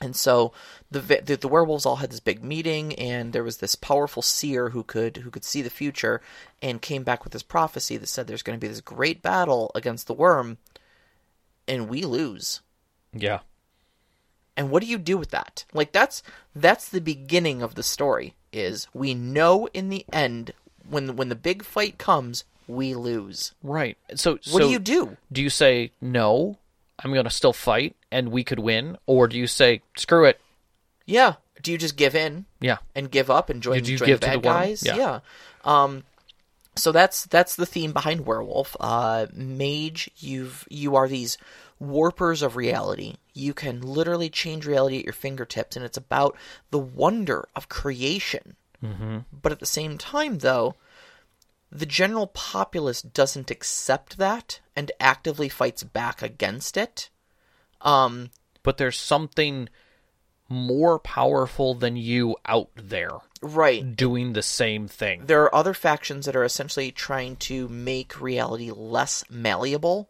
And 0.00 0.14
so 0.16 0.52
the, 0.90 1.00
the 1.00 1.36
the 1.36 1.48
werewolves 1.48 1.86
all 1.86 1.96
had 1.96 2.10
this 2.10 2.20
big 2.20 2.42
meeting, 2.42 2.94
and 2.96 3.32
there 3.32 3.44
was 3.44 3.58
this 3.58 3.74
powerful 3.74 4.22
seer 4.22 4.70
who 4.70 4.82
could 4.82 5.18
who 5.18 5.30
could 5.30 5.44
see 5.44 5.62
the 5.62 5.70
future, 5.70 6.20
and 6.60 6.82
came 6.82 7.04
back 7.04 7.24
with 7.24 7.32
this 7.32 7.42
prophecy 7.44 7.96
that 7.96 8.08
said 8.08 8.26
there's 8.26 8.42
going 8.42 8.58
to 8.58 8.64
be 8.64 8.68
this 8.68 8.80
great 8.80 9.22
battle 9.22 9.70
against 9.74 10.06
the 10.06 10.12
worm, 10.14 10.58
and 11.68 11.88
we 11.88 12.02
lose. 12.02 12.60
Yeah. 13.12 13.40
And 14.56 14.70
what 14.70 14.82
do 14.82 14.88
you 14.88 14.98
do 14.98 15.18
with 15.18 15.30
that? 15.30 15.64
Like 15.72 15.92
that's 15.92 16.22
that's 16.54 16.88
the 16.88 17.00
beginning 17.00 17.62
of 17.62 17.74
the 17.74 17.82
story. 17.82 18.34
Is 18.52 18.86
we 18.94 19.14
know 19.14 19.68
in 19.74 19.88
the 19.88 20.04
end 20.12 20.52
when 20.88 21.16
when 21.16 21.28
the 21.28 21.34
big 21.34 21.64
fight 21.64 21.98
comes, 21.98 22.44
we 22.68 22.94
lose. 22.94 23.52
Right. 23.62 23.98
So 24.14 24.32
What 24.34 24.44
so 24.44 24.58
do 24.60 24.68
you 24.70 24.78
do? 24.78 25.16
do 25.32 25.42
you 25.42 25.50
say 25.50 25.90
no? 26.00 26.58
I'm 27.00 27.12
going 27.12 27.24
to 27.24 27.30
still 27.30 27.52
fight 27.52 27.96
and 28.12 28.30
we 28.30 28.44
could 28.44 28.60
win, 28.60 28.96
or 29.06 29.26
do 29.26 29.36
you 29.36 29.48
say 29.48 29.82
screw 29.96 30.24
it? 30.26 30.40
Yeah. 31.04 31.34
Do 31.60 31.72
you 31.72 31.78
just 31.78 31.96
give 31.96 32.14
in 32.14 32.44
Yeah. 32.60 32.76
and 32.94 33.10
give 33.10 33.30
up 33.30 33.50
and 33.50 33.60
join, 33.62 33.74
Did 33.74 33.88
you 33.88 33.98
join 33.98 34.06
give 34.06 34.20
the 34.20 34.26
to 34.26 34.32
bad 34.38 34.42
guys? 34.42 34.84
Yeah. 34.86 35.20
Um. 35.64 36.04
So 36.76 36.92
that's 36.92 37.26
that's 37.26 37.56
the 37.56 37.66
theme 37.66 37.92
behind 37.92 38.26
Werewolf. 38.26 38.76
Uh, 38.80 39.26
Mage, 39.32 40.10
you've 40.16 40.66
you 40.70 40.96
are 40.96 41.08
these 41.08 41.38
warpers 41.78 42.42
of 42.42 42.56
reality. 42.56 43.14
You 43.32 43.54
can 43.54 43.80
literally 43.80 44.28
change 44.28 44.66
reality 44.66 44.98
at 44.98 45.04
your 45.04 45.12
fingertips, 45.12 45.76
and 45.76 45.84
it's 45.84 45.96
about 45.96 46.36
the 46.70 46.78
wonder 46.78 47.48
of 47.54 47.68
creation. 47.68 48.56
Mm-hmm. 48.82 49.18
But 49.32 49.52
at 49.52 49.60
the 49.60 49.66
same 49.66 49.98
time, 49.98 50.38
though, 50.38 50.74
the 51.70 51.86
general 51.86 52.26
populace 52.28 53.02
doesn't 53.02 53.50
accept 53.50 54.18
that 54.18 54.60
and 54.76 54.90
actively 54.98 55.48
fights 55.48 55.82
back 55.82 56.22
against 56.22 56.76
it. 56.76 57.10
Um, 57.80 58.30
But 58.64 58.78
there's 58.78 58.98
something 58.98 59.68
more 60.48 60.98
powerful 60.98 61.74
than 61.74 61.96
you 61.96 62.36
out 62.46 62.70
there 62.76 63.18
right. 63.40 63.96
doing 63.96 64.32
the 64.32 64.42
same 64.42 64.88
thing. 64.88 65.26
There 65.26 65.42
are 65.42 65.54
other 65.54 65.74
factions 65.74 66.26
that 66.26 66.36
are 66.36 66.44
essentially 66.44 66.90
trying 66.90 67.36
to 67.36 67.68
make 67.68 68.20
reality 68.20 68.70
less 68.70 69.24
malleable 69.30 70.08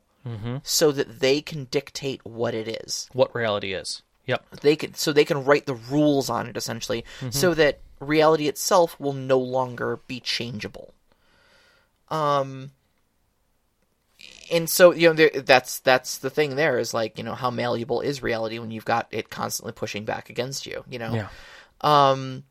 so 0.63 0.91
that 0.93 1.21
they 1.21 1.41
can 1.41 1.65
dictate 1.67 2.25
what 2.25 2.55
it 2.55 2.67
is. 2.67 3.09
What 3.13 3.35
reality 3.35 3.75
is. 3.75 4.03
Yep. 4.27 4.61
They 4.63 4.75
can 4.75 4.95
so 4.95 5.13
they 5.13 5.25
can 5.25 5.45
write 5.45 5.67
the 5.67 5.75
rules 5.75 6.31
on 6.31 6.47
it 6.47 6.57
essentially 6.57 7.05
so 7.31 7.53
that 7.55 7.81
reality 8.01 8.49
itself 8.49 8.99
will 8.99 9.13
no 9.13 9.39
longer 9.39 9.99
be 10.07 10.21
changeable. 10.21 10.95
Um 12.09 12.71
and 14.53 14.69
so 14.69 14.93
you 14.93 15.09
know 15.09 15.15
there, 15.15 15.31
that's 15.31 15.79
that's 15.81 16.19
the 16.19 16.31
thing 16.31 16.57
there 16.57 16.79
is 16.79 16.93
like 16.95 17.17
you 17.19 17.25
know 17.25 17.35
how 17.35 17.51
malleable 17.51 18.01
is 18.01 18.23
reality 18.23 18.59
when 18.59 18.71
you've 18.71 18.85
got 18.85 19.07
it 19.11 19.31
constantly 19.31 19.73
pushing 19.73 20.05
back 20.05 20.31
against 20.31 20.67
you 20.67 20.85
you 20.89 20.99
know 20.99 21.15
Yeah. 21.15 21.29
um 21.81 22.45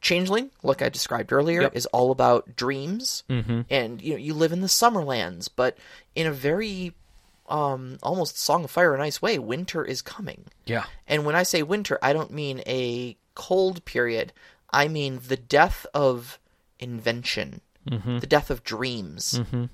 changeling 0.00 0.50
like 0.62 0.82
i 0.82 0.88
described 0.88 1.32
earlier 1.32 1.62
Yep. 1.62 1.76
is 1.76 1.86
all 1.86 2.10
about 2.10 2.56
dreams 2.56 3.22
Mm-hmm. 3.30 3.62
and 3.70 4.02
you 4.02 4.12
know 4.12 4.18
you 4.18 4.34
live 4.34 4.52
in 4.52 4.60
the 4.60 4.66
summerlands 4.68 5.48
but 5.54 5.78
in 6.14 6.26
a 6.26 6.32
very 6.32 6.92
um 7.48 7.98
almost 8.02 8.38
song 8.38 8.64
of 8.64 8.70
fire 8.70 8.92
and 8.94 9.02
ice 9.02 9.20
way 9.22 9.38
winter 9.38 9.84
is 9.84 10.02
coming 10.02 10.44
Yeah. 10.66 10.84
and 11.06 11.24
when 11.24 11.34
i 11.36 11.42
say 11.42 11.62
winter 11.62 11.98
i 12.02 12.12
don't 12.12 12.30
mean 12.30 12.62
a 12.66 13.16
cold 13.34 13.84
period 13.84 14.32
i 14.70 14.88
mean 14.88 15.20
the 15.28 15.36
death 15.36 15.86
of 15.94 16.38
invention 16.78 17.60
Mm-hmm. 17.90 18.18
the 18.20 18.26
death 18.26 18.48
of 18.50 18.64
dreams 18.64 19.40
Mm-hmm. 19.40 19.64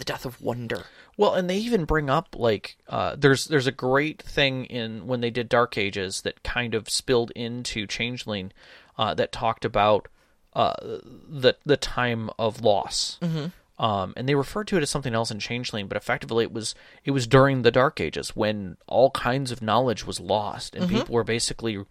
The 0.00 0.04
death 0.04 0.24
of 0.26 0.40
wonder 0.42 0.84
Well, 1.16 1.34
and 1.34 1.50
they 1.50 1.58
even 1.58 1.84
bring 1.84 2.08
up 2.08 2.34
like 2.34 2.78
uh, 2.88 3.14
there's 3.16 3.44
there's 3.44 3.66
a 3.66 3.72
great 3.72 4.22
thing 4.22 4.64
in 4.64 5.06
when 5.06 5.20
they 5.20 5.30
did 5.30 5.50
Dark 5.50 5.76
Ages 5.76 6.22
that 6.22 6.42
kind 6.42 6.74
of 6.74 6.88
spilled 6.88 7.30
into 7.32 7.86
Changeling 7.86 8.52
uh, 8.98 9.12
that 9.14 9.30
talked 9.30 9.66
about 9.66 10.08
uh, 10.54 10.72
the 10.80 11.56
the 11.66 11.76
time 11.76 12.30
of 12.38 12.62
loss. 12.62 13.18
Mm-hmm. 13.20 13.46
Um, 13.84 14.12
and 14.16 14.28
they 14.28 14.34
referred 14.34 14.66
to 14.68 14.76
it 14.76 14.82
as 14.82 14.90
something 14.90 15.14
else 15.14 15.30
in 15.30 15.38
Changeling, 15.40 15.88
but 15.88 15.96
effectively 15.96 16.42
it 16.44 16.52
was 16.52 16.74
it 17.04 17.10
was 17.10 17.26
during 17.26 17.62
the 17.62 17.70
Dark 17.70 18.00
Ages 18.00 18.34
when 18.34 18.78
all 18.86 19.10
kinds 19.10 19.52
of 19.52 19.60
knowledge 19.60 20.06
was 20.06 20.20
lost 20.20 20.74
and 20.74 20.88
people 20.88 21.14
were 21.14 21.24
basically 21.24 21.84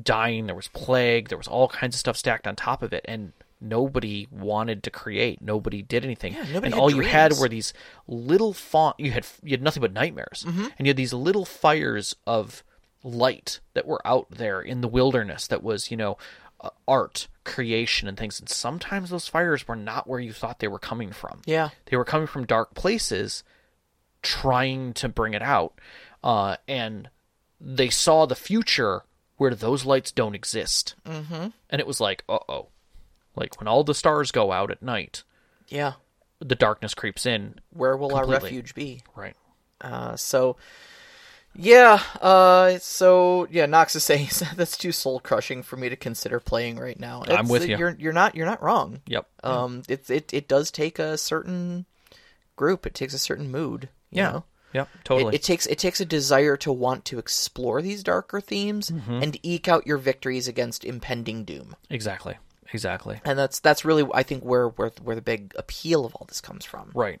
dying. 0.00 0.46
There 0.46 0.54
was 0.54 0.68
plague. 0.68 1.28
There 1.28 1.38
was 1.38 1.48
all 1.48 1.68
kinds 1.68 1.96
of 1.96 2.00
stuff 2.00 2.16
stacked 2.16 2.46
on 2.46 2.56
top 2.56 2.82
of 2.82 2.92
it, 2.92 3.04
and 3.06 3.32
nobody 3.64 4.28
wanted 4.30 4.82
to 4.84 4.90
create. 4.90 5.40
Nobody 5.42 5.82
did 5.82 6.04
anything. 6.04 6.34
Yeah, 6.34 6.44
nobody 6.52 6.66
and 6.66 6.74
all 6.74 6.90
you 6.90 7.00
had 7.00 7.32
were 7.38 7.48
these 7.48 7.72
little 8.06 8.52
fa- 8.52 8.94
you 8.98 9.10
had 9.10 9.26
you 9.42 9.50
had 9.52 9.62
nothing 9.62 9.80
but 9.80 9.92
nightmares 9.92 10.44
Mm-hmm. 10.46 10.66
and 10.78 10.86
you 10.86 10.90
had 10.90 10.96
these 10.96 11.12
little 11.12 11.44
fires 11.44 12.14
of 12.26 12.62
light 13.02 13.60
that 13.74 13.86
were 13.86 14.00
out 14.06 14.26
there 14.30 14.60
in 14.60 14.80
the 14.80 14.88
wilderness 14.88 15.46
that 15.48 15.62
was 15.62 15.90
you 15.90 15.96
know 15.96 16.16
uh, 16.60 16.70
art 16.88 17.28
creation 17.44 18.08
and 18.08 18.16
things 18.16 18.40
and 18.40 18.48
sometimes 18.48 19.10
those 19.10 19.28
fires 19.28 19.68
were 19.68 19.76
not 19.76 20.06
where 20.08 20.20
you 20.20 20.32
thought 20.32 20.58
they 20.60 20.68
were 20.68 20.78
coming 20.78 21.12
from 21.12 21.42
yeah 21.44 21.68
they 21.86 21.96
were 21.98 22.04
coming 22.06 22.26
from 22.26 22.46
dark 22.46 22.72
places 22.74 23.44
trying 24.22 24.92
to 24.94 25.08
bring 25.08 25.34
it 25.34 25.42
out 25.42 25.78
uh, 26.22 26.56
and 26.66 27.10
they 27.60 27.90
saw 27.90 28.24
the 28.24 28.34
future 28.34 29.02
where 29.36 29.54
those 29.54 29.84
lights 29.84 30.10
don't 30.10 30.34
exist 30.34 30.94
mm-hmm. 31.06 31.48
and 31.68 31.80
it 31.80 31.86
was 31.86 32.00
like 32.00 32.24
uh-oh 32.28 32.68
like 33.36 33.58
when 33.60 33.68
all 33.68 33.84
the 33.84 33.94
stars 33.94 34.30
go 34.30 34.52
out 34.52 34.70
at 34.70 34.82
night 34.82 35.22
yeah 35.68 35.94
the 36.40 36.54
darkness 36.56 36.92
creeps 36.94 37.24
in. 37.24 37.54
Where 37.70 37.96
will 37.96 38.14
our 38.14 38.26
refuge 38.26 38.74
be? 38.74 39.00
Right. 39.16 39.34
Uh, 39.80 40.14
so, 40.16 40.56
yeah. 41.54 42.02
Uh, 42.20 42.78
so 42.80 43.46
yeah, 43.50 43.66
Nox 43.66 43.96
is 43.96 44.04
saying 44.04 44.28
that's 44.56 44.76
too 44.76 44.92
soul 44.92 45.20
crushing 45.20 45.62
for 45.62 45.76
me 45.76 45.88
to 45.88 45.96
consider 45.96 46.40
playing 46.40 46.76
right 46.78 46.98
now. 46.98 47.22
I'm 47.26 47.48
with 47.48 47.66
you. 47.66 47.78
You're 47.78 47.96
you're 47.98 48.12
not 48.12 48.34
you're 48.34 48.46
not 48.46 48.62
wrong. 48.62 49.00
Yep. 49.06 49.26
Um, 49.42 49.82
it 49.88 50.10
it 50.10 50.34
it 50.34 50.48
does 50.48 50.70
take 50.70 50.98
a 50.98 51.16
certain 51.16 51.86
group. 52.56 52.84
It 52.86 52.94
takes 52.94 53.14
a 53.14 53.18
certain 53.18 53.50
mood. 53.50 53.88
You 54.10 54.18
yeah. 54.18 54.30
know? 54.32 54.44
Yep. 54.74 54.88
It, 54.92 55.04
Totally. 55.04 55.34
it 55.36 55.42
takes 55.42 55.66
it 55.66 55.78
takes 55.78 56.00
a 56.00 56.04
desire 56.04 56.56
to 56.58 56.72
want 56.72 57.04
to 57.06 57.18
explore 57.18 57.80
these 57.80 58.02
darker 58.02 58.40
themes 58.40 58.90
Mm-hmm. 58.90 59.22
and 59.22 59.38
eke 59.42 59.68
out 59.68 59.86
your 59.86 59.98
victories 59.98 60.48
against 60.48 60.84
impending 60.84 61.44
doom. 61.44 61.76
exactly. 61.88 62.36
Exactly. 62.74 63.20
And 63.24 63.38
that's 63.38 63.60
that's 63.60 63.84
really 63.84 64.04
I 64.12 64.22
think 64.24 64.42
where 64.42 64.68
where 64.68 64.90
where 65.02 65.14
the 65.16 65.22
big 65.22 65.54
appeal 65.56 66.04
of 66.04 66.14
all 66.16 66.26
this 66.26 66.40
comes 66.40 66.64
from 66.64 66.90
Right. 66.94 67.20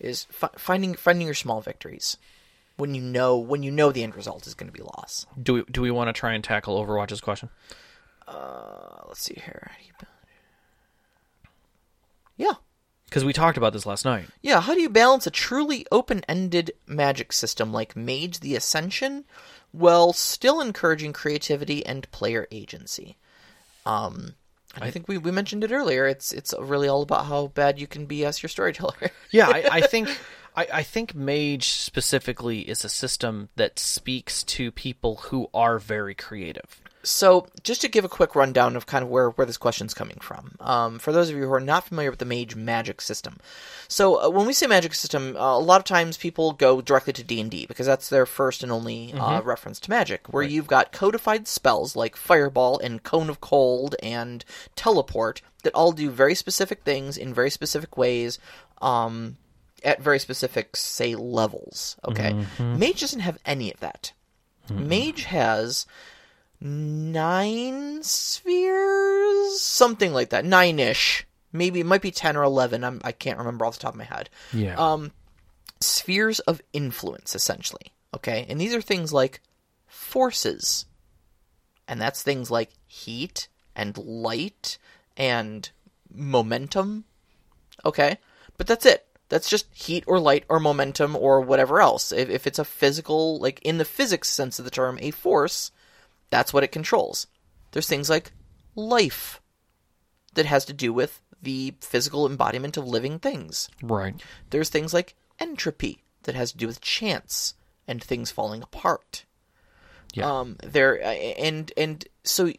is 0.00 0.24
fi- 0.24 0.50
finding 0.58 0.94
finding 0.94 1.26
your 1.26 1.34
small 1.34 1.60
victories 1.60 2.16
when 2.76 2.94
you 2.96 3.00
know 3.00 3.38
when 3.38 3.62
you 3.62 3.70
know 3.70 3.92
the 3.92 4.02
end 4.02 4.16
result 4.16 4.46
is 4.46 4.54
going 4.54 4.66
to 4.70 4.76
be 4.76 4.82
loss. 4.82 5.24
Do 5.40 5.54
we 5.54 5.62
do 5.70 5.80
we 5.82 5.90
want 5.92 6.08
to 6.08 6.12
try 6.12 6.34
and 6.34 6.42
tackle 6.42 6.84
Overwatch's 6.84 7.20
question? 7.20 7.48
Uh, 8.26 9.02
let's 9.06 9.22
see 9.22 9.40
here. 9.42 9.70
How 9.70 9.78
do 9.78 9.84
you- 9.86 9.92
Yeah. 12.36 12.54
Because 13.06 13.24
we 13.24 13.32
talked 13.32 13.56
about 13.56 13.72
this 13.72 13.86
last 13.86 14.04
night. 14.04 14.26
Yeah, 14.42 14.60
how 14.60 14.74
do 14.74 14.80
you 14.82 14.90
balance 14.90 15.26
a 15.26 15.30
truly 15.30 15.86
open-ended 15.90 16.72
magic 16.86 17.32
system 17.32 17.72
like 17.72 17.96
Mage 17.96 18.40
the 18.40 18.54
Ascension 18.54 19.24
while 19.72 20.12
still 20.12 20.60
encouraging 20.60 21.14
creativity 21.14 21.86
and 21.86 22.10
player 22.10 22.46
agency? 22.50 23.16
Um, 23.86 24.34
I 24.76 24.90
think 24.90 25.08
we, 25.08 25.18
we 25.18 25.30
mentioned 25.30 25.64
it 25.64 25.72
earlier. 25.72 26.06
It's 26.06 26.32
it's 26.32 26.54
really 26.58 26.88
all 26.88 27.02
about 27.02 27.26
how 27.26 27.48
bad 27.48 27.80
you 27.80 27.86
can 27.86 28.06
be 28.06 28.24
as 28.24 28.42
your 28.42 28.48
storyteller. 28.50 28.94
Yeah, 29.30 29.48
I, 29.48 29.68
I 29.72 29.80
think 29.82 30.08
I, 30.56 30.66
I 30.72 30.82
think 30.82 31.14
Mage 31.14 31.68
specifically 31.68 32.60
is 32.60 32.84
a 32.84 32.88
system 32.88 33.48
that 33.56 33.78
speaks 33.78 34.42
to 34.44 34.72
people 34.72 35.16
who 35.16 35.48
are 35.52 35.78
very 35.78 36.14
creative. 36.14 36.80
So, 37.08 37.46
just 37.62 37.80
to 37.80 37.88
give 37.88 38.04
a 38.04 38.08
quick 38.08 38.34
rundown 38.34 38.76
of 38.76 38.84
kind 38.84 39.02
of 39.02 39.08
where, 39.08 39.30
where 39.30 39.46
this 39.46 39.56
question's 39.56 39.94
coming 39.94 40.18
from, 40.20 40.52
um, 40.60 40.98
for 40.98 41.10
those 41.10 41.30
of 41.30 41.36
you 41.36 41.44
who 41.44 41.52
are 41.52 41.58
not 41.58 41.84
familiar 41.88 42.10
with 42.10 42.18
the 42.18 42.26
Mage 42.26 42.54
magic 42.54 43.00
system, 43.00 43.38
so 43.88 44.22
uh, 44.22 44.28
when 44.28 44.46
we 44.46 44.52
say 44.52 44.66
magic 44.66 44.92
system, 44.92 45.34
uh, 45.34 45.56
a 45.56 45.58
lot 45.58 45.80
of 45.80 45.84
times 45.84 46.18
people 46.18 46.52
go 46.52 46.82
directly 46.82 47.14
to 47.14 47.24
D 47.24 47.40
and 47.40 47.50
D 47.50 47.64
because 47.64 47.86
that's 47.86 48.10
their 48.10 48.26
first 48.26 48.62
and 48.62 48.70
only 48.70 49.14
uh, 49.14 49.40
reference 49.40 49.80
to 49.80 49.90
magic, 49.90 50.32
where 50.34 50.42
you've 50.42 50.66
got 50.66 50.92
codified 50.92 51.48
spells 51.48 51.96
like 51.96 52.14
Fireball 52.14 52.78
and 52.78 53.02
Cone 53.02 53.30
of 53.30 53.40
Cold 53.40 53.96
and 54.02 54.44
Teleport 54.76 55.40
that 55.62 55.74
all 55.74 55.92
do 55.92 56.10
very 56.10 56.34
specific 56.34 56.82
things 56.82 57.16
in 57.16 57.32
very 57.32 57.50
specific 57.50 57.96
ways. 57.96 58.38
Um, 58.82 59.38
at 59.82 60.02
very 60.02 60.18
specific, 60.18 60.76
say, 60.76 61.14
levels. 61.14 61.96
Okay, 62.04 62.34
Mage 62.58 63.00
doesn't 63.00 63.20
have 63.20 63.38
any 63.46 63.72
of 63.72 63.80
that. 63.80 64.12
Mage 64.68 65.24
has 65.24 65.86
nine 66.60 68.02
spheres, 68.02 69.60
something 69.60 70.12
like 70.12 70.30
that, 70.30 70.44
nine 70.44 70.78
ish. 70.78 71.26
Maybe 71.52 71.80
it 71.80 71.86
might 71.86 72.02
be 72.02 72.10
ten 72.10 72.36
or 72.36 72.42
eleven. 72.42 72.84
I'm, 72.84 73.00
I 73.04 73.12
can't 73.12 73.38
remember 73.38 73.64
off 73.64 73.74
the 73.76 73.82
top 73.82 73.94
of 73.94 73.98
my 73.98 74.04
head. 74.04 74.28
Yeah. 74.52 74.74
Um, 74.76 75.12
spheres 75.80 76.40
of 76.40 76.60
influence, 76.72 77.34
essentially. 77.34 77.92
Okay, 78.14 78.46
and 78.48 78.60
these 78.60 78.74
are 78.74 78.82
things 78.82 79.12
like 79.12 79.40
forces, 79.86 80.86
and 81.86 82.00
that's 82.00 82.22
things 82.22 82.50
like 82.50 82.70
heat 82.86 83.48
and 83.74 83.96
light 83.96 84.78
and 85.16 85.70
momentum. 86.12 87.04
Okay, 87.84 88.18
but 88.56 88.66
that's 88.66 88.84
it. 88.86 89.06
That's 89.28 89.50
just 89.50 89.66
heat 89.74 90.04
or 90.06 90.18
light 90.18 90.44
or 90.48 90.58
momentum 90.58 91.14
or 91.14 91.40
whatever 91.40 91.80
else. 91.80 92.12
If, 92.12 92.30
if 92.30 92.46
it's 92.46 92.58
a 92.58 92.64
physical, 92.64 93.38
like 93.38 93.60
in 93.62 93.78
the 93.78 93.84
physics 93.84 94.30
sense 94.30 94.58
of 94.58 94.64
the 94.64 94.70
term, 94.70 94.98
a 95.00 95.10
force, 95.10 95.70
that's 96.30 96.52
what 96.52 96.64
it 96.64 96.72
controls. 96.72 97.26
There's 97.72 97.88
things 97.88 98.08
like 98.10 98.32
life 98.74 99.40
that 100.34 100.46
has 100.46 100.64
to 100.66 100.72
do 100.72 100.92
with 100.92 101.20
the 101.42 101.74
physical 101.80 102.26
embodiment 102.26 102.76
of 102.76 102.86
living 102.86 103.18
things. 103.18 103.68
right. 103.82 104.14
There's 104.50 104.68
things 104.68 104.92
like 104.92 105.14
entropy 105.38 106.02
that 106.24 106.34
has 106.34 106.52
to 106.52 106.58
do 106.58 106.66
with 106.66 106.80
chance 106.80 107.54
and 107.86 108.02
things 108.02 108.30
falling 108.30 108.62
apart. 108.62 109.24
Yeah. 110.14 110.30
Um, 110.30 110.56
there 110.62 111.02
and 111.02 111.70
and 111.76 112.04
so 112.24 112.52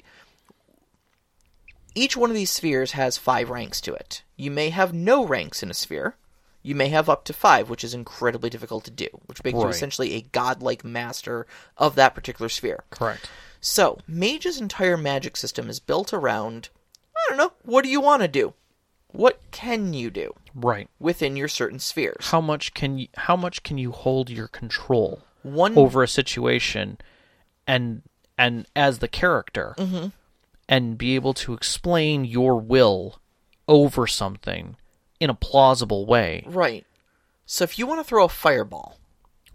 each 1.95 2.15
one 2.15 2.29
of 2.29 2.35
these 2.35 2.51
spheres 2.51 2.93
has 2.93 3.17
five 3.17 3.49
ranks 3.49 3.81
to 3.81 3.93
it. 3.93 4.23
You 4.35 4.51
may 4.51 4.69
have 4.69 4.93
no 4.93 5.25
ranks 5.25 5.63
in 5.63 5.69
a 5.69 5.73
sphere. 5.73 6.15
You 6.61 6.75
may 6.75 6.89
have 6.89 7.09
up 7.09 7.23
to 7.25 7.33
five, 7.33 7.69
which 7.69 7.83
is 7.83 7.93
incredibly 7.93 8.49
difficult 8.49 8.83
to 8.85 8.91
do, 8.91 9.07
which 9.27 9.43
makes 9.43 9.55
you 9.57 9.67
essentially 9.67 10.13
a 10.13 10.21
godlike 10.21 10.83
master 10.83 11.47
of 11.77 11.95
that 11.95 12.13
particular 12.15 12.49
sphere. 12.49 12.83
Correct. 12.89 13.29
So, 13.61 13.99
Mage's 14.07 14.59
entire 14.59 14.97
magic 14.97 15.37
system 15.37 15.69
is 15.69 15.79
built 15.79 16.13
around 16.13 16.69
I 17.15 17.29
don't 17.29 17.37
know, 17.37 17.53
what 17.63 17.83
do 17.83 17.89
you 17.89 18.01
want 18.01 18.21
to 18.21 18.27
do? 18.27 18.53
What 19.11 19.39
can 19.51 19.93
you 19.93 20.09
do 20.09 20.33
Right. 20.55 20.87
within 20.99 21.35
your 21.35 21.47
certain 21.47 21.79
spheres? 21.79 22.27
How 22.27 22.41
much 22.41 22.73
can 22.73 22.97
you 22.97 23.07
how 23.15 23.35
much 23.35 23.63
can 23.63 23.77
you 23.77 23.91
hold 23.91 24.29
your 24.29 24.47
control 24.47 25.23
One 25.43 25.77
over 25.77 26.03
a 26.03 26.07
situation 26.07 26.97
and 27.67 28.03
and 28.37 28.67
as 28.75 28.99
the 28.99 29.07
character 29.07 29.75
mm-hmm. 29.77 30.07
and 30.67 30.97
be 30.97 31.15
able 31.15 31.33
to 31.35 31.53
explain 31.53 32.25
your 32.25 32.55
will 32.57 33.19
over 33.67 34.07
something 34.07 34.77
in 35.19 35.29
a 35.29 35.33
plausible 35.33 36.05
way. 36.05 36.43
Right. 36.47 36.85
So 37.45 37.63
if 37.63 37.79
you 37.79 37.87
want 37.87 37.99
to 37.99 38.03
throw 38.03 38.25
a 38.25 38.29
fireball, 38.29 38.97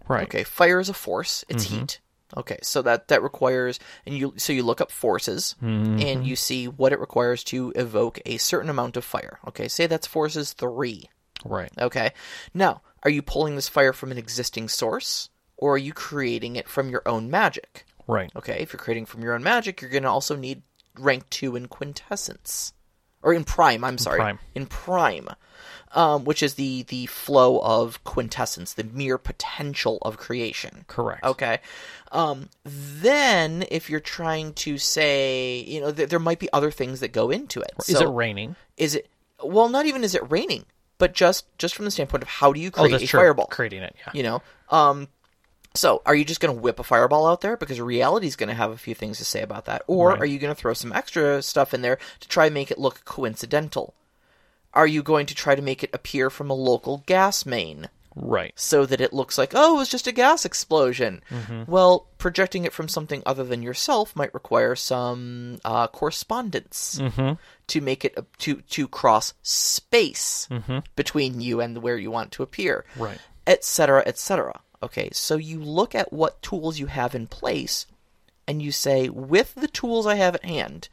Right. 0.07 0.23
okay, 0.23 0.43
fire 0.43 0.79
is 0.79 0.89
a 0.89 0.93
force, 0.93 1.43
it's 1.49 1.65
mm-hmm. 1.65 1.79
heat. 1.79 1.99
Okay, 2.37 2.57
so 2.61 2.81
that 2.81 3.07
that 3.07 3.23
requires 3.23 3.79
and 4.05 4.17
you 4.17 4.33
so 4.37 4.51
you 4.51 4.63
look 4.63 4.81
up 4.81 4.91
forces 4.91 5.55
and 5.61 5.89
mm-hmm. 5.91 6.23
you 6.23 6.35
see 6.35 6.67
what 6.67 6.91
it 6.91 6.99
requires 6.99 7.43
to 7.45 7.71
evoke 7.75 8.19
a 8.25 8.37
certain 8.37 8.69
amount 8.69 8.97
of 8.97 9.05
fire. 9.05 9.39
Okay, 9.47 9.67
say 9.67 9.87
that's 9.87 10.07
forces 10.07 10.53
3. 10.53 11.09
Right. 11.45 11.71
Okay. 11.79 12.11
Now, 12.53 12.81
are 13.03 13.09
you 13.09 13.21
pulling 13.21 13.55
this 13.55 13.69
fire 13.69 13.93
from 13.93 14.11
an 14.11 14.17
existing 14.17 14.67
source 14.67 15.29
or 15.57 15.75
are 15.75 15.77
you 15.77 15.93
creating 15.93 16.55
it 16.55 16.67
from 16.67 16.89
your 16.89 17.03
own 17.05 17.29
magic? 17.29 17.85
Right. 18.07 18.31
Okay, 18.35 18.59
if 18.61 18.73
you're 18.73 18.79
creating 18.79 19.05
from 19.05 19.21
your 19.21 19.33
own 19.33 19.43
magic, 19.43 19.81
you're 19.81 19.91
going 19.91 20.03
to 20.03 20.09
also 20.09 20.35
need 20.35 20.63
rank 20.99 21.29
2 21.29 21.55
in 21.55 21.67
quintessence. 21.67 22.73
Or 23.21 23.33
in 23.33 23.43
prime, 23.43 23.83
I'm 23.83 23.97
sorry. 23.97 24.19
prime. 24.19 24.39
In 24.53 24.65
prime. 24.65 25.29
Um, 25.95 26.25
which 26.25 26.43
is 26.43 26.55
the 26.55 26.83
the 26.83 27.05
flow 27.05 27.59
of 27.59 28.03
quintessence, 28.03 28.73
the 28.73 28.83
mere 28.83 29.17
potential 29.17 29.97
of 30.01 30.17
creation. 30.17 30.83
Correct. 30.87 31.23
Okay. 31.23 31.59
Um, 32.11 32.49
then, 32.65 33.65
if 33.71 33.89
you're 33.89 33.99
trying 34.01 34.53
to 34.55 34.77
say, 34.77 35.59
you 35.65 35.79
know, 35.79 35.91
th- 35.93 36.09
there 36.09 36.19
might 36.19 36.39
be 36.39 36.49
other 36.51 36.69
things 36.69 36.99
that 36.99 37.13
go 37.13 37.29
into 37.29 37.61
it. 37.61 37.71
Is 37.87 37.97
So- 37.97 38.09
it 38.09 38.13
raining? 38.13 38.55
Is 38.77 38.95
it? 38.95 39.07
Well, 39.41 39.69
not 39.69 39.85
even 39.85 40.03
is 40.03 40.15
it 40.15 40.29
raining, 40.29 40.65
but 40.97 41.13
just 41.13 41.45
just 41.57 41.75
from 41.75 41.85
the 41.85 41.91
standpoint 41.91 42.23
of 42.23 42.29
how 42.29 42.51
do 42.51 42.59
you 42.59 42.69
Oh, 42.73 42.81
create 42.81 42.91
that's 42.91 43.03
a 43.05 43.07
true. 43.07 43.19
fireball? 43.21 43.47
Creating 43.47 43.81
it, 43.81 43.95
yeah. 44.05 44.11
You 44.13 44.23
know. 44.23 44.41
Um. 44.69 45.07
So, 45.75 46.01
are 46.05 46.15
you 46.15 46.23
just 46.23 46.39
going 46.39 46.55
to 46.55 46.61
whip 46.61 46.79
a 46.79 46.83
fireball 46.83 47.25
out 47.27 47.41
there 47.41 47.57
because 47.57 47.81
reality's 47.81 48.37
going 48.37 48.47
to 48.49 48.55
have 48.55 48.71
a 48.71 48.77
few 48.77 48.95
things 48.95 49.17
to 49.17 49.25
say 49.25 49.41
about 49.41 49.65
that, 49.65 49.83
or 49.87 50.09
Right. 50.11 50.19
are 50.21 50.25
you 50.25 50.39
going 50.39 50.53
to 50.53 50.59
throw 50.59 50.73
some 50.73 50.93
extra 50.93 51.41
stuff 51.41 51.73
in 51.73 51.81
there 51.81 51.99
to 52.21 52.27
try 52.29 52.45
and 52.45 52.53
make 52.53 52.71
it 52.71 52.77
look 52.77 53.03
coincidental? 53.03 53.93
Are 54.75 54.87
you 54.87 55.01
going 55.03 55.25
to 55.27 55.35
try 55.35 55.55
to 55.55 55.61
make 55.61 55.83
it 55.83 55.89
appear 55.93 56.29
from 56.29 56.49
a 56.49 56.53
local 56.53 57.03
gas 57.05 57.45
main? 57.45 57.89
Right. 58.17 58.53
so 58.55 58.85
that 58.85 59.01
it 59.01 59.11
looks 59.11 59.37
like, 59.37 59.51
oh, 59.55 59.75
it 59.75 59.79
was 59.79 59.89
just 59.89 60.07
a 60.07 60.13
gas 60.13 60.45
explosion. 60.45 61.21
Mm-hmm. 61.29 61.69
Well, 61.69 62.07
projecting 62.17 62.63
it 62.63 62.71
from 62.71 62.87
something 62.87 63.21
other 63.25 63.43
than 63.43 63.61
yourself 63.61 64.15
might 64.15 64.33
require 64.33 64.73
some 64.73 65.59
uh, 65.65 65.87
correspondence 65.87 66.97
Mm-hmm. 67.01 67.33
to 67.67 67.81
make 67.81 68.05
it 68.05 68.17
to 68.39 68.61
to 68.61 68.87
cross 68.87 69.33
space 69.43 70.47
Mm-hmm. 70.49 70.79
between 70.95 71.41
you 71.41 71.59
and 71.61 71.79
where 71.81 71.97
you 71.97 72.09
want 72.09 72.31
to 72.33 72.43
appear, 72.43 72.85
Right. 72.95 73.19
etc., 73.47 74.03
etc. 74.05 74.61
Okay, 74.81 75.09
so 75.11 75.35
you 75.35 75.59
look 75.59 75.93
at 75.95 76.13
what 76.13 76.41
tools 76.41 76.79
you 76.79 76.85
have 76.87 77.15
in 77.15 77.27
place, 77.27 77.85
and 78.47 78.61
you 78.61 78.71
say, 78.71 79.09
with 79.09 79.55
the 79.55 79.67
tools 79.67 80.05
I 80.07 80.15
have 80.15 80.35
at 80.35 80.45
hand. 80.45 80.87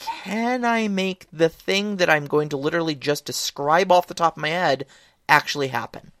Can 0.00 0.64
I 0.64 0.88
make 0.88 1.26
the 1.32 1.48
thing 1.48 1.96
that 1.96 2.08
I'm 2.08 2.26
going 2.26 2.48
to 2.50 2.56
literally 2.56 2.94
just 2.94 3.24
describe 3.24 3.92
off 3.92 4.06
the 4.06 4.14
top 4.14 4.36
of 4.36 4.42
my 4.42 4.48
head 4.48 4.86
actually 5.28 5.68
happen? 5.68 6.12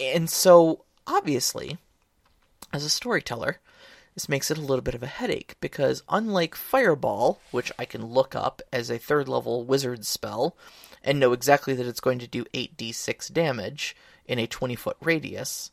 And 0.00 0.28
so, 0.28 0.84
obviously, 1.06 1.78
as 2.72 2.84
a 2.84 2.90
storyteller, 2.90 3.60
this 4.14 4.28
makes 4.28 4.50
it 4.50 4.58
a 4.58 4.62
little 4.62 4.82
bit 4.82 4.94
of 4.94 5.02
a 5.02 5.06
headache 5.06 5.56
because, 5.60 6.02
unlike 6.08 6.54
Fireball, 6.54 7.40
which 7.50 7.70
I 7.78 7.84
can 7.84 8.06
look 8.06 8.34
up 8.34 8.62
as 8.72 8.90
a 8.90 8.98
third 8.98 9.28
level 9.28 9.64
wizard 9.64 10.06
spell 10.06 10.56
and 11.04 11.20
know 11.20 11.32
exactly 11.32 11.74
that 11.74 11.86
it's 11.86 12.00
going 12.00 12.18
to 12.20 12.26
do 12.26 12.44
8d6 12.54 13.32
damage 13.32 13.94
in 14.26 14.38
a 14.38 14.46
20 14.46 14.74
foot 14.74 14.96
radius, 15.00 15.70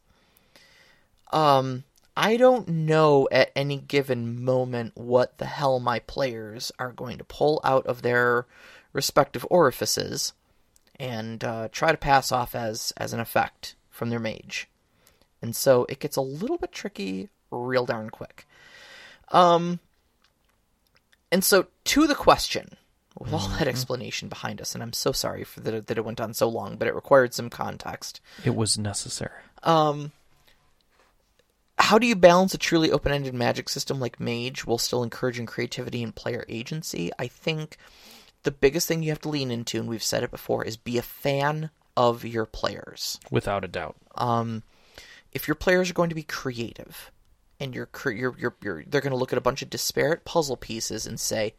um, 1.32 1.86
I 2.16 2.38
don't 2.38 2.68
know 2.68 3.28
at 3.32 3.52
any 3.56 3.78
given 3.78 4.44
moment 4.44 4.94
what 4.96 5.38
the 5.40 5.46
hell 5.46 5.80
my 5.80 6.00
players 6.00 6.72
are 6.78 6.92
going 6.92 7.18
to 7.18 7.24
pull 7.24 7.60
out 7.64 7.88
of 7.88 8.02
their 8.02 8.46
respective 8.92 9.46
orifices 9.50 10.34
and 11.00 11.44
uh, 11.44 11.70
try 11.72 11.92
to 11.92 11.98
pass 11.98 12.32
off 12.32 12.54
as 12.54 12.94
as 12.98 13.14
an 13.14 13.20
effect 13.20 13.76
from 13.90 14.10
their 14.10 14.20
mage. 14.20 14.68
And 15.42 15.56
so 15.56 15.86
it 15.90 16.00
gets 16.00 16.16
a 16.16 16.22
little 16.22 16.58
bit 16.58 16.72
tricky 16.72 17.30
real 17.52 17.86
darn 17.86 18.10
quick. 18.10 18.48
Um, 19.30 19.80
and 21.32 21.44
so 21.44 21.68
to 21.86 22.08
the 22.08 22.16
question, 22.16 22.78
with 23.20 23.34
all 23.34 23.48
that 23.60 23.68
explanation 23.68 24.30
behind 24.30 24.62
us, 24.62 24.74
and 24.74 24.84
I'm 24.84 24.94
so 24.94 25.12
sorry 25.12 25.44
for 25.44 25.60
that, 25.62 25.88
that 25.88 25.98
it 25.98 26.06
went 26.06 26.22
on 26.22 26.34
so 26.34 26.48
long, 26.48 26.78
but 26.78 26.88
it 26.88 26.96
required 26.96 27.34
some 27.34 27.50
context. 27.50 28.22
It 28.44 28.56
was 28.56 28.78
necessary. 28.78 29.42
Um, 29.64 30.12
how 31.84 32.00
do 32.00 32.08
you 32.08 32.16
balance 32.16 32.54
a 32.54 32.58
truly 32.58 32.90
open-ended 32.90 33.34
magic 33.34 33.68
system 33.68 34.00
like 34.00 34.18
Mage 34.18 34.66
while 34.66 34.78
still 34.78 35.04
encouraging 35.04 35.46
creativity 35.46 36.02
and 36.02 36.16
player 36.16 36.46
agency? 36.48 37.12
I 37.20 37.28
think 37.28 37.76
the 38.44 38.52
biggest 38.52 38.88
thing 38.88 39.04
you 39.04 39.10
have 39.10 39.20
to 39.20 39.30
lean 39.30 39.52
into, 39.52 39.80
and 39.80 39.90
we've 39.90 40.02
said 40.02 40.24
it 40.24 40.32
before, 40.32 40.64
is 40.64 40.78
be 40.78 40.98
a 40.98 41.02
fan 41.02 41.72
of 41.98 42.24
your 42.24 42.46
players. 42.46 43.20
Without 43.30 43.66
a 43.66 43.68
doubt. 43.68 43.98
Um, 44.16 44.64
if 45.34 45.46
your 45.46 45.56
players 45.56 45.90
are 45.90 45.94
going 45.94 46.08
to 46.08 46.16
be 46.16 46.24
creative, 46.24 47.12
and 47.60 47.76
you're, 47.76 47.90
you're, 48.06 48.36
you're, 48.38 48.56
you're 48.64 48.84
they're 48.88 49.02
going 49.02 49.12
to 49.12 49.18
look 49.18 49.34
at 49.34 49.38
a 49.38 49.42
bunch 49.42 49.62
of 49.62 49.70
disparate 49.70 50.24
puzzle 50.24 50.56
pieces 50.56 51.06
and 51.06 51.20
say, 51.20 51.54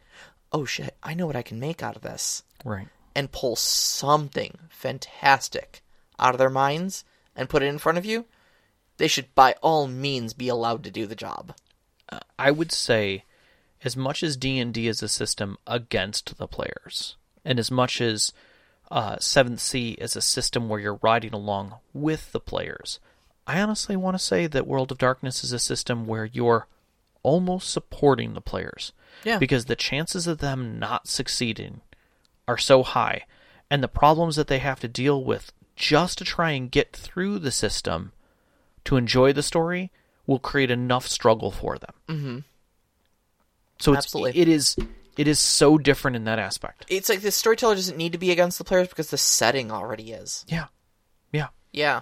"Oh 0.52 0.64
shit, 0.64 0.96
I 1.02 1.12
know 1.12 1.26
what 1.26 1.36
I 1.36 1.42
can 1.42 1.60
make 1.60 1.82
out 1.82 1.96
of 1.96 2.02
this," 2.02 2.44
Right. 2.64 2.88
and 3.14 3.30
pull 3.30 3.56
something 3.56 4.56
fantastic 4.70 5.82
out 6.18 6.32
of 6.34 6.38
their 6.38 6.48
minds 6.48 7.04
and 7.36 7.50
put 7.50 7.62
it 7.62 7.66
in 7.66 7.78
front 7.78 7.98
of 7.98 8.06
you, 8.06 8.24
they 8.96 9.08
should 9.08 9.34
by 9.34 9.54
all 9.62 9.86
means 9.86 10.32
be 10.32 10.48
allowed 10.48 10.84
to 10.84 10.90
do 10.90 11.06
the 11.06 11.16
job. 11.16 11.54
I 12.38 12.50
would 12.50 12.72
say 12.72 13.24
as 13.84 13.96
much 13.96 14.22
as 14.22 14.36
D&D 14.36 14.86
is 14.86 15.02
a 15.02 15.08
system 15.08 15.58
against 15.66 16.38
the 16.38 16.46
players 16.46 17.16
and 17.44 17.58
as 17.58 17.70
much 17.70 18.00
as 18.00 18.32
uh, 18.90 19.16
7th 19.16 19.60
Sea 19.60 19.92
is 19.92 20.16
a 20.16 20.22
system 20.22 20.68
where 20.68 20.80
you're 20.80 21.00
riding 21.02 21.34
along 21.34 21.74
with 21.92 22.32
the 22.32 22.40
players, 22.40 23.00
I 23.46 23.60
honestly 23.60 23.96
want 23.96 24.14
to 24.14 24.22
say 24.22 24.46
that 24.46 24.66
World 24.66 24.92
of 24.92 24.98
Darkness 24.98 25.44
is 25.44 25.52
a 25.52 25.58
system 25.58 26.06
where 26.06 26.24
you're 26.24 26.66
almost 27.22 27.70
supporting 27.70 28.34
the 28.34 28.40
players. 28.40 28.92
Yeah. 29.24 29.38
Because 29.38 29.66
the 29.66 29.76
chances 29.76 30.26
of 30.26 30.38
them 30.38 30.78
not 30.78 31.08
succeeding 31.08 31.80
are 32.46 32.58
so 32.58 32.82
high 32.82 33.24
and 33.70 33.82
the 33.82 33.88
problems 33.88 34.36
that 34.36 34.48
they 34.48 34.58
have 34.58 34.80
to 34.80 34.88
deal 34.88 35.24
with 35.24 35.52
just 35.76 36.18
to 36.18 36.24
try 36.24 36.50
and 36.52 36.70
get 36.70 36.92
through 36.92 37.38
the 37.38 37.50
system 37.50 38.12
to 38.84 38.96
enjoy 38.96 39.32
the 39.32 39.42
story 39.42 39.90
will 40.26 40.38
create 40.38 40.70
enough 40.70 41.06
struggle 41.06 41.50
for 41.50 41.78
them. 41.78 41.94
Mm-hmm. 42.08 42.38
So 43.78 43.92
it's, 43.92 44.06
Absolutely. 44.06 44.40
it 44.40 44.48
is 44.48 44.76
it 45.16 45.28
is 45.28 45.38
so 45.38 45.78
different 45.78 46.16
in 46.16 46.24
that 46.24 46.38
aspect. 46.38 46.84
It's 46.88 47.08
like 47.08 47.20
the 47.20 47.30
storyteller 47.30 47.74
doesn't 47.74 47.96
need 47.96 48.12
to 48.12 48.18
be 48.18 48.30
against 48.30 48.58
the 48.58 48.64
players 48.64 48.88
because 48.88 49.10
the 49.10 49.18
setting 49.18 49.70
already 49.70 50.12
is. 50.12 50.44
Yeah, 50.48 50.66
yeah, 51.32 51.48
Yeah. 51.72 52.00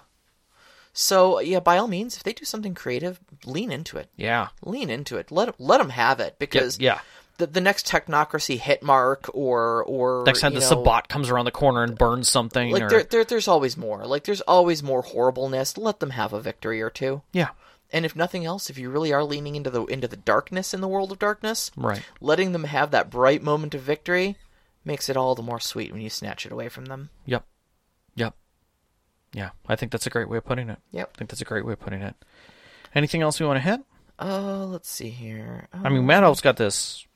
So 0.94 1.40
yeah, 1.40 1.60
by 1.60 1.78
all 1.78 1.88
means, 1.88 2.16
if 2.16 2.22
they 2.22 2.34
do 2.34 2.44
something 2.44 2.74
creative, 2.74 3.18
lean 3.46 3.72
into 3.72 3.96
it. 3.96 4.10
yeah, 4.16 4.48
Lean 4.62 4.90
into 4.90 5.16
it. 5.16 5.30
Let 5.30 5.58
let 5.58 5.78
them 5.78 5.90
have 5.90 6.20
it 6.20 6.38
because 6.38 6.78
yeah. 6.78 7.00
The 7.38 7.46
the 7.46 7.60
next 7.60 7.86
technocracy 7.86 8.58
hit 8.58 8.82
mark 8.82 9.30
or 9.34 9.84
or 9.84 10.24
Next 10.26 10.40
time 10.40 10.54
the 10.54 10.60
know, 10.60 11.00
comes 11.08 11.30
around 11.30 11.46
the 11.46 11.50
corner 11.50 11.82
and 11.82 11.96
burns 11.96 12.30
something, 12.30 12.70
like 12.70 12.82
or 12.82 12.88
there, 12.88 13.02
there 13.04 13.24
there's 13.24 13.48
always 13.48 13.76
more. 13.76 14.06
Like 14.06 14.24
there's 14.24 14.40
always 14.42 14.82
more 14.82 15.02
horribleness. 15.02 15.76
Let 15.78 16.00
them 16.00 16.10
have 16.10 16.32
a 16.32 16.40
victory 16.40 16.82
or 16.82 16.90
two. 16.90 17.22
yeah, 17.32 17.50
And 17.92 18.04
if 18.04 18.14
nothing 18.14 18.44
else, 18.44 18.70
if 18.70 18.78
you 18.78 18.90
really 18.90 19.12
are 19.12 19.24
leaning 19.24 19.56
into 19.56 19.70
the 19.70 19.84
into 19.86 20.08
the 20.08 20.16
darkness 20.16 20.74
in 20.74 20.80
the 20.80 20.88
world 20.88 21.12
of 21.12 21.18
darkness, 21.18 21.70
right. 21.76 22.02
letting 22.20 22.52
them 22.52 22.64
have 22.64 22.90
that 22.90 23.10
bright 23.10 23.42
moment 23.42 23.74
of 23.74 23.82
victory 23.82 24.36
makes 24.84 25.08
it 25.08 25.16
all 25.16 25.34
the 25.34 25.42
more 25.42 25.60
sweet 25.60 25.92
when 25.92 26.02
you 26.02 26.10
snatch 26.10 26.44
it 26.44 26.52
away 26.52 26.68
from 26.68 26.86
them. 26.86 27.10
Yep, 27.26 27.44
yep, 28.16 28.34
yeah. 29.32 29.50
I 29.68 29.76
think 29.76 29.92
that's 29.92 30.06
a 30.06 30.10
great 30.10 30.28
way 30.28 30.38
of 30.38 30.44
putting 30.44 30.68
it. 30.68 30.78
Yep. 30.90 31.10
I 31.14 31.18
think 31.18 31.30
that's 31.30 31.42
a 31.42 31.46
great 31.46 31.64
way 31.64 31.72
of 31.72 31.80
putting 31.80 32.02
it. 32.02 32.14
Anything 32.94 33.22
else 33.22 33.40
we 33.40 33.46
want 33.46 33.56
to 33.56 33.70
hit? 33.70 33.80
Uh, 34.18 34.66
let's 34.66 34.90
see 34.90 35.08
here. 35.08 35.68
I 35.72 35.88
mean, 35.88 36.04
Matt 36.04 36.22
Elf's 36.22 36.42
got 36.42 36.56
this 36.56 37.06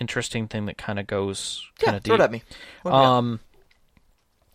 interesting 0.00 0.48
thing 0.48 0.66
that 0.66 0.78
kind 0.78 0.98
of 0.98 1.06
goes 1.06 1.68
kind 1.78 1.92
yeah, 1.92 1.96
of 1.98 2.04
throw 2.04 2.16
deep. 2.16 2.20
it 2.20 2.24
at 2.24 2.32
me. 2.32 2.42
What 2.82 2.90
do 2.90 2.96
we? 2.96 3.04
Um, 3.04 3.40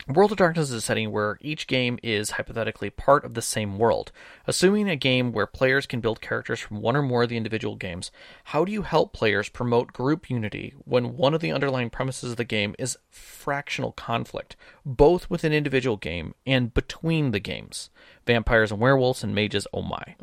World 0.08 0.32
of 0.32 0.38
Darkness 0.38 0.70
is 0.70 0.76
a 0.76 0.82
setting 0.82 1.12
where 1.12 1.40
each 1.42 1.66
game 1.66 1.98
is 2.04 2.32
hypothetically 2.32 2.92
part 2.92 3.26
of 3.26 3.34
the 3.34 3.42
same 3.42 3.80
world. 3.80 4.12
Assuming 4.46 4.88
a 4.88 4.96
game 4.96 5.32
where 5.32 5.48
players 5.48 5.88
can 5.88 6.00
build 6.00 6.22
characters 6.22 6.60
from 6.60 6.80
one 6.80 6.96
or 6.96 7.02
more 7.02 7.24
of 7.24 7.30
the 7.30 7.38
individual 7.38 7.76
games, 7.76 8.12
how 8.46 8.64
do 8.64 8.72
you 8.72 8.84
help 8.84 9.14
players 9.14 9.50
promote 9.50 9.94
group 9.94 10.30
unity 10.30 10.76
when 10.86 11.18
one 11.18 11.34
of 11.34 11.42
the 11.42 11.52
underlying 11.52 11.90
premises 11.90 12.32
of 12.32 12.38
the 12.38 12.44
game 12.44 12.76
is 12.78 13.00
fractional 13.10 13.94
conflict, 13.94 14.56
both 14.86 15.28
within 15.28 15.52
individual 15.52 15.98
game 15.98 16.36
and 16.46 16.72
between 16.76 17.32
the 17.32 17.40
games? 17.40 17.90
Vampires 18.28 18.72
and 18.72 18.80
werewolves 18.80 19.24
and 19.24 19.34
mages, 19.34 19.66
oh 19.74 19.82
my. 19.82 20.16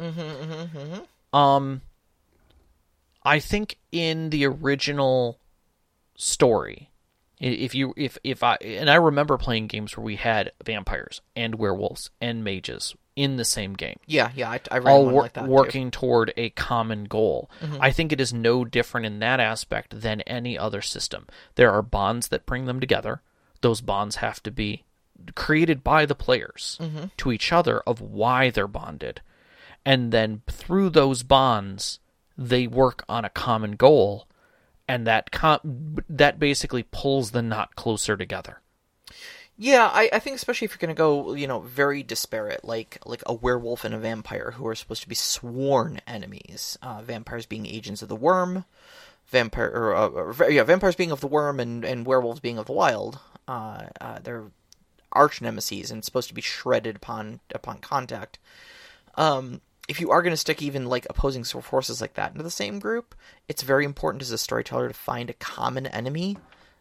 Um, 1.33 1.81
I 3.25 3.39
think 3.39 3.79
in 3.93 4.31
the 4.31 4.47
original 4.47 5.39
story, 6.17 6.91
if 7.41 7.75
you 7.75 7.93
if 7.97 8.19
if 8.23 8.43
I 8.43 8.57
and 8.63 8.89
I 8.89 8.97
remember 8.97 9.37
playing 9.39 9.67
games 9.67 9.97
where 9.97 10.05
we 10.05 10.17
had 10.17 10.53
vampires 10.65 11.21
and 11.35 11.57
werewolves 11.57 12.11
and 12.21 12.45
mages 12.45 12.95
in 13.17 13.37
the 13.37 13.45
same 13.45 13.75
game, 13.75 13.99
yeah, 14.07 14.31
yeah, 14.35 14.51
I, 14.51 14.61
I 14.71 14.79
all 14.79 15.05
one 15.07 15.15
wor- 15.15 15.23
like 15.23 15.33
that. 15.35 15.41
too. 15.41 15.45
Mm-hmm. 15.45 15.53
working 15.53 15.91
toward 15.91 16.33
a 16.37 16.51
common 16.51 17.05
goal. 17.05 17.51
I 17.81 17.91
think 17.91 18.13
it 18.13 18.21
is 18.21 18.33
no 18.33 18.65
different 18.65 19.07
in 19.07 19.19
that 19.19 19.41
aspect 19.41 20.01
than 20.01 20.21
any 20.23 20.57
other 20.57 20.81
system. 20.83 21.27
There 21.57 21.71
are 21.73 21.83
bonds 21.83 22.29
that 22.29 22.47
bring 22.47 22.67
them 22.67 22.81
together. 22.81 23.21
Those 23.61 23.81
bonds 23.81 24.17
have 24.17 24.43
to 24.45 24.51
be 24.51 24.85
created 25.35 25.85
by 25.85 26.07
the 26.07 26.15
players 26.15 26.79
Mm-hmm. 26.81 27.05
to 27.19 27.33
each 27.33 27.53
other 27.53 27.81
of 27.81 28.01
why 28.01 28.51
they're 28.51 28.67
bonded. 28.67 29.21
And 29.85 30.11
then 30.13 30.43
through 30.49 30.91
those 30.91 31.23
bonds, 31.23 31.99
they 32.37 32.67
work 32.67 33.05
on 33.09 33.25
a 33.25 33.31
common 33.31 33.73
goal 33.73 34.27
and 34.89 35.07
that 35.07 35.31
com- 35.31 35.97
that 36.09 36.39
basically 36.39 36.85
pulls 36.91 37.31
the 37.31 37.43
knot 37.43 37.77
closer 37.77 38.17
together. 38.17 38.61
Yeah, 39.57 39.89
I, 39.93 40.09
I 40.13 40.19
think 40.19 40.37
especially 40.37 40.65
if 40.65 40.73
you're 40.73 40.79
gonna 40.79 40.95
go, 40.95 41.35
you 41.35 41.47
know, 41.47 41.61
very 41.61 42.03
disparate, 42.03 42.65
like 42.65 42.99
like 43.07 43.23
a 43.27 43.35
werewolf 43.35 43.85
and 43.85 43.95
a 43.95 43.99
vampire 43.99 44.53
who 44.53 44.67
are 44.67 44.75
supposed 44.75 45.03
to 45.03 45.09
be 45.09 45.15
sworn 45.15 46.01
enemies. 46.07 46.79
Uh, 46.83 47.03
vampires 47.03 47.47
being 47.47 47.67
agents 47.67 48.03
of 48.03 48.09
the 48.09 48.17
worm, 48.17 48.65
vampire 49.27 49.69
or, 49.69 49.95
uh, 50.43 50.49
yeah, 50.49 50.63
vampires 50.63 50.97
being 50.97 51.13
of 51.13 51.21
the 51.21 51.27
worm 51.27 51.61
and, 51.61 51.85
and 51.85 52.07
werewolves 52.07 52.41
being 52.41 52.59
of 52.59 52.67
the 52.67 52.73
wild. 52.73 53.19
Uh, 53.47 53.85
uh, 54.01 54.19
they're 54.23 54.51
arch 55.13 55.43
nemesis 55.43 55.91
and 55.91 56.05
supposed 56.05 56.29
to 56.29 56.35
be 56.35 56.41
shredded 56.41 56.97
upon 56.97 57.41
upon 57.55 57.79
contact. 57.79 58.39
Um, 59.15 59.61
if 59.89 60.01
you 60.01 60.11
are 60.11 60.23
going 60.23 60.33
to 60.33 60.37
stick 60.37 60.63
even 60.63 60.87
like 60.87 61.07
opposing 61.11 61.45
forces 61.45 62.01
like 62.01 62.15
that 62.15 62.33
into 62.33 62.43
the 62.43 62.51
same 62.51 62.79
group, 62.79 63.15
it's 63.49 63.63
very 63.63 63.85
important 63.85 64.23
as 64.23 64.31
a 64.31 64.39
storyteller 64.39 64.89
to 64.89 64.95
find 64.95 65.29
a 65.29 65.35
common 65.35 65.87
enemy 65.87 66.37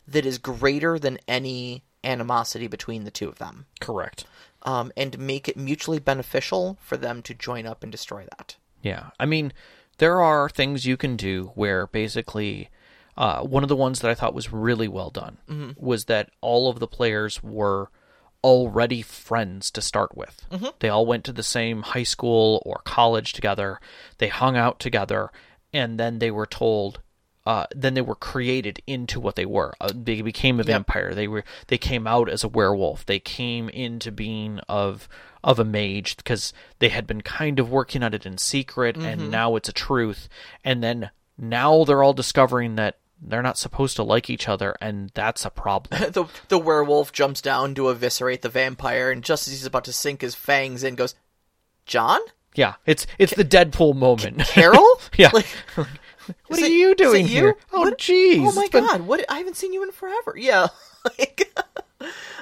that 0.07 0.25
is 0.25 0.37
greater 0.37 0.99
than 0.99 1.17
any 1.27 1.83
animosity 2.03 2.67
between 2.67 3.03
the 3.03 3.11
two 3.11 3.27
of 3.29 3.37
them, 3.37 3.65
Correct. 3.79 4.25
um, 4.63 4.91
and 4.97 5.17
make 5.19 5.47
it 5.47 5.57
mutually 5.57 5.99
beneficial 5.99 6.77
for 6.81 6.97
them 6.97 7.21
to 7.23 7.33
join 7.33 7.65
up 7.65 7.83
and 7.83 7.91
destroy 7.91 8.25
that. 8.37 8.55
Yeah, 8.81 9.11
I 9.19 9.25
mean, 9.25 9.53
there 9.97 10.21
are 10.21 10.49
things 10.49 10.85
you 10.85 10.97
can 10.97 11.15
do 11.15 11.51
where 11.55 11.87
basically, 11.87 12.69
uh, 13.17 13.41
one 13.41 13.61
of 13.63 13.69
the 13.69 13.75
ones 13.75 13.99
that 13.99 14.09
I 14.09 14.15
thought 14.15 14.33
was 14.33 14.51
really 14.51 14.87
well 14.87 15.11
done 15.11 15.75
was 15.77 16.05
that 16.05 16.31
all 16.41 16.69
of 16.69 16.79
the 16.79 16.87
players 16.87 17.43
were 17.43 17.89
already 18.43 19.01
friends 19.01 19.69
to 19.71 19.81
start 19.81 20.15
with. 20.17 20.45
They 20.79 20.89
all 20.89 21.05
went 21.05 21.23
to 21.25 21.31
the 21.33 21.43
same 21.43 21.81
high 21.83 22.03
school 22.03 22.61
or 22.65 22.81
college 22.85 23.33
together. 23.33 23.79
They 24.17 24.27
hung 24.29 24.57
out 24.57 24.79
together, 24.79 25.31
and 25.73 25.99
then 25.99 26.19
they 26.19 26.31
were 26.31 26.45
told. 26.47 27.01
Uh, 27.43 27.65
then 27.75 27.95
they 27.95 28.01
were 28.01 28.13
created 28.13 28.83
into 28.85 29.19
what 29.19 29.35
they 29.35 29.47
were. 29.47 29.73
Uh, 29.81 29.89
they 29.95 30.21
became 30.21 30.59
a 30.59 30.63
vampire. 30.63 31.15
They 31.15 31.27
were. 31.27 31.43
They 31.67 31.79
came 31.79 32.05
out 32.05 32.29
as 32.29 32.43
a 32.43 32.47
werewolf. 32.47 33.03
They 33.05 33.19
came 33.19 33.67
into 33.69 34.11
being 34.11 34.59
of 34.69 35.09
of 35.43 35.57
a 35.57 35.65
mage 35.65 36.17
because 36.17 36.53
they 36.77 36.89
had 36.89 37.07
been 37.07 37.21
kind 37.21 37.57
of 37.59 37.71
working 37.71 38.03
on 38.03 38.13
it 38.13 38.27
in 38.27 38.37
secret, 38.37 38.95
and 38.95 39.31
now 39.31 39.55
it's 39.55 39.69
a 39.69 39.73
truth. 39.73 40.29
And 40.63 40.83
then 40.83 41.09
now 41.35 41.83
they're 41.83 42.03
all 42.03 42.13
discovering 42.13 42.75
that 42.75 42.99
they're 43.21 43.41
not 43.43 43.57
supposed 43.57 43.95
to 43.97 44.03
like 44.03 44.29
each 44.29 44.47
other, 44.49 44.75
and 44.81 45.11
that's 45.13 45.45
a 45.45 45.49
problem. 45.49 46.01
the 46.11 46.25
the 46.47 46.57
werewolf 46.59 47.11
jumps 47.11 47.41
down 47.41 47.75
to 47.75 47.89
eviscerate 47.89 48.41
the 48.41 48.49
vampire, 48.49 49.11
and 49.11 49.23
just 49.23 49.47
as 49.47 49.53
he's 49.53 49.65
about 49.65 49.83
to 49.85 49.93
sink 49.93 50.21
his 50.21 50.35
fangs 50.35 50.83
in, 50.83 50.95
goes, 50.95 51.15
"John, 51.85 52.19
yeah, 52.55 52.75
it's 52.85 53.05
it's 53.19 53.35
the 53.35 53.45
Deadpool 53.45 53.95
moment. 53.95 54.39
Carol, 54.47 54.87
yeah. 55.17 55.29
Like, 55.33 55.47
what 55.75 55.87
are 56.61 56.65
it- 56.65 56.71
you 56.71 56.95
doing 56.95 57.25
you? 57.27 57.31
here? 57.31 57.57
Oh, 57.71 57.93
jeez. 57.97 58.45
Oh 58.47 58.51
my 58.53 58.67
been- 58.71 58.85
god! 58.85 59.01
What? 59.01 59.23
I 59.29 59.37
haven't 59.37 59.55
seen 59.57 59.73
you 59.73 59.83
in 59.83 59.91
forever. 59.91 60.35
Yeah. 60.37 60.67
like, 61.17 61.53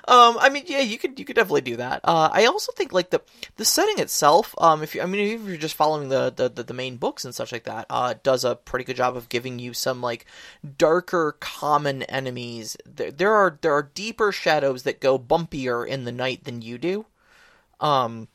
Um, 0.08 0.38
I 0.40 0.50
mean, 0.50 0.64
yeah, 0.68 0.80
you 0.80 0.98
could 0.98 1.20
you 1.20 1.26
could 1.26 1.36
definitely 1.36 1.62
do 1.62 1.78
that. 1.78 2.02
Uh, 2.04 2.30
I 2.32 2.46
also 2.46 2.72
think 2.72 2.94
like 2.94 3.10
the 3.10 3.22
the 3.58 3.66
setting 3.66 4.00
itself. 4.00 4.56
Um, 4.58 4.82
if 4.82 4.96
you, 4.96 5.02
I 5.02 5.06
mean, 5.06 5.40
if 5.40 5.48
you're 5.48 5.58
just 5.58 5.76
following 5.76 6.10
the 6.10 6.32
the, 6.36 6.50
the, 6.50 6.64
the 6.64 6.74
main 6.74 6.98
books 6.98 7.26
and 7.26 7.36
such 7.36 7.52
like 7.52 7.66
that, 7.66 7.86
uh, 7.90 8.16
does 8.24 8.44
a 8.44 8.56
pretty 8.56 8.86
good 8.86 8.96
job 8.96 9.16
of 9.16 9.30
giving 9.30 9.60
you 9.60 9.74
some 9.74 10.02
like 10.02 10.26
darker 10.78 11.38
common 11.40 12.04
enemies. 12.04 12.76
There, 12.86 13.12
there 13.12 13.34
are 13.34 13.58
there 13.62 13.74
are 13.74 13.92
deeper 13.94 14.32
shadows 14.32 14.84
that 14.84 15.00
go 15.00 15.20
bumpier 15.20 15.88
in 15.88 16.06
the 16.06 16.12
night 16.12 16.44
than 16.44 16.62
you 16.62 16.78
do. 16.78 17.06
Um, 17.80 18.28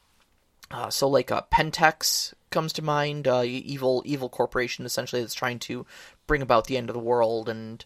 uh, 0.70 0.90
so 0.90 1.08
like 1.08 1.30
uh, 1.30 1.42
Pentex 1.52 2.34
comes 2.50 2.72
to 2.74 2.82
mind, 2.82 3.26
uh, 3.26 3.42
evil 3.44 4.02
evil 4.06 4.28
corporation 4.28 4.86
essentially 4.86 5.22
that's 5.22 5.34
trying 5.34 5.58
to 5.60 5.86
bring 6.26 6.42
about 6.42 6.66
the 6.66 6.76
end 6.76 6.88
of 6.88 6.94
the 6.94 7.00
world 7.00 7.48
and 7.48 7.84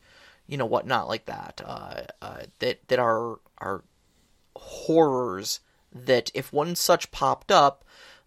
you 0.48 0.56
know 0.56 0.66
whatnot 0.66 1.06
like 1.06 1.26
that. 1.26 1.60
Uh, 1.64 2.02
uh, 2.20 2.42
that 2.58 2.88
that 2.88 2.98
are 2.98 3.38
are 3.58 3.84
horrors 4.56 5.60
that 5.92 6.30
if 6.34 6.52
one 6.52 6.74
such 6.74 7.10
popped 7.10 7.52
up, 7.52 7.84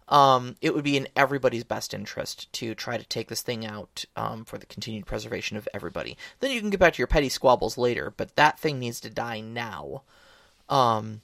um, 0.08 0.56
it 0.60 0.74
would 0.74 0.84
be 0.84 0.96
in 0.96 1.08
everybody's 1.14 1.64
best 1.64 1.92
interest 1.92 2.52
to 2.54 2.74
try 2.74 2.96
to 2.96 3.04
take 3.04 3.28
this 3.28 3.42
thing 3.42 3.66
out 3.66 4.04
um, 4.16 4.44
for 4.44 4.58
the 4.58 4.66
continued 4.66 5.06
preservation 5.06 5.56
of 5.56 5.68
everybody. 5.74 6.16
Then 6.40 6.50
you 6.50 6.60
can 6.60 6.70
get 6.70 6.80
back 6.80 6.94
to 6.94 6.98
your 6.98 7.06
petty 7.06 7.28
squabbles 7.28 7.78
later, 7.78 8.12
but 8.16 8.36
that 8.36 8.58
thing 8.58 8.78
needs 8.78 9.00
to 9.00 9.10
die 9.10 9.40
now. 9.40 10.02
Um, 10.68 11.22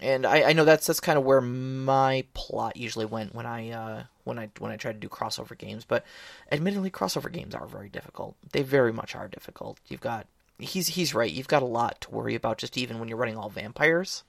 and 0.00 0.26
I, 0.26 0.50
I 0.50 0.52
know 0.52 0.64
that's 0.64 0.86
that's 0.86 1.00
kind 1.00 1.18
of 1.18 1.24
where 1.24 1.40
my 1.40 2.24
plot 2.34 2.76
usually 2.76 3.06
went 3.06 3.34
when 3.34 3.46
I 3.46 3.70
uh, 3.70 4.02
when 4.24 4.38
I 4.38 4.50
when 4.58 4.72
I 4.72 4.76
try 4.76 4.92
to 4.92 4.98
do 4.98 5.08
crossover 5.08 5.56
games. 5.56 5.84
But 5.84 6.04
admittedly, 6.50 6.90
crossover 6.90 7.30
games 7.30 7.54
are 7.54 7.66
very 7.66 7.88
difficult. 7.88 8.36
They 8.52 8.62
very 8.62 8.92
much 8.92 9.14
are 9.14 9.28
difficult. 9.28 9.78
You've 9.88 10.00
got 10.00 10.26
he's 10.58 10.88
he's 10.88 11.14
right. 11.14 11.30
You've 11.30 11.48
got 11.48 11.62
a 11.62 11.66
lot 11.66 12.00
to 12.02 12.10
worry 12.10 12.34
about 12.34 12.58
just 12.58 12.78
even 12.78 12.98
when 12.98 13.08
you're 13.08 13.18
running 13.18 13.36
all 13.36 13.50
vampires. 13.50 14.24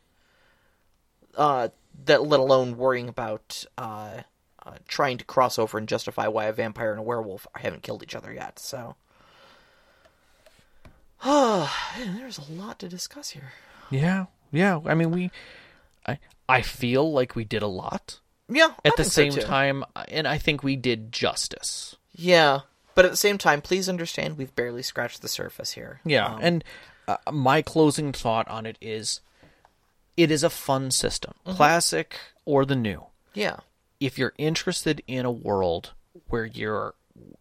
Uh, 1.35 1.69
that 2.05 2.23
let 2.23 2.39
alone 2.39 2.77
worrying 2.77 3.09
about 3.09 3.65
uh, 3.77 4.21
uh, 4.65 4.75
trying 4.87 5.17
to 5.17 5.25
cross 5.25 5.57
over 5.57 5.77
and 5.77 5.87
justify 5.87 6.27
why 6.27 6.45
a 6.45 6.53
vampire 6.53 6.91
and 6.91 6.99
a 6.99 7.03
werewolf 7.03 7.47
haven't 7.55 7.83
killed 7.83 8.03
each 8.03 8.15
other 8.15 8.31
yet. 8.33 8.59
So, 8.59 8.95
there's 11.23 12.37
a 12.37 12.51
lot 12.51 12.79
to 12.79 12.87
discuss 12.87 13.31
here. 13.31 13.53
Yeah, 13.89 14.25
yeah. 14.51 14.79
I 14.85 14.93
mean, 14.93 15.11
we, 15.11 15.31
I, 16.07 16.19
I 16.47 16.61
feel 16.61 17.11
like 17.11 17.35
we 17.35 17.45
did 17.45 17.61
a 17.61 17.67
lot 17.67 18.19
Yeah, 18.49 18.73
at 18.83 18.95
the 18.97 19.03
so, 19.03 19.09
same 19.09 19.31
too. 19.33 19.41
time, 19.41 19.83
and 20.09 20.27
I 20.27 20.37
think 20.37 20.63
we 20.63 20.75
did 20.75 21.11
justice. 21.11 21.95
Yeah, 22.13 22.61
but 22.95 23.05
at 23.05 23.11
the 23.11 23.17
same 23.17 23.37
time, 23.37 23.61
please 23.61 23.87
understand 23.89 24.37
we've 24.37 24.55
barely 24.55 24.83
scratched 24.83 25.21
the 25.21 25.27
surface 25.27 25.71
here. 25.71 26.01
Yeah, 26.05 26.25
Um, 26.35 26.39
and 26.41 26.63
uh, 27.07 27.17
my 27.31 27.61
closing 27.61 28.11
thought 28.11 28.47
on 28.49 28.65
it 28.65 28.77
is, 28.81 29.21
it 30.17 30.29
is 30.29 30.43
a 30.43 30.49
fun 30.49 30.91
system, 30.91 31.33
classic 31.45 32.17
or 32.45 32.65
the 32.65 32.75
new. 32.75 33.05
yeah, 33.33 33.57
If 33.99 34.17
you're 34.17 34.33
interested 34.37 35.01
in 35.07 35.25
a 35.25 35.31
world 35.31 35.93
where 36.27 36.45
you're 36.45 36.93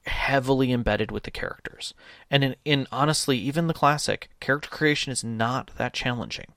heavily 0.06 0.72
embedded 0.72 1.10
with 1.10 1.24
the 1.24 1.30
characters, 1.30 1.92
and 2.30 2.44
in, 2.44 2.56
in 2.64 2.86
honestly, 2.92 3.36
even 3.38 3.66
the 3.66 3.74
classic 3.74 4.30
character 4.40 4.68
creation 4.70 5.12
is 5.12 5.22
not 5.24 5.70
that 5.76 5.92
challenging. 5.92 6.52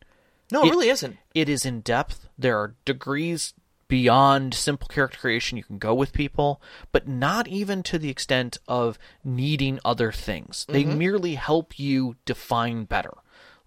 no, 0.52 0.64
it, 0.64 0.68
It- 0.68 0.72
really 0.72 0.90
isn't. 0.90 1.18
it 1.34 1.50
is 1.50 1.66
in 1.66 1.82
depth. 1.82 2.28
There 2.38 2.58
are 2.58 2.76
degrees 2.86 3.54
beyond 3.88 4.54
simple 4.54 4.88
character 4.88 5.20
creation 5.20 5.58
you 5.58 5.64
can 5.64 5.78
go 5.78 5.94
with 5.94 6.14
people, 6.14 6.62
but 6.92 7.08
not 7.08 7.48
even 7.48 7.84
to 7.84 8.00
the 8.00 8.10
extent 8.10 8.58
of 8.68 8.98
needing 9.24 9.80
other 9.86 10.12
things. 10.12 10.66
They 10.68 10.84
mm-hmm. 10.84 10.98
merely 10.98 11.36
help 11.36 11.78
you 11.78 12.16
define 12.26 12.86
better. 12.86 13.14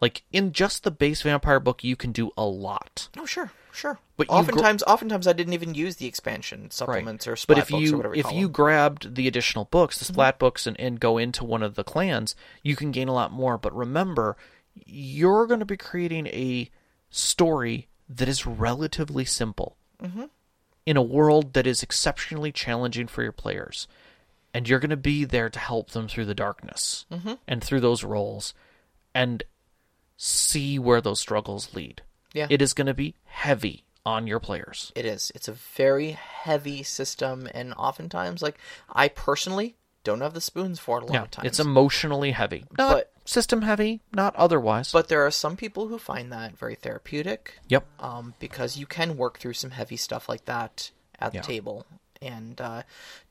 Like 0.00 0.22
in 0.32 0.52
just 0.52 0.84
the 0.84 0.90
base 0.90 1.22
vampire 1.22 1.60
book, 1.60 1.82
you 1.82 1.96
can 1.96 2.12
do 2.12 2.30
a 2.36 2.44
lot. 2.44 3.08
No, 3.16 3.26
sure, 3.26 3.50
sure. 3.72 3.98
But 4.16 4.28
But 4.28 4.34
you 4.34 4.42
gr- 4.42 4.50
oftentimes, 4.52 4.82
oftentimes 4.84 5.26
I 5.26 5.32
didn't 5.32 5.54
even 5.54 5.74
use 5.74 5.96
the 5.96 6.06
expansion 6.06 6.70
supplements 6.70 7.26
or 7.26 7.32
but 7.32 7.38
splat 7.38 7.58
if 7.58 7.68
books 7.68 7.82
or 7.82 7.86
you 7.86 7.96
whatever 7.96 8.14
if 8.14 8.32
you 8.32 8.46
them. 8.46 8.52
grabbed 8.52 9.14
the 9.16 9.26
additional 9.26 9.64
books, 9.64 9.98
the 9.98 10.04
mm-hmm. 10.04 10.14
splat 10.14 10.38
books, 10.38 10.66
and, 10.66 10.78
and 10.80 11.00
go 11.00 11.18
into 11.18 11.44
one 11.44 11.62
of 11.62 11.74
the 11.74 11.84
clans, 11.84 12.36
you 12.62 12.76
can 12.76 12.92
gain 12.92 13.08
a 13.08 13.14
lot 13.14 13.32
more. 13.32 13.58
But 13.58 13.74
remember, 13.74 14.36
you're 14.74 15.46
going 15.46 15.60
to 15.60 15.66
be 15.66 15.76
creating 15.76 16.28
a 16.28 16.70
story 17.10 17.88
that 18.08 18.28
is 18.28 18.46
relatively 18.46 19.24
simple 19.24 19.77
Mm-hmm. 20.02 20.24
in 20.86 20.96
a 20.96 21.02
world 21.02 21.52
that 21.54 21.66
is 21.66 21.82
exceptionally 21.82 22.52
challenging 22.52 23.06
for 23.08 23.22
your 23.22 23.32
players, 23.32 23.88
and 24.54 24.68
you're 24.68 24.78
going 24.78 24.90
to 24.90 24.96
be 24.96 25.24
there 25.24 25.50
to 25.50 25.58
help 25.58 25.90
them 25.90 26.08
through 26.08 26.24
the 26.26 26.34
darkness 26.34 27.04
mm-hmm. 27.10 27.34
and 27.46 27.62
through 27.62 27.80
those 27.80 28.04
rolls, 28.04 28.54
and 29.14 29.42
see 30.16 30.78
where 30.78 31.00
those 31.00 31.20
struggles 31.20 31.74
lead. 31.74 32.02
Yeah. 32.32 32.46
It 32.50 32.62
is 32.62 32.74
going 32.74 32.86
to 32.86 32.94
be 32.94 33.14
heavy 33.24 33.84
on 34.06 34.26
your 34.26 34.40
players. 34.40 34.92
It 34.94 35.04
is. 35.04 35.30
It's 35.34 35.48
a 35.48 35.52
very 35.52 36.12
heavy 36.12 36.82
system, 36.82 37.48
and 37.52 37.74
oftentimes, 37.74 38.42
like 38.42 38.58
I 38.92 39.08
personally 39.08 39.76
don't 40.04 40.20
have 40.20 40.34
the 40.34 40.40
spoons 40.40 40.78
for 40.78 40.98
it 40.98 41.02
a 41.02 41.06
lot 41.06 41.14
Yeah, 41.14 41.22
of 41.22 41.30
times. 41.30 41.46
it's 41.48 41.60
emotionally 41.60 42.30
heavy. 42.30 42.64
Not 42.78 42.92
But- 42.92 43.12
system 43.28 43.62
heavy, 43.62 44.00
not 44.12 44.34
otherwise. 44.36 44.90
but 44.92 45.08
there 45.08 45.24
are 45.26 45.30
some 45.30 45.56
people 45.56 45.88
who 45.88 45.98
find 45.98 46.32
that 46.32 46.56
very 46.58 46.74
therapeutic. 46.74 47.58
yep. 47.68 47.84
um, 48.00 48.34
because 48.38 48.76
you 48.76 48.86
can 48.86 49.16
work 49.16 49.38
through 49.38 49.52
some 49.52 49.70
heavy 49.72 49.96
stuff 49.96 50.28
like 50.28 50.44
that 50.46 50.90
at 51.20 51.32
the 51.32 51.38
Yeah. 51.38 51.42
table 51.42 51.86
and 52.22 52.60
uh, 52.60 52.82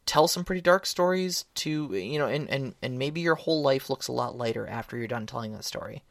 tell 0.06 0.28
some 0.28 0.44
pretty 0.46 0.62
dark 0.62 0.86
stories 0.86 1.46
to 1.56 1.94
you 1.94 2.18
know 2.20 2.28
and, 2.28 2.50
and 2.50 2.76
and 2.82 2.98
maybe 2.98 3.20
your 3.22 3.36
whole 3.36 3.62
life 3.62 3.90
looks 3.90 4.08
a 4.08 4.14
lot 4.14 4.38
lighter 4.38 4.66
after 4.68 4.96
you're 4.98 5.08
done 5.08 5.26
telling 5.26 5.52
that 5.54 5.66
story 5.66 6.04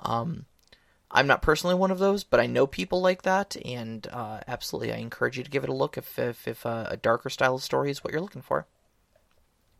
um, 0.00 0.44
i'm 1.12 1.26
not 1.28 1.40
personally 1.42 1.76
one 1.76 1.92
of 1.92 2.00
those 2.00 2.24
but 2.24 2.40
i 2.40 2.46
know 2.46 2.66
people 2.66 3.00
like 3.00 3.22
that 3.22 3.56
and 3.64 4.08
uh, 4.12 4.40
absolutely 4.48 4.92
i 4.92 4.96
encourage 4.96 5.36
you 5.38 5.44
to 5.44 5.50
give 5.50 5.62
it 5.62 5.70
a 5.70 5.72
look 5.74 5.96
if 5.96 6.18
if, 6.18 6.48
if 6.48 6.66
uh, 6.66 6.86
a 6.88 6.96
darker 6.96 7.30
style 7.30 7.54
of 7.54 7.62
story 7.62 7.90
is 7.90 8.02
what 8.02 8.12
you're 8.12 8.20
looking 8.22 8.42
for 8.42 8.66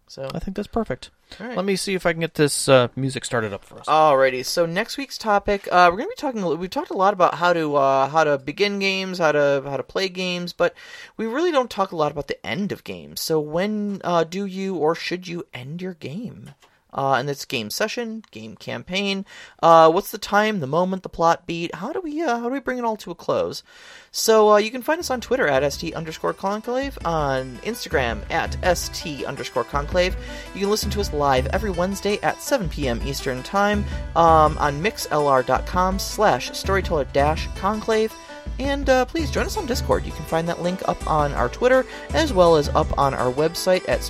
so 0.09 0.29
I 0.35 0.39
think 0.39 0.57
that's 0.57 0.69
perfect. 0.69 1.11
All 1.41 1.47
right. 1.47 1.57
Let 1.57 1.65
me 1.65 1.75
see 1.77 1.95
if 1.95 2.07
I 2.07 2.13
can 2.13 2.21
get 2.21 2.35
this 2.35 2.69
uh, 2.69 2.89
music 2.95 3.25
started 3.25 3.53
up 3.53 3.65
for 3.65 3.79
us. 3.79 3.87
Alrighty, 3.87 4.45
so 4.45 4.65
next 4.65 4.97
week's 4.97 5.19
topic, 5.19 5.69
uh, 5.73 5.89
we're 5.91 5.99
gonna 5.99 6.11
be 6.11 6.15
talking. 6.17 6.59
We've 6.59 6.71
talked 6.71 6.91
a 6.91 6.97
lot 6.97 7.13
about 7.13 7.35
how 7.35 7.53
to 7.53 7.75
uh, 7.77 8.09
how 8.09 8.25
to 8.25 8.39
begin 8.39 8.79
games, 8.79 9.19
how 9.19 9.33
to 9.33 9.63
how 9.65 9.77
to 9.77 9.83
play 9.83 10.09
games, 10.09 10.53
but 10.53 10.75
we 11.17 11.27
really 11.27 11.51
don't 11.51 11.71
talk 11.71 11.93
a 11.93 11.97
lot 11.97 12.13
about 12.13 12.29
the 12.29 12.47
end 12.47 12.73
of 12.73 12.85
games. 12.85 13.21
So 13.21 13.41
when 13.41 14.01
uh, 14.05 14.25
do 14.25 14.47
you 14.47 14.77
or 14.77 14.95
should 14.95 15.27
you 15.27 15.47
end 15.53 15.83
your 15.83 15.95
game? 15.95 16.51
Uh, 16.97 17.15
and 17.15 17.29
it's 17.29 17.45
game 17.45 17.71
session, 17.71 18.25
game 18.31 18.57
campaign. 18.57 19.25
Uh, 19.63 19.91
what's 19.91 20.11
the 20.11 20.19
time, 20.19 20.61
the 20.61 20.67
moment, 20.67 21.03
the 21.03 21.09
plot 21.09 21.47
beat? 21.47 21.75
How 21.75 21.93
do 21.93 22.01
we 22.01 22.23
uh, 22.23 22.39
how 22.39 22.47
do 22.47 22.53
we 22.53 22.61
bring 22.61 22.79
it 22.79 22.85
all 22.85 22.97
to 22.97 23.11
a 23.11 23.15
close? 23.15 23.63
So 24.11 24.53
uh, 24.53 24.57
you 24.57 24.71
can 24.71 24.81
find 24.81 24.99
us 24.99 25.11
on 25.11 25.21
Twitter 25.21 25.47
at 25.47 25.71
st 25.71 25.95
underscore 25.95 26.33
conclave, 26.33 26.99
on 27.05 27.59
Instagram 27.59 28.29
at 28.31 28.57
st 28.77 29.25
underscore 29.25 29.65
conclave. 29.65 30.17
You 30.55 30.61
can 30.61 30.71
listen 30.71 30.91
to 30.91 31.01
us 31.01 31.13
live 31.13 31.47
every 31.49 31.71
Wednesday 31.71 32.19
at 32.23 32.41
7 32.41 32.69
p.m. 32.71 33.01
Eastern 33.05 33.43
Time 33.43 33.85
um, 34.17 34.57
on 34.59 34.83
mixlr.com 34.83 35.99
slash 35.99 36.51
storyteller 36.53 37.05
dash 37.13 37.49
conclave. 37.57 38.15
And 38.59 38.89
uh, 38.89 39.05
please 39.05 39.31
join 39.31 39.45
us 39.45 39.57
on 39.57 39.67
Discord. 39.67 40.07
You 40.07 40.13
can 40.13 40.25
find 40.25 40.49
that 40.49 40.63
link 40.63 40.89
up 40.89 41.07
on 41.07 41.33
our 41.33 41.49
Twitter 41.49 41.85
as 42.15 42.33
well 42.33 42.57
as 42.57 42.69
up 42.71 42.99
on 42.99 43.13
our 43.13 43.33
website 43.33 43.87
at 43.89 44.01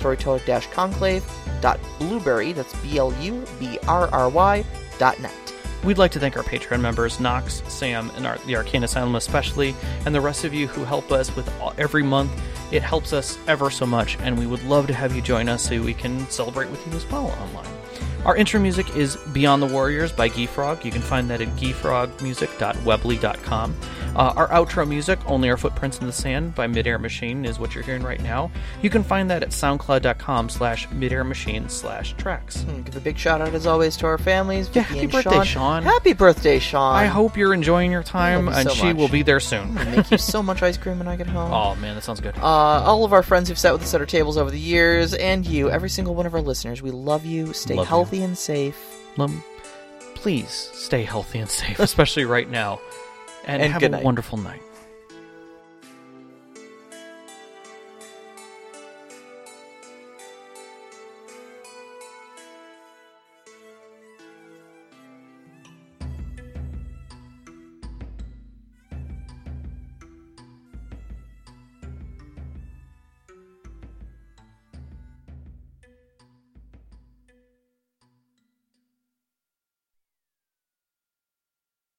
storyteller-conclave.blubrry. 1.57 2.53
That's 2.53 2.73
B-L-U-B-R-R-Y 2.81 4.65
dot 4.97 5.19
net. 5.19 5.33
We'd 5.83 5.97
like 5.97 6.11
to 6.11 6.19
thank 6.19 6.35
our 6.35 6.43
Patreon 6.43 6.81
members, 6.81 7.19
Knox, 7.19 7.61
Sam, 7.67 8.11
and 8.15 8.25
our, 8.25 8.37
the 8.39 8.55
Arcane 8.55 8.83
Asylum 8.83 9.15
especially, 9.15 9.75
and 10.05 10.13
the 10.13 10.21
rest 10.21 10.43
of 10.43 10.53
you 10.53 10.67
who 10.67 10.83
help 10.83 11.11
us 11.11 11.35
with 11.35 11.47
all, 11.61 11.73
every 11.77 12.03
month. 12.03 12.31
It 12.71 12.81
helps 12.81 13.13
us 13.13 13.37
ever 13.47 13.69
so 13.69 13.85
much, 13.85 14.17
and 14.19 14.37
we 14.37 14.47
would 14.47 14.63
love 14.63 14.87
to 14.87 14.93
have 14.93 15.15
you 15.15 15.21
join 15.21 15.47
us 15.47 15.63
so 15.69 15.81
we 15.81 15.93
can 15.93 16.27
celebrate 16.29 16.69
with 16.69 16.85
you 16.87 16.93
as 16.93 17.05
well 17.09 17.27
online. 17.41 17.69
Our 18.25 18.35
intro 18.35 18.59
music 18.59 18.93
is 18.95 19.15
Beyond 19.31 19.61
the 19.61 19.67
Warriors 19.67 20.11
by 20.11 20.27
Geefrog. 20.29 20.83
You 20.83 20.91
can 20.91 21.01
find 21.01 21.29
that 21.29 21.39
at 21.39 21.47
geefrogmusic.weebly.com. 21.49 23.75
Uh, 24.15 24.33
our 24.35 24.47
outro 24.47 24.87
music, 24.87 25.19
Only 25.27 25.49
Our 25.51 25.57
Footprints 25.57 25.99
in 25.99 26.07
the 26.07 26.13
Sand 26.13 26.55
by 26.55 26.65
Midair 26.65 26.97
Machine, 26.97 27.45
is 27.45 27.59
what 27.59 27.75
you're 27.75 27.83
hearing 27.83 28.01
right 28.01 28.19
now. 28.19 28.49
You 28.81 28.89
can 28.89 29.03
find 29.03 29.29
that 29.29 29.43
at 29.43 29.49
soundcloud.com 29.49 30.49
slash 30.49 30.87
midairmachine 30.87 31.69
slash 31.69 32.15
tracks. 32.17 32.63
And 32.63 32.83
give 32.83 32.95
a 32.95 32.99
big 32.99 33.15
shout 33.17 33.41
out 33.41 33.53
as 33.53 33.67
always 33.67 33.95
to 33.97 34.07
our 34.07 34.17
families. 34.17 34.71
Yeah, 34.73 34.81
happy 34.81 35.05
birthday, 35.05 35.29
Sean. 35.31 35.45
Sean. 35.45 35.83
Happy 35.83 36.13
birthday, 36.13 36.57
Sean. 36.57 36.95
I 36.95 37.05
hope 37.05 37.37
you're 37.37 37.53
enjoying 37.53 37.91
your 37.91 38.01
time, 38.01 38.47
and 38.47 38.67
so 38.67 38.73
she 38.73 38.87
much. 38.87 38.95
will 38.95 39.09
be 39.09 39.21
there 39.21 39.39
soon. 39.39 39.75
Make 39.75 40.09
you 40.09 40.17
so 40.17 40.41
much 40.41 40.63
ice 40.63 40.77
cream 40.77 40.97
when 40.97 41.07
I 41.07 41.15
get 41.15 41.27
home. 41.27 41.51
Oh 41.57 41.75
man, 41.75 41.95
that 41.95 42.03
sounds 42.03 42.19
good. 42.21 42.35
Uh, 42.37 42.41
all 42.41 43.03
of 43.05 43.13
our 43.13 43.23
friends 43.23 43.47
who've 43.49 43.57
sat 43.57 43.73
with 43.73 43.81
us 43.83 43.93
at 43.93 43.99
our 44.01 44.05
tables 44.07 44.37
over 44.37 44.49
the 44.51 44.59
years, 44.59 45.13
and 45.13 45.45
you, 45.45 45.69
every 45.69 45.89
single 45.89 46.15
one 46.15 46.25
of 46.25 46.33
our 46.33 46.41
listeners, 46.41 46.81
we 46.81 46.91
love 46.91 47.25
you. 47.25 47.53
Stay 47.53 47.75
Love 47.75 47.85
you. 47.85 47.89
Healthy 48.07 48.23
and 48.23 48.37
safe. 48.37 49.03
Um, 49.17 49.43
please 50.15 50.49
stay 50.73 51.03
healthy 51.03 51.39
and 51.39 51.49
safe, 51.49 51.79
especially 51.87 52.25
right 52.25 52.49
now, 52.49 52.79
and, 53.45 53.61
And 53.61 53.73
have 53.73 53.83
a 53.83 53.89
night. 53.89 54.03
wonderful 54.03 54.37
night. 54.37 54.61